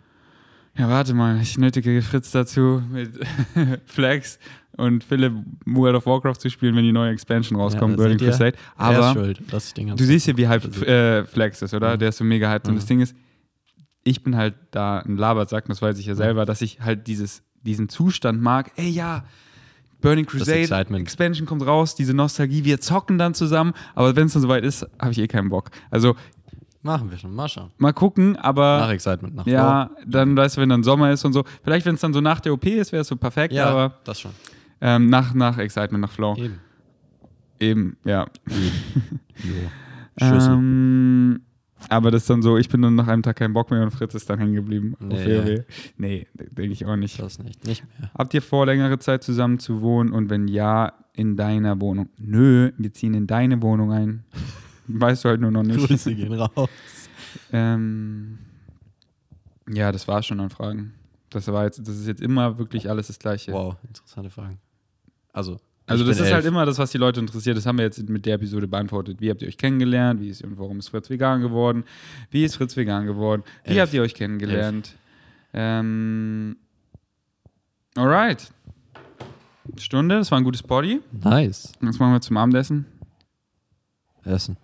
Ja, 0.77 0.89
warte 0.89 1.13
mal, 1.15 1.41
ich 1.41 1.59
nötige 1.59 2.01
Fritz 2.03 2.31
dazu, 2.31 2.83
mit 2.91 3.11
Flex 3.87 4.39
und 4.77 5.03
Philipp 5.03 5.33
World 5.67 5.97
of 5.97 6.07
Warcraft 6.07 6.37
zu 6.37 6.51
spielen, 6.51 6.77
wenn 6.77 6.85
die 6.85 6.93
neue 6.93 7.11
Expansion 7.11 7.59
rauskommt, 7.59 7.93
Ja, 7.93 7.97
Burning? 7.97 8.19
Crusade. 8.19 8.57
er 8.79 8.85
Aber 8.87 9.13
schuld, 9.13 9.43
dass 9.53 9.69
ich 9.69 9.75
den 9.75 9.97
du 9.97 10.05
siehst 10.05 10.27
ja, 10.29 10.37
wie 10.37 10.43
Tag 10.45 10.51
hype 10.51 10.63
versucht- 10.63 10.87
äh, 10.87 11.25
Flex 11.25 11.63
ist, 11.63 11.75
oder? 11.75 11.95
Mhm. 11.95 11.99
Der 11.99 12.09
ist 12.11 12.19
so 12.19 12.25
mega 12.25 12.49
hyped. 12.49 12.69
Und 12.69 12.75
Mhm. 12.75 12.79
das 12.79 12.87
Ding 12.87 13.01
ist, 13.01 13.17
ich 14.05 14.23
bin 14.23 14.37
halt 14.37 14.55
da 14.71 15.01
ein 15.01 15.17
Labersack, 15.17 15.67
das 15.67 15.83
weiß 15.83 15.99
ich 15.99 16.07
ja 16.07 16.13
Mhm. 16.13 16.19
selber, 16.19 16.45
dass 16.47 16.63
ich 16.63 16.81
halt 16.81 17.09
dieses, 17.09 17.43
diesen 17.63 17.89
Zustand 17.89 18.41
mag. 18.41 18.71
Ey, 18.77 18.89
ja, 18.89 19.25
Burning 20.01 20.27
Crusade. 20.27 20.87
Expansion 20.97 21.47
kommt 21.47 21.67
raus, 21.67 21.95
diese 21.95 22.15
Nostalgie, 22.15 22.65
wir 22.65 22.81
zocken 22.81 23.19
dann 23.19 23.35
zusammen, 23.35 23.73
aber 23.95 24.15
wenn 24.17 24.27
es 24.27 24.33
dann 24.33 24.43
soweit 24.43 24.65
ist, 24.65 24.87
habe 25.01 25.11
ich 25.13 25.19
eh 25.19 25.27
keinen 25.27 25.49
Bock. 25.49 25.71
Also 25.91 26.15
Machen 26.83 27.11
wir 27.11 27.19
schon, 27.19 27.35
mal 27.35 27.49
schauen. 27.49 27.71
mal 27.79 27.93
gucken, 27.93 28.37
aber 28.37 28.79
Nach 28.79 28.91
Excitement, 28.91 29.35
nach 29.35 29.47
ja, 29.47 29.91
dann 30.07 30.37
weißt 30.37 30.57
du, 30.57 30.61
wenn 30.61 30.69
dann 30.69 30.85
Sommer 30.85 31.11
ist 31.11 31.25
und 31.25 31.33
so. 31.33 31.43
Vielleicht, 31.65 31.85
wenn 31.85 31.97
es 31.97 32.01
dann 32.01 32.13
so 32.15 32.21
nach 32.21 32.39
der 32.41 32.53
OP 32.53 32.65
ist, 32.67 32.93
wäre 32.93 33.01
es 33.03 33.09
so 33.09 33.17
perfekt. 33.17 33.53
Ja, 33.53 33.67
aber 33.67 33.95
das 34.05 34.21
schon. 34.21 34.31
ähm, 34.81 35.11
nach, 35.11 35.35
nach 35.35 35.59
Excitement, 35.59 36.03
nach 36.03 36.13
Flow. 36.13 36.37
Eben. 36.37 36.61
Eben, 37.59 37.97
ja. 38.05 38.27
Jo. 39.43 39.55
Schüssel. 40.21 40.53
Ähm, 40.53 41.41
Aber 41.89 42.11
das 42.11 42.23
ist 42.23 42.31
dann 42.31 42.43
so, 42.43 42.59
ich 42.59 42.69
bin 42.69 42.83
dann 42.83 42.95
nach 42.95 43.09
einem 43.09 43.23
Tag 43.23 43.37
kein 43.37 43.53
Bock 43.53 43.71
mehr 43.71 43.83
und 43.83 43.91
Fritz 43.91 44.15
ist 44.15 44.29
dann 44.29 44.39
hängen 44.39 44.55
geblieben. 44.55 44.95
Nee. 45.01 45.65
Nee, 45.97 46.27
denke 46.35 46.73
ich 46.73 46.85
auch 46.85 46.97
nicht. 46.97 47.21
Das 47.21 47.39
nicht. 47.39 47.65
Nicht 47.67 47.85
mehr. 47.99 48.11
Habt 48.17 48.35
ihr 48.35 48.43
vor, 48.43 48.67
längere 48.67 48.99
Zeit 48.99 49.23
zusammen 49.23 49.59
zu 49.59 49.81
wohnen 49.81 50.13
und 50.13 50.31
wenn 50.31 50.49
ja, 50.49 50.93
in 51.15 51.37
deiner 51.37 51.81
Wohnung? 51.81 52.09
Nö, 52.19 52.73
wir 52.77 52.93
ziehen 52.93 53.15
in 53.15 53.27
deine 53.27 53.63
Wohnung 53.63 53.93
ein. 53.93 54.25
Weißt 54.87 55.25
du 55.25 55.29
halt 55.29 55.41
nur 55.41 55.51
noch 55.51 55.63
nicht. 55.63 55.87
Grüße 55.87 56.15
gehen 56.15 56.33
raus. 56.33 56.69
Ähm, 57.53 58.39
ja, 59.71 59.93
das 59.93 60.09
war 60.09 60.23
schon 60.23 60.41
an 60.41 60.49
Fragen. 60.51 60.95
Das 61.31 61.47
war 61.49 61.65
jetzt, 61.65 61.79
das 61.81 61.97
ist 61.97 62.07
jetzt 62.07 62.23
immer 62.23 62.59
wirklich 62.59 62.89
alles 62.89 63.09
das 63.09 63.19
Gleiche. 63.19 63.53
Wow, 63.53 63.77
interessante 63.87 64.31
Fragen. 64.31 64.59
Also, 65.33 65.61
Also 65.89 66.05
ich 66.05 66.11
das 66.11 66.19
ist 66.19 66.33
halt 66.33 66.45
elf. 66.45 66.47
immer 66.47 66.67
das, 66.67 66.79
was 66.79 66.91
die 66.91 66.99
Leute 66.99 67.21
interessiert. 67.21 67.57
Das 67.57 67.67
haben 67.67 67.79
wir 67.79 67.85
jetzt 67.85 68.09
mit 68.09 68.27
der 68.27 68.35
Episode 68.35 68.69
beantwortet. 68.69 69.21
Wie 69.21 69.31
habt 69.31 69.43
ihr 69.43 69.49
euch 69.49 69.57
kennengelernt? 69.57 70.21
Wie 70.21 70.29
ist 70.29 70.43
und 70.43 70.59
warum 70.59 70.79
ist 70.79 70.89
Fritz 70.89 71.09
vegan 71.11 71.41
geworden? 71.41 71.85
Wie 72.31 72.45
ist 72.45 72.57
Fritz 72.57 72.77
vegan 72.77 73.07
geworden? 73.07 73.43
Wie 73.65 73.71
Elf. 73.71 73.81
habt 73.81 73.95
ihr 73.95 74.03
euch 74.03 74.15
kennengelernt? 74.15 74.95
Ähm, 75.53 76.57
alright. 77.97 78.53
Stunde, 79.77 80.17
das 80.17 80.31
war 80.31 80.39
ein 80.39 80.45
gutes 80.45 80.63
Body. 80.63 81.01
Nice. 81.13 81.73
Was 81.81 81.99
machen 81.99 82.13
wir 82.13 82.21
zum 82.21 82.37
Abendessen? 82.37 82.87
Essen. 84.25 84.57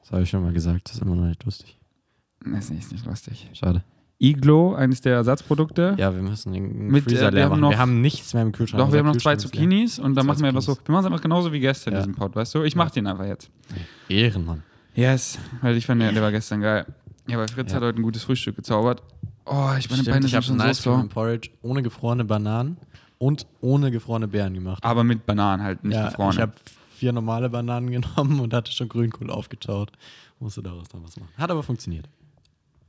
Das 0.00 0.12
habe 0.12 0.22
ich 0.22 0.30
schon 0.30 0.42
mal 0.42 0.52
gesagt. 0.52 0.88
Das 0.88 0.96
ist 0.96 1.02
immer 1.02 1.14
noch 1.14 1.26
nicht 1.26 1.44
lustig. 1.44 1.78
Das 2.44 2.70
nicht, 2.70 2.82
ist 2.82 2.92
nicht 2.92 3.06
lustig. 3.06 3.48
Schade. 3.52 3.84
Iglo, 4.22 4.74
eines 4.74 5.00
der 5.00 5.14
Ersatzprodukte. 5.16 5.96
Ja, 5.98 6.14
wir 6.14 6.22
müssen 6.22 6.52
den 6.52 6.86
Mit, 6.88 7.04
Freezer 7.04 7.22
äh, 7.22 7.24
wir 7.24 7.30
leer 7.32 7.44
haben 7.44 7.50
machen. 7.50 7.60
noch- 7.62 7.70
wir 7.70 7.78
haben 7.78 8.00
nichts 8.00 8.32
mehr 8.34 8.42
im 8.44 8.52
Kühlschrank. 8.52 8.80
Doch, 8.84 8.92
wir 8.92 9.00
haben 9.00 9.06
noch 9.06 9.16
zwei. 9.16 9.34
Zucchinis 9.36 9.98
und 9.98 10.14
dann 10.14 10.24
Zwei 10.24 10.32
machen 10.32 10.40
wir 10.42 10.48
einfach 10.48 10.62
so. 10.62 10.76
Wir 10.84 10.92
machen 10.92 11.00
es 11.00 11.06
einfach 11.06 11.20
genauso 11.22 11.52
wie 11.52 11.58
gestern 11.60 11.94
in 11.94 12.00
Ja. 12.00 12.06
diesem 12.06 12.14
Pod, 12.14 12.36
weißt 12.36 12.54
du? 12.54 12.62
Ich 12.62 12.76
mach 12.76 12.90
den 12.90 13.06
einfach 13.08 13.24
jetzt. 13.26 13.50
Ehrenmann. 14.08 14.62
Yes, 14.94 15.38
weil 15.60 15.76
ich 15.76 15.86
fand, 15.86 16.00
der, 16.02 16.12
der 16.12 16.22
war 16.22 16.30
gestern 16.30 16.60
geil. 16.60 16.86
Ja, 17.26 17.38
weil 17.38 17.48
Fritz 17.48 17.70
Ja. 17.70 17.76
hat 17.76 17.82
heute 17.84 17.98
ein 18.00 18.02
gutes 18.02 18.22
Frühstück 18.24 18.56
gezaubert. 18.56 19.02
Oh, 19.44 19.70
ich 19.78 19.90
meine 19.90 20.02
Stimmt, 20.02 20.06
Beine 20.14 20.26
ich 20.26 20.32
sind 20.32 20.44
schon 20.44 20.60
ein 20.60 20.74
so 20.74 21.04
Porridge 21.08 21.50
ohne 21.62 21.82
gefrorene 21.82 22.24
Bananen 22.24 22.76
und 23.18 23.46
ohne 23.60 23.90
gefrorene 23.90 24.28
Beeren 24.28 24.54
gemacht. 24.54 24.84
Aber 24.84 25.02
mit 25.02 25.26
Bananen 25.26 25.62
halt, 25.64 25.82
nicht 25.82 25.96
ja, 25.96 26.08
gefroren. 26.10 26.32
ich 26.34 26.40
habe 26.40 26.52
vier 26.96 27.12
normale 27.12 27.48
Bananen 27.50 27.90
genommen 27.90 28.38
und 28.38 28.54
hatte 28.54 28.70
schon 28.70 28.88
Grünkohl 28.88 29.30
aufgetaut. 29.30 29.90
Musste 30.38 30.62
daraus 30.62 30.88
dann 30.88 31.02
was 31.02 31.16
machen. 31.16 31.28
Hat 31.36 31.50
aber 31.50 31.62
funktioniert. 31.64 32.08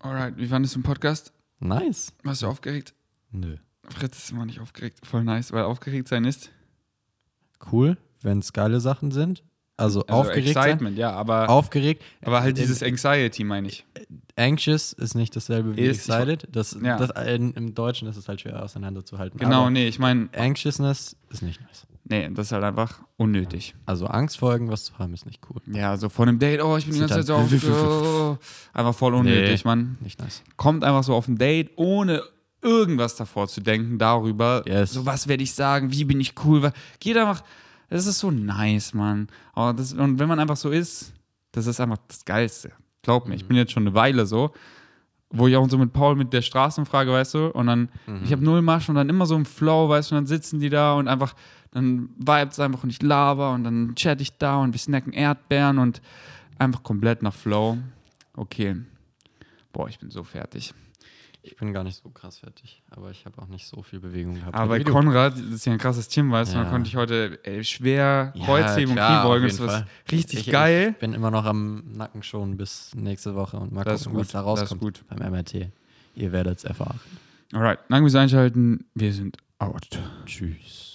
Alright, 0.03 0.35
wie 0.37 0.47
fandest 0.47 0.75
du 0.75 0.79
den 0.79 0.83
Podcast? 0.83 1.31
Nice. 1.59 2.11
Warst 2.23 2.41
du 2.41 2.47
aufgeregt? 2.47 2.93
Nö. 3.31 3.55
Fritz 3.89 4.17
ist 4.17 4.31
immer 4.31 4.45
nicht 4.45 4.59
aufgeregt. 4.59 4.99
Voll 5.05 5.23
nice, 5.23 5.51
weil 5.53 5.63
aufgeregt 5.63 6.07
sein 6.09 6.25
ist. 6.25 6.49
Cool, 7.71 7.97
wenn 8.21 8.39
es 8.39 8.51
geile 8.51 8.79
Sachen 8.81 9.11
sind. 9.11 9.43
Also, 9.77 10.01
Also 10.05 10.13
aufgeregt 10.21 10.53
sein. 10.53 10.63
Excitement, 10.65 10.97
ja, 10.97 11.11
aber, 11.11 11.49
Aufgeregt. 11.49 12.03
aber 12.21 12.41
halt 12.41 12.57
Äh, 12.57 12.61
dieses 12.61 12.83
Anxiety, 12.83 13.43
meine 13.45 13.69
ich. 13.69 13.85
Anxious 14.35 14.91
ist 14.93 15.15
nicht 15.15 15.35
dasselbe 15.35 15.75
wie 15.77 15.81
Ist- 15.81 16.09
excited. 16.09 16.47
Das, 16.51 16.77
Ja. 16.81 16.97
das, 16.97 17.09
in, 17.27 17.53
Im 17.53 17.73
Deutschen 17.73 18.07
ist 18.09 18.17
es 18.17 18.27
halt 18.27 18.41
schwer 18.41 18.61
auseinanderzuhalten. 18.61 19.39
Genau, 19.39 19.61
Aber 19.61 19.69
nee, 19.71 19.87
ich 19.87 19.99
meine, 19.99 20.29
Anxiousness 20.35 21.15
ist 21.29 21.41
nicht 21.41 21.61
nice. 21.61 21.87
Nee, 22.05 22.29
das 22.33 22.47
ist 22.47 22.51
halt 22.51 22.63
einfach 22.63 22.99
unnötig. 23.17 23.75
Also 23.85 24.07
Angst 24.07 24.37
vor 24.37 24.51
irgendwas 24.51 24.85
zu 24.85 24.97
haben 24.97 25.13
ist 25.13 25.25
nicht 25.25 25.41
cool. 25.49 25.61
Ja, 25.73 25.97
so 25.97 26.09
vor 26.09 26.27
einem 26.27 26.39
Date, 26.39 26.61
oh, 26.61 26.77
ich 26.77 26.85
bin 26.85 26.93
die 26.93 26.99
ganze 26.99 27.15
Zeit 27.15 27.25
so 27.25 27.35
auf, 27.35 27.51
oh, 27.69 28.37
einfach 28.73 28.95
voll 28.95 29.13
unnötig, 29.13 29.65
Mann. 29.65 29.97
Nicht 30.01 30.19
nice. 30.19 30.43
kommt 30.57 30.83
einfach 30.83 31.03
so 31.03 31.15
auf 31.15 31.27
ein 31.27 31.37
Date, 31.37 31.71
ohne 31.75 32.21
irgendwas 32.61 33.15
davor 33.15 33.47
zu 33.47 33.61
denken, 33.61 33.97
darüber, 33.97 34.63
Yes. 34.65 34.93
so 34.93 35.05
was 35.05 35.27
werde 35.27 35.43
ich 35.43 35.53
sagen, 35.53 35.91
wie 35.91 36.05
bin 36.05 36.19
ich 36.19 36.33
cool, 36.45 36.71
geht 36.99 37.17
einfach, 37.17 37.43
das 37.89 38.05
ist 38.05 38.19
so 38.19 38.31
nice, 38.31 38.93
Mann. 38.93 39.27
Aber 39.53 39.73
das, 39.73 39.93
und 39.93 40.17
wenn 40.19 40.27
man 40.27 40.39
einfach 40.39 40.57
so 40.57 40.69
ist, 40.69 41.13
das 41.51 41.67
ist 41.67 41.79
einfach 41.79 41.99
das 42.07 42.25
Geilste. 42.25 42.71
Glaub 43.01 43.27
mir, 43.27 43.35
ich 43.35 43.45
bin 43.45 43.57
jetzt 43.57 43.73
schon 43.73 43.83
eine 43.83 43.93
Weile 43.93 44.25
so, 44.25 44.53
wo 45.33 45.47
ich 45.47 45.55
auch 45.57 45.67
so 45.67 45.77
mit 45.77 45.93
Paul 45.93 46.15
mit 46.15 46.31
der 46.31 46.41
Straßenfrage, 46.41 47.11
weißt 47.11 47.33
du, 47.33 47.47
und 47.47 47.67
dann, 47.67 47.89
ich 48.23 48.31
habe 48.31 48.43
null 48.43 48.61
Masch 48.61 48.87
und 48.87 48.95
dann 48.95 49.09
immer 49.09 49.25
so 49.25 49.35
im 49.35 49.45
Flow, 49.45 49.89
weißt 49.89 50.11
du, 50.11 50.15
und 50.15 50.21
dann 50.21 50.27
sitzen 50.27 50.59
die 50.59 50.69
da 50.69 50.93
und 50.93 51.07
einfach, 51.07 51.33
dann 51.71 52.09
vibes 52.17 52.59
einfach 52.59 52.83
und 52.83 52.91
ich 52.91 53.01
laber 53.01 53.51
und 53.51 53.63
dann 53.63 53.95
chat 53.95 54.21
ich 54.21 54.37
da 54.37 54.57
und 54.57 54.73
wir 54.73 54.79
snacken 54.79 55.11
Erdbeeren 55.11 55.79
und 55.79 56.01
einfach 56.59 56.83
komplett 56.83 57.23
nach 57.23 57.33
Flow. 57.33 57.79
Okay. 58.35 58.75
Boah, 59.71 59.89
ich 59.89 59.97
bin 59.97 60.11
so 60.11 60.23
fertig. 60.23 60.73
Ich 61.45 61.57
bin 61.57 61.73
gar 61.73 61.83
nicht 61.83 62.01
so 62.01 62.09
krass 62.09 62.39
fertig, 62.39 62.81
aber 62.89 63.11
ich 63.11 63.25
habe 63.25 63.41
auch 63.41 63.47
nicht 63.47 63.67
so 63.67 63.83
viel 63.83 63.99
Bewegung 63.99 64.35
gehabt. 64.35 64.55
Aber 64.55 64.77
bei. 64.77 64.83
Konrad, 64.85 65.33
das 65.33 65.41
ist 65.41 65.65
ja 65.65 65.73
ein 65.73 65.77
krasses 65.77 66.07
Team, 66.07 66.31
weißt 66.31 66.53
du, 66.53 66.57
Ja. 66.57 66.63
dann 66.63 66.71
konnte 66.71 66.87
ich 66.87 66.95
heute 66.95 67.37
ey, 67.43 67.63
schwer 67.65 68.31
Ja, 68.33 68.45
Kreuzheben 68.45 68.91
und 68.91 68.95
klar, 68.95 69.21
Kniebeugen. 69.23 69.51
auf 69.51 69.57
Das 69.57 69.67
war 69.67 69.87
richtig 70.09 70.47
ich, 70.47 70.51
geil. 70.53 70.91
Ich 70.93 70.99
bin 70.99 71.13
immer 71.13 71.31
noch 71.31 71.43
am 71.43 71.83
Nacken 71.91 72.23
schon 72.23 72.55
bis 72.55 72.95
nächste 72.95 73.35
Woche 73.35 73.57
und 73.57 73.73
mal 73.73 73.83
Das 73.83 74.05
gucken, 74.05 74.19
was 74.19 74.29
da 74.29 74.41
das 74.41 74.53
ist 74.53 74.61
rauskommt 74.61 74.81
gut. 74.81 75.03
beim 75.09 75.19
MRT. 75.31 75.69
Ihr 76.15 76.31
werdet 76.31 76.59
es 76.59 76.63
erfahren. 76.63 76.99
Alright, 77.51 77.79
danke 77.89 78.05
fürs 78.09 78.15
Einschalten. 78.15 78.85
Wir 78.95 79.11
sind 79.11 79.37
out. 79.59 79.99
Tschüss. 80.25 80.92